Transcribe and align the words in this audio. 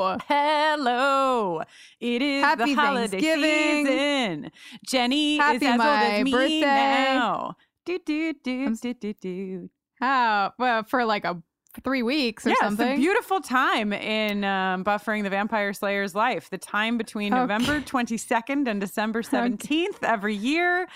Hello. 0.00 0.18
Hello. 0.28 1.62
It 2.00 2.22
is 2.22 2.42
Happy 2.42 2.74
the 2.74 2.80
holiday 2.80 3.20
season. 3.20 4.50
Jenny 4.86 5.36
Happy 5.36 5.56
is 5.56 5.62
as 5.62 5.70
old 5.80 5.80
as 5.82 6.24
me 6.24 6.30
birthday. 6.32 6.60
now. 6.60 7.56
Do 7.84 7.98
do 8.04 8.32
do 8.42 8.62
I'm- 8.62 8.74
do 8.76 8.94
do 8.94 9.12
do. 9.14 9.70
How? 10.00 10.52
Well, 10.58 10.84
for 10.84 11.04
like 11.04 11.24
a 11.26 11.42
three 11.84 12.02
weeks 12.02 12.46
or 12.46 12.50
yeah, 12.50 12.54
something. 12.60 12.88
it's 12.88 12.96
a 12.98 13.00
beautiful 13.00 13.40
time 13.40 13.92
in 13.92 14.42
um, 14.44 14.82
buffering 14.84 15.22
the 15.22 15.30
Vampire 15.30 15.72
Slayer's 15.72 16.14
life. 16.14 16.48
The 16.50 16.58
time 16.58 16.96
between 16.98 17.32
Okay. 17.32 17.40
November 17.40 17.80
22nd 17.80 18.66
and 18.66 18.80
December 18.80 19.22
17th 19.22 20.02
every 20.02 20.34
year. 20.34 20.88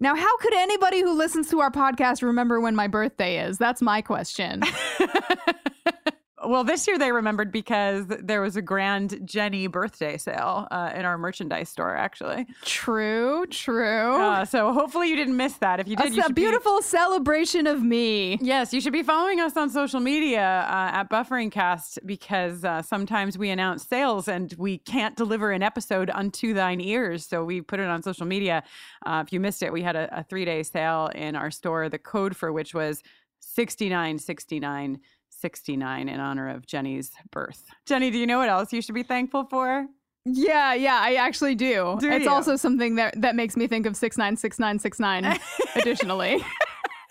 now, 0.00 0.14
how 0.16 0.36
could 0.38 0.52
anybody 0.54 1.00
who 1.00 1.12
listens 1.16 1.48
to 1.50 1.60
our 1.60 1.70
podcast 1.70 2.22
remember 2.22 2.60
when 2.60 2.74
my 2.74 2.88
birthday 2.88 3.38
is? 3.46 3.56
That's 3.58 3.80
my 3.80 4.02
question. 4.02 4.62
well, 6.46 6.62
this 6.64 6.86
year 6.86 6.98
they 6.98 7.10
remembered 7.12 7.50
because 7.50 8.06
there 8.06 8.40
was 8.40 8.56
a 8.56 8.62
grand 8.62 9.20
Jenny 9.24 9.66
birthday 9.66 10.16
sale 10.16 10.68
uh, 10.70 10.92
in 10.94 11.04
our 11.04 11.18
merchandise 11.18 11.68
store, 11.68 11.96
actually. 11.96 12.46
true, 12.64 13.44
true. 13.46 14.14
Uh, 14.22 14.44
so 14.44 14.72
hopefully 14.72 15.08
you 15.08 15.16
didn't 15.16 15.36
miss 15.36 15.54
that. 15.54 15.80
If 15.80 15.88
you 15.88 15.96
did, 15.96 16.06
It's 16.06 16.16
you 16.16 16.22
a 16.22 16.26
should 16.26 16.34
be- 16.34 16.42
beautiful 16.42 16.80
celebration 16.82 17.66
of 17.66 17.82
me. 17.82 18.38
Yes, 18.40 18.72
you 18.72 18.80
should 18.80 18.92
be 18.92 19.02
following 19.02 19.40
us 19.40 19.56
on 19.56 19.68
social 19.70 20.00
media 20.00 20.64
uh, 20.68 20.90
at 20.98 21.10
Buffering 21.10 21.50
Cast 21.50 21.98
because 22.06 22.64
uh, 22.64 22.82
sometimes 22.82 23.36
we 23.36 23.50
announce 23.50 23.84
sales 23.86 24.28
and 24.28 24.54
we 24.58 24.78
can't 24.78 25.16
deliver 25.16 25.50
an 25.50 25.62
episode 25.62 26.10
unto 26.10 26.54
thine 26.54 26.80
ears. 26.80 27.26
So 27.26 27.44
we 27.44 27.60
put 27.60 27.80
it 27.80 27.86
on 27.88 28.02
social 28.02 28.26
media. 28.26 28.62
Uh, 29.04 29.22
if 29.26 29.32
you 29.32 29.40
missed 29.40 29.62
it, 29.62 29.72
we 29.72 29.82
had 29.82 29.96
a, 29.96 30.20
a 30.20 30.22
three 30.22 30.44
day 30.44 30.62
sale 30.62 31.10
in 31.14 31.34
our 31.36 31.50
store, 31.50 31.88
the 31.88 31.98
code 31.98 32.36
for 32.36 32.52
which 32.52 32.74
was 32.74 33.02
6969. 33.40 35.00
69 35.40 36.08
in 36.08 36.20
honor 36.20 36.48
of 36.48 36.66
Jenny's 36.66 37.12
birth. 37.30 37.64
Jenny, 37.86 38.10
do 38.10 38.18
you 38.18 38.26
know 38.26 38.38
what 38.38 38.48
else 38.48 38.72
you 38.72 38.82
should 38.82 38.94
be 38.94 39.02
thankful 39.02 39.44
for? 39.44 39.86
Yeah, 40.24 40.74
yeah, 40.74 40.98
I 41.00 41.14
actually 41.14 41.54
do. 41.54 41.96
Do 42.00 42.10
it's 42.10 42.24
you? 42.24 42.30
also 42.30 42.56
something 42.56 42.96
that 42.96 43.20
that 43.20 43.34
makes 43.36 43.56
me 43.56 43.66
think 43.66 43.86
of 43.86 43.96
six 43.96 44.18
nine 44.18 44.36
six 44.36 44.58
nine 44.58 44.78
six 44.78 44.98
nine. 45.00 45.38
additionally. 45.76 46.44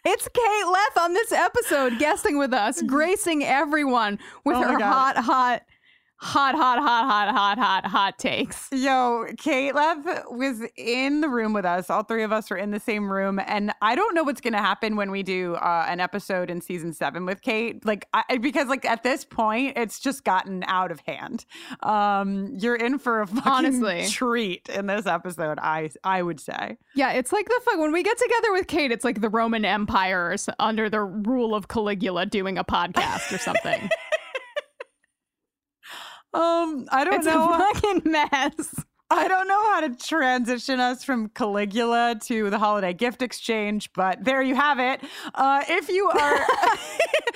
It's 0.06 0.28
Kate 0.28 0.68
Leth 0.72 0.98
on 0.98 1.14
this 1.14 1.32
episode 1.32 1.98
guesting 2.00 2.38
with 2.38 2.54
us, 2.54 2.82
gracing 2.88 3.44
everyone 3.44 4.20
with 4.46 4.58
Oh 4.58 4.62
her 4.62 4.78
God. 4.78 5.16
hot, 5.16 5.18
hot, 5.18 5.62
hot, 6.20 6.56
hot, 6.56 6.80
hot, 6.80 7.06
hot, 7.06 7.34
hot, 7.34 7.58
hot, 7.58 7.86
hot 7.86 8.18
takes. 8.18 8.68
Yo, 8.72 9.26
Kate 9.38 9.74
was 9.74 10.62
in 10.76 11.22
the 11.22 11.30
room 11.30 11.54
with 11.54 11.66
us. 11.66 11.90
All 11.90 12.04
three 12.04 12.24
of 12.24 12.32
us 12.32 12.50
were 12.50 12.58
in 12.58 12.72
the 12.72 12.80
same 12.80 13.12
room. 13.12 13.40
And 13.46 13.72
I 13.82 13.96
don't 13.96 14.16
know 14.16 14.24
what's 14.24 14.42
going 14.42 14.54
to 14.54 14.60
happen 14.60 14.96
when 14.96 15.12
we 15.12 15.24
do 15.24 15.56
uh, 15.56 15.86
an 15.88 16.00
episode 16.00 16.50
in 16.50 16.62
season 16.62 16.94
seven 16.94 17.26
with 17.26 17.42
Kate. 17.42 17.86
Like, 17.86 18.08
I, 18.14 18.38
because 18.38 18.68
like 18.68 18.86
at 18.86 19.04
this 19.04 19.26
point, 19.26 19.78
it's 19.78 20.00
just 20.00 20.24
gotten 20.24 20.64
out 20.68 20.92
of 20.92 21.00
hand. 21.02 21.46
Um, 21.84 22.56
you're 22.58 22.76
in 22.76 23.00
for 23.00 23.22
a 23.22 23.28
fucking 23.28 23.52
Honestly. 23.52 24.08
treat 24.08 24.70
in 24.70 24.88
this 24.88 25.06
episode. 25.06 25.60
I 25.60 25.90
I 26.04 26.22
would 26.22 26.40
say. 26.40 26.78
Yeah, 26.96 27.12
it's 27.12 27.32
like 27.32 27.46
the 27.46 27.62
fuck 27.64 27.78
when 27.78 27.92
we 27.92 28.04
get 28.04 28.18
together 28.18 28.54
with 28.54 28.68
Kate, 28.68 28.92
it's 28.92 29.06
like 29.06 29.22
the 29.22 29.30
Roman 29.30 29.66
empires 29.66 30.50
under 30.60 30.90
the 30.90 31.02
rule 31.02 31.54
of 31.54 31.68
Caligula 31.68 32.26
doing 32.26 32.58
a 32.58 32.64
podcast 32.64 33.32
or 33.34 33.38
something. 33.38 33.90
Um, 36.38 36.88
I 36.92 37.04
don't 37.04 37.16
it's 37.16 37.26
know. 37.26 37.52
a 37.52 37.58
fucking 37.58 38.02
mess. 38.06 38.86
I 39.10 39.30
don't 39.30 39.48
know 39.48 39.72
how 39.72 39.80
to 39.88 39.96
transition 39.96 40.82
us 40.82 41.02
from 41.02 41.30
Caligula 41.30 42.20
to 42.26 42.50
the 42.50 42.60
holiday 42.60 42.92
gift 42.92 43.22
exchange, 43.22 43.90
but 43.94 44.22
there 44.26 44.42
you 44.42 44.54
have 44.54 44.80
it. 44.80 45.02
Uh, 45.34 45.64
if 45.70 45.88
you 45.88 46.10
are, 46.10 46.46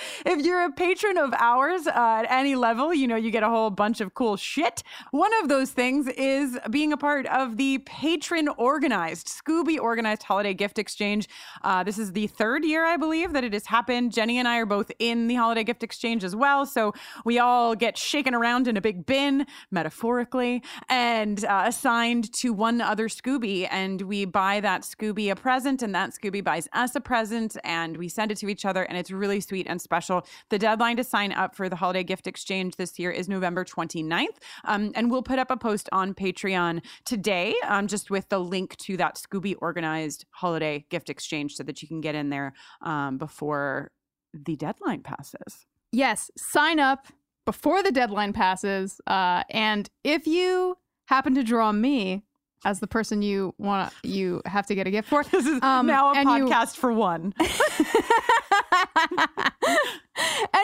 if 0.26 0.46
you're 0.46 0.66
a 0.66 0.72
patron 0.72 1.18
of 1.18 1.34
ours 1.34 1.88
uh, 1.88 1.92
at 1.96 2.26
any 2.30 2.56
level, 2.56 2.94
you 2.94 3.08
know 3.08 3.16
you 3.16 3.32
get 3.32 3.44
a 3.44 3.50
whole 3.50 3.70
bunch 3.70 4.02
of 4.02 4.14
cool 4.14 4.36
shit. 4.36 4.84
One 5.12 5.32
of 5.42 5.50
those 5.50 5.72
things 5.72 6.08
is 6.08 6.60
being 6.70 6.92
a 6.92 6.98
part 6.98 7.26
of 7.28 7.58
the 7.58 7.80
patron 7.80 8.50
organized 8.50 9.28
Scooby 9.28 9.80
organized 9.80 10.24
holiday 10.24 10.54
gift 10.54 10.78
exchange. 10.78 11.30
Uh, 11.64 11.84
this 11.84 11.98
is 11.98 12.12
the 12.12 12.28
third 12.28 12.66
year, 12.66 12.86
I 12.86 12.98
believe, 12.98 13.34
that 13.34 13.44
it 13.44 13.54
has 13.54 13.66
happened. 13.66 14.12
Jenny 14.12 14.38
and 14.40 14.48
I 14.48 14.58
are 14.58 14.66
both 14.66 14.92
in 15.00 15.28
the 15.28 15.36
holiday 15.36 15.64
gift 15.64 15.84
exchange 15.84 16.24
as 16.24 16.36
well, 16.36 16.66
so 16.66 16.94
we 17.24 17.40
all 17.40 17.76
get 17.76 17.98
shaken 17.98 18.36
around 18.36 18.68
in 18.68 18.76
a 18.76 18.82
big 18.82 19.06
bin, 19.06 19.46
metaphorically, 19.72 20.64
and 20.90 21.46
uh, 21.62 21.68
assigned 21.68 22.32
to 22.34 22.54
one 22.54 22.82
other 22.82 23.08
Scooby. 23.08 23.68
And 23.70 24.02
we 24.02 24.26
buy 24.26 24.60
that 24.62 24.82
Scooby 24.82 25.32
a 25.32 25.36
present, 25.36 25.82
and 25.82 25.94
that 25.96 26.12
Scooby 26.12 26.44
buys 26.44 26.68
us 26.74 26.96
a 26.96 27.02
present, 27.02 27.58
and 27.64 27.98
we 27.98 28.08
send 28.08 28.32
it 28.32 28.38
to 28.40 28.50
each 28.50 28.66
other. 28.66 28.84
And 28.84 28.98
it's 28.98 29.12
really 29.12 29.42
sweet 29.42 29.68
and 29.68 29.82
special. 29.82 30.26
The 30.50 30.60
deadline 30.60 30.98
to 30.98 31.04
sign 31.04 31.32
up 31.32 31.56
for 31.56 31.70
the 31.70 31.76
holiday 31.76 32.04
gift 32.04 32.28
exchange 32.28 32.76
this 32.76 32.98
year 33.00 33.12
is 33.12 33.28
November 33.28 33.64
29th. 33.66 34.38
Um, 34.66 34.92
and 34.96 35.12
we'll 35.12 35.24
put 35.24 35.40
up 35.40 35.52
a 35.52 35.58
post 35.58 35.90
on 35.92 36.14
Patreon 36.14 36.84
today, 37.06 37.56
um, 37.68 37.88
just 37.88 38.10
with 38.10 38.30
the 38.30 38.40
link 38.40 38.78
to 38.78 38.98
that 38.98 39.16
Scooby 39.16 39.56
organized 39.62 40.26
holiday 40.32 40.86
gift 40.90 41.10
exchange 41.10 41.56
so 41.56 41.64
that 41.64 41.82
you 41.82 41.88
can 41.88 42.02
get 42.02 42.16
in 42.16 42.30
there 42.30 42.54
um, 42.82 43.18
before 43.18 43.92
the 44.34 44.56
deadline 44.56 45.02
passes. 45.02 45.66
Yes, 45.92 46.32
sign 46.38 46.80
up 46.80 47.08
before 47.46 47.84
the 47.84 47.92
deadline 47.92 48.34
passes. 48.34 49.02
Uh, 49.08 49.44
and 49.50 49.90
if 50.04 50.28
you 50.28 50.78
happen 51.12 51.36
to 51.36 51.44
draw 51.44 51.72
me 51.72 52.24
as 52.64 52.80
the 52.80 52.88
person 52.88 53.22
you 53.22 53.54
want, 53.58 53.92
you 54.04 54.42
have 54.46 54.66
to 54.68 54.76
get 54.76 54.88
a 54.88 54.92
gift 54.92 55.10
for. 55.10 55.24
This 55.32 55.46
is 55.46 55.62
Um, 55.64 55.88
now 55.88 56.12
a 56.14 56.16
and 56.16 56.30
you- 56.30 56.46
podcast 56.46 56.78
for 56.78 56.94
one. 56.94 57.34
and 57.40 57.50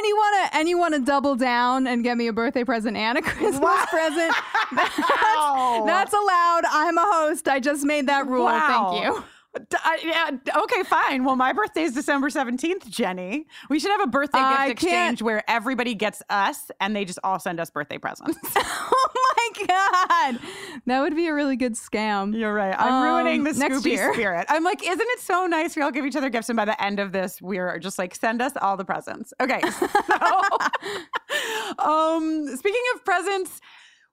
you 0.05 0.15
want 0.15 0.51
to 0.51 0.57
and 0.57 0.69
you 0.69 0.77
want 0.77 0.93
to 0.93 0.99
double 1.01 1.35
down 1.35 1.87
and 1.87 2.03
get 2.03 2.17
me 2.17 2.27
a 2.27 2.33
birthday 2.33 2.63
present 2.63 2.95
and 2.97 3.17
a 3.17 3.21
Christmas 3.21 3.85
present. 3.89 4.33
That's, 4.75 4.97
Wow. 4.99 5.83
that's 5.85 6.13
allowed. 6.13 6.61
I'm 6.69 6.97
a 6.97 7.05
host. 7.05 7.47
I 7.47 7.59
just 7.59 7.83
made 7.83 8.07
that 8.07 8.27
rule. 8.27 8.45
Wow. 8.45 8.89
Thank 8.91 9.03
you. 9.05 9.23
I- 9.83 9.99
yeah, 10.03 10.61
okay, 10.63 10.83
fine. 10.83 11.23
Well, 11.23 11.35
my 11.35 11.51
birthday 11.51 11.81
is 11.81 11.93
December 11.93 12.29
17th, 12.29 12.87
Jenny. 12.89 13.47
We 13.71 13.79
should 13.79 13.89
have 13.89 14.01
a 14.01 14.07
birthday 14.07 14.37
I 14.37 14.67
gift 14.67 14.81
can't- 14.81 14.91
exchange 14.93 15.21
where 15.23 15.43
everybody 15.49 15.95
gets 15.95 16.21
us 16.29 16.69
and 16.79 16.95
they 16.95 17.05
just 17.05 17.17
all 17.23 17.39
send 17.39 17.59
us 17.59 17.71
birthday 17.71 17.97
presents. 17.97 18.37
Oh 18.55 19.09
god, 19.67 20.39
that 20.85 21.01
would 21.01 21.15
be 21.15 21.27
a 21.27 21.33
really 21.33 21.55
good 21.55 21.73
scam. 21.73 22.37
You're 22.37 22.53
right. 22.53 22.75
I'm 22.77 22.93
Um, 22.93 23.03
ruining 23.03 23.43
the 23.43 23.51
Scooby 23.51 23.85
year. 23.91 24.13
spirit. 24.13 24.45
I'm 24.49 24.63
like, 24.63 24.81
isn't 24.83 24.99
it 25.09 25.19
so 25.19 25.45
nice? 25.47 25.75
We 25.75 25.81
all 25.81 25.91
give 25.91 26.05
each 26.05 26.15
other 26.15 26.29
gifts, 26.29 26.49
and 26.49 26.57
by 26.57 26.65
the 26.65 26.81
end 26.83 26.99
of 26.99 27.11
this, 27.11 27.41
we're 27.41 27.79
just 27.79 27.97
like, 27.97 28.13
send 28.15 28.41
us 28.41 28.53
all 28.61 28.77
the 28.77 28.85
presents. 28.85 29.33
Okay. 29.41 29.61
So, 30.07 30.41
um, 31.79 32.47
speaking 32.55 32.81
of 32.95 33.05
presents, 33.05 33.59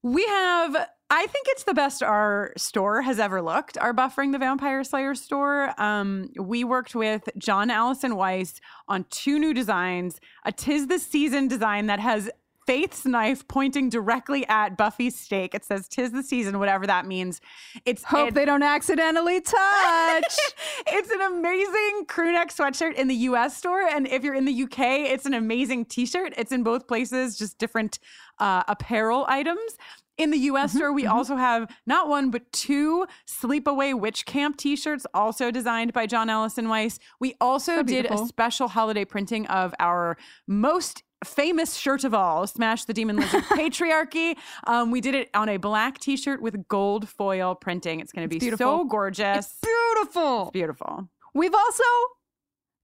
we 0.03 0.25
have. 0.27 0.89
I 1.11 1.27
think 1.27 1.47
it's 1.51 1.65
the 1.65 1.75
best 1.75 2.03
our 2.03 2.53
store 2.57 3.03
has 3.03 3.19
ever 3.21 3.41
looked. 3.43 3.79
Our 3.79 3.93
buffering 3.95 4.33
the 4.33 4.39
Vampire 4.39 4.83
Slayer 4.83 5.15
store. 5.15 5.79
Um, 5.81 6.31
we 6.41 6.65
worked 6.65 6.95
with 6.95 7.29
John 7.39 7.71
Allison 7.71 8.17
Weiss 8.17 8.61
on 8.89 9.05
two 9.11 9.39
new 9.39 9.55
designs. 9.55 10.19
A 10.45 10.51
tis 10.53 10.89
the 10.89 10.99
season 10.99 11.47
design 11.47 11.87
that 11.87 12.01
has 12.01 12.31
Faith's 12.67 13.05
knife 13.05 13.47
pointing 13.49 13.89
directly 13.89 14.47
at 14.49 14.77
Buffy's 14.77 15.19
stake. 15.19 15.55
It 15.55 15.65
says 15.65 15.89
"Tis 15.89 16.13
the 16.13 16.23
season," 16.23 16.59
whatever 16.59 16.87
that 16.87 17.07
means. 17.07 17.41
It's 17.85 18.05
Hope 18.05 18.29
it- 18.29 18.35
they 18.35 18.45
don't 18.45 18.63
accidentally 18.63 19.41
touch. 19.41 19.55
it's 20.87 21.11
an 21.11 21.21
amazing 21.21 22.07
crew 22.09 22.33
neck 22.33 22.51
sweatshirt 22.51 22.95
in 22.95 23.09
the 23.09 23.15
US 23.15 23.57
store. 23.57 23.83
And 23.83 24.07
if 24.09 24.23
you're 24.25 24.35
in 24.35 24.45
the 24.45 24.63
UK, 24.65 24.79
it's 25.13 25.27
an 25.27 25.35
amazing 25.35 25.85
t 25.87 26.07
shirt. 26.07 26.33
It's 26.37 26.53
in 26.53 26.63
both 26.63 26.87
places, 26.89 27.37
just 27.39 27.59
different 27.59 27.99
uh, 28.39 28.63
apparel 28.69 29.25
items. 29.29 29.77
In 30.17 30.31
the 30.31 30.39
US 30.39 30.71
Mm-hmm, 30.71 30.79
store, 30.79 30.93
we 30.93 31.07
also 31.07 31.35
have 31.35 31.69
not 31.87 32.09
one, 32.09 32.31
but 32.31 32.51
two 32.53 33.05
Sleepaway 33.29 33.99
Witch 33.99 34.25
Camp 34.27 34.57
t 34.57 34.77
shirts, 34.77 35.05
also 35.13 35.51
designed 35.51 35.93
by 35.93 36.07
John 36.07 36.31
Allison 36.31 36.69
Weiss. 36.69 37.01
We 37.19 37.35
also 37.41 37.77
So 37.79 37.83
did 37.83 38.07
a 38.07 38.19
special 38.19 38.69
holiday 38.69 39.05
printing 39.05 39.47
of 39.49 39.75
our 39.81 40.17
most 40.47 41.03
famous 41.25 41.75
shirt 41.75 42.05
of 42.05 42.15
all, 42.15 42.47
Smash 42.47 42.85
the 42.85 42.95
Demon 42.95 43.17
Lizard 43.17 43.43
Patriarchy. 43.51 44.37
Um, 44.67 44.91
we 44.91 45.01
did 45.01 45.15
it 45.15 45.31
on 45.35 45.49
a 45.49 45.57
black 45.57 45.99
t 45.99 46.17
shirt 46.17 46.41
with 46.43 46.69
gold 46.69 47.09
foil 47.09 47.55
printing. 47.55 48.01
It's 48.01 48.13
going 48.13 48.29
to 48.29 48.39
be 48.39 48.57
so 48.57 48.85
gorgeous. 48.85 49.59
Beautiful. 49.63 50.43
It's 50.43 50.51
beautiful. 50.53 51.09
We've 51.35 51.55
also 51.55 51.85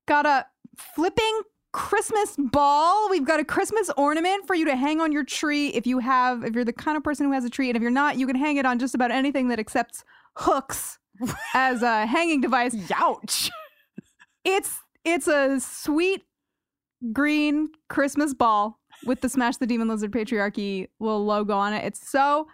got 0.07 0.27
a 0.27 0.47
flipping 0.77 1.43
Christmas 1.73 2.35
ball. 2.37 3.09
We've 3.11 3.25
got 3.25 3.39
a 3.39 3.45
Christmas 3.45 3.91
ornament 3.97 4.47
for 4.47 4.55
you 4.55 4.65
to 4.65 4.75
hang 4.75 5.01
on 5.01 5.13
your 5.13 5.25
tree 5.25 5.69
if 5.69 5.87
you 5.87 6.01
have 6.01 6.45
if 6.45 6.55
you're 6.55 6.65
the 6.65 6.73
kind 6.73 6.97
of 6.97 7.05
person 7.05 7.27
who 7.27 7.33
has 7.33 7.45
a 7.45 7.51
tree 7.51 7.69
and 7.69 7.77
if 7.77 7.83
you're 7.83 7.91
not, 7.91 8.19
you 8.19 8.27
can 8.27 8.37
hang 8.37 8.57
it 8.57 8.67
on 8.67 8.79
just 8.79 8.95
about 8.95 9.11
anything 9.11 9.49
that 9.49 9.61
accepts 9.61 10.05
hooks 10.35 10.99
as 11.55 11.83
a 11.83 12.07
hanging 12.07 12.41
device. 12.41 12.75
Ouch. 12.95 13.51
It's 14.45 14.81
it's 15.05 15.29
a 15.29 15.61
sweet 15.61 16.25
green 17.13 17.69
Christmas 17.89 18.35
ball 18.35 18.79
with 19.05 19.21
the 19.21 19.29
Smash 19.29 19.57
the 19.57 19.67
Demon 19.67 19.89
Lizard 19.89 20.13
Patriarchy 20.13 20.89
little 20.99 21.25
logo 21.25 21.57
on 21.57 21.73
it. 21.73 21.85
It's 21.85 22.11
so 22.11 22.47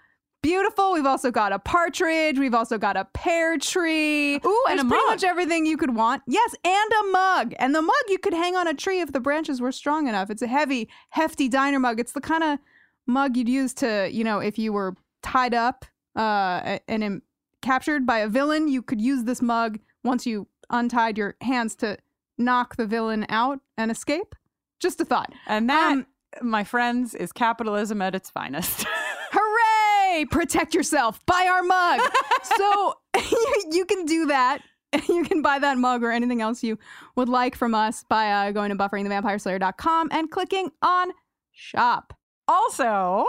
beautiful. 0.43 0.93
We've 0.93 1.06
also 1.06 1.31
got 1.31 1.52
a 1.52 1.58
partridge. 1.58 2.38
We've 2.38 2.54
also 2.54 2.78
got 2.78 2.96
a 2.96 3.04
pear 3.06 3.58
tree. 3.58 4.37
Ooh, 4.37 4.64
and 4.69 4.78
There's 4.78 4.87
a 4.87 4.88
pretty 4.88 5.06
much 5.06 5.25
everything 5.25 5.66
you 5.66 5.76
could 5.76 5.94
want. 5.94 6.22
Yes, 6.26 6.54
and 6.64 6.93
a 6.93 7.10
mug. 7.10 7.54
And 7.58 7.75
the 7.75 7.82
mug 7.82 7.96
you 8.08 8.19
could 8.19 8.34
hang 8.34 8.54
on 8.54 8.69
a 8.69 8.75
tree 8.75 9.00
if 9.00 9.12
the 9.12 9.20
branches 9.20 9.60
were 9.60 9.72
strong 9.72 10.06
enough. 10.06 10.31
It's 10.31 10.43
a 10.43 10.46
heavy, 10.46 10.88
hefty 11.10 11.48
diner 11.48 11.81
mug. 11.81 11.98
It's 11.98 12.12
the 12.12 12.20
kind 12.20 12.44
of 12.44 12.58
mug 13.06 13.37
you'd 13.37 13.48
use 13.48 13.75
to, 13.75 14.08
you 14.12 14.22
know, 14.22 14.38
if 14.38 14.58
you 14.58 14.72
were 14.72 14.94
tied 15.22 15.54
up 15.54 15.84
uh, 16.14 16.78
and 16.87 17.02
um, 17.02 17.22
captured 17.60 18.06
by 18.06 18.19
a 18.19 18.28
villain, 18.28 18.69
you 18.69 18.82
could 18.82 19.00
use 19.00 19.25
this 19.25 19.43
mug 19.43 19.81
once 20.04 20.26
you 20.26 20.46
untied 20.70 21.19
your 21.19 21.34
hands 21.40 21.75
to 21.76 21.98
knock 22.38 22.76
the 22.76 22.86
villain 22.86 23.26
out 23.28 23.60
and 23.78 23.90
escape. 23.90 24.34
Just 24.80 25.00
a 25.00 25.04
thought. 25.04 25.32
And 25.46 25.68
that, 25.70 25.92
Um, 25.92 26.06
my 26.42 26.64
friends, 26.64 27.14
is 27.14 27.32
capitalism 27.32 28.02
at 28.02 28.14
its 28.14 28.28
finest. 28.30 28.84
Hooray! 29.32 30.24
Protect 30.30 30.74
yourself. 30.74 31.24
Buy 31.26 31.46
our 31.50 31.62
mug. 31.62 32.00
so 32.42 32.94
you, 33.16 33.62
you 33.72 33.84
can 33.84 34.04
do 34.06 34.26
that. 34.26 34.60
You 35.08 35.24
can 35.24 35.42
buy 35.42 35.58
that 35.58 35.76
mug 35.78 36.02
or 36.02 36.10
anything 36.12 36.40
else 36.40 36.62
you 36.62 36.78
would 37.16 37.28
like 37.28 37.54
from 37.54 37.74
us 37.74 38.04
by 38.08 38.30
uh, 38.30 38.50
going 38.52 38.70
to 38.70 38.76
bufferingthevampireslayer.com 38.76 40.08
and 40.10 40.30
clicking 40.30 40.70
on 40.82 41.10
shop. 41.52 42.14
also, 42.48 43.26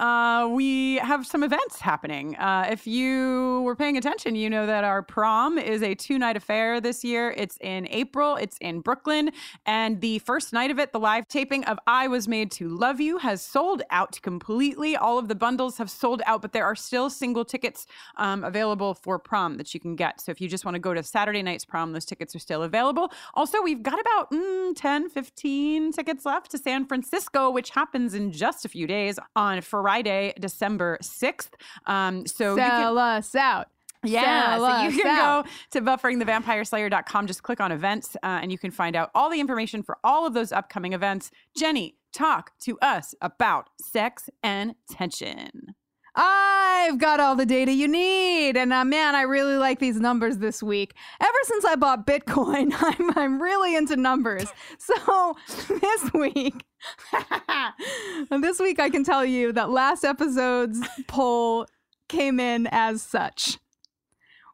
uh, 0.00 0.48
we 0.50 0.96
have 0.96 1.26
some 1.26 1.42
events 1.42 1.78
happening. 1.78 2.34
Uh, 2.36 2.66
if 2.70 2.86
you 2.86 3.60
were 3.66 3.76
paying 3.76 3.98
attention, 3.98 4.34
you 4.34 4.48
know 4.48 4.64
that 4.64 4.82
our 4.82 5.02
prom 5.02 5.58
is 5.58 5.82
a 5.82 5.94
two 5.94 6.18
night 6.18 6.38
affair 6.38 6.80
this 6.80 7.04
year. 7.04 7.34
It's 7.36 7.58
in 7.60 7.86
April, 7.90 8.36
it's 8.36 8.56
in 8.62 8.80
Brooklyn. 8.80 9.30
And 9.66 10.00
the 10.00 10.18
first 10.20 10.54
night 10.54 10.70
of 10.70 10.78
it, 10.78 10.92
the 10.92 10.98
live 10.98 11.28
taping 11.28 11.64
of 11.64 11.78
I 11.86 12.08
Was 12.08 12.26
Made 12.26 12.50
to 12.52 12.68
Love 12.70 12.98
You 12.98 13.18
has 13.18 13.42
sold 13.42 13.82
out 13.90 14.18
completely. 14.22 14.96
All 14.96 15.18
of 15.18 15.28
the 15.28 15.34
bundles 15.34 15.76
have 15.76 15.90
sold 15.90 16.22
out, 16.24 16.40
but 16.40 16.54
there 16.54 16.64
are 16.64 16.74
still 16.74 17.10
single 17.10 17.44
tickets 17.44 17.86
um, 18.16 18.42
available 18.42 18.94
for 18.94 19.18
prom 19.18 19.58
that 19.58 19.74
you 19.74 19.80
can 19.80 19.96
get. 19.96 20.22
So 20.22 20.32
if 20.32 20.40
you 20.40 20.48
just 20.48 20.64
want 20.64 20.76
to 20.76 20.80
go 20.80 20.94
to 20.94 21.02
Saturday 21.02 21.42
night's 21.42 21.66
prom, 21.66 21.92
those 21.92 22.06
tickets 22.06 22.34
are 22.34 22.38
still 22.38 22.62
available. 22.62 23.12
Also, 23.34 23.60
we've 23.60 23.82
got 23.82 24.00
about 24.00 24.30
mm, 24.30 24.74
10, 24.74 25.10
15 25.10 25.92
tickets 25.92 26.24
left 26.24 26.50
to 26.52 26.58
San 26.58 26.86
Francisco, 26.86 27.50
which 27.50 27.68
happens 27.68 28.14
in 28.14 28.32
just 28.32 28.64
a 28.64 28.68
few 28.70 28.86
days 28.86 29.18
on 29.36 29.60
Friday, 29.60 29.89
December 30.38 30.98
6th. 31.02 31.50
Um, 31.86 32.26
so 32.26 32.50
you 32.54 32.60
can. 32.60 32.82
Sell 32.82 32.98
us 32.98 33.34
out. 33.34 33.68
Yeah, 34.02 34.56
so 34.56 34.82
you 34.82 34.96
can 35.02 35.06
out. 35.18 35.44
go 35.44 35.50
to 35.72 35.80
bufferingthevampireslayer.com, 35.82 37.26
just 37.26 37.42
click 37.42 37.60
on 37.60 37.70
events, 37.70 38.16
uh, 38.22 38.38
and 38.40 38.50
you 38.50 38.56
can 38.56 38.70
find 38.70 38.96
out 38.96 39.10
all 39.14 39.28
the 39.30 39.40
information 39.40 39.82
for 39.82 39.98
all 40.02 40.26
of 40.26 40.32
those 40.32 40.52
upcoming 40.52 40.94
events. 40.94 41.30
Jenny, 41.54 41.96
talk 42.12 42.52
to 42.60 42.78
us 42.80 43.14
about 43.20 43.68
sex 43.78 44.30
and 44.42 44.74
tension. 44.90 45.74
I've 46.22 46.98
got 46.98 47.18
all 47.18 47.34
the 47.34 47.46
data 47.46 47.72
you 47.72 47.88
need. 47.88 48.56
And 48.56 48.72
uh, 48.72 48.84
man, 48.84 49.14
I 49.14 49.22
really 49.22 49.56
like 49.56 49.78
these 49.78 49.98
numbers 49.98 50.38
this 50.38 50.62
week. 50.62 50.94
Ever 51.20 51.38
since 51.44 51.64
I 51.64 51.76
bought 51.76 52.06
Bitcoin, 52.06 52.74
I'm, 52.78 53.16
I'm 53.16 53.42
really 53.42 53.74
into 53.74 53.96
numbers. 53.96 54.52
So 54.78 55.36
this 55.68 56.12
week, 56.12 56.64
this 58.30 58.60
week, 58.60 58.78
I 58.78 58.90
can 58.90 59.02
tell 59.02 59.24
you 59.24 59.52
that 59.52 59.70
last 59.70 60.04
episode's 60.04 60.80
poll 61.06 61.66
came 62.08 62.38
in 62.38 62.68
as 62.70 63.02
such 63.02 63.58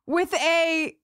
with 0.06 0.32
a 0.34 0.94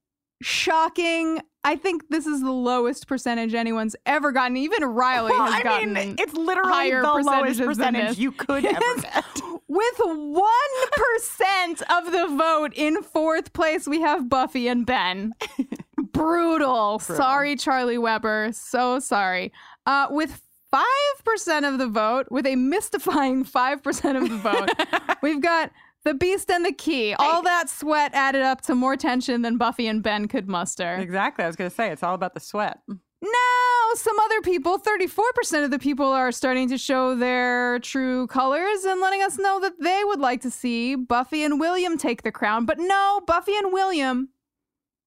shocking. 0.43 1.41
I 1.65 1.77
think 1.77 2.09
this 2.09 2.27
is 2.27 2.41
the 2.41 2.51
lowest 2.51 3.07
percentage 3.07 3.55
anyone's 3.55 3.95
ever 4.05 4.33
gotten. 4.33 4.57
Even 4.57 4.85
Riley 4.85 5.31
Well, 5.31 5.47
has 5.47 5.55
I 5.55 5.63
gotten 5.63 5.93
mean, 5.93 6.17
it's 6.19 6.35
literally 6.35 6.73
higher 6.73 7.03
the 7.03 7.13
lowest 7.13 7.61
percentage 7.61 8.19
you 8.19 8.33
could 8.33 8.65
ever 8.65 9.01
get. 9.01 9.25
With 9.69 9.97
1% 9.99 11.83
of 11.89 12.13
the 12.13 12.27
vote 12.37 12.73
in 12.75 13.03
fourth 13.03 13.53
place, 13.55 13.87
we 13.87 14.01
have 14.03 14.29
Buffy 14.29 14.69
and 14.69 14.85
Ben. 14.85 15.33
Brutal. 16.13 16.99
Sorry, 16.99 17.57
Charlie 17.57 17.97
Weber. 17.97 18.51
So 18.53 18.99
sorry. 18.99 19.51
Uh, 19.87 20.09
with 20.11 20.43
5% 20.75 21.69
of 21.73 21.79
the 21.79 21.87
vote, 21.87 22.27
with 22.31 22.47
a 22.47 22.57
mystifying 22.57 23.45
5% 23.45 24.23
of 24.23 24.29
the 24.29 24.37
vote, 24.37 24.69
we've 25.23 25.41
got 25.41 25.71
the 26.05 26.15
Beast 26.15 26.51
and 26.51 26.65
the 26.65 26.73
Key. 26.73 27.15
All 27.15 27.43
that 27.43 27.69
sweat 27.69 28.13
added 28.15 28.43
up 28.43 28.61
to 28.63 28.75
more 28.75 28.97
tension 28.97 29.43
than 29.43 29.57
Buffy 29.57 29.87
and 29.87 30.03
Ben 30.03 30.29
could 30.29 30.49
muster. 30.49 30.97
Exactly. 30.97 31.45
I 31.45 31.47
was 31.47 31.57
going 31.57 31.71
to 31.71 31.75
say, 31.75 31.91
it's 31.91 32.03
all 32.03 32.15
about 32.15 32.35
the 32.35 32.41
sweat. 32.41 32.81
Now, 32.89 33.95
some 33.95 34.19
other 34.19 34.41
people, 34.41 34.79
34% 34.81 35.65
of 35.65 35.71
the 35.71 35.79
people 35.79 36.07
are 36.07 36.33
starting 36.33 36.69
to 36.71 36.79
show 36.79 37.15
their 37.15 37.79
true 37.79 38.27
colors 38.27 38.85
and 38.85 39.01
letting 39.01 39.23
us 39.23 39.39
know 39.39 39.61
that 39.61 39.81
they 39.81 40.03
would 40.05 40.19
like 40.19 40.41
to 40.43 40.51
see 40.51 40.97
Buffy 40.97 41.45
and 41.45 41.61
William 41.61 41.97
take 41.97 42.23
the 42.23 42.33
crown. 42.33 42.67
But 42.67 42.79
no, 42.81 43.21
Buffy 43.27 43.57
and 43.57 43.73
William 43.73 44.31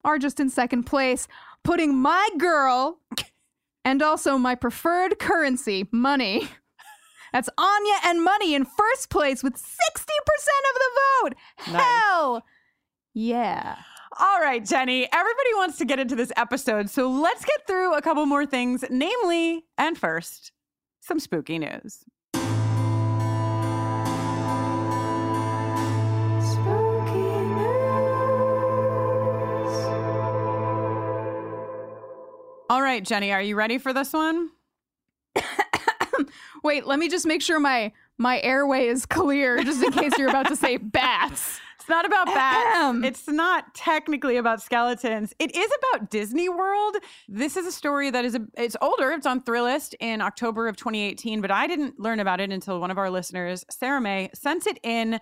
are 0.04 0.18
just 0.18 0.40
in 0.40 0.48
second 0.48 0.84
place, 0.84 1.28
putting 1.62 1.94
my 1.94 2.28
girl 2.38 3.00
and 3.84 4.02
also 4.02 4.38
my 4.38 4.54
preferred 4.54 5.18
currency, 5.18 5.86
money. 5.92 6.48
That's 7.36 7.50
Anya 7.58 7.96
and 8.04 8.24
Money 8.24 8.54
in 8.54 8.64
first 8.64 9.10
place 9.10 9.42
with 9.42 9.56
60% 9.56 9.58
of 9.58 10.74
the 10.74 10.90
vote. 11.20 11.34
Nice. 11.70 11.82
Hell 11.82 12.42
yeah. 13.12 13.76
All 14.18 14.40
right, 14.40 14.64
Jenny, 14.64 15.06
everybody 15.12 15.50
wants 15.56 15.76
to 15.76 15.84
get 15.84 16.00
into 16.00 16.16
this 16.16 16.32
episode, 16.38 16.88
so 16.88 17.10
let's 17.10 17.44
get 17.44 17.66
through 17.66 17.92
a 17.92 18.00
couple 18.00 18.24
more 18.24 18.46
things, 18.46 18.86
namely, 18.88 19.66
and 19.76 19.98
first, 19.98 20.50
some 21.00 21.20
spooky 21.20 21.58
news. 21.58 22.04
All 32.70 32.80
right, 32.80 33.04
Jenny, 33.04 33.30
are 33.30 33.42
you 33.42 33.56
ready 33.56 33.76
for 33.76 33.92
this 33.92 34.14
one? 34.14 34.52
Wait, 36.66 36.84
let 36.84 36.98
me 36.98 37.08
just 37.08 37.26
make 37.26 37.42
sure 37.42 37.60
my 37.60 37.92
my 38.18 38.40
airway 38.40 38.88
is 38.88 39.06
clear 39.06 39.62
just 39.62 39.84
in 39.84 39.92
case 39.92 40.18
you're 40.18 40.28
about 40.28 40.48
to 40.48 40.56
say 40.56 40.76
bats. 40.98 41.60
It's 41.78 41.88
not 41.88 42.04
about 42.04 42.26
bats. 42.26 42.98
It's 43.04 43.28
not 43.28 43.72
technically 43.72 44.36
about 44.36 44.60
skeletons. 44.60 45.32
It 45.38 45.54
is 45.54 45.70
about 45.78 46.10
Disney 46.10 46.48
World. 46.48 46.96
This 47.28 47.56
is 47.56 47.66
a 47.66 47.70
story 47.70 48.10
that 48.10 48.24
is 48.24 48.34
a, 48.34 48.40
it's 48.56 48.74
older. 48.82 49.12
It's 49.12 49.26
on 49.26 49.42
Thrillist 49.42 49.94
in 50.00 50.20
October 50.20 50.66
of 50.66 50.76
2018, 50.76 51.40
but 51.40 51.52
I 51.52 51.68
didn't 51.68 52.00
learn 52.00 52.18
about 52.18 52.40
it 52.40 52.50
until 52.50 52.80
one 52.80 52.90
of 52.90 52.98
our 52.98 53.10
listeners, 53.10 53.64
Sarah 53.70 54.00
May, 54.00 54.30
sent 54.34 54.66
it 54.66 54.80
in. 54.82 55.20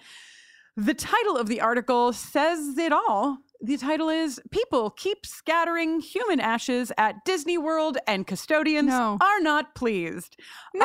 The 0.79 0.95
title 0.95 1.37
of 1.37 1.49
the 1.49 1.61
article 1.61 2.15
says 2.15 2.79
it 2.79 2.93
all. 2.93 3.37
The 3.65 3.79
title 3.79 4.11
is 4.11 4.39
People 4.51 4.91
Keep 4.91 5.25
Scattering 5.25 6.01
Human 6.01 6.39
Ashes 6.39 6.93
at 6.99 7.25
Disney 7.25 7.57
World 7.57 7.97
and 8.07 8.27
Custodians 8.27 8.89
No. 8.89 9.17
Are 9.23 9.41
Not 9.41 9.75
Pleased. 9.75 10.37
No. 10.75 10.85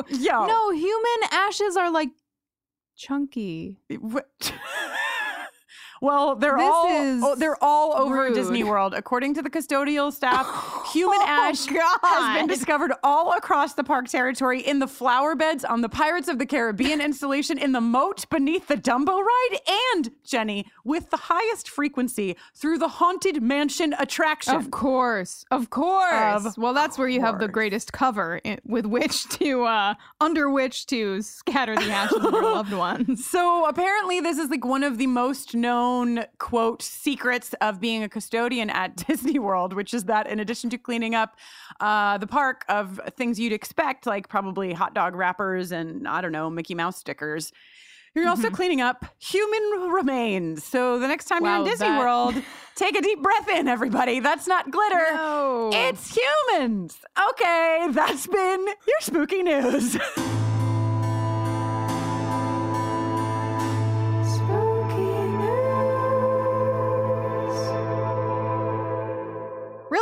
Um, 0.00 0.04
yo. 0.18 0.44
No, 0.46 0.70
human 0.72 1.28
ashes 1.30 1.76
are 1.76 1.92
like 1.92 2.08
chunky. 2.96 3.78
Wh- 3.88 4.16
well, 6.00 6.36
they're 6.36 6.56
This 6.56 6.66
all 6.66 7.24
oh, 7.24 7.34
they're 7.36 7.62
all 7.62 7.94
over 7.96 8.14
rude. 8.14 8.34
Disney 8.34 8.64
World. 8.64 8.94
According 8.94 9.34
to 9.34 9.42
the 9.42 9.50
custodial 9.50 10.12
staff, 10.12 10.46
human 10.92 11.18
Oh, 11.20 11.26
ash 11.26 11.66
has 11.66 12.38
been 12.38 12.46
discovered 12.46 12.92
all 13.02 13.36
across 13.36 13.74
the 13.74 13.84
park 13.84 14.08
territory 14.08 14.60
in 14.60 14.78
the 14.78 14.86
flower 14.86 15.34
beds 15.34 15.64
on 15.64 15.80
the 15.80 15.88
Pirates 15.88 16.28
of 16.28 16.38
the 16.38 16.46
Caribbean 16.46 17.00
installation, 17.00 17.58
in 17.58 17.72
the 17.72 17.80
moat 17.80 18.28
beneath 18.30 18.68
the 18.68 18.76
Dumbo 18.76 19.18
ride, 19.20 19.58
and 19.94 20.10
Jenny 20.24 20.66
with 20.84 21.10
the 21.10 21.16
highest 21.16 21.68
frequency 21.68 22.36
through 22.54 22.78
the 22.78 22.88
haunted 22.88 23.42
mansion 23.42 23.94
attraction. 23.98 24.54
Of 24.54 24.70
course, 24.70 25.44
of 25.50 25.70
course. 25.70 26.44
Of 26.46 26.58
well, 26.58 26.74
that's 26.74 26.98
where 26.98 27.08
you 27.08 27.20
have 27.20 27.38
the 27.38 27.48
greatest 27.48 27.92
cover 27.92 28.40
with 28.64 28.86
which 28.86 29.28
to, 29.30 29.64
uh, 29.64 29.94
under 30.20 30.48
which 30.50 30.86
to 30.86 31.22
scatter 31.22 31.74
the 31.74 31.90
ashes 31.90 32.18
of 32.24 32.32
your 32.32 32.42
loved 32.54 32.72
ones. 32.72 33.26
So 33.26 33.66
apparently, 33.66 34.20
this 34.20 34.38
is 34.38 34.50
like 34.50 34.64
one 34.64 34.82
of 34.84 34.98
the 34.98 35.06
most 35.06 35.54
known 35.54 35.87
quote 36.38 36.82
secrets 36.82 37.54
of 37.60 37.80
being 37.80 38.02
a 38.02 38.08
custodian 38.08 38.70
at 38.70 38.96
Disney 39.06 39.38
World, 39.38 39.72
which 39.72 39.92
is 39.94 40.04
that 40.04 40.26
in 40.26 40.40
addition 40.40 40.70
to 40.70 40.78
cleaning 40.78 41.14
up 41.14 41.36
uh, 41.80 42.18
the 42.18 42.26
park 42.26 42.64
of 42.68 43.00
things 43.16 43.38
you'd 43.40 43.52
expect, 43.52 44.06
like 44.06 44.28
probably 44.28 44.72
hot 44.72 44.94
dog 44.94 45.14
wrappers 45.14 45.72
and 45.72 46.06
I 46.06 46.20
don't 46.20 46.32
know 46.32 46.50
Mickey 46.50 46.74
Mouse 46.74 46.96
stickers. 46.98 47.52
You're 48.14 48.28
also 48.28 48.50
cleaning 48.50 48.80
up 48.80 49.04
human 49.20 49.90
remains. 49.92 50.64
So 50.64 50.98
the 50.98 51.06
next 51.06 51.26
time 51.26 51.42
Wow, 51.42 51.58
you're 51.58 51.66
in 51.66 51.70
Disney 51.70 51.88
that- 51.88 52.00
World, 52.00 52.34
take 52.74 52.96
a 52.98 53.02
deep 53.02 53.22
breath 53.22 53.48
in, 53.48 53.68
everybody. 53.68 54.18
That's 54.20 54.48
not 54.48 54.70
glitter. 54.70 55.06
No. 55.14 55.70
It's 55.72 56.16
humans. 56.16 56.98
Okay, 57.30 57.86
that's 57.90 58.26
been 58.26 58.66
your 58.66 59.00
spooky 59.00 59.42
news. 59.42 59.96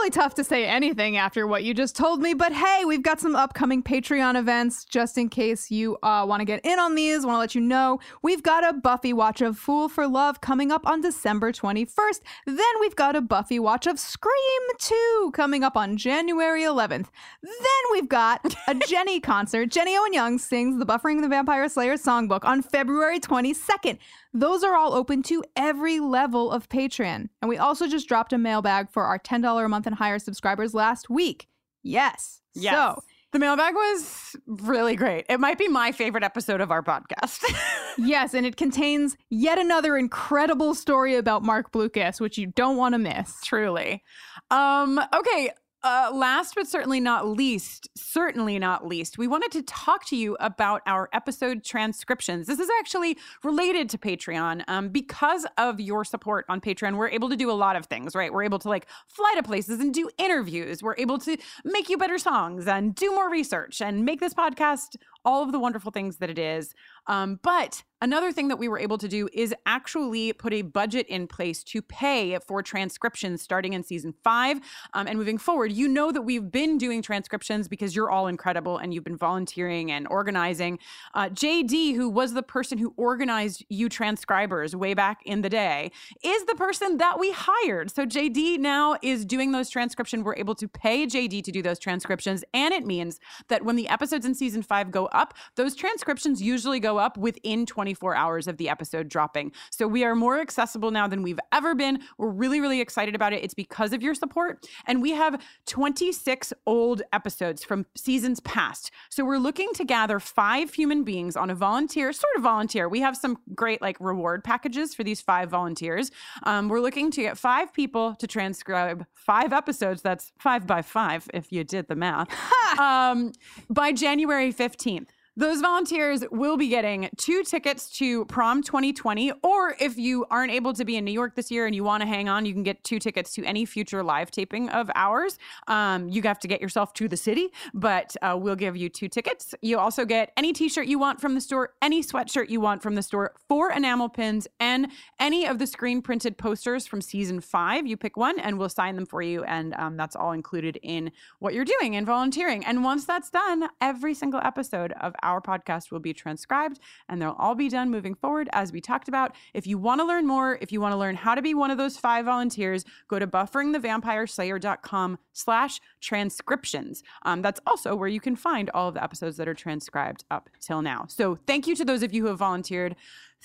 Really 0.06 0.22
tough 0.22 0.34
to 0.34 0.44
say 0.44 0.64
anything 0.64 1.16
after 1.16 1.48
what 1.48 1.64
you 1.64 1.74
just 1.74 1.96
told 1.96 2.22
me, 2.22 2.32
but 2.32 2.52
hey, 2.52 2.84
we've 2.84 3.02
got 3.02 3.20
some 3.20 3.34
upcoming 3.34 3.82
Patreon 3.82 4.36
events 4.36 4.84
just 4.84 5.18
in 5.18 5.28
case 5.28 5.68
you 5.68 5.98
uh, 6.00 6.24
want 6.24 6.40
to 6.40 6.44
get 6.44 6.64
in 6.64 6.78
on 6.78 6.94
these. 6.94 7.26
Want 7.26 7.34
to 7.34 7.40
let 7.40 7.56
you 7.56 7.60
know 7.60 7.98
we've 8.22 8.40
got 8.40 8.62
a 8.62 8.72
Buffy 8.72 9.12
watch 9.12 9.40
of 9.40 9.58
Fool 9.58 9.88
for 9.88 10.06
Love 10.06 10.40
coming 10.40 10.70
up 10.70 10.86
on 10.86 11.00
December 11.00 11.50
21st. 11.50 12.20
Then 12.46 12.58
we've 12.78 12.94
got 12.94 13.16
a 13.16 13.20
Buffy 13.20 13.58
watch 13.58 13.88
of 13.88 13.98
Scream 13.98 14.32
2 14.78 15.32
coming 15.34 15.64
up 15.64 15.76
on 15.76 15.96
January 15.96 16.62
11th. 16.62 17.08
Then 17.42 17.82
we've 17.90 18.08
got 18.08 18.54
a 18.68 18.74
Jenny 18.86 19.18
concert. 19.18 19.72
Jenny 19.72 19.96
Owen 19.98 20.12
Young 20.12 20.38
sings 20.38 20.78
the 20.78 20.86
Buffering 20.86 21.20
the 21.20 21.28
Vampire 21.28 21.68
Slayer 21.68 21.96
songbook 21.96 22.44
on 22.44 22.62
February 22.62 23.18
22nd. 23.18 23.98
Those 24.36 24.62
are 24.62 24.74
all 24.74 24.92
open 24.92 25.22
to 25.24 25.42
every 25.56 25.98
level 25.98 26.50
of 26.50 26.68
Patreon. 26.68 27.28
And 27.40 27.48
we 27.48 27.56
also 27.56 27.88
just 27.88 28.06
dropped 28.06 28.34
a 28.34 28.38
mailbag 28.38 28.90
for 28.90 29.04
our 29.04 29.18
$10 29.18 29.64
a 29.64 29.68
month 29.68 29.86
and 29.86 29.96
higher 29.96 30.18
subscribers 30.18 30.74
last 30.74 31.08
week. 31.08 31.48
Yes. 31.82 32.42
So, 32.54 33.02
the 33.32 33.38
mailbag 33.38 33.74
was 33.74 34.36
really 34.46 34.94
great. 34.94 35.26
It 35.28 35.40
might 35.40 35.58
be 35.58 35.68
my 35.68 35.92
favorite 35.92 36.22
episode 36.22 36.60
of 36.60 36.70
our 36.70 36.82
podcast. 36.82 37.44
yes, 37.98 38.34
and 38.34 38.46
it 38.46 38.56
contains 38.56 39.16
yet 39.30 39.58
another 39.58 39.96
incredible 39.96 40.74
story 40.74 41.16
about 41.16 41.42
Marc 41.42 41.72
Blucas, 41.72 42.20
which 42.20 42.38
you 42.38 42.46
don't 42.46 42.76
want 42.76 42.94
to 42.94 42.98
miss. 42.98 43.40
Truly. 43.42 44.02
Um, 44.50 45.00
okay. 45.14 45.50
Uh, 45.86 46.10
last 46.12 46.56
but 46.56 46.66
certainly 46.66 46.98
not 46.98 47.28
least, 47.28 47.88
certainly 47.94 48.58
not 48.58 48.84
least, 48.84 49.18
we 49.18 49.28
wanted 49.28 49.52
to 49.52 49.62
talk 49.62 50.04
to 50.04 50.16
you 50.16 50.36
about 50.40 50.82
our 50.84 51.08
episode 51.12 51.62
transcriptions. 51.62 52.48
This 52.48 52.58
is 52.58 52.68
actually 52.80 53.16
related 53.44 53.88
to 53.90 53.98
Patreon. 53.98 54.64
Um, 54.66 54.88
because 54.88 55.46
of 55.58 55.80
your 55.80 56.04
support 56.04 56.44
on 56.48 56.60
Patreon, 56.60 56.96
we're 56.96 57.10
able 57.10 57.28
to 57.28 57.36
do 57.36 57.52
a 57.52 57.52
lot 57.52 57.76
of 57.76 57.86
things, 57.86 58.16
right? 58.16 58.32
We're 58.32 58.42
able 58.42 58.58
to 58.58 58.68
like 58.68 58.88
fly 59.06 59.32
to 59.36 59.44
places 59.44 59.78
and 59.78 59.94
do 59.94 60.10
interviews. 60.18 60.82
We're 60.82 60.96
able 60.98 61.18
to 61.18 61.36
make 61.64 61.88
you 61.88 61.96
better 61.96 62.18
songs 62.18 62.66
and 62.66 62.92
do 62.92 63.12
more 63.12 63.30
research 63.30 63.80
and 63.80 64.04
make 64.04 64.18
this 64.18 64.34
podcast 64.34 64.96
all 65.26 65.42
of 65.42 65.52
the 65.52 65.58
wonderful 65.58 65.90
things 65.90 66.16
that 66.18 66.30
it 66.30 66.38
is. 66.38 66.72
Um, 67.08 67.40
but 67.42 67.82
another 68.00 68.30
thing 68.30 68.48
that 68.48 68.58
we 68.58 68.68
were 68.68 68.78
able 68.78 68.98
to 68.98 69.08
do 69.08 69.28
is 69.32 69.54
actually 69.66 70.32
put 70.32 70.52
a 70.52 70.62
budget 70.62 71.06
in 71.08 71.26
place 71.26 71.64
to 71.64 71.82
pay 71.82 72.38
for 72.46 72.62
transcriptions 72.62 73.42
starting 73.42 73.72
in 73.72 73.82
season 73.82 74.14
five 74.22 74.60
um, 74.94 75.06
and 75.06 75.18
moving 75.18 75.38
forward. 75.38 75.72
You 75.72 75.88
know 75.88 76.12
that 76.12 76.22
we've 76.22 76.50
been 76.50 76.78
doing 76.78 77.02
transcriptions 77.02 77.68
because 77.68 77.96
you're 77.96 78.10
all 78.10 78.28
incredible 78.28 78.78
and 78.78 78.94
you've 78.94 79.04
been 79.04 79.16
volunteering 79.16 79.90
and 79.90 80.06
organizing. 80.08 80.78
Uh, 81.14 81.28
JD, 81.28 81.96
who 81.96 82.08
was 82.08 82.34
the 82.34 82.42
person 82.42 82.78
who 82.78 82.94
organized 82.96 83.64
you 83.68 83.88
transcribers 83.88 84.76
way 84.76 84.94
back 84.94 85.20
in 85.24 85.42
the 85.42 85.48
day, 85.48 85.90
is 86.22 86.44
the 86.44 86.54
person 86.54 86.98
that 86.98 87.18
we 87.18 87.32
hired. 87.32 87.90
So 87.90 88.06
JD 88.06 88.58
now 88.58 88.96
is 89.02 89.24
doing 89.24 89.52
those 89.52 89.70
transcriptions. 89.70 90.22
We're 90.22 90.36
able 90.36 90.54
to 90.56 90.68
pay 90.68 91.06
JD 91.06 91.42
to 91.42 91.50
do 91.50 91.62
those 91.62 91.78
transcriptions. 91.78 92.44
And 92.54 92.72
it 92.72 92.86
means 92.86 93.18
that 93.48 93.64
when 93.64 93.74
the 93.76 93.88
episodes 93.88 94.24
in 94.24 94.34
season 94.34 94.62
five 94.62 94.90
go 94.90 95.08
up, 95.16 95.34
those 95.56 95.74
transcriptions 95.74 96.42
usually 96.42 96.80
go 96.80 96.98
up 96.98 97.16
within 97.16 97.66
24 97.66 98.14
hours 98.14 98.46
of 98.46 98.56
the 98.56 98.68
episode 98.68 99.08
dropping. 99.08 99.52
So 99.70 99.88
we 99.88 100.04
are 100.04 100.14
more 100.14 100.40
accessible 100.40 100.90
now 100.90 101.08
than 101.08 101.22
we've 101.22 101.40
ever 101.52 101.74
been. 101.74 102.00
We're 102.18 102.30
really, 102.30 102.60
really 102.60 102.80
excited 102.80 103.14
about 103.14 103.32
it. 103.32 103.42
It's 103.42 103.54
because 103.54 103.92
of 103.92 104.02
your 104.02 104.14
support. 104.14 104.66
And 104.86 105.02
we 105.02 105.12
have 105.12 105.42
26 105.66 106.52
old 106.66 107.02
episodes 107.12 107.64
from 107.64 107.86
seasons 107.96 108.40
past. 108.40 108.90
So 109.08 109.24
we're 109.24 109.38
looking 109.38 109.72
to 109.74 109.84
gather 109.84 110.20
five 110.20 110.74
human 110.74 111.04
beings 111.04 111.36
on 111.36 111.50
a 111.50 111.54
volunteer, 111.54 112.12
sort 112.12 112.36
of 112.36 112.42
volunteer. 112.42 112.88
We 112.88 113.00
have 113.00 113.16
some 113.16 113.38
great 113.54 113.80
like 113.80 113.96
reward 114.00 114.44
packages 114.44 114.94
for 114.94 115.04
these 115.04 115.20
five 115.20 115.50
volunteers. 115.50 116.10
Um, 116.42 116.68
we're 116.68 116.80
looking 116.80 117.10
to 117.12 117.22
get 117.22 117.38
five 117.38 117.72
people 117.72 118.14
to 118.16 118.26
transcribe 118.26 119.06
five 119.14 119.52
episodes. 119.52 120.02
That's 120.02 120.32
five 120.38 120.66
by 120.66 120.82
five 120.82 121.28
if 121.34 121.52
you 121.52 121.64
did 121.64 121.88
the 121.88 121.96
math. 121.96 122.28
um, 122.78 123.32
by 123.70 123.92
January 123.92 124.52
15th. 124.52 125.05
Those 125.38 125.60
volunteers 125.60 126.24
will 126.30 126.56
be 126.56 126.68
getting 126.68 127.10
two 127.18 127.44
tickets 127.44 127.90
to 127.98 128.24
prom 128.24 128.62
2020. 128.62 129.32
Or 129.42 129.76
if 129.78 129.98
you 129.98 130.24
aren't 130.30 130.50
able 130.50 130.72
to 130.72 130.82
be 130.82 130.96
in 130.96 131.04
New 131.04 131.12
York 131.12 131.34
this 131.34 131.50
year 131.50 131.66
and 131.66 131.74
you 131.74 131.84
want 131.84 132.00
to 132.00 132.06
hang 132.06 132.26
on, 132.26 132.46
you 132.46 132.54
can 132.54 132.62
get 132.62 132.82
two 132.84 132.98
tickets 132.98 133.34
to 133.34 133.44
any 133.44 133.66
future 133.66 134.02
live 134.02 134.30
taping 134.30 134.70
of 134.70 134.90
ours. 134.94 135.38
Um, 135.68 136.08
you 136.08 136.22
have 136.22 136.38
to 136.38 136.48
get 136.48 136.62
yourself 136.62 136.94
to 136.94 137.06
the 137.06 137.18
city, 137.18 137.48
but 137.74 138.16
uh, 138.22 138.34
we'll 138.40 138.56
give 138.56 138.78
you 138.78 138.88
two 138.88 139.08
tickets. 139.08 139.54
You 139.60 139.78
also 139.78 140.06
get 140.06 140.32
any 140.38 140.54
t 140.54 140.70
shirt 140.70 140.86
you 140.86 140.98
want 140.98 141.20
from 141.20 141.34
the 141.34 141.42
store, 141.42 141.74
any 141.82 142.02
sweatshirt 142.02 142.48
you 142.48 142.62
want 142.62 142.82
from 142.82 142.94
the 142.94 143.02
store, 143.02 143.34
four 143.46 143.70
enamel 143.72 144.08
pins, 144.08 144.48
and 144.58 144.90
any 145.20 145.46
of 145.46 145.58
the 145.58 145.66
screen 145.66 146.00
printed 146.00 146.38
posters 146.38 146.86
from 146.86 147.02
season 147.02 147.42
five. 147.42 147.86
You 147.86 147.98
pick 147.98 148.16
one 148.16 148.40
and 148.40 148.58
we'll 148.58 148.70
sign 148.70 148.96
them 148.96 149.04
for 149.04 149.20
you. 149.20 149.44
And 149.44 149.74
um, 149.74 149.98
that's 149.98 150.16
all 150.16 150.32
included 150.32 150.78
in 150.82 151.12
what 151.40 151.52
you're 151.52 151.66
doing 151.66 151.94
and 151.94 152.06
volunteering. 152.06 152.64
And 152.64 152.82
once 152.82 153.04
that's 153.04 153.28
done, 153.28 153.68
every 153.82 154.14
single 154.14 154.40
episode 154.42 154.94
of 155.02 155.14
our 155.26 155.40
podcast 155.40 155.90
will 155.90 156.00
be 156.00 156.14
transcribed 156.14 156.78
and 157.08 157.20
they'll 157.20 157.36
all 157.38 157.54
be 157.54 157.68
done 157.68 157.90
moving 157.90 158.14
forward 158.14 158.48
as 158.52 158.72
we 158.72 158.80
talked 158.80 159.08
about. 159.08 159.34
If 159.52 159.66
you 159.66 159.76
want 159.76 160.00
to 160.00 160.06
learn 160.06 160.26
more, 160.26 160.58
if 160.60 160.72
you 160.72 160.80
want 160.80 160.92
to 160.92 160.96
learn 160.96 161.16
how 161.16 161.34
to 161.34 161.42
be 161.42 161.52
one 161.52 161.70
of 161.70 161.78
those 161.78 161.96
five 161.96 162.24
volunteers, 162.24 162.84
go 163.08 163.18
to 163.18 163.26
bufferingthevampireslayer.com 163.26 165.18
slash 165.32 165.80
transcriptions. 166.00 167.02
Um, 167.24 167.42
that's 167.42 167.60
also 167.66 167.94
where 167.94 168.08
you 168.08 168.20
can 168.20 168.36
find 168.36 168.70
all 168.70 168.88
of 168.88 168.94
the 168.94 169.02
episodes 169.02 169.36
that 169.36 169.48
are 169.48 169.54
transcribed 169.54 170.24
up 170.30 170.48
till 170.60 170.82
now. 170.82 171.06
So 171.08 171.36
thank 171.46 171.66
you 171.66 171.74
to 171.76 171.84
those 171.84 172.02
of 172.02 172.14
you 172.14 172.22
who 172.22 172.28
have 172.28 172.38
volunteered. 172.38 172.96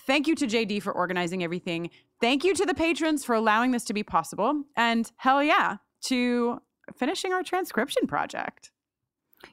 Thank 0.06 0.28
you 0.28 0.36
to 0.36 0.48
JD 0.48 0.82
for 0.82 0.94
organizing 0.94 1.44
everything. 1.44 1.90
Thank 2.20 2.44
you 2.44 2.54
to 2.56 2.66
the 2.66 2.74
patrons 2.74 3.26
for 3.26 3.36
allowing 3.36 3.72
this 3.72 3.84
to 3.86 3.94
be 3.94 4.04
possible. 4.04 4.64
And 4.76 5.12
hell 5.18 5.44
yeah, 5.44 5.78
to 6.04 6.62
finishing 6.96 7.34
our 7.34 7.44
transcription 7.44 8.08
project. 8.08 8.72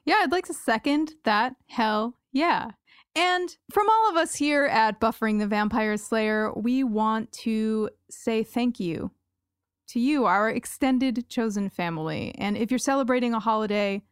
Yeah, 0.05 0.19
I'd 0.21 0.31
like 0.31 0.45
to 0.47 0.53
second 0.53 1.13
that. 1.23 1.55
Hell 1.67 2.15
yeah. 2.31 2.71
And 3.15 3.55
from 3.71 3.87
all 3.89 4.09
of 4.09 4.15
us 4.15 4.35
here 4.35 4.65
at 4.65 4.99
Buffering 4.99 5.39
the 5.39 5.47
Vampire 5.47 5.97
Slayer, 5.97 6.53
we 6.53 6.83
want 6.83 7.31
to 7.33 7.89
say 8.09 8.43
thank 8.43 8.79
you 8.79 9.11
to 9.89 9.99
you, 9.99 10.25
our 10.25 10.49
extended 10.49 11.27
chosen 11.29 11.69
family. 11.69 12.33
And 12.37 12.55
if 12.55 12.71
you're 12.71 12.77
celebrating 12.77 13.33
a 13.33 13.39
holiday 13.39 14.03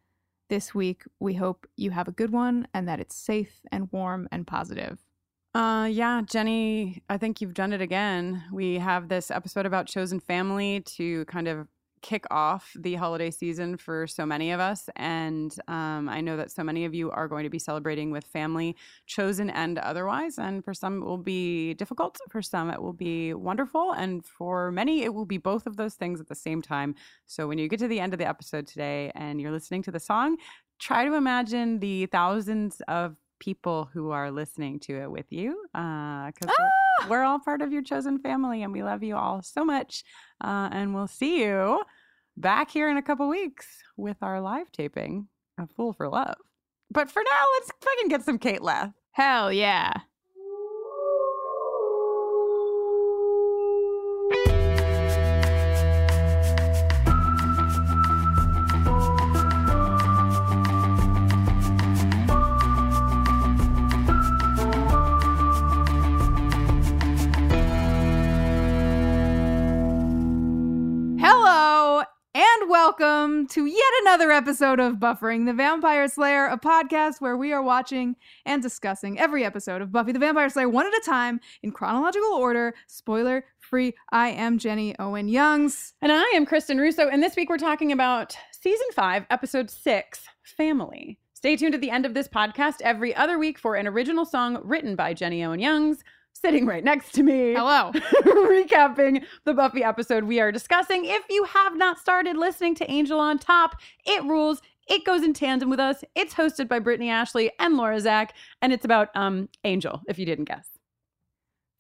this 0.50 0.74
week, 0.74 1.04
we 1.20 1.36
hope 1.36 1.68
you 1.76 1.92
have 1.92 2.08
a 2.08 2.12
good 2.12 2.32
one 2.32 2.68
and 2.74 2.88
that 2.88 3.00
it's 3.00 3.16
safe 3.16 3.62
and 3.72 3.92
warm 3.92 4.28
and 4.32 4.48
positive. 4.48 5.00
Uh, 5.54 5.88
yeah, 5.92 6.22
Jenny, 6.26 7.02
I 7.10 7.18
think 7.18 7.42
you've 7.42 7.54
done 7.54 7.74
it 7.74 7.82
again. 7.82 8.44
We 8.52 8.76
have 8.76 9.10
this 9.10 9.32
episode 9.32 9.66
about 9.66 9.88
chosen 9.88 10.20
family 10.20 10.82
to 10.82 11.26
kind 11.26 11.48
of 11.48 11.68
kick 12.08 12.26
off 12.32 12.72
the 12.80 12.96
holiday 12.96 13.30
season 13.30 13.76
for 13.76 14.08
so 14.08 14.26
many 14.26 14.52
of 14.52 14.62
us. 14.62 14.90
And 14.96 15.54
um, 15.68 16.08
I 16.08 16.22
know 16.22 16.38
that 16.38 16.52
so 16.52 16.64
many 16.64 16.86
of 16.86 16.96
you 16.96 17.12
are 17.12 17.28
going 17.28 17.44
to 17.44 17.50
be 17.50 17.60
celebrating 17.60 18.12
with 18.12 18.24
family, 18.24 18.78
chosen 19.08 19.50
and 19.50 19.78
otherwise. 19.78 20.38
And 20.38 20.64
for 20.64 20.74
some, 20.74 21.02
it 21.02 21.06
will 21.06 21.18
be 21.18 21.74
difficult. 21.74 22.18
For 22.30 22.42
some, 22.42 22.70
it 22.70 22.82
will 22.82 22.94
be 22.94 23.34
wonderful. 23.34 23.92
And 23.92 24.26
for 24.26 24.72
many, 24.72 25.04
it 25.04 25.14
will 25.14 25.26
be 25.26 25.38
both 25.38 25.68
of 25.68 25.76
those 25.76 25.96
things 25.96 26.22
at 26.22 26.30
the 26.30 26.36
same 26.36 26.62
time. 26.62 26.96
So 27.26 27.46
when 27.46 27.58
you 27.58 27.68
get 27.68 27.80
to 27.80 27.90
the 27.90 28.00
end 28.00 28.14
of 28.14 28.20
the 28.20 28.28
episode 28.28 28.68
today 28.68 29.12
and 29.14 29.42
you're 29.42 29.52
listening 29.52 29.84
to 29.84 29.92
the 29.92 30.00
song, 30.00 30.38
try 30.80 31.04
to 31.04 31.14
imagine 31.14 31.80
the 31.80 32.06
thousands 32.06 32.82
of 32.88 33.18
people 33.40 33.90
who 33.94 34.12
are 34.12 34.32
listening 34.32 34.80
to 34.80 35.02
it 35.02 35.12
with 35.12 35.26
you 35.34 35.62
because 35.74 36.32
we're, 36.48 37.10
we're 37.10 37.24
all 37.24 37.38
part 37.38 37.62
of 37.62 37.72
your 37.72 37.84
chosen 37.84 38.18
family 38.18 38.64
and 38.64 38.72
we 38.72 38.82
love 38.82 39.04
you 39.04 39.16
all 39.16 39.42
so 39.42 39.64
much 39.64 40.04
uh, 40.44 40.70
and 40.72 40.96
we'll 40.96 41.08
see 41.08 41.44
you 41.44 41.84
back 42.38 42.72
here 42.72 42.90
in 42.90 42.98
a 42.98 43.02
couple 43.02 43.28
weeks 43.28 43.66
with 43.98 44.18
our 44.22 44.40
live 44.40 44.72
taping 44.72 45.28
of 45.60 45.70
fool 45.72 45.92
for 45.92 46.08
love 46.08 46.38
but 46.92 47.12
for 47.12 47.22
now 47.24 47.46
let's 47.56 47.72
fucking 47.82 48.08
get 48.08 48.24
some 48.24 48.38
kate 48.40 48.62
leth 48.62 48.94
Hell 49.18 49.52
yeah. 49.52 49.94
Welcome 72.68 73.48
to 73.48 73.66
yet 73.66 73.94
another 74.02 74.30
episode 74.30 74.82
of 74.82 74.96
Buffering 74.96 75.46
the 75.46 75.54
Vampire 75.54 76.10
Slayer, 76.10 76.48
a 76.48 76.58
podcast 76.58 77.22
where 77.22 77.38
we 77.38 77.54
are 77.54 77.64
watching 77.64 78.18
and 78.46 78.62
discussing 78.62 79.18
every 79.18 79.46
episode 79.46 79.82
of 79.82 79.94
Buffy 79.94 80.12
the 80.12 80.20
Vampire 80.20 80.50
Slayer 80.50 80.68
one 80.68 80.86
at 80.86 80.94
a 80.94 81.02
time 81.06 81.40
in 81.64 81.72
chronological 81.72 82.34
order, 82.34 82.74
spoiler 82.88 83.46
free. 83.62 83.94
I 84.12 84.32
am 84.32 84.58
Jenny 84.58 84.94
Owen 85.00 85.30
Youngs. 85.30 85.94
And 86.02 86.12
I 86.12 86.24
am 86.36 86.46
Kristin 86.46 86.78
Russo. 86.78 87.08
And 87.08 87.24
this 87.24 87.38
week 87.38 87.48
we're 87.48 87.58
talking 87.58 87.94
about 87.94 88.38
season 88.52 88.88
five, 88.94 89.26
episode 89.30 89.70
six, 89.70 90.26
Family. 90.44 91.20
Stay 91.36 91.56
tuned 91.56 91.74
at 91.74 91.80
the 91.80 91.92
end 91.92 92.06
of 92.06 92.16
this 92.16 92.28
podcast 92.28 92.82
every 92.82 93.16
other 93.16 93.40
week 93.40 93.58
for 93.58 93.76
an 93.76 93.88
original 93.88 94.26
song 94.26 94.60
written 94.62 94.98
by 94.98 95.14
Jenny 95.14 95.42
Owen 95.42 95.62
Youngs, 95.62 96.04
sitting 96.42 96.66
right 96.66 96.84
next 96.84 97.14
to 97.14 97.24
me. 97.24 97.54
Hello. 97.54 97.92
recapping 98.24 99.24
the 99.46 99.54
Buffy 99.54 99.84
episode 99.84 100.24
we 100.24 100.40
are 100.40 100.52
discussing. 100.52 101.06
If 101.06 101.24
you 101.30 101.44
have 101.46 101.76
not 101.76 102.00
started 102.00 102.38
listening 102.38 102.76
to 102.76 102.92
Angel 102.92 103.20
on 103.20 103.40
Top, 103.40 103.76
it 104.06 104.24
rules. 104.24 104.62
It 104.88 105.06
goes 105.06 105.24
in 105.24 105.34
tandem 105.34 105.70
with 105.70 105.80
us. 105.80 106.04
It's 106.16 106.34
hosted 106.34 106.68
by 106.68 106.80
Brittany 106.80 107.10
Ashley 107.10 107.52
and 107.60 107.76
Laura 107.76 108.00
Zak, 108.00 108.34
and 108.62 108.72
it's 108.72 108.86
about 108.86 109.10
um 109.16 109.50
Angel, 109.64 110.02
if 110.08 110.18
you 110.20 110.26
didn't 110.26 110.46
guess. 110.46 110.68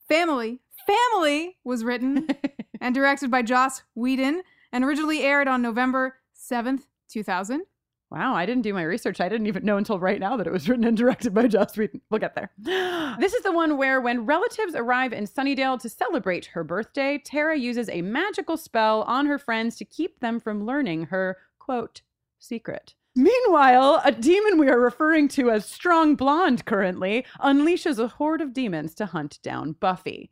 Family. 0.07 0.61
Family 0.85 1.57
was 1.63 1.83
written 1.83 2.27
and 2.81 2.95
directed 2.95 3.29
by 3.29 3.41
Joss 3.41 3.83
Whedon 3.95 4.41
and 4.71 4.83
originally 4.83 5.21
aired 5.21 5.47
on 5.47 5.61
November 5.61 6.15
7th, 6.35 6.83
2000. 7.09 7.63
Wow, 8.09 8.35
I 8.35 8.45
didn't 8.45 8.63
do 8.63 8.73
my 8.73 8.83
research. 8.83 9.19
I 9.19 9.27
didn't 9.27 9.47
even 9.47 9.65
know 9.65 9.75
until 9.75 9.99
right 9.99 10.19
now 10.19 10.37
that 10.37 10.47
it 10.47 10.53
was 10.53 10.69
written 10.69 10.85
and 10.85 10.95
directed 10.95 11.33
by 11.33 11.47
Joss 11.47 11.75
Whedon. 11.75 12.01
We'll 12.09 12.19
get 12.19 12.35
there. 12.35 12.51
This 13.19 13.33
is 13.33 13.41
the 13.41 13.51
one 13.51 13.77
where, 13.77 13.99
when 13.99 14.27
relatives 14.27 14.75
arrive 14.75 15.11
in 15.11 15.25
Sunnydale 15.25 15.81
to 15.81 15.89
celebrate 15.89 16.45
her 16.47 16.63
birthday, 16.63 17.17
Tara 17.17 17.57
uses 17.57 17.89
a 17.89 18.03
magical 18.03 18.55
spell 18.57 19.01
on 19.03 19.25
her 19.25 19.39
friends 19.39 19.75
to 19.77 19.85
keep 19.85 20.19
them 20.19 20.39
from 20.39 20.65
learning 20.65 21.05
her, 21.05 21.37
quote, 21.57 22.01
secret. 22.37 22.93
Meanwhile, 23.15 24.01
a 24.05 24.11
demon 24.11 24.59
we 24.59 24.69
are 24.69 24.79
referring 24.79 25.27
to 25.29 25.49
as 25.49 25.65
Strong 25.65 26.15
Blonde 26.15 26.65
currently 26.65 27.25
unleashes 27.41 27.97
a 27.97 28.07
horde 28.07 28.41
of 28.41 28.53
demons 28.53 28.93
to 28.95 29.07
hunt 29.07 29.39
down 29.41 29.71
Buffy. 29.71 30.29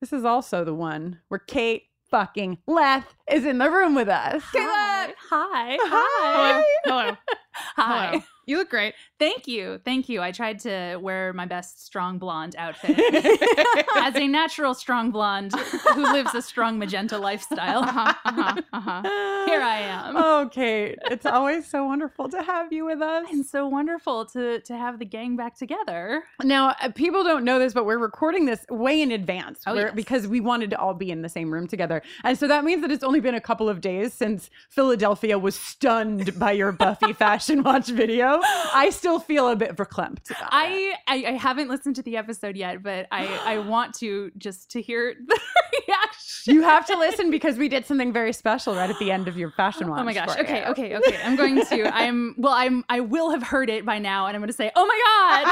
This 0.00 0.12
is 0.12 0.24
also 0.24 0.64
the 0.64 0.74
one 0.74 1.20
where 1.28 1.38
Kate 1.38 1.84
fucking 2.10 2.58
Leth 2.66 3.14
is 3.30 3.44
in 3.44 3.58
the 3.58 3.70
room 3.70 3.94
with 3.94 4.08
us. 4.08 4.42
Hi. 4.52 5.14
Hi. 5.30 5.78
Hi. 5.80 6.62
Hello. 6.84 7.16
Hi. 7.52 8.06
Hello. 8.10 8.22
You 8.46 8.58
look 8.58 8.70
great. 8.70 8.94
Thank 9.18 9.48
you. 9.48 9.80
Thank 9.84 10.08
you. 10.08 10.22
I 10.22 10.30
tried 10.30 10.60
to 10.60 10.98
wear 11.02 11.32
my 11.32 11.46
best 11.46 11.84
strong 11.84 12.18
blonde 12.18 12.54
outfit 12.56 12.96
as 13.96 14.14
a 14.14 14.28
natural 14.28 14.72
strong 14.72 15.10
blonde 15.10 15.52
who 15.94 16.02
lives 16.12 16.32
a 16.34 16.40
strong 16.40 16.78
magenta 16.78 17.18
lifestyle. 17.18 17.80
Uh-huh, 17.82 18.14
uh-huh, 18.24 18.62
uh-huh. 18.72 19.02
Here 19.46 19.60
I 19.60 19.78
am. 19.80 20.16
Oh, 20.16 20.48
Kate, 20.52 20.96
it's 21.10 21.26
always 21.26 21.66
so 21.66 21.86
wonderful 21.86 22.28
to 22.28 22.40
have 22.42 22.72
you 22.72 22.84
with 22.84 23.02
us. 23.02 23.26
And 23.32 23.44
so 23.44 23.66
wonderful 23.66 24.26
to 24.26 24.60
to 24.60 24.76
have 24.76 24.98
the 25.00 25.04
gang 25.04 25.36
back 25.36 25.56
together. 25.56 26.22
Now, 26.44 26.74
uh, 26.80 26.90
people 26.94 27.24
don't 27.24 27.44
know 27.44 27.58
this, 27.58 27.72
but 27.72 27.84
we're 27.84 27.98
recording 27.98 28.44
this 28.46 28.64
way 28.70 29.02
in 29.02 29.10
advance 29.10 29.60
Oh, 29.66 29.74
yes. 29.74 29.92
because 29.94 30.28
we 30.28 30.40
wanted 30.40 30.70
to 30.70 30.78
all 30.78 30.94
be 30.94 31.10
in 31.10 31.22
the 31.22 31.28
same 31.28 31.52
room 31.52 31.66
together. 31.66 32.00
And 32.22 32.38
so 32.38 32.46
that 32.46 32.64
means 32.64 32.82
that 32.82 32.92
it's 32.92 33.02
only 33.04 33.20
been 33.20 33.34
a 33.34 33.40
couple 33.40 33.68
of 33.68 33.80
days 33.80 34.12
since 34.12 34.50
Philadelphia 34.70 35.36
was 35.38 35.56
stunned 35.56 36.38
by 36.38 36.52
your 36.52 36.70
Buffy 36.70 37.12
fashion 37.24 37.62
watch 37.64 37.88
video. 37.88 38.35
I 38.42 38.90
still 38.90 39.18
feel 39.18 39.48
a 39.48 39.56
bit 39.56 39.76
verklempt. 39.76 40.32
I, 40.40 40.94
I 41.06 41.24
I 41.26 41.32
haven't 41.32 41.68
listened 41.68 41.96
to 41.96 42.02
the 42.02 42.16
episode 42.16 42.56
yet, 42.56 42.82
but 42.82 43.06
I 43.10 43.26
I 43.44 43.58
want 43.58 43.94
to 43.96 44.30
just 44.38 44.70
to 44.72 44.82
hear 44.82 45.14
the 45.26 45.40
reaction. 45.86 46.54
You 46.54 46.62
have 46.62 46.86
to 46.86 46.96
listen 46.98 47.30
because 47.30 47.56
we 47.56 47.68
did 47.68 47.86
something 47.86 48.12
very 48.12 48.32
special 48.32 48.74
right 48.74 48.90
at 48.90 48.98
the 48.98 49.10
end 49.10 49.28
of 49.28 49.36
your 49.36 49.50
fashion 49.50 49.88
watch. 49.90 50.00
Oh 50.00 50.04
my 50.04 50.14
gosh. 50.14 50.36
Okay, 50.38 50.60
you. 50.60 50.66
okay, 50.66 50.96
okay. 50.96 51.18
I'm 51.22 51.36
going 51.36 51.64
to 51.64 51.90
I'm 51.94 52.34
well, 52.38 52.52
I'm 52.52 52.84
I 52.88 53.00
will 53.00 53.30
have 53.30 53.42
heard 53.42 53.70
it 53.70 53.84
by 53.84 53.98
now 53.98 54.26
and 54.26 54.36
I'm 54.36 54.42
gonna 54.42 54.52
say, 54.52 54.70
Oh 54.74 54.86
my 54.86 55.00
god, 55.06 55.46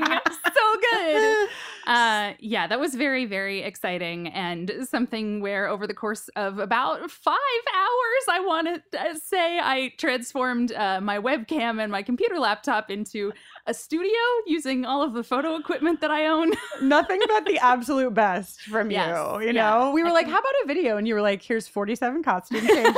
amazing. 0.00 0.20
so 0.54 0.76
good. 0.92 1.48
Uh 1.86 2.32
yeah, 2.38 2.66
that 2.66 2.80
was 2.80 2.94
very, 2.94 3.26
very 3.26 3.60
exciting 3.62 4.28
and 4.28 4.72
something 4.88 5.40
where 5.42 5.68
over 5.68 5.86
the 5.86 5.92
course 5.92 6.28
of 6.34 6.58
about 6.58 7.10
five 7.10 7.34
hours, 7.76 8.24
I 8.30 8.40
want 8.40 8.68
to 8.92 9.20
say 9.20 9.58
I 9.58 9.92
transformed 9.98 10.72
uh, 10.72 11.00
my 11.02 11.18
webcam 11.18 11.82
and 11.82 11.92
my 11.92 12.02
computer 12.02 12.38
laptop 12.38 12.90
into 12.90 13.32
a 13.66 13.72
studio 13.74 14.10
using 14.46 14.84
all 14.84 15.02
of 15.02 15.14
the 15.14 15.22
photo 15.24 15.56
equipment 15.56 16.00
that 16.02 16.10
I 16.10 16.26
own. 16.26 16.52
Nothing 16.82 17.20
but 17.28 17.46
the 17.46 17.58
absolute 17.58 18.12
best 18.12 18.60
from 18.62 18.90
Yes, 18.90 19.08
you. 19.08 19.40
You 19.40 19.46
yeah. 19.46 19.70
know, 19.70 19.90
we 19.92 20.02
were 20.02 20.10
I 20.10 20.12
like, 20.12 20.26
can- 20.26 20.34
how 20.34 20.40
about 20.40 20.52
a 20.64 20.66
video? 20.66 20.96
And 20.98 21.08
you 21.08 21.14
were 21.14 21.22
like, 21.22 21.42
here's 21.42 21.66
47 21.66 22.22
costume 22.22 22.60
changes, 22.66 22.92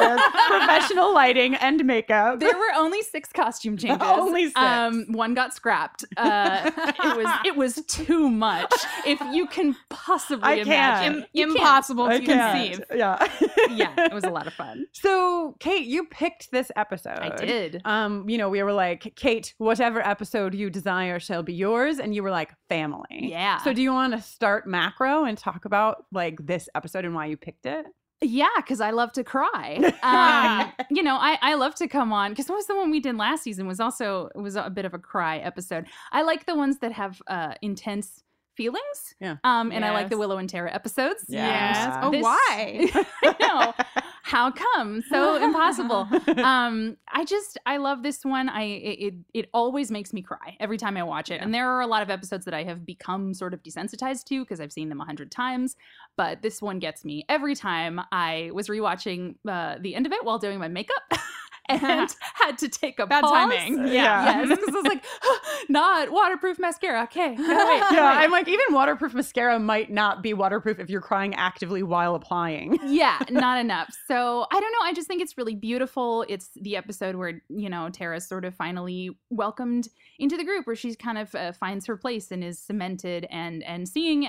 professional 0.49 1.15
lighting, 1.15 1.55
and 1.57 1.85
makeup. 1.85 2.41
There 2.41 2.57
were 2.57 2.73
only 2.77 3.03
six 3.03 3.31
costume 3.33 3.77
changes. 3.79 3.99
Only 4.01 4.47
six. 4.47 4.57
Um, 4.59 5.07
one 5.11 5.35
got 5.35 5.55
scrapped. 5.55 6.05
Uh, 6.17 6.71
it 7.05 7.17
was 7.17 7.35
it 7.45 7.57
was 7.57 7.77
too 7.87 8.29
much. 8.29 8.73
If 9.07 9.21
you 9.33 9.47
can 9.47 9.77
possibly 9.89 10.45
I 10.49 10.55
can't. 10.57 10.67
imagine, 10.69 11.15
Im- 11.23 11.25
You 11.33 11.47
can't. 11.47 11.57
impossible 11.59 12.05
I 12.05 12.19
to 12.19 12.25
can't. 12.25 12.73
conceive. 12.75 12.87
Yeah. 12.95 13.27
Yeah, 13.71 13.93
it 13.99 14.13
was 14.13 14.25
a 14.25 14.31
lot 14.31 14.47
of 14.47 14.53
fun. 14.53 14.87
So, 14.93 15.57
Kate, 15.61 15.87
you 15.87 16.05
picked 16.07 16.51
this 16.51 16.71
episode. 16.77 17.19
I 17.19 17.35
did. 17.37 17.83
Um, 17.85 18.29
you 18.29 18.39
know, 18.39 18.49
we 18.49 18.63
were 18.63 18.73
like, 18.73 19.13
Kate, 19.17 19.55
whatever 19.59 20.01
episode 20.07 20.55
you 20.57 20.71
desire 20.71 21.21
shall 21.21 21.43
be 21.43 21.53
yours, 21.55 21.99
and 21.99 22.15
you 22.15 22.23
were 22.23 22.31
like, 22.31 22.53
family. 22.69 23.05
Yeah. 23.11 23.59
So, 23.59 23.73
do 23.73 23.83
you 23.83 23.93
want 23.93 24.13
to 24.15 24.21
start 24.21 24.67
macro 24.67 25.25
and 25.25 25.37
talk 25.39 25.65
about 25.65 26.07
like 26.13 26.45
this 26.45 26.69
episode 26.75 27.05
and 27.05 27.15
why 27.15 27.27
you 27.27 27.37
picked 27.37 27.67
it? 27.67 27.87
Yeah, 28.23 28.49
because 28.57 28.81
I 28.81 28.91
love 28.93 29.13
to 29.13 29.25
cry. 29.25 29.93
Um, 30.03 30.73
you 30.91 31.03
know, 31.03 31.17
I, 31.17 31.37
I 31.43 31.55
love 31.55 31.75
to 31.77 31.89
come 31.89 32.13
on 32.13 32.31
because 32.31 32.49
what 32.49 32.55
was 32.57 32.67
the 32.67 32.77
one 32.77 32.91
we 32.91 33.01
did 33.01 33.17
last 33.17 33.43
season 33.43 33.67
was 33.67 33.81
also 33.81 34.29
it 34.35 34.39
was 34.41 34.55
a 34.57 34.71
bit 34.71 34.85
of 34.85 34.95
a 34.95 34.99
cry 34.99 35.39
episode. 35.39 35.87
I 36.13 36.23
like 36.23 36.47
the 36.47 36.55
ones 36.55 36.79
that 36.79 36.93
have 36.93 37.21
uh, 37.27 37.55
intense 37.61 38.23
feelings. 38.57 39.15
Yeah. 39.21 39.37
Um, 39.45 39.71
and 39.73 39.85
I 39.85 39.91
like 39.93 40.09
the 40.09 40.17
Willow 40.17 40.39
and 40.39 40.49
Tara 40.49 40.73
episodes. 40.73 41.25
Yes. 41.29 41.99
Oh, 42.03 42.11
This- 42.11 42.23
why? 42.23 42.89
I 43.25 43.35
know. 43.41 44.03
How 44.27 44.51
come? 44.51 45.03
So 45.03 45.37
impossible. 45.43 46.09
Um, 46.37 46.97
I 47.13 47.25
just 47.25 47.59
I 47.65 47.77
love 47.77 48.03
this 48.03 48.25
one. 48.25 48.49
I 48.49 48.63
it, 48.63 49.15
it 49.35 49.49
always 49.55 49.91
makes 49.91 50.13
me 50.13 50.21
cry 50.21 50.57
every 50.61 50.77
time 50.77 50.97
I 50.97 51.03
watch 51.03 51.31
it. 51.31 51.41
And 51.41 51.55
there 51.55 51.69
are 51.71 51.81
a 51.81 51.87
lot 51.87 52.03
of 52.03 52.11
episodes 52.11 52.45
that 52.45 52.55
I 52.55 52.65
have 52.65 52.85
become 52.85 53.35
sort 53.35 53.55
of 53.55 53.63
desensitized 53.63 54.25
to 54.25 54.43
because 54.43 54.61
I've 54.61 54.73
seen 54.73 54.89
them 54.89 55.01
a 55.01 55.05
hundred 55.05 55.31
times. 55.31 55.77
But 56.17 56.43
this 56.43 56.61
one 56.61 56.79
gets 56.79 57.05
me 57.05 57.25
every 57.29 57.55
time. 57.55 58.01
I 58.11 58.51
was 58.53 58.69
rewatching 58.69 59.37
uh, 59.49 59.77
the 59.81 59.95
end 59.95 60.07
of 60.07 60.13
it 60.13 60.25
while 60.25 60.39
doing 60.39 60.59
my 60.59 60.69
makeup. 60.69 61.03
And 61.69 62.15
had 62.35 62.59
to 62.59 62.69
take 62.69 62.99
a 62.99 63.07
Bad 63.07 63.23
pause. 63.23 63.33
timing. 63.33 63.79
Yeah. 63.89 64.47
Yes, 64.47 64.49
because 64.49 64.69
I 64.69 64.71
was 64.73 64.85
like, 64.85 65.05
not 65.69 66.11
waterproof 66.11 66.59
mascara. 66.59 67.03
Okay, 67.05 67.35
no, 67.35 67.43
wait, 67.69 67.83
yeah, 67.91 67.91
wait. 67.91 68.25
I'm 68.25 68.31
like, 68.31 68.49
even 68.49 68.65
waterproof 68.71 69.15
mascara 69.15 69.59
might 69.59 69.91
not 69.91 70.23
be 70.23 70.33
waterproof 70.35 70.79
if 70.79 70.89
you're 70.91 71.01
crying 71.01 71.35
actively 71.35 71.83
while 71.83 72.15
applying. 72.15 72.79
yeah, 72.87 73.19
not 73.31 73.59
enough. 73.59 73.95
So 74.07 74.47
I 74.53 74.61
don't 74.61 74.73
know. 74.73 74.79
I 74.85 74.93
just 74.93 75.09
think 75.09 75.21
it's 75.23 75.37
really 75.37 75.55
beautiful. 75.55 76.25
It's 76.29 76.51
the 76.55 76.77
episode 76.77 77.17
where 77.17 77.43
you 77.49 77.69
know 77.69 77.89
Tara's 77.91 78.27
sort 78.29 78.45
of 78.45 78.55
finally 78.55 79.11
welcomed 79.31 79.89
into 80.19 80.37
the 80.37 80.45
group, 80.45 80.67
where 80.67 80.77
she 80.77 80.95
kind 80.95 81.19
of 81.19 81.35
uh, 81.35 81.53
finds 81.53 81.87
her 81.87 81.97
place 81.97 82.31
and 82.31 82.43
is 82.45 82.59
cemented, 82.59 83.27
and 83.31 83.63
and 83.65 83.89
seeing 83.89 84.27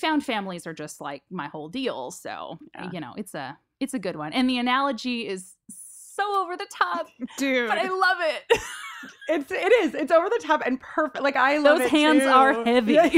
found 0.00 0.24
families 0.24 0.66
are 0.66 0.74
just 0.74 1.00
like 1.00 1.22
my 1.30 1.46
whole 1.46 1.68
deal. 1.68 2.10
So 2.10 2.58
Yeah. 2.74 2.90
you 2.92 3.00
know, 3.00 3.14
it's 3.16 3.34
a 3.34 3.56
it's 3.80 3.94
a 3.94 3.98
good 3.98 4.16
one, 4.16 4.32
and 4.32 4.48
the 4.50 4.58
analogy 4.58 5.28
is 5.28 5.54
so 6.14 6.42
over 6.42 6.56
the 6.56 6.66
top, 6.72 7.08
Dude. 7.38 7.68
but 7.68 7.78
I 7.78 7.88
love 7.88 8.18
it. 8.20 8.58
It's 9.28 9.50
it 9.50 9.70
is. 9.84 9.94
It's 9.94 10.10
over 10.10 10.30
the 10.30 10.40
top 10.42 10.62
and 10.64 10.80
perfect. 10.80 11.22
Like 11.22 11.36
I 11.36 11.58
love 11.58 11.76
Those 11.78 11.88
it 11.88 11.90
hands 11.90 12.22
too. 12.22 12.28
are 12.28 12.54
heavy. 12.64 12.98
um. 12.98 13.10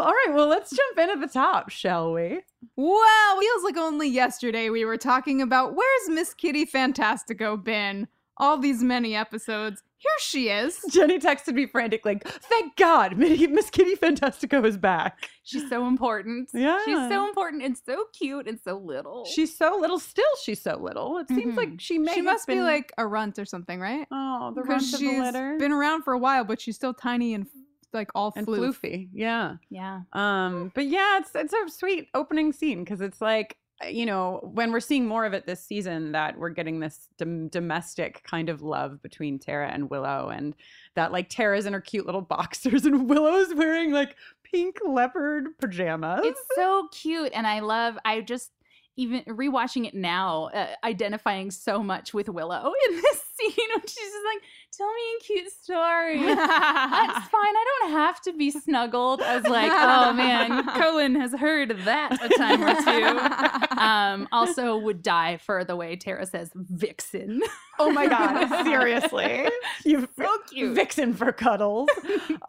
All 0.00 0.10
right. 0.12 0.28
Well, 0.32 0.48
let's 0.48 0.70
jump 0.74 0.98
in 0.98 1.10
at 1.10 1.20
the 1.20 1.28
top, 1.32 1.68
shall 1.70 2.12
we? 2.12 2.40
Well, 2.76 3.38
it 3.38 3.42
feels 3.42 3.62
like 3.64 3.76
only 3.76 4.08
yesterday 4.08 4.70
we 4.70 4.84
were 4.84 4.96
talking 4.96 5.40
about 5.42 5.74
where's 5.76 6.08
Miss 6.08 6.34
Kitty 6.34 6.66
Fantastico 6.66 7.62
been? 7.62 8.08
All 8.38 8.58
these 8.58 8.82
many 8.82 9.14
episodes. 9.14 9.80
Here 10.02 10.10
she 10.20 10.48
is. 10.48 10.80
Jenny 10.90 11.18
texted 11.18 11.52
me 11.54 11.66
frantic, 11.66 12.06
like, 12.06 12.26
"Thank 12.26 12.74
God, 12.76 13.18
Miss 13.18 13.68
Kitty 13.68 13.96
Fantastico 13.96 14.64
is 14.64 14.78
back." 14.78 15.28
She's 15.42 15.68
so 15.68 15.86
important. 15.86 16.48
Yeah. 16.54 16.78
she's 16.86 16.96
so 17.10 17.28
important 17.28 17.62
and 17.62 17.76
so 17.76 18.04
cute 18.18 18.48
and 18.48 18.58
so 18.64 18.78
little. 18.78 19.26
She's 19.26 19.54
so 19.56 19.76
little. 19.78 19.98
Still, 19.98 20.24
she's 20.42 20.62
so 20.62 20.78
little. 20.80 21.18
It 21.18 21.28
seems 21.28 21.52
Mhm. 21.54 21.56
like 21.58 21.68
she 21.80 21.98
may. 21.98 22.14
She 22.14 22.22
must 22.22 22.46
be 22.46 22.60
like 22.62 22.92
a 22.96 23.06
runt 23.06 23.38
or 23.38 23.44
something, 23.44 23.78
right? 23.78 24.06
oh, 24.10 24.52
the 24.54 24.62
runt 24.62 24.82
of 24.94 24.98
the 25.00 25.18
litter 25.20 25.52
She's 25.54 25.60
been 25.60 25.72
around 25.72 26.02
for 26.04 26.14
a 26.14 26.18
while, 26.18 26.44
but 26.44 26.60
she's 26.62 26.76
still 26.76 26.94
tiny 26.94 27.34
and 27.34 27.46
like 27.92 28.08
all 28.14 28.32
and 28.36 28.46
floof. 28.46 28.78
floofy. 28.80 29.08
Yeah. 29.12 29.56
yeah. 29.68 30.00
Um. 30.14 30.72
But 30.74 30.86
yeah, 30.86 31.18
it's 31.18 31.32
it's 31.34 31.52
a 31.52 31.68
sweet 31.68 32.08
opening 32.14 32.52
scene 32.54 32.84
because 32.84 33.00
it's 33.02 33.20
like 33.20 33.56
you 33.88 34.04
know, 34.04 34.40
when 34.52 34.72
we're 34.72 34.80
seeing 34.80 35.06
more 35.06 35.24
of 35.24 35.32
it 35.32 35.46
this 35.46 35.64
season, 35.64 36.12
that 36.12 36.38
we're 36.38 36.50
getting 36.50 36.80
this 36.80 37.08
dom- 37.16 37.48
domestic 37.48 38.22
kind 38.24 38.48
of 38.48 38.62
love 38.62 39.02
between 39.02 39.38
Tara 39.38 39.70
and 39.70 39.90
Willow, 39.90 40.28
and 40.28 40.54
that 40.94 41.12
like 41.12 41.28
Tara's 41.28 41.66
in 41.66 41.72
her 41.72 41.80
cute 41.80 42.06
little 42.06 42.20
boxers 42.20 42.84
and 42.84 43.08
Willow's 43.08 43.54
wearing 43.54 43.92
like 43.92 44.16
pink 44.42 44.78
leopard 44.84 45.58
pajamas. 45.58 46.20
It's 46.24 46.42
so 46.54 46.88
cute, 46.92 47.32
and 47.34 47.46
I 47.46 47.60
love. 47.60 47.98
I 48.04 48.20
just 48.20 48.50
even 48.96 49.22
rewatching 49.24 49.86
it 49.86 49.94
now, 49.94 50.50
uh, 50.52 50.66
identifying 50.84 51.50
so 51.50 51.82
much 51.82 52.12
with 52.12 52.28
Willow 52.28 52.72
in 52.90 52.96
this 52.96 53.22
scene 53.34 53.68
when 53.74 53.82
she's 53.82 53.94
just 53.94 54.26
like, 54.26 54.42
"Tell 54.76 54.92
me 54.92 55.02
a 55.20 55.24
cute 55.24 55.52
story." 55.52 56.18
That's 56.34 57.28
fine. 57.28 57.54
I 57.56 57.64
don't 57.80 57.90
have 57.92 58.20
to 58.22 58.32
be 58.32 58.50
snuggled. 58.50 59.22
I 59.22 59.36
was 59.36 59.44
like, 59.46 59.70
"Oh 59.72 60.12
man, 60.12 60.64
Cohen 60.80 61.14
has 61.16 61.32
heard 61.32 61.70
that 61.84 62.22
a 62.22 62.28
time 62.36 62.62
or 62.64 62.74
two. 62.82 63.66
Um, 63.80 64.28
also, 64.30 64.76
would 64.76 65.02
die 65.02 65.38
for 65.38 65.64
the 65.64 65.74
way 65.74 65.96
Tara 65.96 66.26
says 66.26 66.50
"vixen." 66.54 67.40
oh 67.78 67.90
my 67.90 68.06
god, 68.06 68.46
seriously, 68.62 69.48
you 69.86 70.06
So 70.18 70.28
cute. 70.50 70.74
vixen 70.74 71.14
for 71.14 71.32
cuddles. 71.32 71.88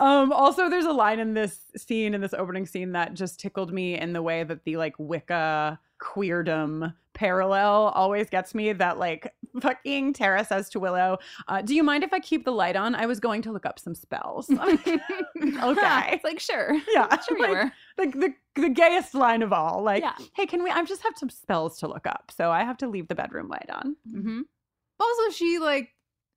um, 0.01 0.33
also, 0.33 0.69
there's 0.69 0.83
a 0.85 0.91
line 0.91 1.19
in 1.19 1.33
this 1.33 1.57
scene, 1.77 2.13
in 2.13 2.19
this 2.19 2.33
opening 2.33 2.65
scene, 2.65 2.91
that 2.93 3.13
just 3.13 3.39
tickled 3.39 3.71
me 3.71 3.97
in 3.97 4.11
the 4.11 4.21
way 4.21 4.43
that 4.43 4.65
the 4.65 4.75
like 4.75 4.93
Wicca 4.97 5.79
queerdom 6.01 6.93
parallel 7.13 7.91
always 7.95 8.29
gets 8.29 8.53
me. 8.53 8.73
That 8.73 8.97
like 8.99 9.33
fucking 9.61 10.13
Tara 10.13 10.45
says 10.45 10.69
to 10.69 10.79
Willow, 10.79 11.17
uh, 11.47 11.61
"Do 11.61 11.75
you 11.75 11.83
mind 11.83 12.03
if 12.03 12.13
I 12.13 12.19
keep 12.19 12.45
the 12.45 12.51
light 12.51 12.75
on? 12.75 12.95
I 12.95 13.05
was 13.05 13.19
going 13.19 13.41
to 13.43 13.51
look 13.51 13.65
up 13.65 13.79
some 13.79 13.95
spells." 13.95 14.49
okay, 14.51 14.99
It's 15.37 16.23
like 16.23 16.39
sure, 16.39 16.73
yeah, 16.93 17.19
sure 17.21 17.37
you 17.37 17.43
like, 17.43 17.51
were. 17.51 17.71
like 17.97 18.13
the 18.13 18.33
the 18.55 18.69
gayest 18.69 19.13
line 19.13 19.41
of 19.41 19.53
all. 19.53 19.81
Like, 19.81 20.03
Yeah. 20.03 20.13
hey, 20.35 20.45
can 20.45 20.63
we? 20.63 20.69
I 20.69 20.83
just 20.83 21.03
have 21.03 21.17
some 21.17 21.29
spells 21.29 21.79
to 21.79 21.87
look 21.87 22.05
up, 22.05 22.31
so 22.35 22.51
I 22.51 22.63
have 22.63 22.77
to 22.77 22.87
leave 22.87 23.07
the 23.07 23.15
bedroom 23.15 23.47
light 23.47 23.69
on. 23.71 23.95
Mm-hmm. 24.13 24.41
also, 24.99 25.29
she 25.31 25.59
like 25.59 25.89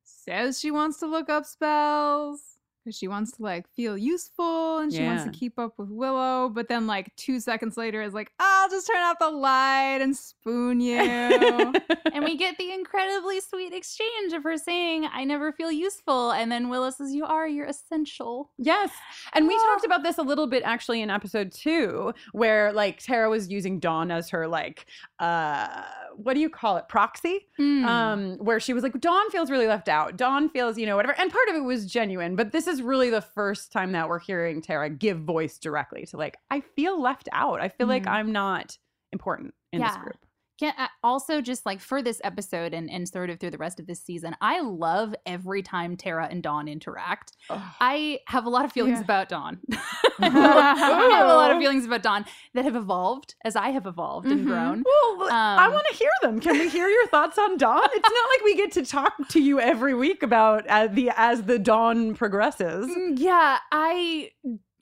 says 0.05 0.59
she 0.61 0.71
wants 0.71 0.99
to 1.01 1.07
look 1.07 1.29
up 1.29 1.45
spells 1.47 2.41
because 2.85 2.97
she 2.97 3.09
wants 3.09 3.33
to 3.33 3.43
like 3.43 3.67
feel 3.75 3.97
useful 3.97 4.79
and 4.79 4.93
she 4.93 5.03
wants 5.03 5.25
to 5.25 5.31
keep 5.31 5.59
up 5.59 5.73
with 5.79 5.89
Willow. 5.91 6.49
But 6.51 6.69
then, 6.69 6.87
like 6.87 7.15
two 7.17 7.41
seconds 7.41 7.77
later, 7.77 8.03
is 8.03 8.13
like, 8.13 8.31
I'll 8.39 8.69
just 8.69 8.87
turn 8.87 9.01
off 9.03 9.19
the 9.19 9.31
light 9.31 9.99
and 10.01 10.15
spoon 10.17 10.81
you. 10.81 10.99
and 12.13 12.25
we 12.25 12.37
get 12.37 12.59
the 12.59 12.73
incredibly 12.73 13.41
sweet 13.41 13.73
exchange 13.73 14.33
of 14.35 14.43
her 14.43 14.57
saying, 14.59 15.07
"I 15.13 15.25
never 15.25 15.53
feel 15.53 15.73
useful," 15.73 16.33
and 16.33 16.51
then 16.53 16.69
Willow 16.69 16.91
says, 16.91 17.13
"You 17.15 17.25
are. 17.25 17.49
You're 17.49 17.67
essential." 17.67 18.51
Yes. 18.59 18.91
And 19.33 19.47
we 19.49 19.55
Oh. 19.55 19.73
talked 19.73 19.85
about 19.87 20.03
this 20.03 20.19
a 20.19 20.23
little 20.23 20.47
bit 20.47 20.63
actually 20.65 21.01
in 21.01 21.11
episode 21.11 21.53
two, 21.53 22.13
where 22.33 22.73
like 22.73 22.99
Tara 23.03 23.31
was 23.31 23.49
using 23.49 23.81
Dawn 23.81 24.11
as 24.11 24.29
her 24.31 24.47
like 24.47 24.87
uh 25.21 25.83
what 26.17 26.35
do 26.35 26.41
you 26.41 26.49
call 26.51 26.77
it? 26.77 26.89
Proxy? 26.89 27.47
Mm. 27.59 27.85
Um, 27.85 28.37
where 28.39 28.61
she 28.61 28.73
was 28.73 28.83
like, 28.83 29.01
Dawn 29.01 29.31
feels 29.31 29.51
really 29.51 29.67
left 29.67 29.89
out. 29.89 30.17
Dawn 30.17 30.49
feels, 30.49 30.79
you 30.79 30.87
know, 30.87 30.97
whatever. 30.97 31.15
And 31.19 31.31
part 31.31 31.49
of 31.49 31.57
it 31.57 31.61
was 31.65 31.87
genuine, 31.87 32.37
but 32.37 32.53
this 32.53 32.67
is 32.67 32.83
really 32.83 33.11
the 33.11 33.21
first 33.21 33.73
time 33.73 33.93
that 33.93 34.09
we're 34.09 34.19
hearing 34.19 34.61
Tara 34.63 34.91
give 34.91 35.21
voice 35.21 35.59
directly 35.59 36.07
to 36.07 36.17
like, 36.17 36.37
I 36.51 36.61
feel 36.61 37.01
left 37.01 37.29
out. 37.33 37.61
I 37.61 37.69
feel 37.69 37.87
like 37.87 38.05
Mhm. 38.05 38.11
I'm 38.13 38.33
not 38.33 38.79
important 39.13 39.55
in 39.73 39.81
this 39.83 39.97
group. 39.97 40.17
Can, 40.59 40.73
uh, 40.79 40.87
also, 41.03 41.41
just 41.41 41.67
like 41.67 41.81
for 41.81 42.01
this 42.01 42.21
episode 42.23 42.73
and, 42.75 42.89
and 42.89 43.09
sort 43.09 43.29
of 43.29 43.41
through 43.41 43.51
the 43.51 43.59
rest 43.59 43.81
of 43.81 43.87
this 43.89 44.01
season, 44.03 44.37
I 44.41 44.61
love 44.61 45.13
every 45.27 45.63
time 45.63 45.97
Tara 45.97 46.29
and 46.31 46.43
Dawn 46.43 46.69
interact. 46.69 47.33
I 47.51 48.21
have 48.29 48.47
a 48.47 48.51
lot 48.51 48.65
of 48.65 48.71
feelings 48.73 48.99
Yeah. 48.99 49.05
about 49.05 49.29
Dawn. 49.29 49.59
I 50.21 51.09
have 51.13 51.27
a 51.27 51.35
lot 51.35 51.51
of 51.51 51.59
feelings 51.59 51.85
about 51.85 52.03
Dawn 52.03 52.25
that 52.55 52.65
have 52.65 52.77
evolved 52.77 53.35
as 53.45 53.57
I 53.57 53.71
have 53.71 53.87
evolved 53.87 54.29
and 54.29 54.41
Mhm. 54.47 54.47
grown. 54.47 54.83
Well, 54.85 55.29
I 55.33 55.67
Um, 55.67 55.73
want 55.73 55.87
to 55.91 55.95
hear 55.97 56.11
them. 56.23 56.39
Can 56.41 56.59
we 56.59 56.69
hear 56.69 56.89
your 56.89 57.07
thoughts 57.09 57.39
on 57.39 57.57
Dawn? 57.57 57.89
It's 57.93 58.09
not 58.09 58.29
like 58.31 58.45
we 58.45 58.55
get 58.57 58.73
to 58.73 58.85
talk 58.85 59.29
to 59.31 59.41
you 59.41 59.59
every 59.61 59.95
week 59.95 60.23
about 60.23 60.67
uh, 60.69 60.87
the 60.87 61.11
as 61.17 61.43
the 61.45 61.59
dawn 61.59 62.15
progresses. 62.15 62.87
Mm, 62.87 63.19
Yeah, 63.19 63.59
I 63.73 64.31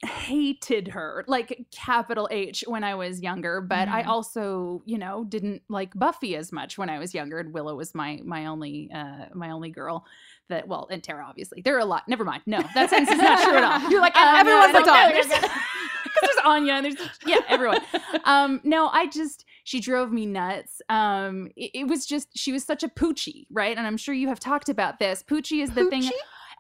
hated 0.05 0.89
her, 0.89 1.25
like 1.29 1.67
capital 1.71 2.29
H, 2.31 2.65
when 2.67 2.85
I 2.85 2.95
was 2.95 3.21
younger. 3.21 3.61
But 3.61 3.89
I 3.89 4.03
Mhm. 4.03 4.07
also, 4.09 4.83
you 4.85 4.99
know, 4.99 5.25
didn't 5.25 5.63
like 5.69 5.95
Buffy 5.95 6.37
as 6.37 6.53
much 6.53 6.77
when 6.79 6.91
I 6.91 6.99
was 6.99 7.15
younger. 7.15 7.39
And 7.39 7.53
Willow 7.53 7.75
was 7.77 7.95
my 7.95 8.21
my 8.25 8.47
only 8.47 8.91
uh 8.93 9.27
my 9.35 9.51
only 9.51 9.71
girl. 9.71 10.05
That 10.49 10.67
well, 10.69 10.89
and 10.91 11.03
Tara 11.03 11.25
obviously. 11.27 11.63
There 11.63 11.77
are 11.77 11.81
a 11.81 11.85
lot. 11.85 12.09
Never 12.09 12.25
mind. 12.25 12.43
No, 12.47 12.61
that 12.75 12.91
sentence 12.91 13.11
is 13.11 13.19
not 13.23 13.43
true 13.43 13.57
at 13.57 13.65
all. 13.65 13.81
You're 13.91 14.01
like, 14.01 14.17
Um, 14.17 14.35
everyone's 14.37 14.73
no, 14.73 14.79
a 14.79 14.81
no, 14.81 14.87
Dawn. 14.87 15.13
there's- 15.13 15.29
there's 16.21 16.37
Anya 16.45 16.75
and 16.75 16.85
there's 16.85 16.97
yeah 17.27 17.39
everyone. 17.49 17.81
Um, 18.25 18.61
no, 18.65 18.89
I 18.89 19.07
just 19.07 19.45
she 19.65 19.81
drove 19.81 20.13
me 20.13 20.27
nuts. 20.27 20.83
Um, 20.89 21.51
it, 21.57 21.71
it 21.75 21.85
was 21.85 22.05
just 22.07 22.37
she 22.37 22.53
was 22.53 22.65
such 22.65 22.83
a 22.83 22.89
poochie, 22.89 23.47
right? 23.51 23.77
And 23.77 23.87
I'm 23.87 23.97
sure 23.97 24.15
you 24.15 24.29
have 24.29 24.41
talked 24.41 24.69
about 24.69 24.99
this. 24.99 25.23
Poochie 25.23 25.63
is 25.63 25.71
the 25.71 25.89
thing. 25.89 26.11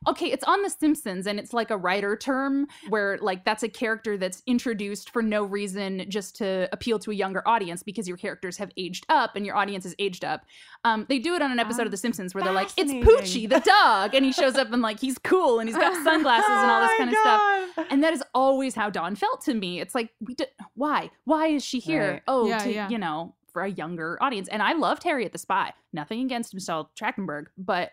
Okay, 0.08 0.26
it's 0.32 0.44
on 0.44 0.62
The 0.62 0.70
Simpsons, 0.70 1.26
and 1.26 1.38
it's 1.38 1.52
like 1.52 1.70
a 1.70 1.76
writer 1.76 2.16
term 2.16 2.66
where 2.88 3.18
like 3.20 3.44
that's 3.44 3.62
a 3.62 3.68
character 3.68 4.16
that's 4.18 4.42
introduced 4.46 5.10
for 5.10 5.22
no 5.22 5.44
reason, 5.44 6.04
just 6.08 6.36
to 6.36 6.68
appeal 6.72 6.98
to 7.00 7.10
a 7.10 7.14
younger 7.14 7.46
audience 7.46 7.82
because 7.82 8.08
your 8.08 8.16
characters 8.16 8.56
have 8.56 8.70
aged 8.76 9.06
up 9.08 9.36
and 9.36 9.46
your 9.46 9.56
audience 9.56 9.84
has 9.84 9.94
aged 9.98 10.24
up. 10.24 10.42
Um, 10.84 11.06
they 11.08 11.18
do 11.18 11.34
it 11.34 11.42
on 11.42 11.52
an 11.52 11.58
episode 11.58 11.82
Ah, 11.82 11.86
of 11.86 11.90
The 11.92 11.96
Simpsons 11.96 12.34
where 12.34 12.42
they're 12.42 12.52
like, 12.52 12.70
"It's. 12.76 12.92
Poochie 12.92 13.48
the 13.48 13.60
dog," 13.60 14.14
and 14.14 14.24
he 14.24 14.32
shows 14.32 14.56
up 14.56 14.72
and 14.72 14.82
like 14.82 15.00
he's 15.00 15.18
cool 15.18 15.58
and 15.60 15.68
he's 15.68 15.76
got 15.78 15.92
sunglasses 16.04 16.48
and 16.50 16.70
all 16.70 16.80
this 16.80 16.90
Oh 16.94 16.98
kind 16.98 17.10
of 17.10 17.16
stuff. 17.18 17.86
And 17.90 18.02
that 18.04 18.12
is 18.12 18.22
always 18.34 18.74
how 18.74 18.90
Dawn 18.90 19.14
felt 19.16 19.40
to 19.42 19.54
me. 19.54 19.80
It's 19.80 19.94
like, 19.94 20.10
we 20.20 20.34
did, 20.34 20.48
why? 20.74 21.10
Why 21.24 21.46
is 21.48 21.64
she 21.64 21.78
here? 21.78 22.12
Right. 22.12 22.22
Oh, 22.28 22.46
Yeah, 22.46 22.58
to, 22.58 22.72
yeah. 22.72 22.88
you 22.88 22.98
know, 22.98 23.34
for 23.52 23.62
a 23.62 23.70
younger 23.70 24.18
audience. 24.22 24.48
And 24.48 24.62
I 24.62 24.72
loved 24.72 25.02
Harriet 25.04 25.32
the 25.32 25.38
Spy. 25.38 25.72
Nothing 25.92 26.20
against 26.22 26.54
Michelle 26.54 26.90
Trachtenberg, 27.00 27.46
but 27.56 27.90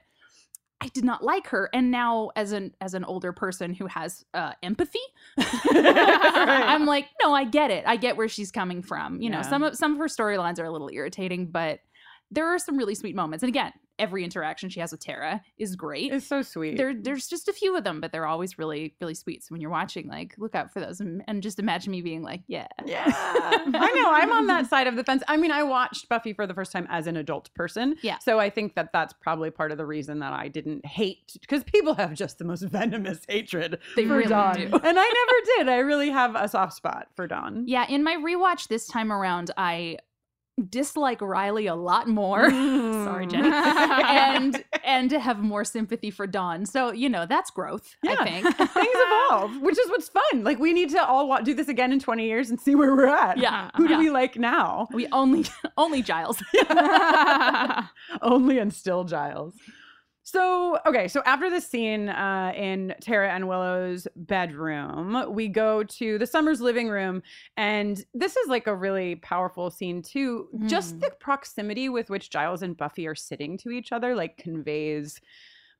I 0.81 0.87
did 0.87 1.03
not 1.03 1.23
like 1.23 1.47
her. 1.47 1.69
And 1.73 1.91
now, 1.91 2.31
as 2.35 2.53
an 2.53 2.73
as 2.79 2.93
an 2.93 3.03
older 3.03 3.33
person 3.33 3.73
who 3.73 3.87
has 3.87 4.23
uh, 4.33 4.53
empathy, 4.63 4.99
I'm 5.37 6.85
like, 6.85 7.07
no, 7.21 7.33
I 7.33 7.43
get 7.43 7.69
it. 7.69 7.83
I 7.85 7.97
get 7.97 8.15
where 8.15 8.29
she's 8.29 8.49
coming 8.51 8.81
from. 8.81 9.21
You 9.21 9.29
know, 9.29 9.41
some 9.41 9.63
of 9.63 9.75
some 9.75 9.93
of 9.93 9.97
her 9.97 10.05
storylines 10.05 10.59
are 10.59 10.65
a 10.65 10.71
little 10.71 10.89
irritating, 10.91 11.47
but 11.47 11.81
there 12.31 12.47
are 12.47 12.59
some 12.59 12.77
really 12.77 12.95
sweet 12.95 13.15
moments. 13.15 13.43
And 13.43 13.49
again, 13.49 13.73
every 13.99 14.23
interaction 14.23 14.69
she 14.69 14.79
has 14.79 14.91
with 14.91 15.01
Tara 15.01 15.41
is 15.57 15.75
great 15.75 16.11
It's 16.13 16.25
so 16.25 16.41
sweet. 16.41 16.77
there 16.77 16.93
there's 16.93 17.27
just 17.27 17.47
a 17.47 17.53
few 17.53 17.75
of 17.77 17.83
them 17.83 17.99
but 18.01 18.11
they're 18.11 18.25
always 18.25 18.57
really 18.57 18.95
really 19.01 19.13
sweet 19.13 19.43
so 19.43 19.47
when 19.53 19.61
you're 19.61 19.69
watching 19.69 20.07
like 20.07 20.33
look 20.37 20.55
out 20.55 20.71
for 20.71 20.79
those 20.79 20.99
and, 20.99 21.23
and 21.27 21.43
just 21.43 21.59
imagine 21.59 21.91
me 21.91 22.01
being 22.01 22.21
like 22.23 22.41
yeah 22.47 22.67
Yeah. 22.85 23.03
I 23.13 23.91
know. 23.95 24.09
I'm 24.11 24.31
on 24.31 24.47
that 24.47 24.67
side 24.67 24.87
of 24.87 24.95
the 24.95 25.03
fence. 25.03 25.21
I 25.27 25.37
mean, 25.37 25.51
I 25.51 25.63
watched 25.63 26.07
Buffy 26.09 26.33
for 26.33 26.47
the 26.47 26.53
first 26.53 26.71
time 26.71 26.87
as 26.89 27.07
an 27.07 27.17
adult 27.17 27.53
person. 27.53 27.95
Yeah. 28.01 28.17
So 28.19 28.39
I 28.39 28.49
think 28.49 28.75
that 28.75 28.91
that's 28.93 29.13
probably 29.13 29.51
part 29.51 29.71
of 29.71 29.77
the 29.77 29.85
reason 29.85 30.19
that 30.19 30.33
I 30.33 30.47
didn't 30.47 30.85
hate 30.85 31.37
because 31.41 31.63
people 31.63 31.93
have 31.95 32.13
just 32.13 32.37
the 32.39 32.45
most 32.45 32.61
venomous 32.79 33.19
hatred 33.27 33.79
They 33.95 34.05
for 34.05 34.15
really 34.17 34.29
Dawn. 34.29 34.55
do. 34.55 34.61
And 34.63 34.73
I 34.99 35.13
never 35.19 35.57
did. 35.57 35.69
I 35.69 35.77
really 35.79 36.09
have 36.09 36.35
a 36.35 36.47
soft 36.47 36.73
spot 36.73 37.07
for 37.15 37.27
Dawn. 37.27 37.63
yeah 37.67 37.85
in 37.89 38.03
my 38.03 38.15
rewatch 38.15 38.67
this 38.67 38.87
time 38.87 39.11
around 39.11 39.51
i 39.57 39.97
dislike 40.67 41.21
riley 41.21 41.67
a 41.67 41.75
lot 41.75 42.07
more 42.07 42.49
mm. 42.49 43.03
sorry 43.05 43.25
jenny 43.33 43.49
and 43.53 44.63
and 44.83 45.09
to 45.09 45.19
have 45.19 45.39
more 45.39 45.63
sympathy 45.63 46.11
for 46.11 46.25
dawn 46.27 46.65
so 46.65 46.91
you 46.91 47.07
know 47.09 47.25
that's 47.25 47.49
growth 47.51 47.95
Yeah. 48.03 48.15
i 48.19 48.23
think 48.23 48.55
Things 48.79 48.95
evolve, 48.95 49.61
which 49.61 49.77
is 49.77 49.89
what's 49.89 50.09
fun. 50.09 50.43
Like 50.43 50.59
we 50.59 50.73
need 50.73 50.89
to 50.91 51.05
all 51.05 51.27
wa- 51.27 51.41
do 51.41 51.53
this 51.53 51.67
again 51.67 51.91
in 51.91 51.99
20 51.99 52.25
years 52.25 52.49
and 52.49 52.59
see 52.59 52.75
where 52.75 52.95
we're 52.95 53.07
at. 53.07 53.37
yeah 53.37 53.69
Who 53.75 53.87
do 53.87 53.93
yeah. 53.93 53.99
we 53.99 54.09
like 54.09 54.37
now? 54.37 54.87
we 54.93 55.07
only 55.11 55.45
only 55.77 56.01
giles 56.01 56.41
Only 58.21 58.59
and 58.59 58.73
still 58.73 59.03
Giles. 59.03 59.55
So, 60.31 60.77
okay, 60.85 61.07
so 61.07 61.23
after 61.25 61.49
this 61.49 61.67
scene 61.67 62.07
uh, 62.09 62.53
in 62.55 62.93
Tara 63.01 63.31
and 63.33 63.47
Willow's 63.47 64.07
bedroom, 64.15 65.25
we 65.29 65.47
go 65.47 65.83
to 65.83 66.19
the 66.19 66.27
Summers 66.27 66.61
living 66.61 66.87
room. 66.87 67.23
And 67.57 68.05
this 68.13 68.35
is 68.37 68.47
like 68.47 68.67
a 68.67 68.75
really 68.75 69.15
powerful 69.15 69.71
scene, 69.71 70.03
too. 70.03 70.47
Just 70.67 70.97
Mm. 70.97 71.01
the 71.01 71.11
proximity 71.19 71.89
with 71.89 72.11
which 72.11 72.29
Giles 72.29 72.61
and 72.61 72.77
Buffy 72.77 73.07
are 73.07 73.15
sitting 73.15 73.57
to 73.57 73.71
each 73.71 73.91
other, 73.91 74.13
like, 74.15 74.37
conveys 74.37 75.19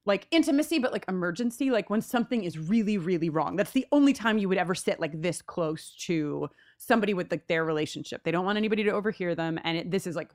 like 0.05 0.27
intimacy, 0.31 0.79
but 0.79 0.91
like 0.93 1.05
emergency. 1.07 1.69
Like 1.69 1.91
when 1.91 2.01
something 2.01 2.43
is 2.43 2.57
really, 2.57 2.97
really 2.97 3.29
wrong. 3.29 3.55
That's 3.55 3.71
the 3.71 3.85
only 3.91 4.13
time 4.13 4.39
you 4.39 4.49
would 4.49 4.57
ever 4.57 4.73
sit 4.73 4.99
like 4.99 5.21
this 5.21 5.43
close 5.43 5.93
to 6.07 6.49
somebody 6.77 7.13
with 7.13 7.29
like 7.29 7.45
their 7.47 7.63
relationship. 7.65 8.23
They 8.23 8.31
don't 8.31 8.45
want 8.45 8.57
anybody 8.57 8.83
to 8.85 8.91
overhear 8.91 9.35
them. 9.35 9.59
And 9.63 9.77
it, 9.77 9.91
this 9.91 10.07
is 10.07 10.15
like 10.15 10.31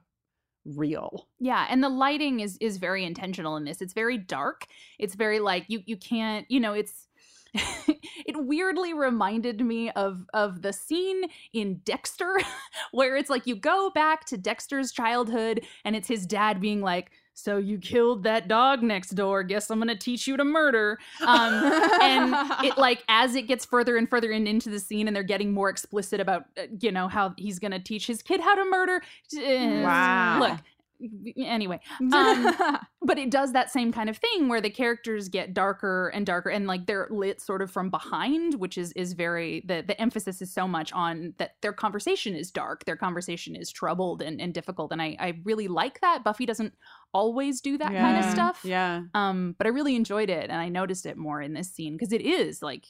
real. 0.64 1.28
Yeah, 1.38 1.66
and 1.68 1.82
the 1.82 1.88
lighting 1.88 2.40
is 2.40 2.56
is 2.60 2.78
very 2.78 3.04
intentional 3.04 3.56
in 3.56 3.64
this. 3.64 3.80
It's 3.80 3.92
very 3.92 4.18
dark. 4.18 4.66
It's 4.98 5.14
very 5.14 5.40
like 5.40 5.64
you 5.68 5.82
you 5.86 5.96
can't, 5.96 6.46
you 6.50 6.60
know, 6.60 6.72
it's 6.72 7.08
it 7.54 8.36
weirdly 8.36 8.94
reminded 8.94 9.60
me 9.60 9.90
of 9.90 10.24
of 10.34 10.62
the 10.62 10.72
scene 10.72 11.24
in 11.52 11.80
Dexter 11.84 12.40
where 12.92 13.16
it's 13.16 13.30
like 13.30 13.46
you 13.46 13.56
go 13.56 13.90
back 13.90 14.24
to 14.26 14.36
Dexter's 14.36 14.92
childhood 14.92 15.64
and 15.84 15.94
it's 15.94 16.08
his 16.08 16.26
dad 16.26 16.60
being 16.60 16.80
like 16.80 17.10
so 17.34 17.58
you 17.58 17.78
killed 17.78 18.22
that 18.22 18.46
dog 18.46 18.82
next 18.82 19.10
door. 19.10 19.42
Guess 19.42 19.68
I'm 19.70 19.80
gonna 19.80 19.96
teach 19.96 20.26
you 20.26 20.36
to 20.36 20.44
murder. 20.44 20.98
Um, 21.26 21.52
and 22.00 22.64
it 22.64 22.78
like 22.78 23.02
as 23.08 23.34
it 23.34 23.42
gets 23.42 23.64
further 23.64 23.96
and 23.96 24.08
further 24.08 24.30
in, 24.30 24.46
into 24.46 24.70
the 24.70 24.78
scene, 24.80 25.08
and 25.08 25.14
they're 25.16 25.24
getting 25.24 25.52
more 25.52 25.68
explicit 25.68 26.20
about 26.20 26.44
uh, 26.56 26.62
you 26.80 26.92
know 26.92 27.08
how 27.08 27.34
he's 27.36 27.58
gonna 27.58 27.80
teach 27.80 28.06
his 28.06 28.22
kid 28.22 28.40
how 28.40 28.54
to 28.54 28.64
murder. 28.64 29.02
eh, 29.36 29.82
Wow. 29.82 30.38
Look. 30.40 30.60
Anyway, 31.36 31.80
um, 32.14 32.56
but 33.02 33.18
it 33.18 33.28
does 33.28 33.52
that 33.52 33.70
same 33.70 33.92
kind 33.92 34.08
of 34.08 34.16
thing 34.16 34.48
where 34.48 34.60
the 34.60 34.70
characters 34.70 35.28
get 35.28 35.52
darker 35.52 36.08
and 36.14 36.24
darker 36.24 36.48
and 36.48 36.68
like 36.68 36.86
they're 36.86 37.08
lit 37.10 37.40
sort 37.42 37.60
of 37.62 37.70
from 37.70 37.90
behind 37.90 38.54
which 38.54 38.78
is 38.78 38.92
is 38.92 39.12
very 39.12 39.64
the 39.66 39.82
the 39.86 40.00
emphasis 40.00 40.40
is 40.40 40.54
so 40.54 40.68
much 40.68 40.92
on 40.92 41.34
that 41.38 41.56
their 41.62 41.72
conversation 41.72 42.34
is 42.36 42.50
dark 42.50 42.84
their 42.84 42.96
conversation 42.96 43.56
is 43.56 43.72
troubled 43.72 44.22
and, 44.22 44.40
and 44.40 44.54
difficult 44.54 44.92
and 44.92 45.02
I, 45.02 45.16
I 45.18 45.40
really 45.44 45.66
like 45.68 46.00
that 46.00 46.22
buffy 46.24 46.46
doesn't 46.46 46.72
always 47.14 47.60
do 47.60 47.78
that 47.78 47.92
kind 47.92 48.18
of 48.24 48.30
stuff 48.30 48.60
Yeah. 48.64 49.02
um 49.14 49.54
but 49.56 49.66
i 49.66 49.70
really 49.70 49.94
enjoyed 49.96 50.28
it 50.28 50.50
and 50.50 50.60
i 50.60 50.68
noticed 50.68 51.06
it 51.06 51.16
more 51.16 51.40
in 51.40 51.52
this 51.54 51.70
scene 51.72 51.94
because 51.94 52.12
it 52.12 52.20
is 52.20 52.60
like 52.60 52.84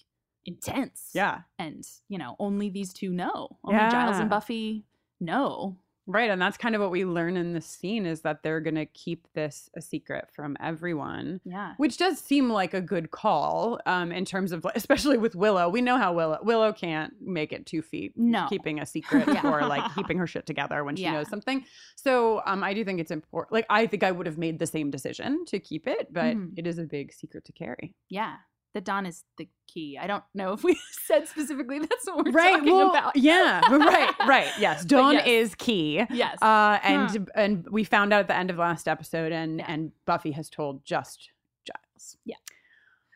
intense 0.46 1.10
Yeah. 1.14 1.40
and 1.58 1.84
you 2.08 2.18
know 2.18 2.34
only 2.38 2.70
these 2.70 2.92
two 2.92 3.10
know 3.12 3.58
only 3.64 3.78
giles 3.90 4.16
and 4.18 4.30
buffy 4.30 4.84
know 5.20 5.76
Right. 6.06 6.28
And 6.30 6.40
that's 6.40 6.56
kind 6.58 6.74
of 6.74 6.80
what 6.82 6.90
we 6.90 7.04
learn 7.04 7.36
in 7.36 7.52
this 7.54 7.66
scene 7.66 8.04
is 8.04 8.20
that 8.22 8.42
they're 8.42 8.60
going 8.60 8.74
to 8.74 8.84
keep 8.84 9.26
this 9.34 9.70
a 9.76 9.80
secret 9.80 10.28
from 10.34 10.56
everyone. 10.60 11.40
yeah 11.44 11.74
Which 11.78 11.96
does 11.96 12.18
seem 12.20 12.50
like 12.50 12.74
a 12.74 12.80
good 12.80 13.10
call 13.10 13.80
um, 13.86 14.12
in 14.12 14.24
terms 14.24 14.52
of, 14.52 14.66
especially 14.74 15.16
with 15.18 15.34
Willow. 15.34 15.68
We 15.68 15.80
know 15.80 15.96
how 15.96 16.12
Willow 16.12 16.38
Willow 16.42 16.72
can't 16.72 17.14
make 17.20 17.52
it 17.52 17.64
two 17.66 17.80
feet 17.80 18.12
No. 18.16 18.46
keeping 18.50 18.80
a 18.80 18.86
secret 18.94 19.26
Yeah. 19.28 19.50
or 19.50 19.66
like 19.66 19.94
keeping 19.94 20.18
her 20.18 20.26
shit 20.26 20.44
together 20.46 20.84
when 20.84 20.96
she 20.96 21.04
Yeah. 21.04 21.12
knows 21.12 21.28
something. 21.28 21.64
So 21.96 22.42
um, 22.44 22.62
I 22.62 22.74
do 22.74 22.84
think 22.84 23.00
it's 23.00 23.10
important. 23.10 23.52
Like 23.52 23.66
I 23.70 23.86
think 23.86 24.02
I 24.02 24.10
would 24.12 24.26
have 24.26 24.38
made 24.38 24.58
the 24.58 24.66
same 24.66 24.90
decision 24.90 25.44
to 25.46 25.58
keep 25.58 25.86
it, 25.86 26.12
but 26.12 26.36
Mhm. 26.36 26.52
it 26.58 26.66
is 26.66 26.78
a 26.78 26.84
big 26.84 27.12
secret 27.12 27.44
to 27.46 27.52
carry. 27.52 27.94
Yeah. 28.10 28.34
The 28.74 28.80
dawn 28.80 29.06
is 29.06 29.22
the 29.38 29.48
key. 29.68 29.96
I 30.00 30.06
don't 30.06 30.24
know 30.34 30.52
if 30.52 30.62
we 30.64 30.76
said 31.06 31.26
specifically 31.28 31.78
that's 31.78 32.06
what 32.06 32.24
we're 32.26 32.32
right. 32.32 32.56
talking 32.56 32.74
well, 32.74 32.90
about. 32.90 33.16
yeah. 33.16 33.60
Right. 33.70 34.12
Right. 34.26 34.48
Yes. 34.58 34.84
Dawn 34.84 35.14
yes. 35.14 35.26
is 35.26 35.54
key. 35.54 36.04
Yes. 36.10 36.42
Uh, 36.42 36.78
and 36.82 37.30
and 37.36 37.66
we 37.70 37.84
found 37.84 38.12
out 38.12 38.20
at 38.20 38.28
the 38.28 38.36
end 38.36 38.50
of 38.50 38.56
the 38.56 38.62
last 38.62 38.88
episode, 38.88 39.32
and 39.32 39.58
Yeah. 39.60 39.66
and 39.68 39.92
Buffy 40.06 40.32
has 40.32 40.50
told 40.50 40.84
just 40.84 41.30
Giles. 41.64 42.16
Yeah. 42.24 42.36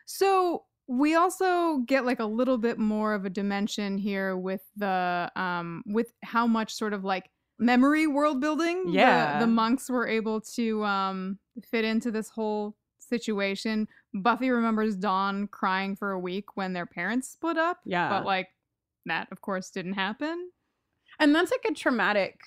So 0.05 0.63
we 0.87 1.15
also 1.15 1.79
get 1.85 2.05
like 2.05 2.19
a 2.19 2.25
little 2.25 2.57
bit 2.57 2.79
more 2.79 3.13
of 3.13 3.25
a 3.25 3.29
dimension 3.29 3.97
here 3.97 4.35
with 4.37 4.61
the 4.77 5.31
um 5.35 5.83
with 5.85 6.13
how 6.23 6.47
much 6.47 6.73
sort 6.73 6.93
of 6.93 7.03
like 7.03 7.29
memory 7.59 8.07
world 8.07 8.39
building 8.39 8.85
the- 8.87 8.93
Yeah. 8.93 9.39
the, 9.39 9.45
monks 9.47 9.89
were 9.89 10.07
able 10.07 10.41
to 10.55 10.83
um 10.85 11.37
fit 11.69 11.83
into 11.85 12.09
this 12.11 12.29
whole 12.29 12.75
situation. 12.99 13.87
Buffy 14.13 14.49
remembers 14.49 14.95
Dawn 14.95 15.47
crying 15.47 15.95
for 15.95 16.11
a 16.11 16.19
week 16.19 16.55
when 16.57 16.73
their 16.73 16.85
parents 16.85 17.27
split 17.29 17.57
up. 17.57 17.79
Yeah. 17.85 18.09
But 18.09 18.25
like 18.25 18.49
that 19.05 19.27
of 19.31 19.41
course 19.41 19.69
didn't 19.69 19.93
happen. 19.93 20.49
and 21.19 21.33
that's 21.33 21.51
like 21.51 21.65
a 21.71 21.73
traumatic 21.73 22.39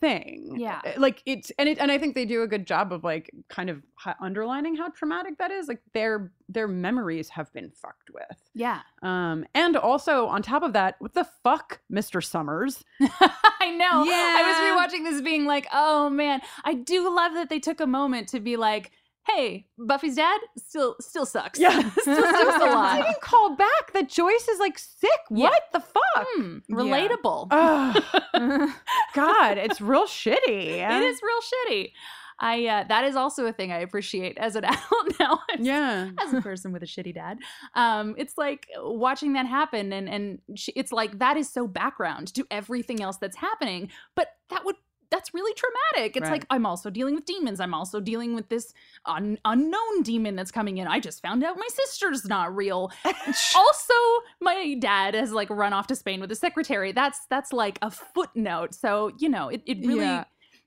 thing. 0.00 0.54
Yeah. 0.58 0.80
Uh, 0.84 0.92
like 1.00 1.22
it's 1.26 1.50
and 1.58 1.68
it 1.68 1.78
and 1.78 1.90
I 1.90 1.98
think 1.98 2.14
they 2.14 2.24
do 2.24 2.42
a 2.42 2.46
good 2.46 2.66
job 2.66 2.92
of 2.92 3.02
like 3.04 3.30
kind 3.48 3.68
of 3.68 3.82
underlining 4.20 4.76
how 4.76 4.90
traumatic 4.90 5.38
that 5.38 5.50
is. 5.50 5.66
Like 5.66 5.80
their 5.92 6.32
their 6.48 6.68
memories 6.68 7.28
have 7.30 7.52
been 7.52 7.70
fucked 7.70 8.10
with. 8.12 8.24
yeah. 8.54 8.80
Um, 9.02 9.44
and 9.54 9.76
also 9.76 10.26
on 10.26 10.42
top 10.42 10.62
of 10.62 10.72
that, 10.74 10.96
what 11.00 11.14
the 11.14 11.26
fuck, 11.42 11.80
Mr. 11.92 12.24
Summers? 12.24 12.84
I 13.00 13.70
know. 13.76 14.04
Yeah. 14.04 14.36
I 14.38 14.44
was 14.46 14.92
rewatching 14.92 15.04
this 15.04 15.20
being 15.20 15.46
like, 15.46 15.66
oh 15.72 16.08
man, 16.10 16.40
I 16.64 16.74
do 16.74 17.12
love 17.14 17.34
that 17.34 17.48
they 17.48 17.58
took 17.58 17.80
a 17.80 17.86
moment 17.86 18.28
to 18.28 18.40
be 18.40 18.56
like, 18.56 18.92
hey, 19.28 19.66
Buffy's 19.78 20.16
dad 20.16 20.38
still 20.56 20.96
still 21.00 21.26
sucks. 21.26 21.58
Yeah, 21.58 21.90
still 22.00 22.16
sucks 22.22 22.62
a 22.62 22.66
I 22.68 22.74
lot. 22.74 22.96
didn't 23.02 23.20
call 23.20 23.56
back 23.56 23.92
that 23.94 24.08
Joyce 24.08 24.48
is 24.48 24.58
like 24.58 24.78
sick. 24.78 25.10
Yeah. 25.30 25.48
What 25.50 25.62
the 25.72 25.80
fuck? 25.80 26.26
Hmm, 26.36 26.58
relatable. 26.70 27.48
Ugh. 27.50 28.02
God, 29.14 29.58
it's 29.58 29.80
real 29.80 30.06
shitty. 30.06 30.38
It 30.48 31.02
is 31.02 31.20
real 31.22 31.40
shitty. 31.40 31.92
I 32.40 32.66
uh, 32.66 32.84
that 32.88 33.04
is 33.04 33.16
also 33.16 33.46
a 33.46 33.52
thing 33.52 33.72
I 33.72 33.78
appreciate 33.80 34.38
as 34.38 34.54
an 34.54 34.64
adult 34.64 35.18
now. 35.18 35.40
Yeah. 35.58 36.10
as 36.20 36.32
a 36.32 36.40
person 36.40 36.70
with 36.72 36.84
a 36.84 36.86
shitty 36.86 37.12
dad 37.14 37.38
um 37.74 38.14
it's 38.16 38.38
like 38.38 38.68
watching 38.78 39.32
that 39.32 39.46
happen 39.46 39.92
and 39.92 40.08
and 40.08 40.38
she, 40.54 40.70
it's 40.76 40.92
like 40.92 41.18
that 41.18 41.36
is 41.36 41.50
so 41.50 41.66
background 41.66 42.32
to 42.34 42.46
everything 42.48 43.02
else 43.02 43.16
that's 43.16 43.36
happening 43.36 43.90
but 44.14 44.28
that 44.50 44.64
would 44.64 44.76
that's 45.10 45.32
really 45.32 45.54
traumatic. 45.54 46.16
It's 46.16 46.24
Right. 46.24 46.32
like 46.32 46.46
i'm 46.50 46.66
also 46.66 46.90
dealing 46.90 47.14
with 47.14 47.24
demons. 47.24 47.60
I'm 47.60 47.72
also 47.74 47.98
dealing 48.00 48.34
with 48.34 48.48
this 48.50 48.72
un- 49.06 49.38
unknown 49.44 50.02
demon 50.02 50.36
that's 50.36 50.50
coming 50.50 50.78
in. 50.78 50.86
I 50.86 51.00
just 51.00 51.22
found 51.22 51.42
out 51.44 51.56
my 51.56 51.68
sister's 51.72 52.24
not 52.26 52.54
real. 52.54 52.90
Also 53.56 53.94
my 54.40 54.74
dad 54.78 55.14
has 55.14 55.32
like 55.32 55.50
run 55.50 55.72
off 55.72 55.86
to 55.88 55.96
spain 55.96 56.20
with 56.20 56.30
a 56.32 56.34
secretary. 56.36 56.92
That's 56.92 57.20
that's 57.30 57.52
like 57.52 57.78
a 57.82 57.90
footnote. 57.90 58.74
So 58.74 59.12
you 59.18 59.28
know 59.28 59.48
it, 59.48 59.62
it 59.66 59.78
really 59.86 60.00
Yeah. 60.04 60.24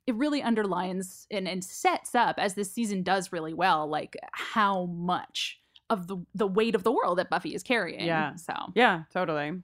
it 0.08 0.15
really 0.15 0.41
underlines 0.41 1.27
and, 1.32 1.47
and 1.47 1.63
sets 1.63 2.15
up 2.15 2.36
as 2.39 2.56
this 2.56 2.71
season 2.71 3.04
does 3.04 3.32
really 3.32 3.54
well 3.54 3.88
like 3.88 4.17
how 4.34 4.86
much 4.86 5.60
of 5.89 6.08
the 6.08 6.17
the 6.34 6.47
weight 6.47 6.73
of 6.75 6.84
the 6.84 6.91
world 6.91 7.17
that 7.19 7.30
buffy 7.30 7.54
is 7.54 7.63
carrying. 7.63 8.06
Yeah. 8.06 8.36
so. 8.36 8.54
Yeah, 8.75 9.04
totally. 9.13 9.62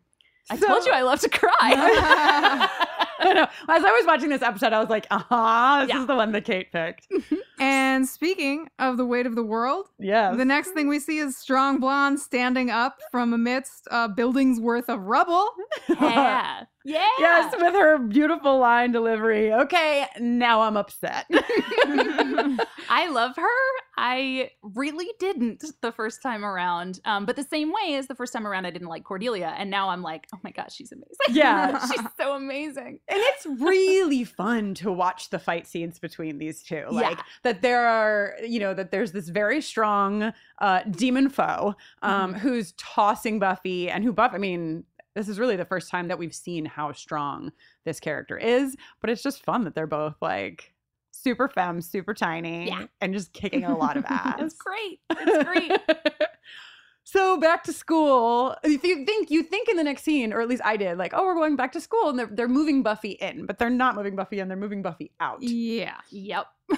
i 0.49 0.55
told 0.55 0.85
you 0.85 0.91
i 0.93 1.01
love 1.01 1.19
to 1.21 1.29
cry 1.29 2.69
I 3.19 3.33
know. 3.33 3.47
As 3.69 3.83
I 3.83 3.91
was 3.91 4.05
watching 4.05 4.29
this 4.29 4.41
episode, 4.41 4.73
I 4.73 4.79
was 4.79 4.89
like, 4.89 5.07
"Ah, 5.11 5.79
this 5.81 5.89
Yeah. 5.93 6.01
is 6.01 6.07
the 6.07 6.15
one 6.15 6.31
that 6.33 6.45
Kate 6.45 6.71
picked." 6.71 7.07
and 7.59 8.07
speaking 8.07 8.67
of 8.79 8.97
the 8.97 9.05
weight 9.05 9.25
of 9.25 9.35
the 9.35 9.43
world, 9.43 9.87
Yes. 9.99 10.37
the 10.37 10.45
next 10.45 10.71
thing 10.71 10.87
we 10.87 10.99
see 10.99 11.17
is 11.19 11.37
strong 11.37 11.79
blonde 11.79 12.19
standing 12.19 12.69
up 12.69 12.99
from 13.11 13.33
amidst 13.33 13.87
a 13.91 14.07
building's 14.09 14.59
worth 14.59 14.89
of 14.89 15.01
rubble. 15.01 15.49
yeah 15.89 16.63
yeah 16.87 17.07
Yes, 17.19 17.53
with 17.57 17.73
her 17.73 17.97
beautiful 17.97 18.59
line 18.59 18.91
delivery. 18.91 19.51
Okay, 19.53 20.05
now 20.19 20.61
I'm 20.61 20.77
upset. 20.77 21.25
I 22.89 23.09
love 23.11 23.35
her. 23.35 23.47
I 23.97 24.51
really 24.61 25.09
didn't 25.19 25.63
the 25.81 25.91
first 25.91 26.21
time 26.21 26.45
around. 26.45 26.99
Um, 27.05 27.25
but 27.25 27.35
the 27.35 27.43
same 27.43 27.71
way 27.71 27.95
as 27.95 28.07
the 28.07 28.15
first 28.15 28.31
time 28.31 28.45
around, 28.45 28.65
I 28.65 28.71
didn't 28.71 28.87
like 28.87 29.03
Cordelia. 29.03 29.53
And 29.57 29.69
now 29.71 29.89
I'm 29.89 30.01
like, 30.03 30.27
oh 30.33 30.39
my 30.43 30.51
gosh, 30.51 30.73
she's 30.75 30.91
amazing. 30.91 31.15
Yeah. 31.29 31.79
she's 31.91 32.05
so 32.17 32.35
amazing. 32.35 32.99
and 33.07 33.19
it's 33.19 33.45
really 33.45 34.23
fun 34.23 34.73
to 34.75 34.91
watch 34.91 35.29
the 35.29 35.39
fight 35.39 35.67
scenes 35.67 35.99
between 35.99 36.37
these 36.37 36.61
two 36.63 36.85
like 36.91 37.17
Yeah. 37.17 37.23
that 37.43 37.61
there 37.61 37.87
are 37.87 38.35
you 38.45 38.59
know 38.59 38.73
that 38.73 38.91
there's 38.91 39.11
this 39.11 39.29
very 39.29 39.61
strong 39.61 40.31
uh 40.59 40.81
demon 40.91 41.29
foe 41.29 41.75
um 42.01 42.27
Mm-hmm. 42.33 42.39
who's 42.39 42.71
tossing 42.73 43.39
buffy 43.39 43.89
and 43.89 44.03
who 44.03 44.11
buff 44.13 44.31
i 44.33 44.37
mean 44.37 44.83
this 45.17 45.27
is 45.27 45.39
really 45.39 45.55
the 45.55 45.65
first 45.65 45.89
time 45.89 46.07
that 46.07 46.17
we've 46.19 46.35
seen 46.35 46.63
how 46.65 46.91
strong 46.91 47.51
this 47.85 47.99
character 47.99 48.37
is 48.37 48.75
but 49.01 49.09
it's 49.09 49.23
just 49.23 49.43
fun 49.43 49.63
that 49.63 49.73
they're 49.75 49.87
both 49.87 50.15
like 50.21 50.73
super 51.11 51.47
femme 51.49 51.81
super 51.81 52.13
tiny 52.13 52.67
Yeah. 52.67 52.85
and 53.01 53.13
just 53.13 53.33
kicking 53.33 53.63
a 53.65 53.75
lot 53.77 53.97
of 53.97 54.05
ass 54.07 54.35
It's 54.39 54.55
great. 54.55 54.99
It's 55.09 55.43
great. 55.43 55.71
so 57.03 57.39
back 57.39 57.63
to 57.63 57.73
school. 57.73 58.55
If 58.63 58.83
you 58.83 59.05
think 59.05 59.31
you 59.31 59.41
think 59.43 59.67
in 59.69 59.77
the 59.77 59.83
next 59.83 60.03
scene, 60.03 60.31
or 60.33 60.41
at 60.41 60.47
least 60.47 60.61
I 60.65 60.77
did, 60.77 60.97
like, 60.97 61.13
oh, 61.15 61.25
we're 61.25 61.33
going 61.35 61.55
back 61.55 61.71
to 61.71 61.81
school, 61.81 62.09
and 62.09 62.19
they're 62.19 62.27
they're 62.31 62.47
moving 62.47 62.83
Buffy 62.83 63.11
in, 63.11 63.45
but 63.45 63.57
they're 63.57 63.69
not 63.69 63.95
moving 63.95 64.15
Buffy 64.15 64.39
in. 64.39 64.47
They're 64.47 64.57
moving 64.57 64.81
Buffy 64.83 65.11
out. 65.19 65.41
Yeah. 65.41 65.95
Yep. 66.11 66.45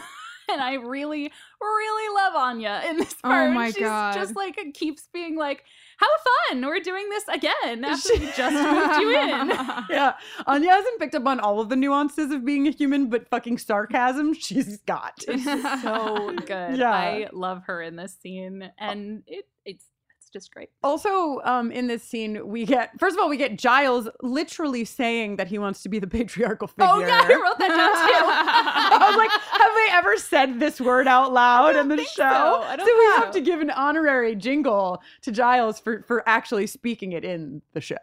and 0.52 0.62
I 0.62 0.74
really, 0.76 1.32
really 1.62 2.16
love 2.16 2.36
Anya 2.36 2.82
in 2.90 2.98
this 2.98 3.14
part. 3.16 3.34
Oh 3.34 3.38
part. 3.46 3.54
my 3.54 3.68
She's 3.68 3.80
God. 3.80 4.14
just 4.14 4.36
like 4.36 4.58
keeps 4.74 5.08
being 5.14 5.36
like, 5.38 5.64
"How 5.98 6.08
fun! 6.50 6.66
We're 6.66 6.80
doing 6.80 7.10
this 7.10 7.28
again 7.28 7.84
after 7.86 8.14
we 8.14 8.32
just 8.36 8.56
moved 8.56 9.00
you 9.00 9.12
in." 9.18 9.50
Yeah, 9.90 10.14
Anya 10.46 10.72
hasn't 10.72 11.00
picked 11.00 11.16
up 11.16 11.26
on 11.26 11.40
all 11.40 11.60
of 11.60 11.70
the 11.70 11.76
nuances 11.76 12.32
of 12.32 12.46
being 12.46 12.68
a 12.68 12.72
human, 12.72 13.10
but 13.10 13.28
fucking 13.30 13.58
sarcasm 13.58 14.34
she's 14.34 14.78
got. 14.82 15.24
It's 15.28 15.44
so 15.82 16.34
good. 16.46 16.78
Yeah. 16.78 16.92
I 16.92 17.28
love 17.32 17.64
her 17.68 17.82
in 17.82 17.96
this 17.96 18.16
scene, 18.22 18.72
and 18.78 19.24
it 19.28 19.46
it's 19.66 19.86
it's 20.30 20.46
just 20.46 20.54
great. 20.54 20.70
Also, 20.84 21.42
um, 21.44 21.72
in 21.72 21.88
this 21.88 22.04
scene, 22.04 22.48
we 22.48 22.66
get 22.66 22.92
first 23.00 23.16
of 23.16 23.20
all 23.22 23.30
we 23.30 23.38
get 23.38 23.58
Giles 23.58 24.08
literally 24.22 24.86
saying 24.86 25.38
that 25.38 25.48
he 25.48 25.58
wants 25.58 25.82
to 25.84 25.90
be 25.90 25.98
the 25.98 26.06
patriarchal 26.08 26.68
figure. 26.68 26.86
Oh 26.88 27.00
yeah, 27.00 27.22
I 27.24 27.34
wrote 27.34 27.58
that 27.58 27.70
down 27.70 27.94
too. 27.96 28.26
I 29.02 29.08
was 29.08 29.18
like, 29.18 29.32
have 29.32 29.72
they 29.76 29.90
ever 29.98 30.18
said 30.18 30.60
this 30.60 30.80
word 30.80 31.08
out 31.08 31.34
loud 31.34 31.76
in 31.76 31.88
the 31.88 31.98
show? 31.98 32.06
so. 32.08 32.62
I 32.62 32.76
don't 32.76 32.86
we 32.86 33.24
have 33.24 33.32
to 33.32 33.42
give 33.42 33.60
an 33.60 33.72
honorary 33.72 34.36
jingle 34.36 35.02
to 35.24 35.32
Giles 35.32 35.80
for 35.80 36.04
for 36.04 36.28
actually 36.28 36.68
speaking 36.68 37.14
it 37.14 37.26
in 37.26 37.64
the 37.74 37.82
show. 37.82 37.96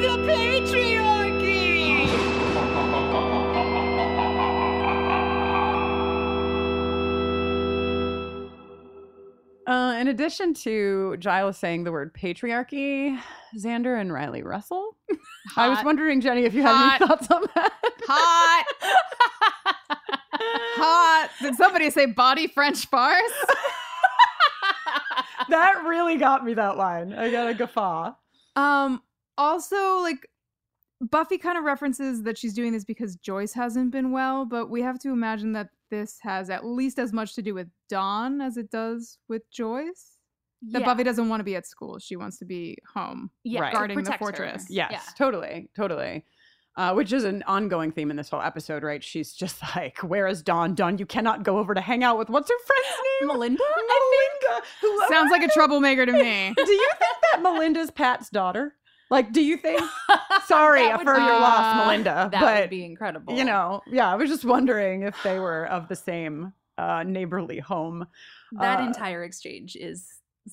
The 0.00 0.18
patriarchy. 0.26 0.95
In 9.98 10.08
addition 10.08 10.54
to 10.54 11.16
Giles 11.18 11.58
saying 11.58 11.84
the 11.84 11.92
word 11.92 12.14
patriarchy, 12.14 13.18
Xander 13.56 14.00
and 14.00 14.12
Riley 14.12 14.42
Russell. 14.42 14.96
I 15.56 15.68
was 15.68 15.78
wondering, 15.84 16.20
Jenny, 16.20 16.44
if 16.44 16.54
you 16.54 16.62
had 16.62 16.96
any 16.96 17.06
thoughts 17.06 17.30
on 17.30 17.42
that. 17.54 17.72
Hot. 18.06 18.64
Hot. 20.78 21.30
Did 21.40 21.54
somebody 21.56 21.90
say 21.90 22.06
body 22.06 22.46
French 22.46 22.86
farce? 22.86 23.32
that 25.48 25.84
really 25.84 26.16
got 26.16 26.44
me 26.44 26.54
that 26.54 26.76
line. 26.76 27.12
I 27.12 27.30
got 27.30 27.48
a 27.48 27.54
guffaw. 27.54 28.14
Um, 28.56 29.02
also, 29.38 29.98
like, 30.00 30.28
Buffy 31.00 31.38
kind 31.38 31.58
of 31.58 31.64
references 31.64 32.22
that 32.22 32.38
she's 32.38 32.54
doing 32.54 32.72
this 32.72 32.84
because 32.84 33.16
Joyce 33.16 33.52
hasn't 33.52 33.90
been 33.90 34.12
well, 34.12 34.46
but 34.46 34.70
we 34.70 34.82
have 34.82 34.98
to 35.00 35.10
imagine 35.10 35.52
that 35.52 35.68
this 35.90 36.18
has 36.22 36.50
at 36.50 36.64
least 36.64 36.98
as 36.98 37.12
much 37.12 37.34
to 37.34 37.42
do 37.42 37.54
with 37.54 37.68
Dawn 37.88 38.40
as 38.40 38.56
it 38.56 38.70
does 38.70 39.18
with 39.28 39.42
Joyce. 39.50 40.12
That 40.72 40.80
Yeah. 40.80 40.86
Buffy 40.86 41.04
doesn't 41.04 41.28
want 41.28 41.40
to 41.40 41.44
be 41.44 41.54
at 41.56 41.66
school; 41.66 41.98
she 41.98 42.16
wants 42.16 42.38
to 42.38 42.44
be 42.44 42.78
home. 42.94 43.30
yeah, 43.44 43.60
Right. 43.60 43.72
Guarding 43.72 43.96
the 43.98 44.02
protect 44.04 44.20
her. 44.20 44.26
fortress. 44.26 44.66
Yes, 44.70 44.90
Yeah. 44.92 45.00
totally, 45.16 45.70
totally. 45.76 46.24
Uh, 46.76 46.92
which 46.92 47.10
is 47.10 47.24
an 47.24 47.42
ongoing 47.46 47.90
theme 47.90 48.10
in 48.10 48.16
this 48.18 48.28
whole 48.28 48.42
episode, 48.42 48.82
right? 48.82 49.02
She's 49.02 49.32
just 49.32 49.60
like, 49.76 49.98
"Where 50.00 50.26
is 50.26 50.42
Dawn? 50.42 50.74
Dawn, 50.74 50.98
you 50.98 51.06
cannot 51.06 51.42
go 51.42 51.58
over 51.58 51.72
to 51.74 51.80
hang 51.80 52.04
out 52.04 52.18
with 52.18 52.28
what's 52.30 52.50
her 52.50 52.58
friend's 52.66 52.88
name? 53.20 53.28
Melinda, 53.28 53.62
Melinda. 53.76 54.66
Who 54.82 55.02
Sounds 55.08 55.30
like 55.30 55.42
a 55.42 55.48
troublemaker 55.48 56.04
to 56.06 56.12
me. 56.12 56.52
Do 56.56 56.70
you 56.72 56.90
think 56.98 57.16
that 57.32 57.42
Melinda's 57.42 57.90
Pat's 57.90 58.28
daughter? 58.30 58.74
Like, 59.10 59.32
do 59.32 59.40
you 59.40 59.56
think? 59.56 59.80
Sorry 60.46 60.86
for 60.90 60.98
would 60.98 61.06
your 61.06 61.14
be- 61.16 61.20
loss, 61.22 61.76
Melinda. 61.86 62.28
that 62.32 62.40
but 62.40 62.60
would 62.62 62.70
be 62.70 62.84
incredible. 62.84 63.34
you 63.36 63.44
know, 63.44 63.82
yeah, 63.86 64.10
I 64.10 64.16
was 64.16 64.28
just 64.28 64.44
wondering 64.44 65.02
if 65.02 65.16
they 65.22 65.38
were 65.38 65.66
of 65.66 65.88
the 65.88 65.96
same 65.96 66.52
uh, 66.78 67.02
neighborly 67.04 67.58
home. 67.58 68.06
that 68.52 68.80
uh, 68.80 68.86
entire 68.86 69.22
exchange 69.24 69.76
is 69.76 70.06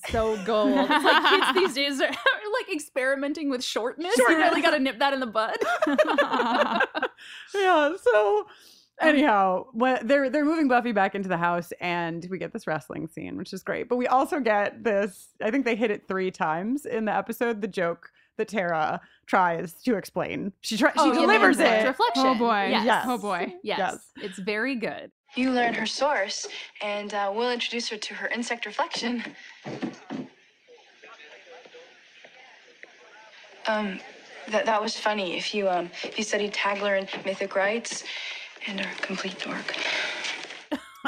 so 0.09 0.37
gold. 0.45 0.71
It's 0.89 1.03
like 1.03 1.29
kids 1.29 1.53
these 1.55 1.73
days 1.73 2.01
are, 2.01 2.07
like 2.09 2.71
experimenting 2.73 3.49
with 3.49 3.63
shortness. 3.63 4.15
You 4.17 4.27
really 4.27 4.61
got 4.61 4.71
to 4.71 4.79
nip 4.79 4.99
that 4.99 5.13
in 5.13 5.19
the 5.19 5.27
bud. 5.27 5.55
yeah. 7.55 7.93
So 8.01 8.47
anyhow, 9.01 9.65
when 9.73 10.05
they're 10.05 10.29
they're 10.29 10.45
moving 10.45 10.67
Buffy 10.67 10.91
back 10.91 11.15
into 11.15 11.29
the 11.29 11.37
house, 11.37 11.71
and 11.79 12.25
we 12.29 12.37
get 12.37 12.53
this 12.53 12.67
wrestling 12.67 13.07
scene, 13.07 13.37
which 13.37 13.53
is 13.53 13.63
great. 13.63 13.89
But 13.89 13.97
we 13.97 14.07
also 14.07 14.39
get 14.39 14.83
this. 14.83 15.29
I 15.41 15.51
think 15.51 15.65
they 15.65 15.75
hit 15.75 15.91
it 15.91 16.07
three 16.07 16.31
times 16.31 16.85
in 16.85 17.05
the 17.05 17.15
episode. 17.15 17.61
The 17.61 17.67
joke 17.67 18.09
that 18.38 18.48
Tara 18.48 19.02
tries 19.26 19.74
to 19.84 19.96
explain. 19.96 20.54
She 20.62 20.78
tries. 20.78 20.93
Oh, 20.98 21.13
she 21.13 21.19
delivers 21.19 21.58
reflect- 21.58 21.84
it. 21.84 21.88
Reflection. 21.88 22.26
Oh, 22.26 22.36
boy. 22.36 22.67
Yes. 22.69 22.86
Yes. 22.86 23.06
Oh 23.08 23.17
boy. 23.17 23.54
Yes. 23.63 23.80
Yes. 24.17 24.24
It's 24.24 24.39
very 24.39 24.76
good. 24.76 25.12
You 25.36 25.52
learn 25.52 25.74
her 25.74 25.88
source, 25.88 26.48
and 26.82 27.13
uh, 27.13 27.32
we'll 27.34 27.52
introduce 27.52 27.89
her 27.89 27.98
to 27.98 28.13
her 28.13 28.28
insect 28.28 28.65
reflection. 28.65 29.24
Um, 33.67 34.00
that 34.50 34.65
that 34.65 34.82
was 34.82 34.96
funny. 34.98 35.38
If 35.38 35.56
you 35.56 35.69
um, 35.69 35.89
if 36.04 36.17
you 36.17 36.24
studied 36.24 36.54
Tagler 36.54 37.00
and 37.00 37.08
mythic 37.26 37.56
rites, 37.56 38.04
and 38.67 38.80
are 38.82 38.88
a 38.88 39.02
complete 39.02 39.39
dork. 39.39 39.76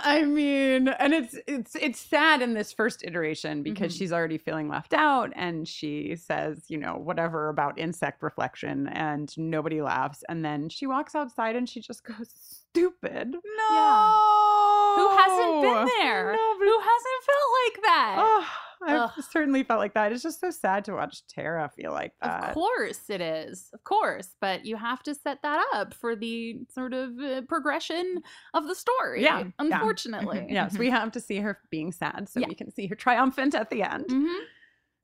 I 0.07 0.23
mean, 0.23 0.87
and 0.87 1.13
it's 1.13 1.35
it's 1.47 1.75
it's 1.75 1.99
sad 1.99 2.41
in 2.43 2.53
this 2.53 2.71
first 2.71 3.03
iteration 3.03 3.63
because 3.63 3.93
Mhm. 3.93 3.97
she's 3.97 4.13
already 4.13 4.37
feeling 4.37 4.69
left 4.69 4.93
out 4.93 5.31
and 5.35 5.67
she 5.67 6.15
says, 6.15 6.65
you 6.69 6.77
know, 6.77 6.93
whatever 6.95 7.49
about 7.49 7.79
insect 7.79 8.21
reflection 8.21 8.87
and 8.89 9.35
nobody 9.37 9.81
laughs 9.81 10.23
and 10.29 10.45
then 10.45 10.69
she 10.69 10.85
walks 10.85 11.15
outside 11.15 11.55
and 11.55 11.67
she 11.67 11.81
just 11.81 12.03
goes 12.03 12.29
stupid. 12.35 13.31
No. 13.33 14.93
Who 14.97 15.09
hasn't 15.17 15.61
been 15.63 15.89
there? 15.99 16.33
No, 16.33 16.55
but- 16.59 16.65
Who 16.65 16.79
hasn't 16.79 17.23
felt 17.25 17.51
like 17.65 17.81
that? 17.83 18.15
Oh, 18.19 18.47
I've 18.85 18.99
Ugh. 19.01 19.11
certainly 19.31 19.63
felt 19.63 19.79
like 19.79 19.93
that. 19.95 20.11
It's 20.11 20.23
just 20.23 20.39
so 20.39 20.51
sad 20.51 20.85
to 20.85 20.93
watch 20.93 21.25
Tara 21.27 21.69
feel 21.75 21.91
like 21.91 22.13
that. 22.21 22.49
Of 22.49 22.53
course 22.53 23.09
it 23.09 23.21
is. 23.21 23.69
Of 23.73 23.83
course. 23.83 24.35
But 24.39 24.65
you 24.65 24.75
have 24.77 25.01
to 25.03 25.15
set 25.15 25.41
that 25.43 25.65
up 25.73 25.93
for 25.93 26.15
the 26.15 26.59
sort 26.73 26.93
of 26.93 27.19
uh, 27.19 27.41
progression 27.49 28.21
of 28.53 28.67
the 28.67 28.75
story. 28.75 29.23
Yeah, 29.23 29.39
yeah. 29.39 29.45
Unfortunately. 29.59 30.45
Yes, 30.49 30.77
we 30.77 30.89
have 30.91 31.11
to 31.13 31.19
see 31.19 31.37
her 31.37 31.59
being 31.71 31.91
sad 31.91 32.29
so 32.29 32.39
Yeah. 32.39 32.47
we 32.47 32.55
can 32.55 32.71
see 32.71 32.87
her 32.87 32.95
triumphant 32.95 33.55
at 33.55 33.69
the 33.69 33.83
end. 33.83 34.07
Mhm. 34.07 34.39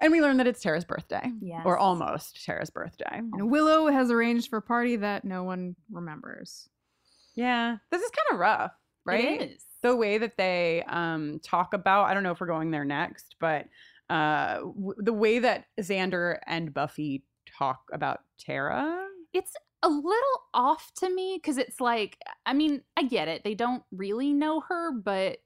And 0.04 0.12
we 0.12 0.20
learn 0.22 0.38
that 0.38 0.48
it's 0.48 0.62
Tara's 0.62 0.84
birthday. 0.86 1.32
Yes. 1.42 1.62
Or 1.64 1.78
almost 1.78 2.44
Tara's 2.44 2.72
birthday. 2.72 3.18
And 3.20 3.52
Willow 3.52 3.86
has 3.92 4.10
arranged 4.10 4.50
for 4.50 4.58
a 4.58 4.62
party 4.62 4.96
that 4.96 5.24
no 5.26 5.44
one 5.44 5.76
remembers. 5.92 6.68
Yeah. 7.36 7.78
This 7.92 8.02
is 8.02 8.10
kind 8.10 8.34
of 8.34 8.40
rough, 8.40 8.72
right? 9.06 9.42
It 9.42 9.52
is. 9.52 9.64
The 9.82 9.96
way 9.96 10.18
that 10.18 10.38
they 10.38 10.84
um, 10.88 11.40
talk 11.44 11.74
about 11.74 12.06
i 12.06 12.14
don't 12.14 12.24
know 12.24 12.32
if 12.32 12.40
we're 12.40 12.48
going 12.48 12.72
there 12.72 12.86
next 12.86 13.36
but 13.40 13.66
uh, 14.10 14.56
w- 14.58 14.96
the 14.98 15.14
way 15.14 15.40
that 15.40 15.66
xander 15.80 16.38
and 16.46 16.74
buffy 16.74 17.24
talk 17.58 17.80
about 17.94 18.20
tara? 18.38 19.06
It's 19.34 19.54
a 19.84 19.90
little 19.90 20.42
off 20.54 20.92
to 20.98 21.10
me 21.10 21.40
because 21.42 21.58
it's 21.58 21.80
like 21.80 22.18
i 22.46 22.54
mean 22.54 22.82
i 22.98 23.04
get 23.04 23.28
it 23.28 23.44
they 23.44 23.56
don't 23.56 23.84
really 23.92 24.32
know 24.32 24.62
her 24.62 24.92
but 24.92 25.40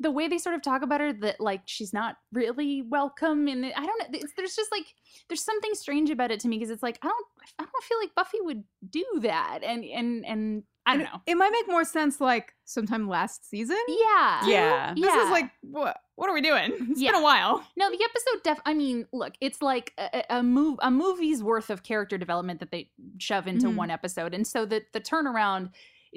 the 0.00 0.10
way 0.10 0.28
they 0.28 0.38
sort 0.38 0.54
of 0.54 0.62
talk 0.62 0.82
about 0.82 1.00
her 1.00 1.12
that 1.12 1.40
like 1.40 1.62
she's 1.66 1.92
not 1.92 2.16
really 2.32 2.82
welcome 2.82 3.48
and 3.48 3.66
i 3.66 3.84
don't 3.84 4.12
know 4.12 4.20
there's 4.36 4.56
just 4.56 4.72
like 4.72 4.86
there's 5.28 5.44
something 5.44 5.74
strange 5.74 6.10
about 6.10 6.30
it 6.30 6.40
to 6.40 6.48
me 6.48 6.56
because 6.56 6.70
it's 6.70 6.82
like 6.82 6.98
i 7.02 7.08
don't 7.08 7.26
i 7.58 7.64
don't 7.64 7.84
feel 7.84 7.98
like 7.98 8.14
buffy 8.14 8.38
would 8.40 8.64
do 8.88 9.04
that 9.20 9.60
and 9.62 9.84
and 9.84 10.24
and 10.24 10.62
i 10.86 10.96
don't 10.96 11.04
know 11.04 11.20
It 11.26 11.34
might 11.36 11.50
make 11.50 11.68
more 11.68 11.84
sense 11.84 12.20
like 12.20 12.54
sometime 12.64 13.08
last 13.08 13.48
season. 13.48 13.76
yeah 13.88 14.46
Yeah. 14.46 14.94
This 14.94 15.04
yeah. 15.04 15.24
is 15.24 15.30
like 15.30 15.50
what? 15.62 15.98
What 16.16 16.30
are 16.30 16.32
we 16.34 16.40
doing? 16.40 16.72
It's 16.90 17.00
Yeah. 17.00 17.12
been 17.12 17.20
a 17.20 17.24
while. 17.24 17.62
No, 17.76 17.90
the 17.90 18.02
episode 18.02 18.42
def 18.42 18.58
I 18.64 18.72
mean, 18.74 19.06
look, 19.12 19.34
it's 19.40 19.60
like 19.60 19.92
a, 19.98 20.24
a- 20.30 20.38
a 20.38 20.42
move 20.42 20.78
a 20.82 20.90
movie's 20.90 21.42
worth 21.42 21.68
of 21.70 21.82
character 21.82 22.16
development 22.18 22.60
that 22.60 22.70
they 22.70 22.90
shove 23.18 23.46
into 23.46 23.66
Mhm. 23.68 23.76
one 23.76 23.90
episode. 23.90 24.32
And 24.34 24.46
so 24.46 24.64
the 24.64 24.82
the 24.92 25.00
turnaround 25.00 25.70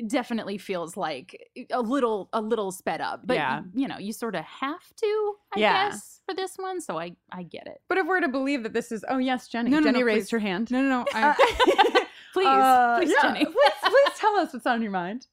definitely 0.07 0.57
feels 0.57 0.95
like 0.95 1.49
a 1.71 1.81
little 1.81 2.29
a 2.31 2.41
little 2.41 2.71
sped 2.71 3.01
up. 3.01 3.21
But 3.25 3.35
Yeah. 3.35 3.61
you 3.73 3.87
know, 3.87 3.97
you 3.97 4.13
sort 4.13 4.33
of 4.35 4.45
have 4.45 4.95
to, 4.95 5.35
I 5.55 5.59
Yeah. 5.59 5.89
guess, 5.89 6.21
for 6.25 6.33
this 6.33 6.55
one. 6.57 6.79
So 6.79 6.97
I 6.97 7.15
I 7.31 7.43
get 7.43 7.67
it. 7.67 7.81
but 7.89 7.97
if 7.97 8.07
we're 8.07 8.21
to 8.21 8.29
believe 8.29 8.63
that 8.63 8.73
this 8.73 8.91
is 8.91 9.03
oh 9.09 9.17
yes 9.17 9.47
jenny 9.49 9.69
No, 9.69 9.79
no, 9.79 9.85
jenny 9.85 9.99
no, 9.99 10.05
raised 10.05 10.29
please. 10.29 10.31
her 10.31 10.39
hand 10.39 10.71
No, 10.71 10.81
no, 10.81 10.89
no. 10.89 11.01
Uh, 11.13 11.33
I, 11.37 12.05
Please, 12.33 12.45
uh, 12.47 12.97
please, 12.99 13.11
yeah, 13.11 13.21
Jenny. 13.33 13.45
please, 13.45 13.55
please 13.83 14.13
tell 14.17 14.35
us 14.35 14.53
what's 14.53 14.65
on 14.65 14.81
your 14.81 14.91
mind 14.91 15.25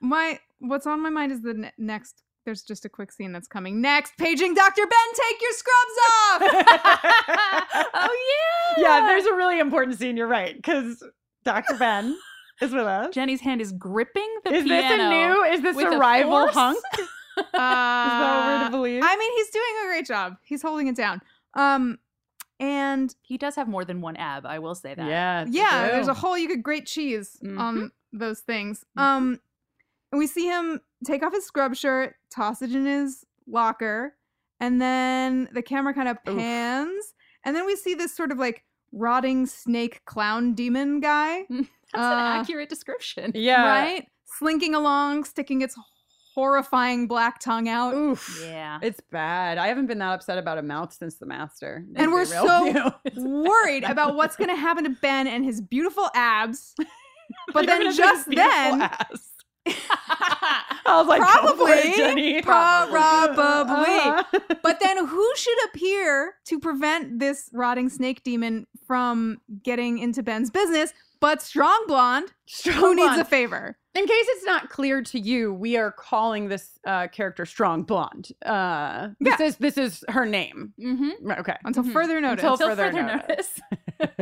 my 0.00 0.38
what's 0.60 0.86
on 0.86 1.02
my 1.02 1.10
mind 1.10 1.32
is 1.32 1.42
the 1.42 1.54
ne- 1.54 1.72
next. 1.78 2.22
There's 2.44 2.62
just 2.62 2.84
a 2.84 2.90
quick 2.90 3.10
scene 3.10 3.32
that's 3.32 3.48
coming 3.48 3.80
next. 3.80 4.18
Paging 4.18 4.52
Dr. 4.52 4.82
Ben, 4.82 5.14
take 5.14 5.40
your 5.40 5.52
scrubs 5.52 5.98
off. 6.20 6.42
oh 7.94 8.74
yeah. 8.76 8.82
yeah 8.82 9.06
there's 9.08 9.24
a 9.24 9.34
really 9.34 9.58
important 9.58 9.98
scene 9.98 10.16
you're 10.16 10.26
right 10.26 10.54
because 10.56 11.02
dr 11.44 11.74
ben 11.78 12.16
is 12.60 12.72
with 12.72 12.84
us 12.84 13.14
Jenny's 13.14 13.40
hand 13.40 13.60
is 13.60 13.72
gripping 13.72 14.28
the 14.44 14.54
is 14.54 14.64
this 14.64 14.92
a 14.92 15.08
new 15.08 15.42
is 15.44 15.60
this 15.62 15.76
with 15.76 15.86
a 15.86 15.96
a 15.96 15.98
rival 15.98 16.30
force? 16.32 16.54
hunk 16.54 16.78
Uh, 17.36 17.42
is 17.42 17.52
that 17.52 18.36
what 18.36 18.46
we're 18.46 18.64
to 18.66 18.70
believe 18.70 19.02
I 19.04 19.16
mean, 19.16 19.32
he's 19.36 19.50
doing 19.50 19.64
a 19.84 19.86
great 19.88 20.06
job. 20.06 20.36
He's 20.44 20.62
holding 20.62 20.86
it 20.86 20.96
down. 20.96 21.20
Um, 21.54 21.98
and 22.60 23.14
He 23.22 23.36
does 23.38 23.54
have 23.56 23.68
more 23.68 23.84
than 23.84 24.00
one 24.00 24.16
ab, 24.16 24.46
I 24.46 24.58
will 24.58 24.74
say 24.74 24.94
that. 24.94 25.06
yeah 25.06 25.42
it's 25.42 25.50
yeah, 25.52 25.88
there's 25.88 26.08
a 26.08 26.14
whole 26.14 26.36
you 26.38 26.48
could 26.48 26.62
grate 26.62 26.86
cheese 26.86 27.36
Mm-hmm. 27.42 27.58
on 27.60 27.90
those 28.12 28.40
things. 28.40 28.84
Mhm. 28.96 29.02
Um, 29.02 29.40
and 30.12 30.18
we 30.18 30.26
see 30.26 30.46
him 30.46 30.80
take 31.04 31.22
off 31.24 31.32
his 31.32 31.44
scrub 31.44 31.74
shirt, 31.74 32.14
toss 32.30 32.62
it 32.62 32.72
in 32.72 32.86
his 32.86 33.24
locker, 33.48 34.14
and 34.60 34.80
then 34.80 35.48
the 35.52 35.62
camera 35.62 35.92
kind 35.92 36.08
of 36.08 36.16
Oof. 36.28 36.36
pans, 36.38 37.14
and 37.44 37.56
then 37.56 37.66
we 37.66 37.74
see 37.76 37.94
this 37.94 38.14
sort 38.14 38.30
of 38.30 38.38
like 38.38 38.64
rotting 38.92 39.46
snake 39.46 40.04
clown 40.04 40.54
demon 40.54 41.00
guy, 41.00 41.44
That's 41.50 41.68
Uh, 41.92 41.98
an 41.98 42.40
accurate 42.40 42.68
description. 42.68 43.32
yeah 43.34 43.66
right? 43.66 44.08
Slinking 44.38 44.74
along, 44.74 45.24
sticking 45.24 45.62
its 45.62 45.76
horrifying 46.34 47.06
black 47.06 47.38
tongue 47.38 47.68
out. 47.68 47.94
Oof. 47.94 48.40
Yeah. 48.44 48.78
It's 48.82 49.00
bad. 49.12 49.56
I 49.58 49.68
haven't 49.68 49.86
been 49.86 49.98
that 49.98 50.14
upset 50.14 50.36
about 50.38 50.58
a 50.58 50.62
mouth 50.62 50.92
since 50.92 51.16
the 51.16 51.26
master. 51.26 51.84
And 51.94 52.08
to 52.08 52.12
we're 52.12 52.24
so 52.24 52.64
with 52.64 52.74
you. 52.74 52.92
It's 53.04 53.18
worried 53.18 53.82
bad. 53.82 53.92
about 53.92 54.16
what's 54.16 54.36
going 54.36 54.50
to 54.50 54.56
happen 54.56 54.84
to 54.84 54.90
Ben 54.90 55.26
and 55.26 55.44
his 55.44 55.60
beautiful 55.60 56.08
abs. 56.14 56.74
But 57.54 57.64
then 57.66 57.90
just 57.94 58.28
then, 58.28 58.82
ass. 58.82 59.30
I 59.66 60.62
was 60.86 61.06
like, 61.06 61.20
go 61.20 61.26
it, 61.26 61.56
Probably. 61.56 61.92
Jenny. 61.96 62.42
Probably. 62.42 63.42
Uh-huh. 63.42 64.40
but 64.62 64.78
then 64.78 65.06
who 65.06 65.32
should 65.34 65.64
appear 65.64 66.34
to 66.44 66.60
prevent 66.60 67.18
this 67.18 67.48
rotting 67.54 67.88
snake 67.88 68.22
demon 68.22 68.66
from 68.86 69.40
getting 69.62 69.98
into 69.98 70.22
Ben's 70.22 70.50
business 70.50 70.92
but 71.24 71.40
Strong 71.40 71.84
Blonde, 71.88 72.34
Strong 72.44 72.76
who 72.76 72.94
needs 72.94 73.16
a 73.16 73.24
favor? 73.24 73.78
In 73.94 74.06
case 74.06 74.26
it's 74.30 74.44
not 74.44 74.70
clear 74.70 75.02
to 75.02 75.20
you, 75.20 75.54
we 75.54 75.76
are 75.76 75.92
calling 75.92 76.48
this 76.48 76.78
uh, 76.84 77.06
character 77.08 77.46
Strong 77.46 77.84
Blonde. 77.84 78.30
Uh, 78.44 79.08
this 79.20 79.38
Yeah. 79.38 79.46
is 79.46 79.56
this 79.58 79.78
is 79.78 80.04
her 80.08 80.26
name. 80.26 80.72
mm-hmm. 80.80 81.30
Okay. 81.30 81.56
Until 81.64 81.84
Mhm. 81.84 81.92
further 81.92 82.20
notice. 82.20 82.42
Until 82.44 82.52
Until 82.54 82.68
further 82.70 82.90
further, 82.90 83.02
notice. 83.02 83.60
notice. 84.00 84.20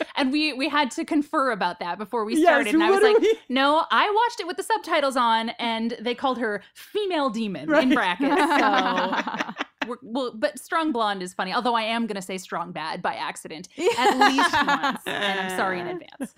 and 0.16 0.32
we 0.32 0.54
we 0.54 0.68
had 0.70 0.90
to 0.92 1.04
confer 1.04 1.50
about 1.50 1.78
that 1.80 1.98
before 1.98 2.24
we 2.24 2.36
Yes, 2.36 2.42
started. 2.46 2.74
and 2.74 2.82
I 2.82 2.90
was 2.90 3.02
like, 3.02 3.18
we- 3.18 3.38
no, 3.50 3.84
I 3.90 4.10
watched 4.10 4.40
it 4.40 4.46
with 4.46 4.56
the 4.56 4.62
subtitles 4.62 5.16
on, 5.16 5.50
and 5.58 5.96
they 6.00 6.14
called 6.14 6.38
her 6.38 6.62
female 6.74 7.28
demon 7.30 7.68
Right. 7.68 7.82
in 7.84 7.90
brackets. 7.94 8.34
So 9.54 9.63
well, 10.02 10.32
but 10.34 10.58
strong 10.58 10.92
blonde 10.92 11.22
is 11.22 11.34
funny. 11.34 11.52
Although 11.52 11.74
I 11.74 11.82
am 11.82 12.06
gonna 12.06 12.22
say 12.22 12.38
strong 12.38 12.72
bad 12.72 13.02
by 13.02 13.14
accident 13.14 13.68
at 13.98 14.18
least 14.18 14.52
once, 14.52 15.00
and 15.06 15.40
I'm 15.40 15.56
sorry 15.56 15.80
in 15.80 15.86
advance. 15.88 16.34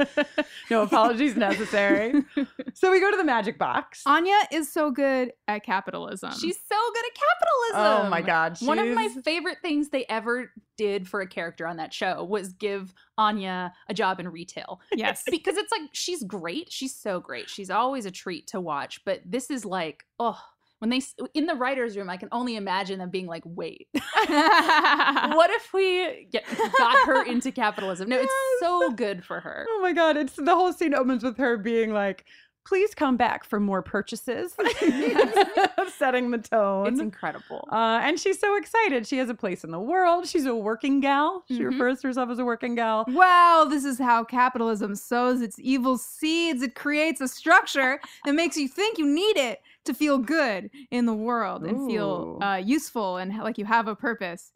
no 0.71 0.83
apologies 0.83 1.37
necessary. 1.37 2.13
so 2.75 2.91
we 2.91 3.01
go 3.01 3.11
to 3.11 3.17
the 3.17 3.25
magic 3.25 3.59
box. 3.59 4.03
Anya 4.07 4.39
is 4.53 4.71
so 4.73 4.91
good 4.91 5.33
at 5.49 5.65
capitalism. 5.65 6.33
She's 6.33 6.57
so 6.57 6.77
good 6.95 7.05
at 7.05 7.15
capitalism. 7.15 8.07
Oh 8.07 8.11
my 8.11 8.23
god, 8.23 8.59
One 8.61 8.79
of 8.79 8.89
my 8.95 9.09
favorite 9.25 9.59
things 9.63 9.89
they 9.91 10.05
ever 10.09 10.53
did 10.77 11.09
for 11.09 11.21
a 11.23 11.27
character 11.27 11.67
on 11.67 11.79
that 11.79 11.93
show 11.93 12.23
was 12.25 12.53
give 12.53 12.93
Anya 13.17 13.73
a 13.89 13.95
job 13.95 14.21
in 14.21 14.29
retail. 14.29 14.81
yes. 14.95 15.23
because 15.31 15.57
it's 15.57 15.73
like 15.73 15.89
she's 15.93 16.23
great. 16.23 16.71
She's 16.71 16.95
so 16.95 17.19
great. 17.21 17.49
She's 17.49 17.71
always 17.71 18.05
a 18.07 18.11
treat 18.11 18.47
to 18.49 18.61
watch. 18.61 19.01
But 19.05 19.23
this 19.25 19.51
is 19.51 19.65
like, 19.65 20.05
oh, 20.19 20.39
when 20.79 20.91
they 20.91 21.01
in 21.35 21.47
the 21.47 21.55
writers' 21.55 21.97
room, 21.97 22.11
I 22.11 22.17
can 22.17 22.29
only 22.33 22.57
imagine 22.57 22.99
them 22.99 23.11
being 23.11 23.27
like, 23.27 23.43
wait, 23.47 23.89
what 23.95 25.51
if 25.51 25.73
we 25.73 26.29
get, 26.31 26.45
got 26.79 27.07
her 27.07 27.25
into 27.25 27.51
capitalism? 27.53 28.09
No, 28.09 28.19
it's 28.19 28.35
so 28.61 28.91
good 28.93 29.25
for 29.25 29.41
her. 29.41 29.67
Oh 29.69 29.81
my 29.81 29.93
god, 29.93 30.17
it's 30.17 30.35
the 30.35 30.55
whole 30.55 30.73
scene 30.73 30.95
opens 30.95 31.23
with 31.23 31.39
her 31.39 31.57
being 31.57 31.93
like, 31.93 32.25
"Please 32.67 32.95
come 32.95 33.17
back 33.17 33.45
for 33.45 33.59
more 33.59 33.83
purchases," 33.83 34.55
setting 35.97 36.31
the 36.31 36.39
tone. 36.39 36.89
It's 36.89 37.01
incredible. 37.01 37.69
Uh, 37.73 38.01
and 38.03 38.19
she's 38.21 38.39
so 38.39 38.57
excited. 38.57 39.07
She 39.07 39.19
has 39.19 39.29
a 39.29 39.35
place 39.35 39.65
in 39.65 39.71
the 39.71 39.81
world. 39.81 40.27
She's 40.27 40.47
a 40.47 40.55
working 40.55 41.01
gal. 41.01 41.45
She 41.49 41.61
Mhm. 41.61 41.71
refers 41.73 42.01
to 42.03 42.09
herself 42.09 42.31
as 42.31 42.39
a 42.39 42.45
working 42.45 42.75
gal. 42.75 43.05
Wow, 43.09 43.67
this 43.69 43.85
is 43.85 43.99
how 43.99 44.25
capitalism 44.25 44.95
sows 44.95 45.41
its 45.41 45.57
evil 45.59 45.97
seeds. 45.99 46.63
It 46.63 46.75
creates 46.75 47.21
a 47.21 47.29
structure 47.29 48.01
that 48.25 48.35
makes 48.35 48.57
you 48.57 48.69
think 48.69 48.99
you 48.99 49.07
need 49.07 49.37
it 49.37 49.61
to 49.87 49.95
feel 49.95 50.19
good 50.19 50.71
in 50.91 51.07
the 51.07 51.15
world 51.15 51.65
and 51.65 51.89
feel 51.89 52.39
uh, 52.43 52.61
useful 52.65 53.17
and 53.17 53.37
like 53.39 53.59
you 53.59 53.65
have 53.65 53.89
a 53.89 53.97
purpose. 53.97 54.53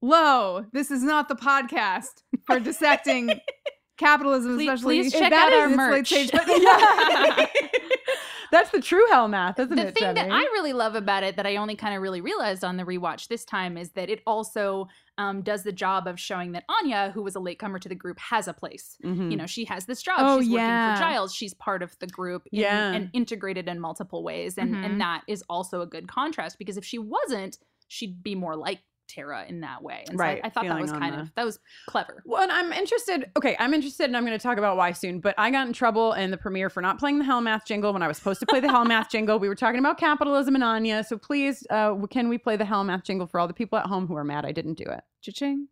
Lo, 0.00 0.64
this 0.72 0.90
is 0.90 1.02
not 1.02 1.28
the 1.28 1.36
podcast 1.36 2.22
for 2.44 2.58
dissecting 2.58 3.38
capitalism, 3.98 4.56
Please- 4.56 4.68
especially 4.68 5.00
please 5.02 5.12
check 5.12 5.30
that 5.30 5.52
out 5.52 5.58
our 5.58 5.66
is 5.66 5.72
its 5.72 5.78
late 5.78 5.90
merch. 5.90 6.08
stage, 6.08 6.30
but- 6.32 6.48
Yeah. 6.48 7.46
That's 8.52 8.70
the 8.70 8.80
true 8.80 9.04
hell 9.10 9.26
math, 9.26 9.58
isn't 9.58 9.74
the 9.74 9.82
it? 9.88 9.94
The 9.94 10.00
thing 10.00 10.14
that 10.14 10.30
I 10.30 10.42
really 10.42 10.72
love 10.74 10.94
about 10.94 11.24
it 11.24 11.36
that 11.36 11.46
I 11.46 11.56
only 11.56 11.74
kind 11.74 11.94
of 11.96 12.02
really 12.02 12.20
realized 12.20 12.62
on 12.62 12.76
the 12.76 12.84
rewatch 12.84 13.26
this 13.28 13.44
time 13.44 13.76
is 13.76 13.90
that 13.92 14.08
it 14.10 14.20
also 14.26 14.86
um, 15.18 15.42
does 15.42 15.62
the 15.64 15.72
job 15.72 16.06
of 16.06 16.20
showing 16.20 16.52
that 16.52 16.64
Anya, 16.68 17.10
who 17.14 17.22
was 17.22 17.34
a 17.34 17.40
latecomer 17.40 17.78
to 17.80 17.88
the 17.88 17.94
group, 17.94 18.18
has 18.20 18.46
a 18.48 18.52
place. 18.52 18.96
Mhm. 19.04 19.30
You 19.30 19.36
know, 19.36 19.46
she 19.46 19.64
has 19.64 19.86
this 19.86 20.02
job. 20.02 20.16
Oh, 20.20 20.40
She's 20.40 20.50
yeah. 20.50 20.90
working 20.92 20.96
for 20.96 21.02
Giles. 21.10 21.34
She's 21.34 21.54
part 21.54 21.82
of 21.82 21.98
the 21.98 22.06
group 22.06 22.46
in- 22.52 22.60
Yeah. 22.60 22.92
and 22.92 23.10
integrated 23.12 23.68
in 23.68 23.80
multiple 23.80 24.22
ways. 24.22 24.56
And, 24.58 24.74
Mhm. 24.74 24.84
and 24.84 25.00
that 25.00 25.22
is 25.26 25.42
also 25.48 25.80
a 25.80 25.86
good 25.86 26.06
contrast 26.06 26.58
because 26.58 26.76
if 26.76 26.84
she 26.84 26.98
wasn't, 26.98 27.58
she'd 27.88 28.22
be 28.22 28.34
more 28.34 28.54
like 28.56 28.80
Tara 29.12 29.44
in 29.48 29.60
that 29.60 29.82
way. 29.82 30.04
And 30.08 30.18
so 30.18 30.24
I- 30.24 30.26
Right, 30.28 30.40
I, 30.44 30.48
thought 30.48 30.64
that 30.64 30.80
was 30.80 30.90
kind 30.92 31.14
the- 31.14 31.20
of, 31.20 31.34
that 31.34 31.44
was 31.44 31.58
clever. 31.86 32.22
Well, 32.24 32.42
and 32.42 32.50
I'm 32.52 32.72
interested. 32.72 33.30
Okay, 33.36 33.56
I'm 33.58 33.74
interested, 33.74 34.04
and 34.04 34.16
I'm 34.16 34.24
going 34.24 34.36
to 34.38 34.42
talk 34.42 34.58
about 34.58 34.76
why 34.76 34.92
soon. 34.92 35.20
But 35.20 35.34
I 35.38 35.50
got 35.50 35.66
in 35.66 35.72
trouble 35.72 36.12
in 36.14 36.30
the 36.30 36.36
premiere 36.36 36.70
for 36.70 36.80
not 36.80 36.98
playing 36.98 37.18
the 37.18 37.24
Hell 37.24 37.40
Math 37.40 37.66
jingle 37.66 37.92
when 37.92 38.02
I 38.02 38.08
was 38.08 38.16
supposed 38.16 38.40
to 38.40 38.46
play 38.46 38.60
the 38.60 38.70
Hell 38.70 38.84
Math 38.84 39.10
jingle. 39.10 39.38
We 39.38 39.48
were 39.48 39.54
talking 39.54 39.78
about 39.80 39.98
capitalism 39.98 40.54
and 40.54 40.64
Anya, 40.64 41.04
so 41.04 41.18
please, 41.18 41.66
uh, 41.70 41.94
can 42.10 42.28
we 42.28 42.38
play 42.38 42.56
the 42.56 42.64
Hell 42.64 42.84
Math 42.84 43.04
jingle 43.04 43.26
for 43.26 43.38
all 43.40 43.48
the 43.48 43.54
people 43.54 43.78
at 43.78 43.86
home 43.86 44.06
who 44.06 44.16
are 44.16 44.24
mad 44.24 44.44
I 44.44 44.52
didn't 44.52 44.74
do 44.74 44.84
it? 44.84 45.00
Cha-ching. 45.22 45.68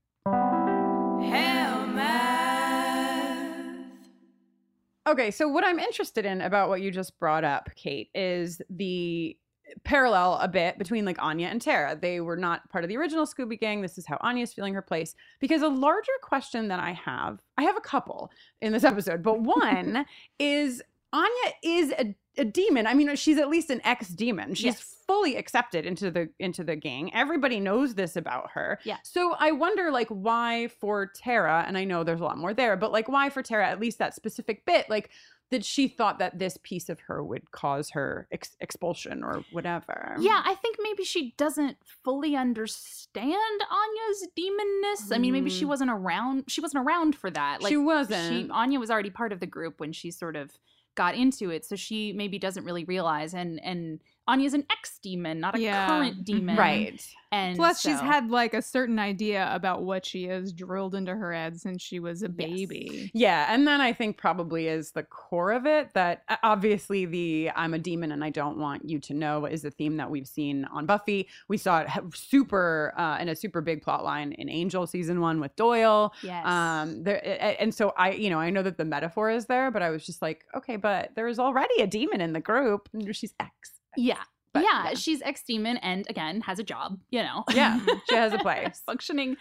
Okay, 5.09 5.31
so 5.31 5.49
what 5.49 5.65
I'm 5.65 5.79
interested 5.79 6.25
in 6.25 6.41
about 6.41 6.69
what 6.69 6.83
you 6.83 6.91
just 6.91 7.19
brought 7.19 7.43
up, 7.43 7.71
Kate, 7.75 8.11
is 8.15 8.61
the 8.71 9.37
parallel 9.85 10.35
a 10.41 10.49
bit 10.49 10.79
between 10.79 11.05
like 11.05 11.21
Anya 11.23 11.49
and 11.49 11.61
Tara. 11.61 11.97
They 12.01 12.21
were 12.21 12.37
not 12.37 12.69
part 12.71 12.85
of 12.85 12.89
the 12.89 12.97
original 12.97 13.27
Scooby 13.27 13.59
Gang. 13.59 13.81
This 13.83 13.99
is 13.99 14.07
how 14.07 14.19
Anya's 14.21 14.53
feeling 14.53 14.75
her 14.75 14.83
place. 14.83 15.15
Because 15.41 15.63
a 15.63 15.69
larger 15.69 16.13
question 16.23 16.69
that 16.69 16.81
I 16.81 16.93
have, 16.93 17.41
I 17.59 17.63
have 17.65 17.77
a 17.77 17.81
couple 17.81 18.31
in 18.61 18.73
this 18.73 18.85
episode, 18.85 19.23
but 19.23 19.41
one 19.43 20.07
is 20.39 20.83
Anya 21.13 21.53
is 21.65 21.91
a, 21.99 22.15
a 22.39 22.45
demon. 22.45 22.87
I 22.87 22.95
mean, 22.95 23.15
she's 23.17 23.39
at 23.39 23.49
least 23.49 23.71
an 23.71 23.81
ex-demon. 23.85 24.55
She's 24.55 24.65
Yes. 24.77 24.97
fully 25.07 25.35
accepted 25.37 25.85
into 25.85 26.09
the 26.13 26.29
into 26.39 26.63
the 26.63 26.77
gang. 26.77 27.13
Everybody 27.13 27.59
knows 27.59 27.97
this 27.97 28.15
about 28.15 28.51
her. 28.53 28.79
Yeah. 28.85 28.99
So 29.03 29.35
I 29.37 29.51
wonder 29.51 29.91
like 29.91 30.07
why 30.09 30.69
for 30.81 31.11
Tara, 31.17 31.65
and 31.67 31.77
I 31.77 31.83
know 31.85 32.05
there's 32.05 32.21
a 32.21 32.25
lot 32.25 32.39
more 32.39 32.55
there, 32.55 32.77
but 32.77 32.93
like 32.93 33.09
why 33.09 33.29
for 33.29 33.43
Tara 33.43 33.67
at 33.69 33.81
least 33.81 33.99
that 33.99 34.15
specific 34.15 34.65
bit, 34.65 34.89
like 34.89 35.11
that 35.51 35.65
she 35.65 35.89
thought 35.89 36.19
that 36.21 36.39
this 36.39 36.57
piece 36.63 36.89
of 36.89 37.01
her 37.01 37.23
would 37.25 37.51
cause 37.51 37.91
her 37.91 38.29
ex- 38.31 38.57
expulsion 38.61 39.25
or 39.25 39.45
whatever. 39.53 40.17
Yeah, 40.21 40.43
I 40.45 40.55
think 40.55 40.77
maybe 40.81 41.03
she 41.05 41.35
doesn't 41.37 41.77
fully 42.05 42.37
understand 42.37 43.35
Anya's 43.71 44.29
demonness. 44.39 45.13
I 45.15 45.19
mean, 45.19 45.33
maybe 45.33 45.51
she 45.51 45.65
Mm. 45.65 45.69
wasn't 45.69 45.91
around. 45.91 46.45
She 46.49 46.61
wasn't 46.61 46.85
around 46.87 47.17
for 47.17 47.31
that. 47.31 47.63
Like, 47.63 47.71
she 47.71 47.77
wasn't. 47.77 48.29
She 48.47 48.51
Anya 48.51 48.79
was 48.79 48.91
already 48.91 49.11
part 49.11 49.33
of 49.33 49.41
the 49.41 49.47
group 49.47 49.81
when 49.81 49.93
she 49.93 50.11
sort 50.11 50.37
of 50.37 50.53
got 50.95 51.15
into 51.15 51.51
it, 51.51 51.65
so 51.65 51.77
she 51.77 52.13
maybe 52.13 52.39
doesn't 52.39 52.65
really 52.65 52.85
realize. 52.85 53.35
And 53.35 53.61
and 53.65 54.01
Anya's 54.29 54.55
an 54.55 54.65
ex 54.71 54.99
demon, 55.03 55.41
not 55.41 55.57
a 55.57 55.61
Yeah. 55.61 55.89
current 55.89 56.25
demon, 56.25 56.57
right. 56.57 57.05
And 57.33 57.57
Plus, 57.57 57.81
she's 57.81 57.99
had 58.01 58.29
like 58.31 58.55
a 58.55 58.63
certain 58.63 58.99
idea 58.99 59.49
about 59.53 59.83
what 59.85 60.05
she 60.05 60.25
is 60.27 60.53
drilled 60.53 60.95
into 60.97 61.15
her 61.15 61.33
head 61.33 61.61
since 61.61 61.81
she 61.83 61.99
was 62.01 62.23
a 62.23 62.27
Yes. 62.27 62.35
baby. 62.37 63.11
Yeah, 63.15 63.47
and 63.53 63.67
then 63.67 63.81
I 63.81 63.93
think 63.93 64.17
probably 64.17 64.67
is 64.69 64.93
the 64.93 65.03
core 65.05 65.53
of 65.53 65.65
it 65.67 65.95
that 65.95 66.23
uh, 66.29 66.37
obviously 66.43 67.07
the 67.07 67.51
I'm 67.57 67.73
a 67.75 67.79
demon 67.79 68.11
and 68.13 68.23
I 68.25 68.31
don't 68.31 68.59
want 68.59 68.89
you 68.89 68.99
to 69.01 69.15
know 69.15 69.47
is 69.47 69.65
a 69.65 69.71
theme 69.71 69.97
that 69.99 70.11
we've 70.11 70.27
seen 70.29 70.65
on 70.67 70.87
Buffy. 70.87 71.29
We 71.49 71.57
saw 71.57 71.81
it 71.81 71.89
super 72.15 72.95
uh, 72.97 73.19
in 73.21 73.29
a 73.29 73.37
super 73.37 73.61
big 73.61 73.83
plot 73.83 74.05
line 74.05 74.33
in 74.33 74.49
Angel 74.49 74.87
season 74.87 75.21
one 75.21 75.41
with 75.41 75.55
Doyle. 75.57 76.13
yes. 76.23 76.45
Um, 76.47 77.03
there 77.05 77.21
a- 77.25 77.29
a- 77.39 77.61
and 77.63 77.75
so 77.75 77.93
I, 77.97 78.13
you 78.13 78.29
know, 78.31 78.39
I 78.39 78.51
know 78.51 78.63
that 78.63 78.77
the 78.77 78.85
metaphor 78.85 79.31
is 79.31 79.47
there, 79.47 79.71
but 79.71 79.83
I 79.83 79.91
was 79.91 80.05
just 80.05 80.21
like, 80.23 80.45
okay, 80.57 80.77
but 80.77 81.11
there 81.17 81.27
is 81.29 81.39
already 81.39 81.81
a 81.81 81.87
demon 81.87 82.21
in 82.21 82.33
the 82.33 82.41
group. 82.41 82.89
and 82.93 83.15
She's 83.17 83.35
X. 83.41 83.80
yeah. 83.97 84.23
But, 84.53 84.65
yeah, 84.65 84.89
yeah. 84.89 84.95
she's 84.95 85.23
ex 85.23 85.43
demon 85.45 85.77
and 85.77 86.07
again 86.11 86.41
has 86.41 86.59
a 86.59 86.65
job. 86.65 86.99
You 87.11 87.23
know. 87.23 87.45
Yeah, 87.53 87.79
she 88.09 88.17
has 88.17 88.33
a 88.33 88.39
place. 88.39 88.83
functioning 88.85 89.37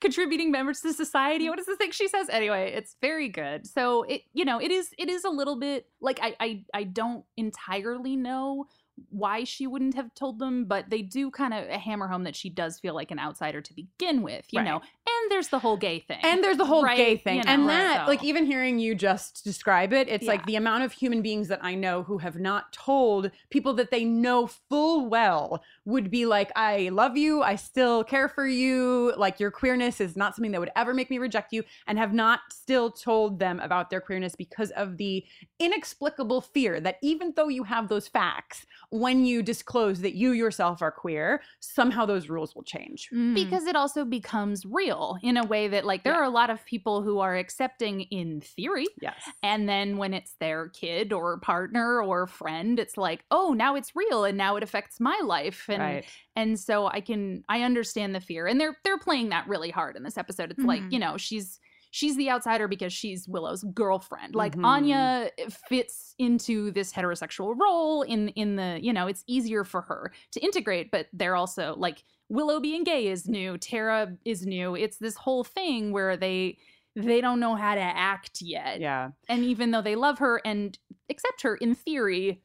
contributing 0.00 0.50
members 0.50 0.80
to 0.80 0.92
society 0.92 1.48
what 1.48 1.58
is 1.58 1.66
the 1.66 1.76
thing 1.76 1.90
she 1.90 2.08
says 2.08 2.28
anyway 2.28 2.72
it's 2.74 2.96
very 3.00 3.28
good 3.28 3.66
so 3.66 4.02
it 4.02 4.22
you 4.32 4.44
know 4.44 4.60
it 4.60 4.70
is 4.70 4.90
it 4.98 5.08
is 5.08 5.24
a 5.24 5.30
little 5.30 5.56
bit 5.58 5.86
like 6.00 6.18
i 6.20 6.34
i, 6.40 6.64
I 6.74 6.84
don't 6.84 7.24
entirely 7.36 8.16
know 8.16 8.66
why 9.10 9.44
she 9.44 9.66
wouldn't 9.66 9.94
have 9.94 10.12
told 10.14 10.38
them 10.38 10.64
but 10.66 10.90
they 10.90 11.00
do 11.02 11.30
kind 11.30 11.54
of 11.54 11.68
hammer 11.68 12.08
home 12.08 12.24
that 12.24 12.36
she 12.36 12.50
does 12.50 12.78
feel 12.80 12.94
like 12.94 13.12
an 13.12 13.18
outsider 13.18 13.60
to 13.62 13.72
begin 13.74 14.22
with 14.22 14.44
you 14.50 14.62
know 14.62 14.74
Right. 14.74 14.82
And 15.24 15.30
there's 15.32 15.48
the 15.48 15.58
whole 15.58 15.76
gay 15.76 16.00
thing. 16.00 16.18
And 16.22 16.42
there's 16.44 16.56
the 16.56 16.64
whole 16.64 16.82
Right, 16.82 16.96
gay 16.96 17.16
thing. 17.16 17.36
you 17.36 17.42
and 17.46 17.62
know, 17.62 17.68
that, 17.68 18.04
so- 18.04 18.10
like, 18.10 18.22
even 18.22 18.46
hearing 18.46 18.78
you 18.78 18.94
just 18.94 19.42
describe 19.44 19.92
it, 19.92 20.08
it's 20.08 20.26
like 20.26 20.44
the 20.46 20.56
amount 20.56 20.84
of 20.84 20.92
human 20.92 21.22
beings 21.22 21.48
that 21.48 21.60
I 21.64 21.74
know 21.74 22.02
who 22.02 22.18
have 22.18 22.36
not 22.38 22.72
told 22.72 23.30
people 23.50 23.74
that 23.74 23.90
they 23.90 24.04
know 24.04 24.46
full 24.46 25.06
well 25.08 25.62
would 25.84 26.10
be 26.10 26.26
like, 26.26 26.50
I 26.56 26.88
love 26.90 27.16
you. 27.16 27.42
I 27.42 27.56
still 27.56 28.04
care 28.04 28.28
for 28.28 28.46
you. 28.46 29.12
Like, 29.16 29.38
your 29.40 29.50
queerness 29.50 30.00
is 30.00 30.16
not 30.16 30.34
something 30.34 30.52
that 30.52 30.60
would 30.60 30.70
ever 30.76 30.94
make 30.94 31.10
me 31.10 31.18
reject 31.18 31.52
you, 31.52 31.62
and 31.86 31.98
have 31.98 32.12
not 32.12 32.40
still 32.50 32.90
told 32.90 33.38
them 33.38 33.60
about 33.60 33.90
their 33.90 34.00
queerness 34.00 34.34
because 34.34 34.70
of 34.72 34.96
the 34.96 35.24
inexplicable 35.58 36.40
fear 36.40 36.80
that 36.80 36.98
even 37.02 37.32
though 37.36 37.48
you 37.48 37.64
have 37.64 37.88
those 37.88 38.08
facts, 38.08 38.66
when 38.90 39.24
you 39.24 39.42
disclose 39.42 40.00
that 40.00 40.14
you 40.14 40.30
yourself 40.32 40.82
are 40.82 40.90
queer, 40.92 41.42
somehow 41.60 42.06
those 42.06 42.28
rules 42.28 42.54
will 42.54 42.62
change. 42.62 43.08
Mm. 43.12 43.34
because 43.34 43.66
it 43.66 43.76
also 43.76 44.04
becomes 44.04 44.64
real 44.64 45.16
in 45.22 45.36
a 45.36 45.44
way 45.44 45.68
that 45.68 45.84
like 45.84 46.04
there 46.04 46.12
Yeah. 46.12 46.20
are 46.20 46.24
a 46.24 46.30
lot 46.30 46.50
of 46.50 46.64
people 46.64 47.02
who 47.02 47.18
are 47.18 47.36
accepting 47.36 48.02
in 48.02 48.40
theory 48.40 48.86
Yes. 49.00 49.14
And 49.42 49.68
then 49.68 49.96
when 49.96 50.14
it's 50.14 50.34
their 50.40 50.68
kid 50.68 51.12
or 51.12 51.38
partner 51.38 52.00
or 52.02 52.26
friend, 52.26 52.78
it's 52.78 52.96
like, 52.96 53.24
oh, 53.30 53.52
now 53.52 53.74
it's 53.74 53.94
real 53.94 54.24
and 54.24 54.36
now 54.38 54.56
it 54.56 54.62
affects 54.62 55.00
my 55.00 55.18
life. 55.24 55.68
And 55.74 55.82
right. 55.82 56.04
and 56.36 56.58
so 56.58 56.86
I 56.86 57.00
can 57.00 57.44
I 57.48 57.62
understand 57.62 58.14
the 58.14 58.20
fear. 58.20 58.46
And 58.46 58.60
they're 58.60 58.76
they're 58.84 58.98
playing 58.98 59.28
that 59.30 59.46
really 59.48 59.70
hard 59.70 59.96
in 59.96 60.02
this 60.02 60.16
episode. 60.18 60.50
It's 60.50 60.64
like, 60.64 60.82
Mhm. 60.82 60.92
you 60.92 60.98
know, 60.98 61.16
she's 61.16 61.60
she's 61.90 62.16
the 62.16 62.28
outsider 62.30 62.66
because 62.66 62.92
she's 62.92 63.28
Willow's 63.28 63.62
girlfriend. 63.72 64.34
Like 64.34 64.56
Mhm. 64.56 64.64
Anya 64.64 65.30
fits 65.68 66.14
into 66.18 66.70
this 66.72 66.92
heterosexual 66.92 67.54
role 67.58 68.02
in 68.02 68.28
in 68.30 68.56
the, 68.56 68.78
you 68.82 68.92
know, 68.92 69.06
it's 69.06 69.22
easier 69.26 69.62
for 69.64 69.82
her 69.82 70.12
to 70.32 70.40
integrate, 70.40 70.90
but 70.90 71.06
they're 71.12 71.36
also 71.36 71.74
like 71.76 72.02
Willow 72.30 72.58
being 72.58 72.84
gay 72.84 73.06
is 73.08 73.28
new, 73.28 73.58
Tara 73.58 74.16
is 74.24 74.46
new. 74.46 74.74
It's 74.74 74.96
this 74.98 75.14
whole 75.16 75.44
thing 75.44 75.92
where 75.92 76.16
they 76.16 76.58
they 76.96 77.20
don't 77.20 77.40
know 77.40 77.54
how 77.56 77.74
to 77.74 77.80
act 77.80 78.40
yet 78.40 78.80
Yeah. 78.80 79.10
and 79.28 79.42
even 79.44 79.72
though 79.72 79.82
they 79.82 79.96
love 79.96 80.18
her 80.20 80.40
and 80.44 80.78
accept 81.10 81.42
her 81.42 81.56
in 81.56 81.74
theory, 81.74 82.42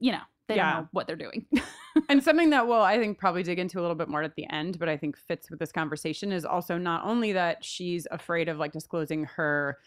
you 0.00 0.12
know, 0.12 0.22
they 0.48 0.56
Yeah. 0.56 0.72
don't 0.72 0.82
know 0.82 0.88
what 0.92 1.06
they're 1.06 1.16
doing. 1.16 1.46
and 2.08 2.22
something 2.24 2.50
that 2.50 2.66
we'll, 2.66 2.80
I 2.80 2.98
think, 2.98 3.18
probably 3.18 3.42
dig 3.42 3.58
into 3.58 3.78
a 3.78 3.82
little 3.82 3.94
bit 3.94 4.08
more 4.08 4.22
at 4.22 4.34
the 4.34 4.46
end, 4.50 4.78
but 4.78 4.88
I 4.88 4.96
think 4.96 5.16
fits 5.16 5.50
with 5.50 5.58
this 5.60 5.70
conversation 5.72 6.32
is 6.32 6.44
also 6.44 6.78
not 6.78 7.04
only 7.04 7.32
that 7.32 7.64
she's 7.64 8.06
afraid 8.10 8.48
of 8.48 8.56
like 8.58 8.72
disclosing 8.72 9.24
her 9.24 9.78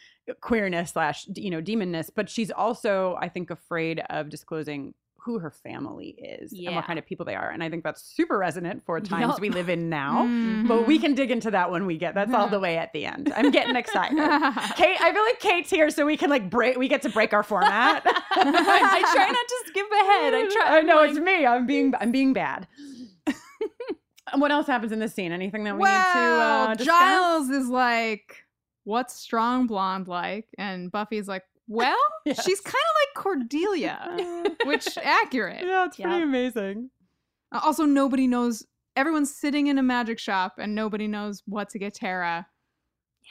queerness 0.42 0.92
slash, 0.92 1.26
you 1.36 1.50
know, 1.50 1.62
demonness, 1.62 2.10
but 2.16 2.30
she's 2.30 2.52
also, 2.52 3.18
I 3.20 3.28
think, 3.28 3.50
afraid 3.50 4.02
of 4.10 4.30
disclosing 4.30 4.94
who 5.24 5.40
her 5.40 5.52
family 5.52 6.16
is 6.18 6.52
and 6.52 6.76
what 6.76 6.86
kind 6.86 6.98
of 6.98 7.06
people 7.06 7.26
they 7.26 7.36
are. 7.36 7.50
And 7.50 7.64
I 7.64 7.70
think 7.70 7.84
that's 7.84 8.02
super 8.02 8.38
resonant 8.38 8.84
for 8.86 9.00
times 9.02 9.34
Yup. 9.34 9.40
we 9.40 9.50
live 9.50 9.70
in 9.70 9.90
now. 9.90 10.24
Mhm. 10.26 10.68
But 10.68 10.88
we 10.88 10.98
can 10.98 11.14
dig 11.14 11.32
into 11.32 11.52
that 11.52 11.70
when 11.72 11.86
we 11.86 11.98
get 11.98 12.16
that's 12.16 12.34
all 12.34 12.48
the 12.48 12.60
way 12.68 12.78
at 12.78 12.92
the 12.94 13.06
end. 13.06 13.32
I'm 13.36 13.52
getting 13.52 13.76
excited. 13.76 14.18
Kate, 14.76 14.98
I 15.00 15.14
feel 15.14 15.24
like 15.24 15.40
Kate's 15.40 15.70
here 15.70 15.90
so 15.90 16.06
we 16.06 16.18
can 16.18 16.30
like 16.30 16.50
break 16.50 16.78
we 16.78 16.88
get 16.88 17.02
to 17.04 17.10
break 17.10 17.34
our 17.34 17.44
format. 17.44 18.04
I 18.06 19.12
try 19.14 19.28
not 19.28 19.48
to 19.48 19.64
skip 19.68 19.88
ahead. 19.92 20.34
I 20.34 20.50
try. 20.52 20.78
I 20.78 20.82
know 20.82 21.00
I'm 21.00 21.10
it's 21.12 21.20
me. 21.20 21.46
I'm 21.46 21.66
being 21.68 21.94
I'm 22.00 22.12
being 22.12 22.34
bad. 22.34 22.68
And 24.32 24.42
what 24.42 24.52
else 24.52 24.68
happens 24.68 24.92
in 24.92 25.00
this 25.00 25.14
scene? 25.14 25.32
Anything 25.32 25.66
that 25.66 25.76
we 25.76 25.82
well, 25.82 25.90
need 25.90 26.14
to 26.14 26.72
uh, 26.72 26.76
discuss? 26.76 27.00
Giles 27.00 27.50
is 27.50 27.68
like, 27.68 28.46
"What's 28.86 29.14
strong 29.16 29.68
blonde 29.68 30.08
like?" 30.08 30.48
And 30.58 30.92
Buffy's 30.92 31.28
like, 31.28 31.44
"Well, 31.72 31.98
Yes. 32.26 32.44
she's 32.44 32.60
kind 32.62 32.76
of 32.76 32.96
like 33.02 33.24
Cordelia," 33.24 34.56
which 34.66 34.98
accurate. 34.98 35.66
yeah, 35.66 35.86
it's 35.86 35.96
pretty 35.96 36.12
Yep. 36.12 36.24
amazing. 36.24 36.90
Uh, 37.52 37.62
Also, 37.64 37.86
nobody 37.86 38.28
knows. 38.28 38.66
Everyone's 38.96 39.34
sitting 39.34 39.68
in 39.68 39.78
a 39.78 39.84
magic 39.84 40.20
shop, 40.20 40.56
and 40.58 40.76
nobody 40.76 41.08
knows 41.08 41.42
what 41.46 41.70
to 41.70 41.80
get 41.80 41.94
Tara 41.94 42.46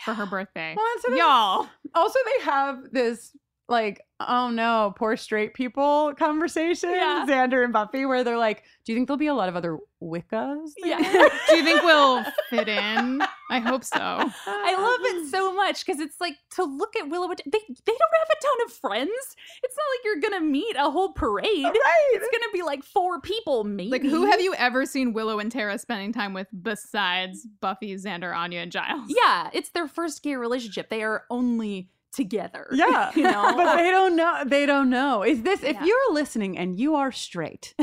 for 0.05 0.14
her 0.14 0.24
birthday. 0.26 0.74
Well, 0.76 0.86
so 1.03 1.11
they- 1.11 1.18
Y'all, 1.18 1.68
Also, 1.95 2.18
they 2.24 2.45
have 2.45 2.78
this 2.93 3.36
like, 3.70 4.02
oh 4.20 4.50
no, 4.50 4.92
poor 4.96 5.16
straight 5.16 5.54
people 5.54 6.12
conversation, 6.18 6.90
Yeah. 6.90 7.24
Xander 7.26 7.64
and 7.64 7.72
Buffy, 7.72 8.04
where 8.04 8.22
they're 8.24 8.36
like, 8.36 8.64
"Do 8.84 8.92
you 8.92 8.96
think 8.96 9.08
there'll 9.08 9.16
be 9.18 9.28
a 9.28 9.34
lot 9.34 9.48
of 9.48 9.56
other 9.56 9.78
Wiccas?" 10.02 10.72
Yeah. 10.76 10.98
do 11.48 11.56
you 11.56 11.64
think 11.64 11.82
we'll 11.82 12.24
fit 12.50 12.68
in? 12.68 13.22
I 13.50 13.58
hope 13.60 13.82
so. 13.84 13.98
I 13.98 14.74
love 14.76 15.00
it 15.02 15.30
so 15.30 15.54
much 15.54 15.84
because 15.86 16.00
it's 16.00 16.20
like 16.20 16.34
to 16.56 16.64
look 16.64 16.94
at 16.96 17.08
Willow. 17.08 17.28
They 17.28 17.34
they 17.46 17.46
don't 17.46 18.14
have 18.18 18.28
a 18.30 18.42
ton 18.42 18.66
of 18.66 18.72
friends. 18.72 19.36
It's 19.62 19.76
not 19.76 19.84
like 19.94 20.04
you're 20.04 20.20
gonna 20.30 20.44
meet 20.50 20.76
a 20.78 20.90
whole 20.90 21.12
parade. 21.12 21.64
right. 21.64 22.08
It's 22.12 22.28
gonna 22.30 22.52
be 22.52 22.62
like 22.62 22.82
four 22.84 23.20
people, 23.20 23.64
maybe. 23.64 23.90
Like, 23.90 24.02
who 24.02 24.26
have 24.30 24.40
you 24.40 24.54
ever 24.54 24.84
seen 24.84 25.12
Willow 25.12 25.38
and 25.38 25.50
Tara 25.50 25.78
spending 25.78 26.12
time 26.12 26.34
with 26.34 26.48
besides 26.62 27.46
Buffy, 27.60 27.94
Xander, 27.96 28.36
Anya, 28.36 28.60
and 28.60 28.72
Giles? 28.72 29.04
Yeah, 29.08 29.50
it's 29.52 29.70
their 29.70 29.88
first 29.88 30.22
gay 30.22 30.36
relationship. 30.36 30.90
They 30.90 31.02
are 31.02 31.24
only 31.30 31.88
together. 32.12 32.66
Yeah, 32.72 33.11
you 33.16 33.22
know. 33.22 33.54
but 33.56 33.76
they 33.76 33.90
don't 33.90 34.16
know. 34.16 34.42
They 34.46 34.66
don't 34.66 34.90
know. 34.90 35.22
Is 35.22 35.42
this 35.42 35.62
if 35.62 35.74
Yeah. 35.76 35.84
you're 35.84 36.12
listening 36.12 36.58
and 36.58 36.78
you 36.78 36.94
are 36.96 37.12
straight? 37.12 37.74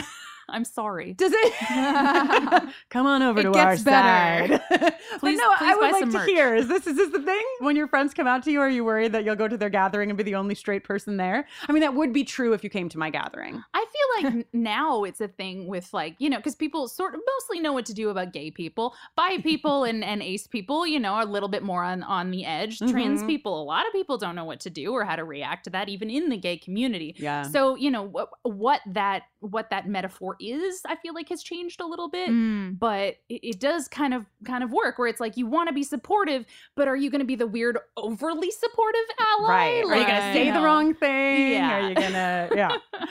I'm 0.49 0.63
sorry. 0.65 1.13
Does 1.13 1.31
it 1.35 1.53
come 2.89 3.05
on 3.05 3.21
over 3.21 3.39
It 3.39 3.43
to 3.43 3.51
gets 3.51 3.81
our 3.81 3.91
better. 3.91 4.57
side? 4.57 4.61
but 4.79 5.19
Please- 5.19 5.37
no, 5.37 5.49
I 5.51 5.57
please 5.57 5.75
would 5.75 5.81
buy 5.81 5.91
like 5.91 5.99
to 6.05 6.05
merch. 6.17 6.29
hear. 6.29 6.55
Is 6.55 6.67
this 6.67 6.87
is 6.87 6.95
this 6.95 7.11
the 7.11 7.21
thing? 7.21 7.43
When 7.59 7.75
your 7.75 7.87
friends 7.87 8.13
come 8.13 8.27
out 8.27 8.43
to 8.43 8.51
you, 8.51 8.59
are 8.61 8.69
you 8.69 8.83
worried 8.85 9.11
that 9.13 9.25
you'll 9.25 9.35
go 9.35 9.47
to 9.47 9.57
their 9.57 9.69
gathering 9.69 10.09
and 10.09 10.17
be 10.17 10.23
the 10.23 10.35
only 10.35 10.55
straight 10.55 10.83
person 10.83 11.17
there? 11.17 11.47
I 11.67 11.71
mean, 11.71 11.81
that 11.81 11.93
would 11.93 12.13
be 12.13 12.23
true 12.23 12.53
if 12.53 12.63
you 12.63 12.69
came 12.69 12.89
to 12.89 12.97
my 12.97 13.09
gathering. 13.09 13.61
I 13.73 13.85
feel 14.21 14.31
like 14.31 14.47
now 14.53 15.03
it's 15.03 15.21
a 15.21 15.27
thing 15.27 15.67
with 15.67 15.93
like, 15.93 16.15
you 16.19 16.29
know, 16.29 16.37
because 16.37 16.55
people 16.55 16.87
sort 16.87 17.13
of 17.15 17.21
mostly 17.25 17.59
know 17.59 17.73
what 17.73 17.85
to 17.87 17.93
do 17.93 18.09
about 18.09 18.33
gay 18.33 18.51
people. 18.51 18.93
Bi 19.15 19.37
people 19.39 19.83
and, 19.83 20.03
and 20.03 20.21
ace 20.23 20.47
people, 20.47 20.85
you 20.87 20.99
know, 20.99 21.13
are 21.13 21.23
a 21.23 21.25
little 21.25 21.49
bit 21.49 21.63
more 21.63 21.83
on, 21.83 22.03
on 22.03 22.31
the 22.31 22.45
edge. 22.45 22.79
Trans 22.79 23.21
Mhm. 23.23 23.27
people, 23.27 23.61
a 23.61 23.65
lot 23.65 23.85
of 23.87 23.91
people 23.93 24.17
don't 24.17 24.35
know 24.35 24.45
what 24.45 24.59
to 24.61 24.69
do 24.69 24.91
or 24.93 25.03
how 25.03 25.15
to 25.15 25.23
react 25.23 25.65
to 25.65 25.69
that, 25.71 25.89
even 25.89 26.09
in 26.09 26.29
the 26.29 26.37
gay 26.37 26.57
community. 26.57 27.15
Yeah. 27.17 27.43
So, 27.43 27.75
you 27.75 27.91
know, 27.91 28.03
what, 28.03 28.29
what 28.43 28.81
that 28.93 29.23
what 29.39 29.69
that 29.69 29.87
metaphor 29.87 30.35
is, 30.39 30.81
I 30.85 30.95
feel 30.95 31.13
like 31.13 31.29
has 31.29 31.43
changed 31.43 31.81
a 31.81 31.85
little 31.85 32.09
bit. 32.09 32.29
Mm. 32.29 32.79
But 32.79 33.17
it, 33.29 33.41
it 33.43 33.59
does 33.59 33.87
kind 33.87 34.13
of 34.13 34.25
kind 34.45 34.63
of 34.63 34.71
work 34.71 34.97
where 34.97 35.07
it's 35.07 35.19
like 35.19 35.37
you 35.37 35.45
want 35.45 35.67
to 35.69 35.73
be 35.73 35.83
supportive, 35.83 36.45
but 36.75 36.87
are 36.87 36.95
you 36.95 37.09
going 37.09 37.19
to 37.19 37.25
be 37.25 37.35
the 37.35 37.47
weird, 37.47 37.77
overly 37.95 38.51
supportive 38.51 39.01
ally? 39.39 39.47
Right. 39.47 39.83
Are 39.85 39.97
you 39.97 40.07
gonna 40.07 40.33
say 40.33 40.47
you 40.47 40.53
the 40.53 40.59
know. 40.59 40.65
wrong 40.65 40.93
thing? 40.93 41.51
Yeah. 41.51 41.77
Are 41.77 41.89
you 41.89 41.95
gonna 41.95 42.49
yeah. 42.55 42.77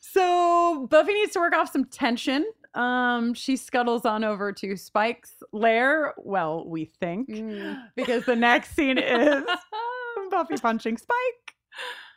so 0.00 0.86
Buffy 0.90 1.14
needs 1.14 1.32
to 1.32 1.40
work 1.40 1.54
off 1.54 1.72
some 1.72 1.84
tension. 1.86 2.46
Um, 2.74 3.34
she 3.34 3.56
scuttles 3.56 4.04
on 4.04 4.22
over 4.22 4.52
to 4.52 4.76
Spike's 4.76 5.42
lair. 5.52 6.14
Well, 6.18 6.68
we 6.68 6.84
think. 6.84 7.28
Because 7.96 8.24
the 8.24 8.36
next 8.36 8.74
scene 8.76 8.98
is 8.98 9.42
Buffy 10.30 10.56
punching 10.56 10.96
Spike. 10.98 11.54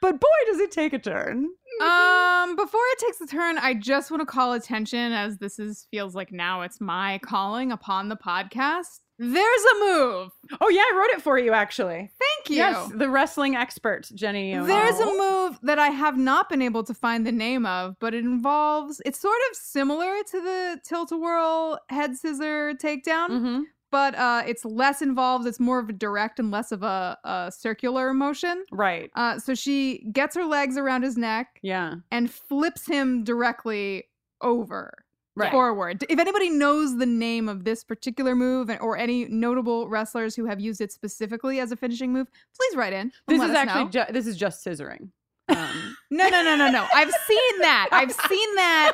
But 0.03 0.19
boy, 0.19 0.27
does 0.51 0.59
it 0.59 0.71
take 0.71 0.91
a 0.91 0.99
turn. 0.99 1.47
Um, 1.81 2.55
before 2.57 2.81
it 2.91 2.99
takes 2.99 3.21
a 3.21 3.25
turn, 3.25 3.57
I 3.57 3.73
just 3.73 4.11
want 4.11 4.19
to 4.21 4.25
call 4.25 4.51
attention 4.53 5.13
as 5.13 5.37
this 5.37 5.59
is 5.59 5.87
feels 5.91 6.13
like 6.13 6.31
now 6.31 6.61
it's 6.61 6.79
my 6.81 7.19
calling 7.23 7.71
upon 7.71 8.09
the 8.09 8.17
podcast. 8.17 8.99
There's 9.17 9.63
a 9.63 9.79
move. 9.79 10.31
Oh 10.59 10.67
yeah, 10.69 10.81
I 10.81 10.93
wrote 10.97 11.17
it 11.17 11.21
for 11.21 11.37
you 11.39 11.53
actually. 11.53 12.11
Thank 12.19 12.49
you. 12.49 12.57
Yes, 12.57 12.91
the 12.93 13.09
wrestling 13.09 13.55
expert, 13.55 14.09
Jenny. 14.13 14.53
There's 14.57 14.99
a 14.99 15.05
move 15.05 15.57
that 15.63 15.79
I 15.79 15.87
have 15.87 16.17
not 16.17 16.49
been 16.49 16.61
able 16.61 16.83
to 16.83 16.93
find 16.93 17.25
the 17.25 17.31
name 17.31 17.65
of, 17.65 17.95
but 17.99 18.13
it 18.13 18.25
involves 18.25 19.01
it's 19.05 19.19
sort 19.21 19.39
of 19.49 19.55
similar 19.57 20.15
to 20.31 20.41
the 20.41 20.79
tilt 20.85 21.11
a 21.13 21.17
whirl 21.17 21.79
head 21.89 22.17
scissor 22.17 22.73
takedown, 22.73 23.29
Mhm. 23.29 23.63
But 23.93 24.15
uh 24.15 24.41
it's 24.47 24.65
less 24.65 25.01
involved. 25.03 25.45
It's 25.47 25.59
more 25.59 25.77
of 25.79 25.87
a 25.87 25.93
direct 25.93 26.39
and 26.39 26.49
less 26.51 26.71
of 26.71 26.81
a, 26.83 27.17
a 27.23 27.51
circular 27.55 28.13
motion. 28.13 28.65
Right. 28.71 29.11
Uh 29.15 29.37
so 29.39 29.53
she 29.55 30.05
gets 30.11 30.35
her 30.35 30.43
legs 30.45 30.75
around 30.77 31.03
his 31.03 31.15
neck 31.15 31.59
Yeah. 31.61 31.95
and 32.11 32.29
flips 32.29 32.87
him 32.87 33.23
directly 33.23 34.09
over. 34.41 35.05
Right. 35.35 35.51
Forward. 35.51 36.03
If 36.09 36.19
anybody 36.19 36.49
knows 36.49 36.97
the 36.97 37.05
name 37.07 37.47
of 37.49 37.63
this 37.63 37.83
particular 37.83 38.35
move 38.35 38.69
and- 38.69 38.79
or 38.81 38.97
any 38.97 39.25
notable 39.25 39.87
wrestlers 39.89 40.35
who 40.35 40.45
have 40.45 40.59
used 40.59 40.79
it 40.81 40.91
specifically 40.91 41.59
as 41.59 41.71
a 41.71 41.75
finishing 41.75 42.11
move, 42.13 42.27
please 42.57 42.75
write 42.75 42.93
in. 42.93 43.11
This 43.27 43.41
is 43.41 43.51
actually 43.51 43.89
ju- 43.89 44.11
this 44.11 44.27
is 44.27 44.35
just 44.37 44.65
scissoring. 44.65 45.09
Um, 45.49 45.97
No, 46.09 46.29
no, 46.29 46.41
no, 46.41 46.55
no, 46.55 46.69
no. 46.71 46.87
I've 46.95 47.11
seen 47.27 47.59
that. 47.59 47.89
I've 47.91 48.13
seen 48.13 48.55
that. 48.55 48.91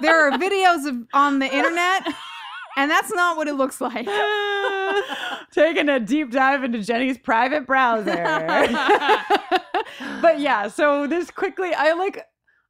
There 0.00 0.18
are 0.26 0.30
videos 0.38 0.88
of 0.88 0.96
on 1.12 1.40
the 1.40 1.46
internet, 1.46 2.02
and 2.76 2.90
that's 2.90 3.12
not 3.12 3.36
what 3.36 3.48
it 3.48 3.54
looks 3.54 3.80
like. 3.80 4.06
taking 5.52 5.88
a 5.88 6.00
deep 6.00 6.30
dive 6.30 6.64
into 6.64 6.82
Jenny's 6.82 7.18
private 7.18 7.66
browser. 7.66 8.24
but 10.22 10.40
yeah, 10.40 10.68
so 10.68 11.06
this 11.06 11.30
quickly, 11.30 11.72
I 11.74 11.92
like. 11.92 12.24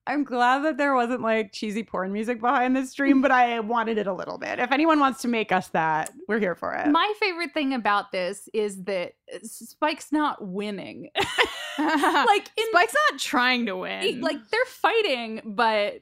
I'm 0.06 0.24
glad 0.24 0.64
that 0.64 0.76
there 0.76 0.94
wasn't 0.94 1.20
like 1.20 1.52
cheesy 1.52 1.84
porn 1.84 2.10
music 2.12 2.40
behind 2.40 2.74
this 2.74 2.90
stream, 2.90 3.20
but 3.20 3.30
I 3.30 3.60
wanted 3.60 3.98
it 3.98 4.06
a 4.08 4.12
little 4.12 4.38
bit. 4.38 4.58
If 4.58 4.72
anyone 4.72 4.98
wants 4.98 5.20
to 5.22 5.28
make 5.28 5.52
us 5.52 5.68
that, 5.68 6.10
we're 6.26 6.40
here 6.40 6.56
for 6.56 6.74
it. 6.74 6.88
My 6.88 7.12
favorite 7.20 7.52
thing 7.52 7.74
about 7.74 8.10
this 8.10 8.48
is 8.52 8.82
that 8.84 9.12
uh, 9.32 9.38
Spike's 9.42 10.10
not 10.10 10.44
winning. 10.44 11.10
like 11.78 12.50
in 12.56 12.64
Spike's 12.70 12.94
not 13.10 13.20
trying 13.20 13.66
to 13.66 13.76
win. 13.76 14.20
like 14.22 14.38
they're 14.50 14.64
fighting, 14.64 15.42
but 15.44 16.00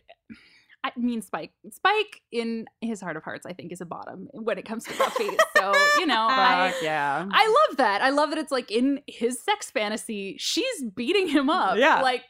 I 0.84 0.92
mean 0.96 1.22
Spike. 1.22 1.52
Spike 1.70 2.22
in 2.30 2.66
his 2.80 3.00
heart 3.00 3.16
of 3.16 3.24
hearts, 3.24 3.44
I 3.46 3.52
think, 3.52 3.72
is 3.72 3.80
a 3.80 3.86
bottom 3.86 4.28
when 4.32 4.58
it 4.58 4.64
comes 4.64 4.84
to 4.84 4.94
Buffy. 4.98 5.28
so, 5.56 5.72
you 5.98 6.06
know, 6.06 6.26
I 6.30 6.72
yeah. 6.82 7.26
I 7.30 7.46
love 7.68 7.76
that. 7.78 8.00
I 8.02 8.10
love 8.10 8.30
that 8.30 8.38
it's 8.38 8.52
like 8.52 8.70
in 8.70 9.00
his 9.06 9.42
sex 9.42 9.70
fantasy, 9.70 10.36
she's 10.38 10.84
beating 10.94 11.28
him 11.28 11.50
up. 11.50 11.76
Yeah. 11.76 12.00
Like 12.00 12.22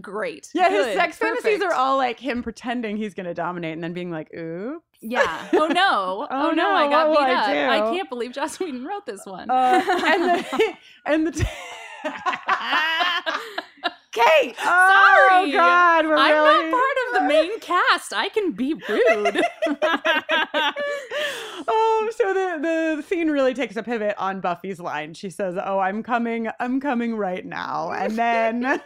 great. 0.00 0.48
Yeah, 0.54 0.70
his 0.70 0.86
Good. 0.86 0.96
sex 0.96 1.18
fantasies 1.18 1.62
are 1.62 1.72
all 1.72 1.96
like 1.96 2.18
him 2.18 2.42
pretending 2.42 2.96
he's 2.96 3.14
gonna 3.14 3.34
dominate 3.34 3.74
and 3.74 3.82
then 3.82 3.92
being 3.92 4.10
like, 4.10 4.32
ooh. 4.34 4.82
Yeah. 5.00 5.48
Oh 5.52 5.66
no. 5.66 6.26
Oh, 6.30 6.48
oh, 6.48 6.50
no, 6.50 6.70
I 6.70 6.88
got 6.88 7.10
beat 7.10 7.32
up. 7.32 7.46
do? 7.46 7.58
I 7.58 7.94
can't 7.94 8.08
believe 8.08 8.32
Joss 8.32 8.58
Whedon 8.58 8.84
wrote 8.84 9.06
this 9.06 9.24
one. 9.24 9.50
Uh, 9.50 9.82
and 9.86 10.24
the 10.44 10.74
and 11.06 11.26
the 11.26 11.46
Kate. 14.14 14.54
Oh 14.60 15.26
Sorry. 15.28 15.52
God, 15.52 16.06
we're 16.06 16.16
I'm 16.16 16.32
really... 16.32 16.70
not 16.70 16.80
part 16.80 16.96
of 17.06 17.14
the 17.14 17.22
main 17.28 17.60
cast. 17.60 18.12
I 18.12 18.28
can 18.28 18.52
be 18.52 18.74
rude. 18.74 19.42
oh, 21.68 22.10
so 22.16 22.32
the 22.32 22.96
the 22.96 23.02
scene 23.02 23.28
really 23.28 23.54
takes 23.54 23.74
a 23.76 23.82
pivot 23.82 24.14
on 24.16 24.40
Buffy's 24.40 24.78
line. 24.78 25.14
She 25.14 25.30
says, 25.30 25.56
"Oh, 25.62 25.80
I'm 25.80 26.02
coming, 26.02 26.48
I'm 26.60 26.80
coming 26.80 27.16
right 27.16 27.44
now," 27.44 27.90
and 27.90 28.16
then 28.16 28.64
and 28.64 28.80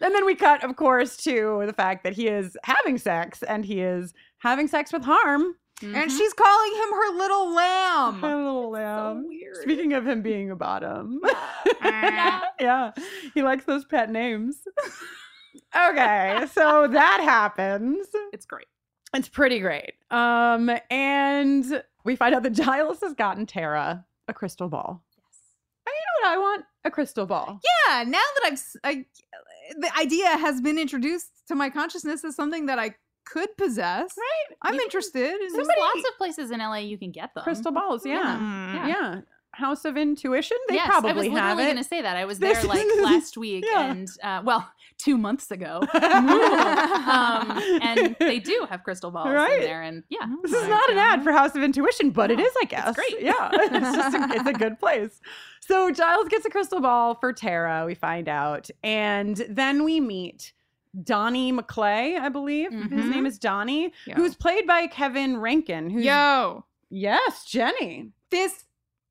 then 0.00 0.26
we 0.26 0.34
cut, 0.34 0.64
of 0.64 0.74
course, 0.74 1.16
to 1.18 1.62
the 1.64 1.72
fact 1.72 2.02
that 2.04 2.12
he 2.12 2.26
is 2.26 2.56
having 2.64 2.98
sex 2.98 3.44
and 3.44 3.64
he 3.64 3.80
is 3.80 4.12
having 4.38 4.66
sex 4.66 4.92
with 4.92 5.04
harm. 5.04 5.54
And 5.82 6.10
she's 6.10 6.32
calling 6.32 6.72
him 6.72 6.88
her 6.90 7.16
little 7.18 7.54
lamb. 7.54 8.20
My 8.20 8.34
little 8.34 8.70
lamb. 8.70 9.26
weird. 9.28 9.56
Speaking 9.56 9.92
of 9.92 10.06
him 10.06 10.22
being 10.22 10.50
a 10.50 10.56
bottom. 10.56 11.20
Yeah. 11.82 12.40
yeah, 12.60 12.92
he 13.34 13.42
likes 13.42 13.64
those 13.66 13.84
pet 13.84 14.10
names. 14.10 14.56
okay, 15.76 16.46
so 16.52 16.88
that 16.88 17.20
happens. 17.22 18.06
It's 18.32 18.46
great. 18.46 18.66
It's 19.14 19.28
pretty 19.28 19.58
great. 19.60 19.92
Um, 20.10 20.70
and 20.90 21.82
we 22.04 22.16
find 22.16 22.34
out 22.34 22.42
that 22.42 22.52
Giles 22.54 23.00
has 23.02 23.14
gotten 23.14 23.46
Tara 23.46 24.04
a 24.28 24.32
crystal 24.34 24.68
ball. 24.68 25.04
Yes. 25.16 25.38
And 25.86 25.92
you 25.94 26.22
know 26.22 26.28
what 26.30 26.34
I 26.36 26.38
want? 26.40 26.64
A 26.84 26.90
crystal 26.90 27.26
ball. 27.26 27.60
Yeah, 27.88 28.02
now 28.04 28.12
that 28.12 28.42
I've 28.46 28.52
s- 28.54 28.76
I, 28.82 29.04
the 29.78 29.90
idea 29.98 30.26
has 30.28 30.60
been 30.60 30.78
introduced 30.78 31.30
to 31.48 31.54
my 31.54 31.70
consciousness 31.70 32.24
as 32.24 32.34
something 32.34 32.66
that 32.66 32.78
I 32.78 32.94
could 33.26 33.54
possess. 33.58 34.14
Right? 34.16 34.56
I'm 34.62 34.74
You 34.74 34.80
interested. 34.80 35.30
in 35.40 35.52
There's 35.52 35.66
lots 35.68 36.08
of 36.08 36.16
places 36.16 36.50
in 36.50 36.60
LA 36.60 36.76
you 36.76 36.96
can 36.96 37.10
get 37.12 37.34
them. 37.34 37.44
Crystal 37.44 37.72
balls, 37.72 38.06
yeah. 38.06 38.38
Mm. 38.40 38.88
Yeah. 38.88 39.20
House 39.52 39.84
of 39.86 39.96
Intuition? 39.96 40.56
They 40.68 40.74
yes, 40.74 40.86
probably 40.86 41.10
I 41.10 41.14
was 41.14 41.26
literally 41.28 41.64
going 41.64 41.76
to 41.78 41.84
say 41.84 42.02
that. 42.02 42.14
I 42.16 42.26
was 42.26 42.38
there 42.38 42.62
like 42.64 42.86
last 43.02 43.38
week, 43.38 43.64
yeah. 43.66 43.90
and 43.90 44.08
uh, 44.22 44.42
well, 44.44 44.70
two 44.98 45.16
months 45.16 45.50
ago, 45.50 45.80
um, 45.94 47.62
and 47.82 48.16
they 48.18 48.38
do 48.38 48.66
have 48.68 48.82
crystal 48.82 49.10
balls 49.10 49.28
Right. 49.30 49.54
in 49.54 49.60
there, 49.62 49.80
and 49.82 50.02
yeah, 50.10 50.26
This 50.42 50.52
is 50.52 50.68
not 50.68 50.90
an 50.90 50.98
ad 50.98 51.22
for 51.24 51.32
House 51.32 51.54
of 51.56 51.62
Intuition, 51.62 52.10
but 52.10 52.30
it 52.30 52.36
No, 52.38 52.44
is, 52.44 52.52
I 52.60 52.64
guess. 52.66 52.88
It's 52.88 52.96
great. 52.96 53.22
Yeah, 53.22 53.48
it's 53.52 53.96
just 53.96 54.14
a, 54.16 54.28
it's 54.40 54.48
a 54.48 54.52
good 54.52 54.78
place. 54.78 55.20
So 55.60 55.90
Giles 55.90 56.28
gets 56.28 56.44
a 56.44 56.50
crystal 56.50 56.80
ball 56.82 57.14
for 57.14 57.32
Tara. 57.32 57.84
We 57.86 57.94
find 57.94 58.28
out, 58.28 58.68
and 58.84 59.36
then 59.48 59.84
we 59.84 60.00
meet 60.00 60.52
Donnie 61.02 61.52
Maclay, 61.52 62.16
I 62.16 62.28
believe 62.28 62.70
his 62.72 62.82
Mhm. 62.90 63.10
name 63.10 63.26
is 63.26 63.38
Donnie, 63.38 63.92
Yeah. 64.06 64.14
who's 64.14 64.34
played 64.34 64.66
by 64.66 64.86
Kevin 64.86 65.36
Rankin. 65.38 65.90
Who's 65.90 66.04
Yo, 66.04 66.64
yes, 66.90 67.44
Jenny. 67.44 68.12
this 68.30 68.64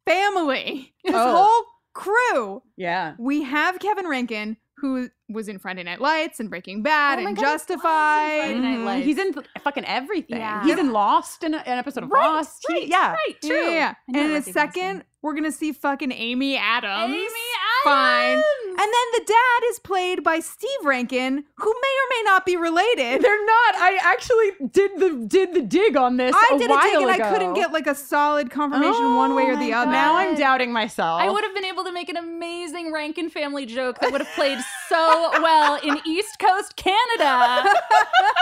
family, 0.06 0.94
this 1.04 1.14
Oh. 1.16 1.36
whole 1.44 1.66
crew. 1.94 2.62
Yeah, 2.76 3.14
We 3.18 3.44
have 3.44 3.80
Kevin 3.80 4.08
Rankin, 4.08 4.58
who 4.78 5.10
was 5.30 5.48
in 5.48 5.58
Friday 5.58 5.82
Night 5.84 6.02
Lights 6.02 6.40
and 6.40 6.50
Breaking 6.50 6.84
Bad 6.84 7.18
Oh 7.20 7.26
and 7.26 7.36
God, 7.38 7.42
he 7.42 7.52
was 7.54 7.62
in 7.62 7.78
Justified. 7.78 9.04
He's 9.04 9.18
in 9.18 9.34
fucking 9.64 9.86
everything. 9.86 10.38
Yeah. 10.38 10.64
He's 10.64 10.78
in 10.78 10.92
Lost, 10.92 11.44
in 11.44 11.54
a- 11.54 11.58
an 11.60 11.80
episode 11.80 12.04
of 12.04 12.12
Right, 12.12 12.28
Lost. 12.28 12.66
He- 12.68 12.88
yeah, 12.88 13.14
right, 13.14 13.36
Yeah, 13.42 13.50
true. 13.50 13.64
yeah, 13.66 13.72
yeah. 13.72 13.94
I 14.14 14.20
And 14.20 14.32
in 14.32 14.36
a 14.36 14.42
second, 14.42 14.98
him. 14.98 15.04
we're 15.22 15.34
gonna 15.34 15.52
see 15.52 15.72
fucking 15.72 16.12
Amy 16.12 16.58
Adams. 16.58 17.14
Amy 17.14 17.24
Adams. 17.24 17.84
Fine. 17.84 18.44
Adams! 18.86 18.94
And 18.94 18.94
then 18.94 19.22
the 19.22 19.26
dad 19.34 19.70
is 19.70 19.80
played 19.80 20.24
by 20.24 20.40
Steve 20.40 20.70
Rankin, 20.84 21.44
who 21.58 21.74
may 21.74 21.96
or 21.96 22.08
may 22.10 22.22
not 22.24 22.46
be 22.46 22.56
related. 22.56 23.22
They're 23.22 23.46
not. 23.46 23.76
I 23.76 24.00
actually 24.02 24.68
did 24.72 24.92
the 24.98 25.26
did 25.28 25.54
the 25.54 25.62
dig 25.62 25.98
on 25.98 26.18
this. 26.18 26.36
I 26.36 26.54
a 26.54 26.60
did 26.60 26.70
a 26.70 26.74
while 26.74 26.84
dig 26.84 27.02
and 27.02 27.24
I 27.24 27.32
couldn't 27.32 27.54
get 27.56 27.72
like 27.72 27.88
a 27.88 27.96
solid 27.96 28.52
confirmation 28.52 29.16
one 29.16 29.36
way 29.36 29.46
or 29.46 29.54
Oh 29.54 29.60
the 29.60 29.74
other. 29.74 29.86
God. 29.86 29.92
Now 29.92 30.16
I'm 30.18 30.36
doubting 30.36 30.72
myself. 30.72 31.22
I 31.22 31.30
would 31.30 31.44
have 31.44 31.54
been 31.54 31.66
able 31.66 31.84
to 31.84 31.92
make 31.92 32.10
an 32.10 32.18
amazing 32.18 32.92
Rankin 32.94 33.30
family 33.30 33.66
joke 33.66 34.00
that 34.00 34.12
would 34.12 34.22
have 34.22 34.34
played 34.36 34.60
so 34.88 35.32
well 35.42 35.80
in 35.82 36.00
East 36.06 36.38
Coast 36.40 36.76
Canada. 36.76 37.74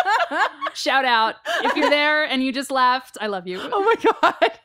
Shout 0.73 1.05
out 1.05 1.35
if 1.63 1.75
you're 1.75 1.89
there 1.89 2.25
and 2.25 2.43
you 2.43 2.51
just 2.51 2.71
laughed. 2.71 3.17
I 3.21 3.27
love 3.27 3.47
you. 3.47 3.59
Oh 3.61 3.83
my 3.83 4.13
god. 4.21 4.59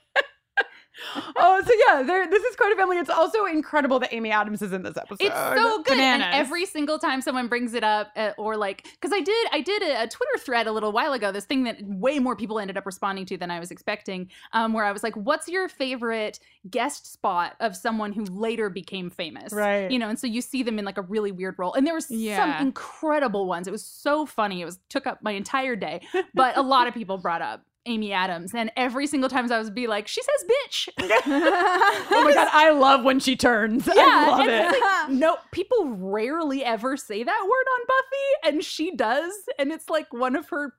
Oh, 1.36 1.62
so 1.64 1.72
yeah, 1.86 2.02
there. 2.02 2.26
This 2.28 2.42
is 2.42 2.56
quite 2.56 2.72
a 2.72 2.76
family. 2.76 2.98
It's 2.98 3.10
also 3.10 3.46
incredible 3.46 3.98
that 4.00 4.12
Amy 4.12 4.30
Adams 4.30 4.62
is 4.62 4.72
in 4.72 4.82
this 4.82 4.96
episode. 4.96 5.24
It's 5.24 5.34
so 5.34 5.82
good, 5.82 5.96
Bananas. 5.96 6.26
and 6.26 6.34
every 6.34 6.66
single 6.66 6.98
time 6.98 7.20
someone 7.20 7.48
brings 7.48 7.74
it 7.74 7.84
up, 7.84 8.10
uh, 8.16 8.32
or 8.38 8.56
like, 8.56 8.84
because 8.84 9.12
I 9.12 9.20
did, 9.20 9.46
I 9.52 9.60
did 9.60 9.82
a, 9.82 10.02
a 10.02 10.08
Twitter 10.08 10.38
thread 10.38 10.66
a 10.66 10.72
little 10.72 10.92
while 10.92 11.12
ago. 11.12 11.32
This 11.32 11.44
thing 11.44 11.64
that 11.64 11.76
way 11.82 12.18
more 12.18 12.36
people 12.36 12.58
ended 12.58 12.76
up 12.76 12.86
responding 12.86 13.26
to 13.26 13.36
than 13.36 13.50
I 13.50 13.58
was 13.60 13.70
expecting. 13.70 14.28
Um, 14.52 14.72
where 14.72 14.84
I 14.84 14.92
was 14.92 15.02
like, 15.02 15.14
"What's 15.14 15.48
your 15.48 15.68
favorite 15.68 16.40
guest 16.70 17.10
spot 17.12 17.54
of 17.60 17.76
someone 17.76 18.12
who 18.12 18.24
later 18.24 18.70
became 18.70 19.10
famous?" 19.10 19.52
Right. 19.52 19.90
You 19.90 19.98
know, 19.98 20.08
and 20.08 20.18
so 20.18 20.26
you 20.26 20.40
see 20.40 20.62
them 20.62 20.78
in 20.78 20.84
like 20.84 20.98
a 20.98 21.02
really 21.02 21.32
weird 21.32 21.56
role, 21.58 21.74
and 21.74 21.86
there 21.86 21.94
was 21.94 22.06
some 22.06 22.50
incredible 22.60 23.46
ones. 23.46 23.66
It 23.66 23.70
was 23.70 23.84
so 23.84 24.26
funny. 24.26 24.60
It 24.62 24.64
was 24.64 24.78
took 24.88 25.06
up 25.06 25.22
my 25.22 25.32
entire 25.32 25.76
day, 25.76 26.00
but 26.34 26.56
a 26.56 26.62
lot 26.62 26.86
of 26.88 26.94
people 26.94 27.18
brought 27.18 27.42
up. 27.42 27.64
Amy 27.86 28.12
Adams, 28.12 28.54
and 28.54 28.70
every 28.76 29.06
single 29.06 29.30
time 29.30 29.50
I 29.50 29.58
was 29.58 29.70
be 29.70 29.86
like, 29.86 30.08
she 30.08 30.20
says 30.22 30.44
bitch. 30.44 30.88
oh 31.00 32.22
my 32.24 32.34
god, 32.34 32.48
I 32.52 32.70
love 32.70 33.04
when 33.04 33.18
she 33.20 33.36
turns. 33.36 33.86
Yeah, 33.86 33.94
I 33.96 34.30
love 34.30 34.40
and 34.40 34.50
it. 34.50 34.66
it's 34.70 34.80
like, 34.80 35.08
no, 35.10 35.36
people 35.52 35.86
rarely 35.96 36.64
ever 36.64 36.96
say 36.96 37.22
that 37.22 37.42
word 37.42 37.66
on 37.74 37.80
Buffy, 37.86 38.54
and 38.56 38.64
she 38.64 38.94
does, 38.94 39.32
and 39.58 39.72
it's 39.72 39.88
like 39.88 40.12
one 40.12 40.36
of 40.36 40.48
her 40.50 40.74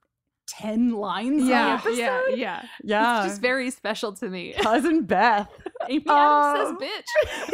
ten 0.47 0.91
lines 0.91 1.47
yeah, 1.47 1.75
in 1.85 1.91
the 1.91 1.97
yeah, 1.97 2.05
episode. 2.17 2.37
yeah. 2.37 2.65
yeah, 2.83 3.19
It's 3.23 3.29
just 3.33 3.41
very 3.41 3.69
special 3.71 4.13
to 4.13 4.27
me. 4.29 4.53
cousin 4.59 5.03
Beth. 5.03 5.49
Amy 5.89 6.03
Oh. 6.07 6.53
Adams 6.53 6.79
says 6.79 6.89
oh. 6.91 7.53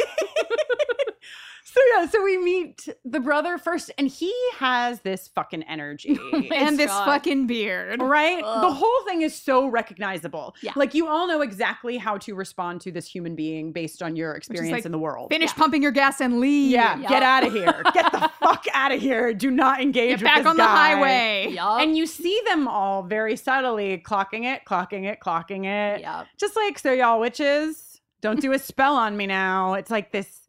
So 1.76 1.82
yeah, 1.94 2.06
so 2.08 2.24
we 2.24 2.38
meet 2.38 2.88
the 3.04 3.20
brother 3.20 3.58
first, 3.58 3.90
and 3.98 4.08
he 4.08 4.32
has 4.54 5.00
this 5.02 5.28
fucking 5.28 5.62
energy. 5.64 6.18
And 6.56 6.78
this 6.78 6.90
God. 6.90 7.04
fucking 7.04 7.46
beard. 7.46 8.00
Right? 8.00 8.42
The 8.42 8.72
whole 8.72 9.02
thing 9.06 9.20
is 9.20 9.34
so 9.34 9.66
recognizable. 9.66 10.54
Yeah. 10.62 10.72
Like 10.74 10.94
you 10.94 11.06
all 11.06 11.26
know 11.28 11.42
exactly 11.42 11.98
how 11.98 12.16
to 12.18 12.34
respond 12.34 12.80
to 12.82 12.92
this 12.92 13.06
human 13.06 13.34
being 13.34 13.72
based 13.72 14.02
on 14.02 14.16
your 14.16 14.32
experience 14.32 14.72
like, 14.72 14.86
in 14.86 14.92
the 14.92 14.98
world. 14.98 15.30
Finish 15.30 15.50
Yeah. 15.50 15.54
pumping 15.58 15.82
your 15.82 15.92
gas 15.92 16.20
and 16.22 16.40
leave. 16.40 16.70
yeah, 16.70 16.98
Yeah. 16.98 17.08
get 17.08 17.22
out 17.22 17.44
of 17.46 17.52
here. 17.52 17.82
Get 17.92 18.10
the 18.10 18.30
fuck 18.40 18.64
out 18.72 18.92
of 18.92 19.00
here. 19.00 19.34
Do 19.34 19.50
not 19.50 19.82
engage 19.82 20.20
Get 20.20 20.20
with 20.20 20.24
back 20.24 20.38
this 20.38 20.46
on 20.46 20.56
the 20.56 20.64
highway. 20.64 21.48
Yup. 21.50 21.80
And 21.82 21.94
you 21.96 22.06
see 22.06 22.40
them 22.46 22.68
all 22.68 23.02
very 23.02 23.36
subtly 23.36 23.98
clocking 23.98 24.44
it, 24.44 24.62
clocking 24.66 25.04
it, 25.04 25.18
clocking 25.20 25.66
it. 25.66 26.00
Yup. 26.00 26.26
Just 26.38 26.56
like, 26.56 26.78
so 26.78 26.92
y'all 26.92 27.20
witches, 27.20 28.00
don't 28.22 28.40
do 28.40 28.52
a 28.52 28.58
spell 28.58 28.96
on 28.96 29.16
me 29.16 29.26
now. 29.26 29.74
It's 29.74 29.90
like 29.90 30.10
this 30.12 30.45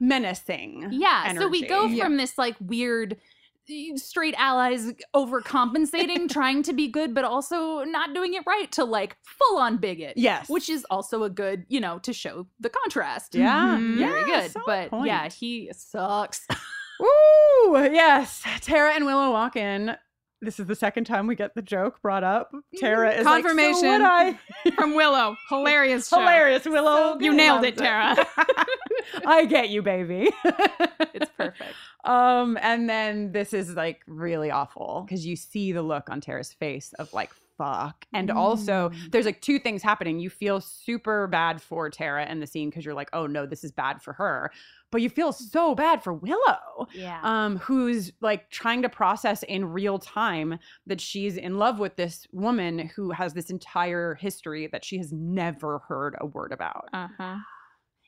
menacing. 0.00 0.88
Yeah. 0.92 1.32
So 1.38 1.48
we 1.48 1.66
go 1.66 1.84
energy. 1.84 2.00
from 2.00 2.16
this 2.16 2.36
like 2.38 2.56
weird 2.60 3.16
straight 3.96 4.34
allies 4.38 4.92
overcompensating, 5.14 6.28
trying 6.30 6.62
to 6.62 6.72
be 6.72 6.86
good, 6.88 7.14
but 7.14 7.24
also 7.24 7.82
not 7.84 8.14
doing 8.14 8.34
it 8.34 8.42
right 8.46 8.70
to 8.72 8.84
like 8.84 9.16
full 9.24 9.58
on 9.58 9.76
bigot. 9.78 10.14
Yes. 10.16 10.48
Which 10.48 10.68
is 10.70 10.84
also 10.90 11.24
a 11.24 11.30
good, 11.30 11.64
you 11.68 11.80
know, 11.80 11.98
to 12.00 12.12
show 12.12 12.46
the 12.60 12.70
contrast. 12.70 13.34
yeah, 13.34 13.76
Mhm. 13.78 13.98
yeah, 13.98 14.06
Very 14.06 14.24
good. 14.24 14.52
But 14.66 14.90
point. 14.90 15.06
yeah, 15.08 15.28
he 15.28 15.70
sucks. 15.76 16.46
Ooh, 17.02 17.72
yes. 17.92 18.42
Tara 18.62 18.94
and 18.94 19.04
Willow 19.04 19.30
walk 19.30 19.56
in. 19.56 19.96
This 20.46 20.60
is 20.60 20.66
the 20.66 20.76
second 20.76 21.06
time 21.06 21.26
we 21.26 21.34
get 21.34 21.56
the 21.56 21.60
joke 21.60 22.00
brought 22.00 22.22
up. 22.22 22.52
Tara 22.76 23.10
is 23.10 23.24
Confirmation. 23.24 24.00
Like, 24.00 24.36
so 24.36 24.60
would 24.64 24.74
From 24.76 24.94
Willow. 24.94 25.36
Hilarious. 25.48 26.06
Show. 26.06 26.20
Hilarious, 26.20 26.64
Willow. 26.64 27.18
You 27.18 27.34
nailed 27.34 27.62
Loves 27.62 27.66
it, 27.66 27.78
Tara. 27.78 28.14
I 29.26 29.44
get 29.46 29.70
you, 29.70 29.82
baby. 29.82 30.30
It's 31.14 31.28
perfect. 31.36 31.74
Um, 32.04 32.56
and 32.62 32.88
then 32.88 33.32
this 33.32 33.52
is 33.52 33.74
like 33.74 34.02
really 34.06 34.52
awful 34.52 35.04
because 35.04 35.26
you 35.26 35.34
see 35.34 35.72
the 35.72 35.82
look 35.82 36.08
on 36.10 36.20
Tara's 36.20 36.52
face 36.52 36.92
of 37.00 37.12
like 37.12 37.32
fuck. 37.58 38.06
And 38.12 38.30
also 38.30 38.90
Mm. 38.90 39.10
there's 39.12 39.24
like 39.26 39.40
two 39.40 39.58
things 39.58 39.82
happening. 39.82 40.18
You 40.18 40.30
feel 40.30 40.60
super 40.60 41.26
bad 41.26 41.60
for 41.62 41.88
Tara 41.90 42.26
in 42.30 42.40
the 42.40 42.46
scene 42.46 42.68
because 42.70 42.84
you're 42.84 42.94
like, 42.94 43.08
oh 43.12 43.26
no, 43.26 43.46
this 43.46 43.64
is 43.64 43.72
bad 43.72 44.02
for 44.02 44.12
her. 44.14 44.50
But 44.92 45.02
you 45.02 45.08
feel 45.10 45.32
so 45.32 45.74
bad 45.74 46.02
for 46.02 46.12
Willow. 46.12 46.86
Yeah. 46.94 47.20
Um, 47.22 47.56
who's 47.58 48.12
like 48.20 48.50
trying 48.50 48.82
to 48.82 48.88
process 48.88 49.42
in 49.42 49.64
real 49.64 49.98
time 49.98 50.58
that 50.86 51.00
she's 51.00 51.36
in 51.36 51.58
love 51.58 51.78
with 51.78 51.96
this 51.96 52.26
woman 52.32 52.90
who 52.94 53.10
has 53.10 53.34
this 53.34 53.50
entire 53.50 54.14
history 54.14 54.68
that 54.72 54.84
she 54.84 54.98
has 54.98 55.12
never 55.12 55.80
heard 55.88 56.14
a 56.20 56.26
word 56.26 56.52
about. 56.52 56.88
Uh-huh. 56.92 57.36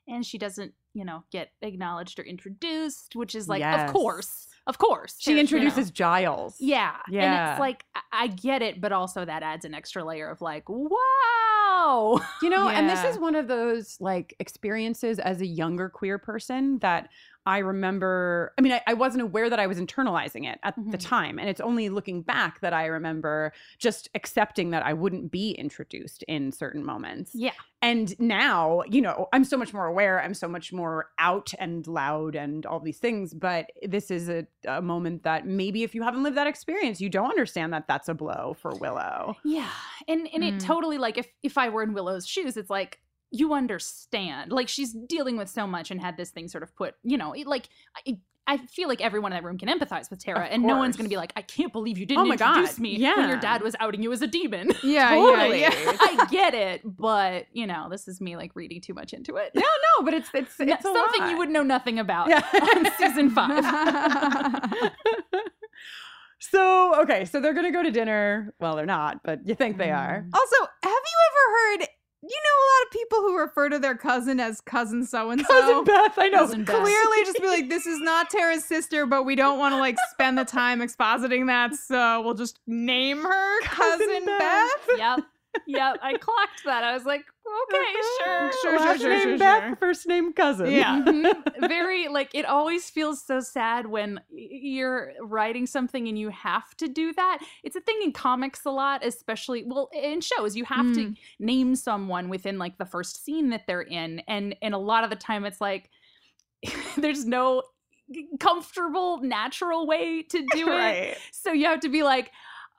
and 0.07 0.25
she 0.25 0.39
doesn't, 0.39 0.73
you 0.95 1.05
know, 1.05 1.23
get 1.31 1.51
acknowledged 1.61 2.19
or 2.19 2.23
introduced, 2.23 3.15
which 3.15 3.35
is 3.35 3.47
like, 3.49 3.61
Yes. 3.61 3.89
of 3.89 3.93
course, 3.95 4.49
of 4.69 4.79
course. 4.79 5.17
She 5.19 5.31
Tara- 5.33 5.33
you 5.33 5.37
know. 5.37 5.41
introduces 5.59 5.91
Giles. 5.91 6.55
Yeah. 6.61 6.95
And 7.07 7.15
Yeah. 7.15 7.51
it's 7.53 7.61
like, 7.61 7.85
I- 7.95 8.01
I 8.13 8.27
get 8.29 8.63
it, 8.63 8.81
but 8.81 8.93
also 8.93 9.25
that 9.25 9.43
adds 9.43 9.65
an 9.65 9.75
extra 9.75 10.05
layer 10.05 10.31
of 10.31 10.41
like, 10.41 10.69
wow. 10.69 12.21
You 12.43 12.51
know, 12.51 12.69
and 12.69 12.89
this 12.89 13.03
is 13.05 13.19
one 13.19 13.35
of 13.35 13.49
those 13.49 13.97
like 14.01 14.35
experiences 14.41 15.19
as 15.19 15.41
a 15.41 15.47
younger 15.47 15.89
queer 15.89 16.19
person 16.19 16.79
that 16.81 17.09
I 17.49 17.59
remember. 17.59 18.53
I 18.59 18.61
mean, 18.61 18.73
I, 18.73 18.83
I 18.87 18.93
wasn't 18.95 19.23
aware 19.23 19.49
that 19.49 19.59
I 19.59 19.67
was 19.67 19.79
internalizing 19.81 20.45
it 20.47 20.61
at 20.63 20.75
the 20.77 20.99
Mhm. 20.99 21.01
time. 21.09 21.39
And 21.39 21.49
it's 21.49 21.63
only 21.63 21.89
looking 21.89 22.21
back 22.21 22.61
that 22.61 22.75
I 22.75 22.85
remember 22.87 23.53
just 23.79 24.09
accepting 24.15 24.71
that 24.71 24.85
I 24.85 24.93
wouldn't 24.93 25.33
be 25.33 25.53
introduced 25.53 26.23
in 26.25 26.53
certain 26.53 26.85
moments. 26.85 27.31
Yeah. 27.35 27.53
And 27.81 28.19
now, 28.21 28.83
you 28.89 29.01
know, 29.01 29.29
I'm 29.33 29.45
so 29.45 29.57
much 29.57 29.73
more 29.73 29.87
aware. 29.87 30.21
I'm 30.23 30.35
so 30.35 30.47
much 30.47 30.73
more 30.73 31.09
out 31.19 31.55
and 31.59 31.87
loud 31.87 32.35
and 32.35 32.67
all 32.67 32.81
these 32.81 32.99
things. 32.99 33.33
But 33.33 33.71
this 33.83 34.11
is 34.11 34.29
a, 34.29 34.47
a 34.67 34.83
moment 34.83 35.23
that 35.23 35.47
maybe 35.47 35.85
if 35.85 35.95
you 35.95 36.03
haven't 36.03 36.23
lived 36.23 36.37
that 36.37 36.47
experience, 36.49 37.01
you 37.01 37.09
don't 37.09 37.31
understand 37.31 37.73
that 37.73 37.87
that's 37.89 38.09
a 38.11 38.15
blow 38.15 38.57
for 38.61 38.75
Willow. 38.75 39.37
Yeah. 39.43 39.71
And 40.07 40.29
and 40.35 40.43
Mm. 40.43 40.49
it 40.57 40.61
totally 40.61 40.99
like 40.99 41.17
if 41.17 41.29
if 41.43 41.57
I 41.57 41.71
were 41.71 41.83
in 41.83 41.95
Willow's 41.95 42.27
shoes, 42.27 42.57
it's 42.59 42.69
like 42.71 43.01
you 43.31 43.53
understand. 43.55 44.53
Like 44.53 44.69
she's 44.69 44.93
dealing 44.93 45.37
with 45.37 45.49
so 45.49 45.67
much 45.67 45.91
and 45.91 46.01
had 46.01 46.17
this 46.17 46.31
thing 46.31 46.49
sort 46.49 46.63
of 46.63 46.75
put, 46.75 46.95
you 47.03 47.17
know, 47.19 47.33
it, 47.35 47.47
like 47.47 47.69
I, 48.07 48.19
I 48.51 48.57
feel 48.67 48.89
like 48.89 49.03
everyone 49.03 49.33
in 49.33 49.37
that 49.37 49.45
room 49.45 49.59
can 49.59 49.69
empathize 49.69 50.09
with 50.09 50.25
Tara, 50.25 50.47
Of 50.47 50.53
and 50.53 50.63
no 50.63 50.79
one's 50.79 50.97
going 50.97 51.05
to 51.05 51.11
be 51.11 51.19
like, 51.19 51.35
"I 51.37 51.43
can't 51.43 51.71
believe 51.71 51.99
you 51.99 52.07
didn't 52.07 52.23
Oh 52.23 52.25
my 52.25 52.37
God, 52.37 52.57
introduce 52.57 52.79
me 52.79 52.99
when 52.99 53.29
your 53.29 53.39
dad 53.39 53.61
was 53.61 53.77
outing 53.79 54.03
you 54.03 54.11
as 54.11 54.23
a 54.23 54.27
demon." 54.27 54.71
Yeah, 54.83 55.11
Totally. 55.11 55.61
yeah, 55.61 55.75
yeah. 55.79 55.97
I 56.01 56.27
get 56.31 56.55
it, 56.55 56.81
but 56.83 57.45
you 57.53 57.67
know, 57.67 57.89
this 57.91 58.09
is 58.09 58.23
me 58.23 58.37
like 58.37 58.53
reading 58.57 58.81
too 58.81 58.95
much 58.95 59.13
into 59.13 59.37
it. 59.37 59.51
No, 59.55 59.61
no, 59.61 60.03
but 60.03 60.15
it's 60.15 60.31
it's 60.33 60.55
it's 60.61 60.81
a 60.81 60.83
something 60.83 61.21
lot. 61.21 61.31
you 61.31 61.37
would 61.37 61.51
know 61.51 61.63
nothing 61.63 61.99
about 61.99 62.31
Yeah. 62.31 62.43
on 62.75 62.91
season 62.97 63.29
five. 63.29 63.63
so 66.41 67.03
okay, 67.03 67.25
so 67.27 67.41
they're 67.41 67.53
gonna 67.55 67.73
go 67.73 67.83
to 67.83 67.91
dinner. 67.91 68.55
Well, 68.61 68.77
they're 68.77 68.87
not, 68.87 69.23
but 69.25 69.47
you 69.47 69.55
think 69.55 69.77
they 69.77 69.91
are. 69.91 70.25
Mm. 70.27 70.31
Also, 70.33 70.57
have 70.83 70.93
you 70.93 71.19
ever 71.29 71.83
heard? 71.83 71.89
You 72.21 72.29
know, 72.29 72.35
a 72.35 72.67
lot 72.67 72.87
of 72.87 72.91
people 72.93 73.19
who 73.21 73.39
refer 73.39 73.69
to 73.69 73.79
their 73.79 73.95
cousin 73.97 74.41
as 74.41 74.61
cousin 74.61 75.07
so 75.07 75.31
and 75.31 75.41
so. 75.41 75.47
Cousin 75.47 75.69
so. 75.69 75.85
Beth, 75.85 76.19
I 76.19 76.29
know. 76.29 76.39
Cousin 76.39 76.65
Beth. 76.65 76.75
Clearly, 76.75 77.25
just 77.25 77.41
be 77.41 77.47
like, 77.47 77.69
this 77.69 77.87
is 77.87 78.01
not 78.01 78.29
Tara's 78.29 78.65
sister, 78.65 79.07
but 79.07 79.23
we 79.23 79.37
don't 79.37 79.59
want 79.59 79.73
to 79.73 79.79
like 79.79 79.97
spend 80.11 80.37
the 80.37 80.45
time 80.45 80.81
expositing 80.81 81.47
that, 81.47 81.75
so 81.75 82.21
we'll 82.23 82.35
just 82.35 82.59
name 82.67 83.23
her 83.23 83.61
Cousin 83.63 84.07
cousin, 84.09 84.25
Beth. 84.27 84.39
Beth. 84.89 84.99
yep. 84.99 85.21
Yep. 85.67 85.99
I 86.03 86.17
clocked 86.19 86.65
that. 86.65 86.85
I 86.85 86.93
was 86.95 87.05
like, 87.05 87.25
okay, 87.71 87.93
sure. 88.25 88.53
sure, 88.63 88.79
Last 88.79 89.01
sure, 89.01 89.11
name 89.11 89.23
sure, 89.23 89.39
Beck, 89.39 89.63
sure. 89.65 89.77
first 89.77 90.07
name 90.07 90.33
cousin. 90.33 90.71
Yeah. 90.71 91.03
Mhm. 91.03 91.69
very 91.69 92.09
like 92.09 92.31
it 92.35 92.45
always 92.45 92.89
feels 92.89 93.23
so 93.25 93.41
sad 93.41 93.87
when 93.87 94.21
you're 94.31 95.13
writing 95.21 95.67
something 95.67 96.09
and 96.09 96.19
you 96.19 96.29
have 96.31 96.75
to 96.77 96.89
do 96.89 97.13
that 97.13 97.39
it's 97.65 97.77
a 97.77 97.81
thing 97.81 97.99
in 98.03 98.13
comics 98.13 98.65
a 98.65 98.71
lot 98.71 99.05
especially 99.05 99.65
well 99.67 99.91
in 99.93 100.21
shows 100.21 100.57
you 100.57 100.65
have 100.65 100.87
to 100.95 101.15
name 101.39 101.75
someone 101.75 102.29
within 102.29 102.59
like 102.59 102.79
the 102.79 102.85
first 102.87 103.25
scene 103.25 103.51
that 103.51 103.67
they're 103.67 103.83
in 103.83 104.21
and 104.29 104.55
and 104.63 104.75
a 104.75 104.79
lot 104.79 105.05
of 105.05 105.11
the 105.11 105.17
time 105.17 105.45
it's 105.45 105.61
like 105.61 105.91
there's 106.97 107.25
no 107.25 107.63
comfortable 108.41 109.21
natural 109.23 109.87
way 109.87 110.23
to 110.23 110.39
do 110.53 110.69
it 110.69 110.71
right. 110.77 111.17
so 111.33 111.53
you 111.53 111.67
have 111.67 111.81
to 111.81 111.89
be 111.89 112.03
like 112.03 112.31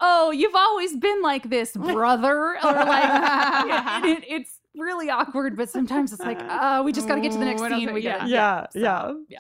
oh 0.02 0.32
you've 0.32 0.56
always 0.56 0.96
been 0.96 1.22
like 1.22 1.50
this 1.50 1.72
brother 1.78 2.58
or 2.64 2.72
like 2.72 3.04
and 4.04 4.06
it, 4.18 4.24
it's 4.28 4.60
really 4.76 5.10
awkward 5.10 5.58
but 5.58 5.70
sometimes 5.70 6.14
it's 6.14 6.22
like 6.22 6.40
uh 6.42 6.82
we 6.86 6.92
just 6.92 7.08
got 7.08 7.16
to 7.16 7.22
get 7.22 7.32
to 7.32 7.38
the 7.38 7.46
next 7.46 7.62
Ooh, 7.62 7.70
scene 7.70 7.88
we 7.88 7.94
we 7.94 8.02
gotta, 8.02 8.20
got? 8.20 8.30
Yeah, 8.30 8.66
so, 8.72 8.80
yeah. 8.80 9.14
yeah. 9.30 9.40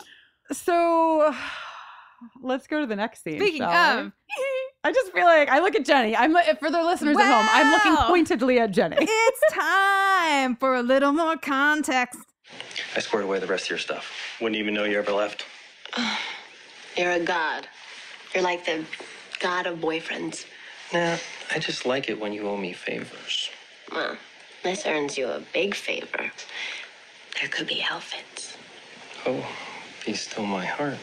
So 0.51 1.33
let's 2.41 2.67
go 2.67 2.81
to 2.81 2.87
the 2.87 2.95
next 2.95 3.23
scene. 3.23 3.39
Speaking 3.39 3.61
of, 3.61 4.11
I 4.83 4.91
just 4.91 5.11
feel 5.13 5.25
like 5.25 5.49
I 5.49 5.59
look 5.59 5.75
at 5.75 5.85
Jenny. 5.85 6.15
I'm 6.15 6.35
for 6.57 6.71
the 6.71 6.83
listeners 6.83 7.15
at 7.17 7.23
home. 7.23 7.47
I'm 7.51 7.71
looking 7.71 7.95
pointedly 8.07 8.59
at 8.59 8.71
Jenny. 8.71 8.97
it's 8.99 9.53
time 9.53 10.55
for 10.55 10.75
a 10.75 10.81
little 10.81 11.13
more 11.13 11.37
context. 11.37 12.19
I 12.95 12.99
squared 12.99 13.25
away 13.25 13.39
the 13.39 13.47
rest 13.47 13.65
of 13.65 13.69
your 13.71 13.79
stuff. 13.79 14.11
Wouldn't 14.41 14.59
even 14.59 14.73
know 14.73 14.85
you 14.85 14.97
ever 14.97 15.11
left. 15.11 15.45
You're 16.97 17.11
a 17.11 17.19
god. 17.19 17.67
You're 18.33 18.43
like 18.43 18.65
the 18.65 18.83
god 19.39 19.65
of 19.65 19.79
boyfriends. 19.79 20.45
Nah, 20.93 21.17
I 21.53 21.59
just 21.59 21.85
like 21.85 22.09
it 22.09 22.19
when 22.19 22.33
you 22.33 22.47
owe 22.47 22.57
me 22.57 22.73
favors. 22.73 23.49
Well, 23.91 24.17
this 24.63 24.85
earns 24.85 25.17
you 25.17 25.27
a 25.27 25.41
big 25.53 25.75
favor. 25.75 26.31
There 27.39 27.49
could 27.49 27.67
be 27.67 27.83
outfits. 27.89 28.57
Oh, 29.25 29.45
be 30.05 30.13
still 30.13 30.45
my 30.45 30.65
heart. 30.65 30.97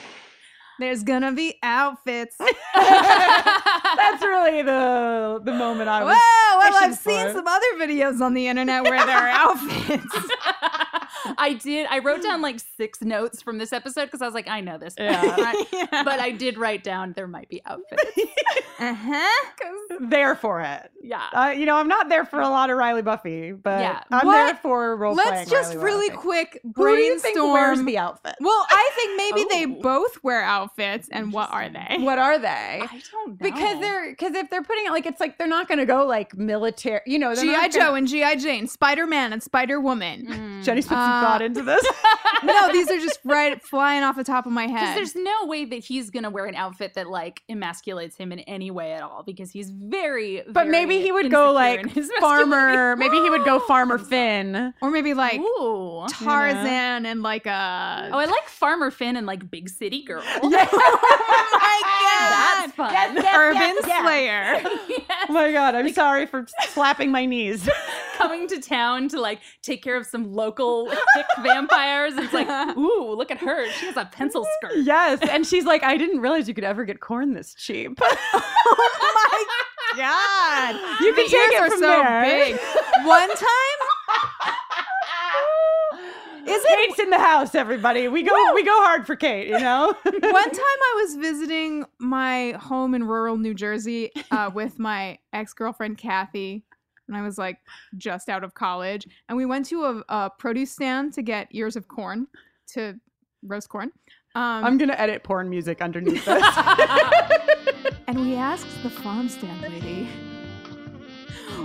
There's 0.79 1.03
gonna 1.03 1.33
be 1.33 1.59
outfits. 1.62 2.37
That's 2.74 4.22
really 4.22 4.62
the 4.62 5.41
the 5.43 5.53
moment 5.53 5.89
I 5.89 6.01
Whoa! 6.03 6.09
was. 6.09 6.18
Well, 6.59 6.72
fishing 6.72 6.89
I've 6.91 6.99
seen 6.99 7.35
some 7.35 7.47
other 7.47 7.66
videos 7.79 8.20
on 8.20 8.35
the 8.35 8.47
internet 8.49 8.83
where 8.85 9.05
there 9.07 9.16
are 9.16 9.29
outfits. 9.29 10.07
I 11.39 11.55
did. 11.61 11.87
I 11.91 11.99
wrote 12.01 12.22
down 12.22 12.41
like 12.43 12.61
six 12.77 13.01
notes 13.01 13.43
from 13.43 13.59
this 13.59 13.72
episode 13.72 14.05
because 14.07 14.22
I 14.22 14.27
was 14.27 14.35
like, 14.35 14.49
I 14.49 14.61
know 14.61 14.79
this, 14.79 14.95
Yeah. 14.99 15.35
Right? 15.37 15.64
but 15.91 16.20
I 16.20 16.31
did 16.31 16.57
write 16.59 16.85
down 16.85 17.12
there 17.16 17.27
might 17.27 17.49
be 17.49 17.62
outfits. 17.66 18.03
Uh 18.79 18.95
huh. 18.95 19.97
there 20.01 20.35
for 20.37 20.61
it. 20.61 20.91
Yeah. 21.03 21.27
Uh, 21.33 21.49
you 21.57 21.64
know, 21.66 21.77
I'm 21.77 21.89
not 21.89 22.09
there 22.09 22.24
for 22.27 22.41
a 22.41 22.49
lot 22.49 22.70
of 22.70 22.77
Riley 22.77 23.03
Buffy, 23.03 23.53
but 23.53 23.81
Yeah. 23.81 24.03
I'm 24.11 24.27
What? 24.27 24.35
there 24.47 24.55
for 24.57 24.97
role 24.97 25.14
Let's 25.14 25.51
just 25.51 25.74
Riley 25.74 25.85
really 25.85 26.09
Buffy. 26.11 26.20
quick 26.20 26.61
Who 26.77 26.87
do 26.97 27.03
you 27.03 27.18
think 27.18 27.37
wears 27.39 27.55
brainstorm. 27.79 27.87
the 27.87 27.99
outfit? 27.99 28.35
Well, 28.41 28.66
I 28.68 28.91
think 28.95 29.16
maybe 29.16 29.47
they 29.51 29.79
Oh. 29.79 29.83
both 29.83 30.22
wear 30.22 30.43
outfits, 30.43 30.66
and 31.12 31.33
what 31.33 31.51
are 31.53 31.69
they? 31.69 31.97
What 31.99 32.19
are 32.19 32.39
they? 32.39 32.49
I 32.83 33.01
don't 33.12 33.29
know. 33.29 33.37
Because 33.41 33.81
they're 33.81 34.11
because 34.11 34.35
if 34.35 34.51
they're 34.51 34.62
putting 34.62 34.87
it 34.87 34.91
like 34.91 35.07
it's 35.07 35.21
like 35.21 35.39
they're 35.39 35.47
not 35.47 35.69
going 35.69 35.79
to 35.79 35.87
go 35.87 36.05
like 36.07 36.37
military, 36.37 37.01
you 37.07 37.19
know. 37.19 37.35
they're 37.35 37.45
GI 37.45 37.69
Joe 37.71 37.79
gonna- 37.81 37.95
and 37.99 38.09
GI 38.09 38.37
Jane, 38.37 38.67
Spider 38.69 39.07
Man 39.07 39.33
and 39.33 39.43
Spider 39.43 39.81
Woman. 39.81 40.27
Mm. 40.27 40.64
Jenny's 40.64 40.87
put 40.87 40.95
some 40.95 41.01
Uh, 41.11 41.21
thought 41.23 41.43
into 41.43 41.62
this. 41.62 41.85
no, 42.45 42.73
these 42.73 42.91
are 42.91 42.99
just 42.99 43.19
right 43.25 43.62
flying 43.62 44.03
off 44.03 44.17
the 44.17 44.25
top 44.25 44.47
of 44.47 44.53
my 44.53 44.67
Because 44.67 44.81
head. 44.81 44.97
there's 44.97 45.14
no 45.14 45.47
way 45.47 45.64
that 45.64 45.85
he's 45.85 46.11
gonna 46.11 46.31
wear 46.31 46.47
an 46.47 46.55
outfit 46.55 46.95
that 46.95 47.09
like 47.09 47.43
emasculates 47.51 48.17
him 48.17 48.33
in 48.33 48.41
any 48.41 48.71
way 48.71 48.93
at 48.93 49.03
all. 49.03 49.23
Because 49.23 49.51
he's 49.51 49.71
very. 49.71 50.43
But 50.49 50.69
maybe 50.69 51.01
he 51.01 51.12
would 51.12 51.31
go 51.31 51.53
like 51.53 51.89
his 51.91 52.11
farmer. 52.21 52.97
Maybe 52.97 53.17
he 53.17 53.31
would 53.31 53.45
go 53.45 53.59
farmer 53.61 53.99
Finn. 53.99 54.73
or 54.83 54.91
maybe 54.91 55.14
like 55.14 55.41
Ooh. 55.41 56.07
Tarzan 56.09 57.07
and 57.07 57.23
like 57.23 57.47
a. 57.47 58.11
Oh, 58.12 58.19
I 58.19 58.25
like 58.27 58.49
Farmer 58.49 58.91
Finn 58.91 59.17
and 59.17 59.27
like 59.27 59.51
Big 59.51 59.69
City 59.69 60.03
Girl. 60.03 60.23
Oh 60.59 61.48
my 61.52 61.82
god, 62.02 62.72
That's 62.76 62.76
god! 62.76 63.24
fun. 63.24 63.34
Urban 63.34 63.76
Slayer. 63.82 64.62
Yes. 65.09 65.26
Oh 65.28 65.32
my 65.32 65.52
god, 65.52 65.74
I'm 65.74 65.92
sorry 65.92 66.26
for 66.26 66.46
slapping 66.70 67.11
my 67.11 67.26
knees. 67.26 67.68
Coming 68.16 68.48
to 68.48 68.61
town 68.61 69.09
to 69.09 69.20
like 69.20 69.40
take 69.62 69.82
care 69.82 69.96
of 69.96 70.07
some 70.07 70.32
local 70.34 70.88
thick 71.14 71.26
vampires. 71.42 72.14
It's 72.16 72.32
like, 72.32 72.48
ooh, 72.76 73.14
look 73.16 73.30
at 73.30 73.38
her. 73.38 73.68
She 73.72 73.86
has 73.86 73.96
a 73.96 74.04
pencil 74.07 74.42
mm, 74.44 74.46
skirt. 74.68 74.78
yes, 74.84 75.20
and 75.30 75.46
she's 75.46 75.64
like, 75.64 75.82
I 75.82 75.96
didn't 75.96 76.20
realize 76.20 76.48
you 76.48 76.54
could 76.54 76.64
ever 76.64 76.84
get 76.84 77.00
corn 77.00 77.34
this 77.34 77.54
cheap. 77.54 77.98
oh 78.02 79.14
my 79.94 79.96
god! 79.96 80.74
You 81.04 81.12
can 81.14 81.24
the 81.24 81.30
take 81.30 81.34
ears 81.34 81.52
it 81.52 81.61
are 81.61 81.70
from 81.70 81.80
so 81.80 81.86
there. 81.86 82.22
big. 82.22 82.57
One 83.04 83.28
time, 83.28 83.78
Is 86.57 86.64
Kate's 86.64 86.98
in 87.00 87.11
the 87.11 87.18
house, 87.18 87.54
everybody. 87.54 88.09
We 88.09 88.22
go 88.22 88.32
we 88.54 88.64
go 88.64 88.74
hard 88.82 89.07
for 89.07 89.14
Kate, 89.14 89.48
you 89.48 89.59
know? 89.59 89.94
one 90.04 90.22
time 90.22 90.22
I 90.30 91.02
was 91.02 91.16
visiting 91.16 91.84
my 91.98 92.52
home 92.52 92.94
in 92.94 93.04
rural 93.04 93.36
New 93.36 93.52
Jersey 93.52 94.11
uh, 94.30 94.50
with 94.54 94.78
my 94.78 95.18
ex 95.34 95.52
girlfriend 95.52 95.98
Kathy, 95.98 96.64
and 97.09 97.16
I 97.16 97.20
was 97.20 97.36
like 97.36 97.59
just 97.98 98.30
out 98.30 98.42
of 98.42 98.54
college, 98.54 99.07
and 99.28 99.36
we 99.36 99.44
went 99.44 99.66
to 99.66 99.84
a, 99.84 100.04
a 100.09 100.30
produce 100.30 100.72
stand 100.72 101.12
to 101.14 101.22
get 101.22 101.48
ears 101.50 101.76
of 101.76 101.88
corn 101.88 102.26
to 102.68 102.98
roast 103.42 103.68
corn. 103.68 103.92
Um, 104.34 104.64
I'm 104.64 104.78
gonna 104.78 104.94
edit 104.94 105.24
porn 105.24 105.50
music 105.50 105.82
underneath 105.82 106.24
this. 106.24 106.42
and 108.07 108.18
we 108.20 108.34
asked 108.34 108.82
the 108.82 108.90
farm 108.90 109.28
stand 109.28 109.61
lady. 109.61 110.09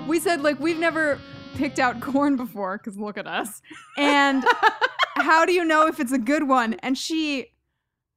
We 0.05 0.19
said 0.19 0.41
like 0.41 0.59
we've 0.59 0.79
never 0.79 1.17
picked 1.55 1.79
out 1.79 1.99
corn 2.01 2.37
before 2.37 2.77
because 2.77 2.97
look 2.97 3.17
at 3.17 3.27
us, 3.27 3.61
and 3.97 4.43
how 5.15 5.45
do 5.45 5.53
you 5.53 5.65
know 5.65 5.87
if 5.87 5.99
it's 5.99 6.11
a 6.11 6.17
good 6.17 6.47
one? 6.47 6.75
And 6.75 6.97
she, 6.97 7.47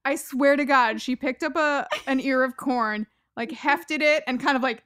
I 0.04 0.16
swear 0.16 0.56
to 0.56 0.64
God, 0.64 1.00
she 1.00 1.16
picked 1.16 1.42
up 1.42 1.56
a 1.56 1.86
an 2.06 2.20
ear 2.20 2.44
of 2.44 2.56
corn, 2.56 3.06
like 3.36 3.52
hefted 3.52 4.02
it, 4.02 4.22
and 4.26 4.40
kind 4.40 4.56
of 4.56 4.62
like 4.62 4.82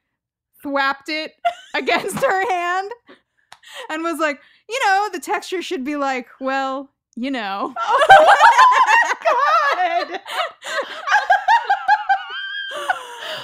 thwapped 0.65 1.09
it 1.09 1.33
against 1.75 2.19
her 2.19 2.51
hand, 2.51 2.91
and 3.91 4.03
was 4.03 4.19
like, 4.19 4.41
you 4.69 4.81
know, 4.87 5.09
the 5.13 5.21
texture 5.21 5.63
should 5.63 5.85
be 5.85 5.97
like, 5.97 6.29
well, 6.41 6.91
you 7.17 7.31
know. 7.31 7.75
Oh 7.81 7.97
my 10.01 10.07
God. 10.11 10.21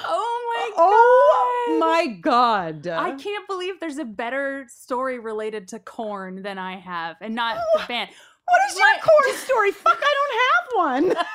Oh 0.07 0.53
my 0.55 0.71
Oh 0.77 1.34
my 1.69 2.07
god. 2.21 2.87
I 2.87 3.13
can't 3.13 3.47
believe 3.47 3.81
there's 3.81 3.99
a 3.99 4.05
better 4.05 4.67
story 4.69 5.19
related 5.19 5.69
to 5.69 5.79
corn 5.79 6.43
than 6.43 6.59
I 6.59 6.77
have, 6.79 7.17
and 7.21 7.35
not 7.35 7.59
the 7.75 7.85
band. 7.87 8.11
What 8.47 8.61
is 8.71 8.79
your 8.79 8.87
corn 9.03 9.37
story? 9.39 9.73
Fuck, 9.73 9.99
I 10.03 10.15
don't 10.19 10.35
have 10.45 11.15
one. 11.15 11.27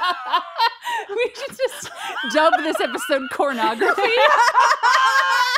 we 1.18 1.32
should 1.36 1.58
just 1.58 1.90
dub 2.34 2.54
this 2.60 2.80
episode 2.80 3.30
cornography. 3.32 4.16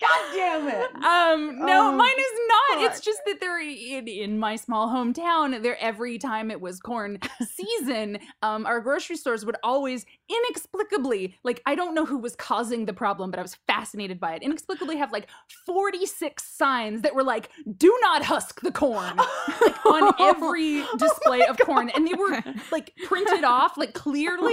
God 0.00 0.34
damn 0.34 0.68
it. 0.68 0.94
Um, 0.96 1.58
no, 1.66 1.88
Oh, 1.88 1.92
mine 1.92 2.08
is 2.18 2.40
not. 2.48 2.84
It's 2.90 3.00
just 3.00 3.20
that 3.26 3.40
they're 3.40 3.60
in, 3.60 4.06
in 4.06 4.38
my 4.38 4.56
small 4.56 4.88
hometown. 4.88 5.62
There, 5.62 5.76
every 5.80 6.18
time 6.18 6.50
it 6.50 6.60
was 6.60 6.78
corn 6.80 7.18
season, 7.54 8.18
um, 8.42 8.66
our 8.66 8.80
grocery 8.80 9.16
stores 9.16 9.44
would 9.44 9.56
always 9.62 10.06
inexplicably, 10.28 11.36
like, 11.44 11.62
I 11.66 11.74
don't 11.74 11.94
know 11.94 12.04
who 12.04 12.18
was 12.18 12.36
causing 12.36 12.84
the 12.86 12.92
problem, 12.92 13.30
but 13.30 13.38
I 13.38 13.42
was 13.42 13.56
fascinated 13.66 14.20
by 14.20 14.34
it. 14.34 14.42
Inexplicably, 14.42 14.96
have 14.98 15.12
like 15.12 15.28
forty 15.66 16.06
six 16.06 16.44
signs 16.44 17.02
that 17.02 17.14
were 17.14 17.24
like, 17.24 17.50
"Do 17.76 17.96
not 18.02 18.24
husk 18.24 18.60
the 18.60 18.72
corn," 18.72 19.16
like, 19.60 19.86
on 19.86 20.12
every 20.20 20.84
display 20.98 21.42
of 21.46 21.58
corn, 21.58 21.90
and 21.90 22.06
they 22.06 22.14
were 22.14 22.42
like 22.72 22.92
printed 23.06 23.44
off 23.44 23.76
like 23.76 23.94
clearly, 23.94 24.52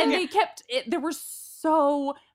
and 0.00 0.12
they 0.12 0.26
kept 0.26 0.62
it. 0.68 0.90
There 0.90 1.00
were 1.00 1.12
so 1.12 1.41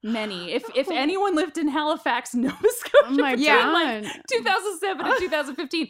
many. 0.04 0.52
If 0.54 0.64
if 0.76 0.90
anyone 0.92 1.36
lived 1.36 1.58
in 1.58 1.68
Halifax, 1.68 2.34
Nova 2.36 2.56
Scotia, 2.70 3.06
Oh 3.08 3.12
my 3.12 3.36
between 3.36 3.48
God. 3.54 4.04
like 4.04 4.14
2007 4.30 5.06
and 5.06 5.16
2015, 5.20 5.90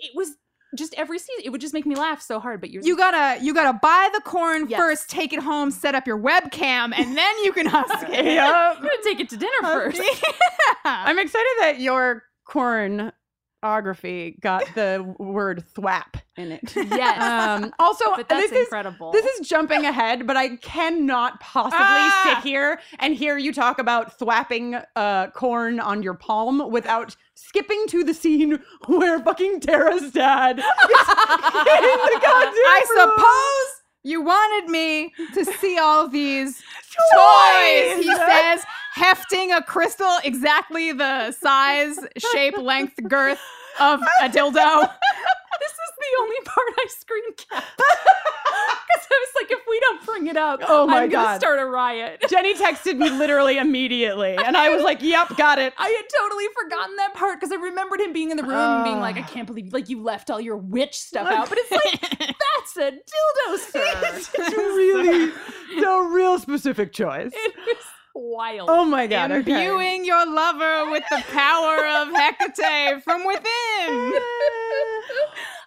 it 0.00 0.10
was 0.14 0.30
just 0.76 0.92
every 0.98 1.18
season. 1.18 1.44
It 1.44 1.50
would 1.50 1.60
just 1.62 1.72
make 1.72 1.86
me 1.86 1.94
laugh 1.96 2.20
so 2.20 2.38
hard. 2.40 2.60
But 2.60 2.70
yours, 2.70 2.86
You 2.86 2.96
gotta 2.96 3.42
you 3.42 3.54
gotta 3.54 3.78
buy 3.80 4.10
the 4.12 4.20
corn 4.20 4.68
Yes. 4.68 4.78
first, 4.78 5.08
take 5.10 5.32
it 5.32 5.40
home, 5.40 5.70
set 5.70 5.94
up 5.94 6.06
your 6.06 6.18
webcam, 6.18 6.92
and 6.96 7.16
then 7.16 7.38
you 7.44 7.52
can 7.52 7.66
husk 7.66 8.06
it. 8.08 8.24
Yep. 8.24 8.54
I'm 8.54 8.76
gonna 8.82 8.90
take 9.02 9.18
it 9.20 9.28
to 9.30 9.36
dinner 9.36 9.62
first. 9.62 10.00
I'm 10.84 11.18
excited 11.18 11.46
that 11.60 11.80
your 11.80 12.22
cornography 13.62 14.38
got 14.40 14.64
the 14.74 15.14
word 15.18 15.64
thwap 15.74 16.14
in 16.36 16.52
it. 16.52 16.74
Yes. 16.98 17.20
Um, 17.22 17.72
also, 17.78 18.04
but 18.16 18.28
that's 18.28 18.50
this 18.50 18.52
is 18.52 18.58
incredible. 18.66 19.12
this 19.12 19.24
is 19.24 19.46
jumping 19.48 19.84
ahead, 19.84 20.26
but 20.26 20.36
I 20.36 20.56
cannot 20.56 21.38
possibly 21.40 21.78
Ah! 21.80 22.22
sit 22.42 22.48
here 22.48 22.80
and 22.98 23.14
hear 23.14 23.36
you 23.38 23.52
talk 23.52 23.78
about 23.78 24.18
thwapping 24.18 24.82
uh, 24.96 25.28
corn 25.30 25.78
on 25.80 26.02
your 26.02 26.14
palm 26.14 26.70
without 26.70 27.14
skipping 27.34 27.84
to 27.88 28.02
the 28.04 28.14
scene 28.14 28.58
where 28.86 29.20
fucking 29.20 29.60
Tara's 29.60 30.10
dad 30.10 30.58
is 30.58 30.64
in 30.64 30.64
the 30.64 32.18
goddamn 32.20 32.54
I 32.54 32.84
room. 32.88 33.10
suppose 33.16 33.82
you 34.04 34.20
wanted 34.22 34.70
me 34.70 35.12
to 35.34 35.44
see 35.44 35.78
all 35.78 36.08
these 36.08 36.62
toys. 37.14 37.96
He 38.04 38.14
says, 38.14 38.64
hefting 38.94 39.52
a 39.52 39.62
crystal 39.62 40.18
exactly 40.24 40.92
the 40.92 41.32
size, 41.32 41.98
shape, 42.32 42.56
length, 42.58 42.98
girth 43.08 43.40
of 43.80 44.00
a 44.22 44.28
dildo. 44.28 44.90
This 45.60 45.72
is 45.72 45.92
the 45.98 46.22
only 46.22 46.36
part 46.44 46.66
I 46.78 46.86
screen 46.88 47.34
cap. 47.34 47.64
Because 47.76 47.86
I 49.10 49.26
was 49.26 49.28
like, 49.42 49.50
if 49.50 49.58
we 49.68 49.80
don't 49.80 50.06
bring 50.06 50.26
it 50.28 50.36
up, 50.36 50.60
Oh 50.68 50.86
my 50.86 51.02
I'm 51.02 51.08
gonna 51.08 51.24
God. 51.24 51.40
start 51.40 51.58
a 51.58 51.64
riot. 51.66 52.22
Jenny 52.28 52.54
texted 52.54 52.96
me 52.96 53.10
literally 53.10 53.58
immediately, 53.58 54.36
and 54.36 54.56
I 54.56 54.68
was 54.68 54.84
like, 54.84 55.02
"Yep, 55.02 55.36
got 55.36 55.58
it." 55.58 55.74
I 55.76 55.88
had 55.88 56.04
totally 56.20 56.44
forgotten 56.62 56.94
that 56.96 57.14
part 57.14 57.40
because 57.40 57.50
I 57.50 57.56
remembered 57.56 58.00
him 58.00 58.12
being 58.12 58.30
in 58.30 58.36
the 58.36 58.44
room 58.44 58.52
and 58.76 58.84
being 58.84 59.00
like, 59.00 59.16
I 59.16 59.22
Ah. 59.22 59.26
can't 59.32 59.46
believe 59.48 59.72
like 59.72 59.88
you 59.88 60.00
left 60.00 60.30
all 60.30 60.40
your 60.40 60.56
witch 60.56 60.94
stuff 60.96 61.26
out. 61.26 61.48
But 61.48 61.58
it's 61.60 61.70
like 61.72 62.36
that's 62.76 62.94
a 62.94 62.96
dildo, 62.96 63.58
sir. 63.72 63.84
it's 64.14 64.52
really 64.56 65.32
a 65.84 66.08
real 66.12 66.38
specific 66.38 66.92
choice. 66.92 67.30
It 67.34 67.54
was 67.66 67.76
wild. 68.14 68.68
Oh 68.70 68.84
my 68.84 69.06
god! 69.06 69.30
Okay. 69.30 69.66
Imbuing 69.66 70.04
your 70.04 70.26
lover 70.26 70.90
with 70.90 71.04
the 71.10 71.22
power 71.32 71.86
of 71.86 72.08
Hecate 72.14 73.02
from 73.02 73.24
within. 73.26 73.44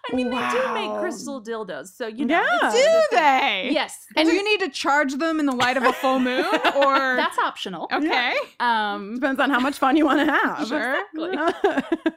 I 0.04 0.14
mean, 0.16 0.30
they 0.30 0.36
do 0.50 0.74
make 0.74 0.98
crystal 1.00 1.40
dildos, 1.42 1.86
so 1.94 2.08
you 2.08 2.24
know. 2.26 2.42
Yeah. 2.42 2.70
Do 2.70 2.76
it's 2.76 3.12
a- 3.12 3.16
they? 3.16 3.70
Yes, 3.72 4.04
And 4.16 4.28
do 4.28 4.34
you 4.34 4.42
need 4.44 4.58
to 4.60 4.68
charge 4.68 5.14
them 5.14 5.38
in 5.38 5.46
the 5.46 5.54
light 5.54 5.76
of 5.76 5.84
a 5.84 5.92
full 5.92 6.18
moon, 6.18 6.44
or 6.76 7.16
that's 7.16 7.38
optional. 7.38 7.88
okay? 7.92 8.34
Um, 8.58 9.14
Depends 9.14 9.40
on 9.40 9.48
how 9.50 9.60
much 9.60 9.78
fun 9.78 9.96
you 9.96 10.04
want 10.04 10.26
to 10.26 10.32
have. 10.32 10.66
Sure. 10.66 10.96
Exactly. 11.14 12.12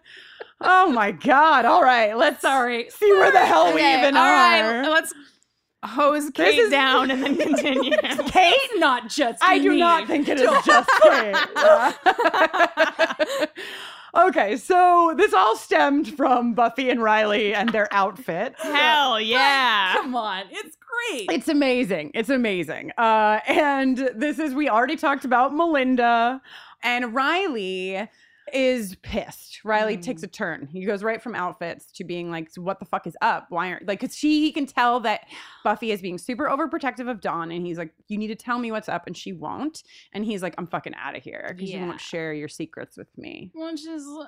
Oh 0.61 0.91
my 0.91 1.11
god! 1.11 1.65
All 1.65 1.83
right, 1.83 2.15
let's 2.17 2.41
sorry. 2.41 2.89
see 2.89 3.11
where 3.13 3.31
the 3.31 3.45
hell 3.45 3.73
we 3.73 3.81
even 3.81 4.15
all 4.15 4.23
are. 4.23 4.81
right, 4.81 4.89
let's 4.89 5.13
hose 5.83 6.29
Kate 6.31 6.57
is- 6.57 6.71
down 6.71 7.11
and 7.11 7.23
then 7.23 7.35
continue. 7.55 7.95
Kate, 8.27 8.55
Not 8.77 9.09
just 9.09 9.43
I 9.43 9.59
do 9.59 9.75
not 9.75 10.07
think 10.07 10.27
it 10.29 10.39
is 10.39 10.49
just 10.65 10.89
Kate. 11.03 11.35
okay, 14.15 14.57
so 14.57 15.13
this 15.17 15.33
all 15.33 15.55
stemmed 15.55 16.15
from 16.15 16.53
Buffy 16.53 16.89
and 16.89 17.01
Riley 17.03 17.53
and 17.53 17.69
their 17.69 17.87
outfits. 17.93 18.61
Hell 18.61 19.19
yeah! 19.21 19.93
Come 19.95 20.15
on, 20.15 20.43
it's 20.49 20.75
great. 20.77 21.27
It's 21.31 21.47
amazing. 21.49 22.11
It's 22.15 22.29
amazing. 22.29 22.91
Uh, 22.97 23.39
and 23.47 24.09
this 24.15 24.39
is, 24.39 24.53
we 24.55 24.69
already 24.69 24.95
talked 24.95 25.25
about 25.25 25.53
Melinda, 25.55 26.41
and 26.83 27.13
Riley 27.13 28.09
is 28.55 28.95
pissed. 29.03 29.63
Riley 29.65 29.97
takes 29.97 30.21
mm. 30.21 30.25
a 30.25 30.27
turn. 30.27 30.67
He 30.71 30.85
goes 30.85 31.03
right 31.03 31.21
from 31.21 31.35
outfits 31.35 31.91
to 31.93 32.03
being 32.03 32.31
like, 32.31 32.49
what 32.55 32.79
the 32.79 32.85
fuck 32.85 33.05
is 33.05 33.17
up? 33.21 33.47
Why 33.49 33.71
aren't, 33.71 33.85
like, 33.85 33.99
cause 33.99 34.15
she, 34.15 34.39
he 34.39 34.51
can 34.51 34.65
tell 34.65 35.01
that 35.01 35.27
Buffy 35.63 35.91
is 35.91 36.01
being 36.01 36.17
super 36.17 36.45
overprotective 36.45 37.09
of 37.09 37.19
Dawn, 37.21 37.51
and 37.51 37.65
he's 37.65 37.77
like, 37.77 37.93
you 38.07 38.17
need 38.17 38.27
to 38.27 38.35
tell 38.35 38.57
me 38.57 38.71
what's 38.71 38.89
up, 38.89 39.05
and 39.05 39.15
she 39.15 39.33
won't. 39.33 39.83
And 40.13 40.23
he's 40.25 40.41
like, 40.41 40.55
I'm 40.57 40.67
fucking 40.67 40.95
out 40.95 41.15
of 41.15 41.23
here 41.23 41.45
because 41.49 41.69
you 41.69 41.81
won't 41.81 41.99
share 42.01 42.33
your 42.33 42.47
secrets 42.47 42.97
with 42.97 43.15
me. 43.17 43.51
Which 43.53 43.85
is 43.85 44.05
uh, 44.07 44.25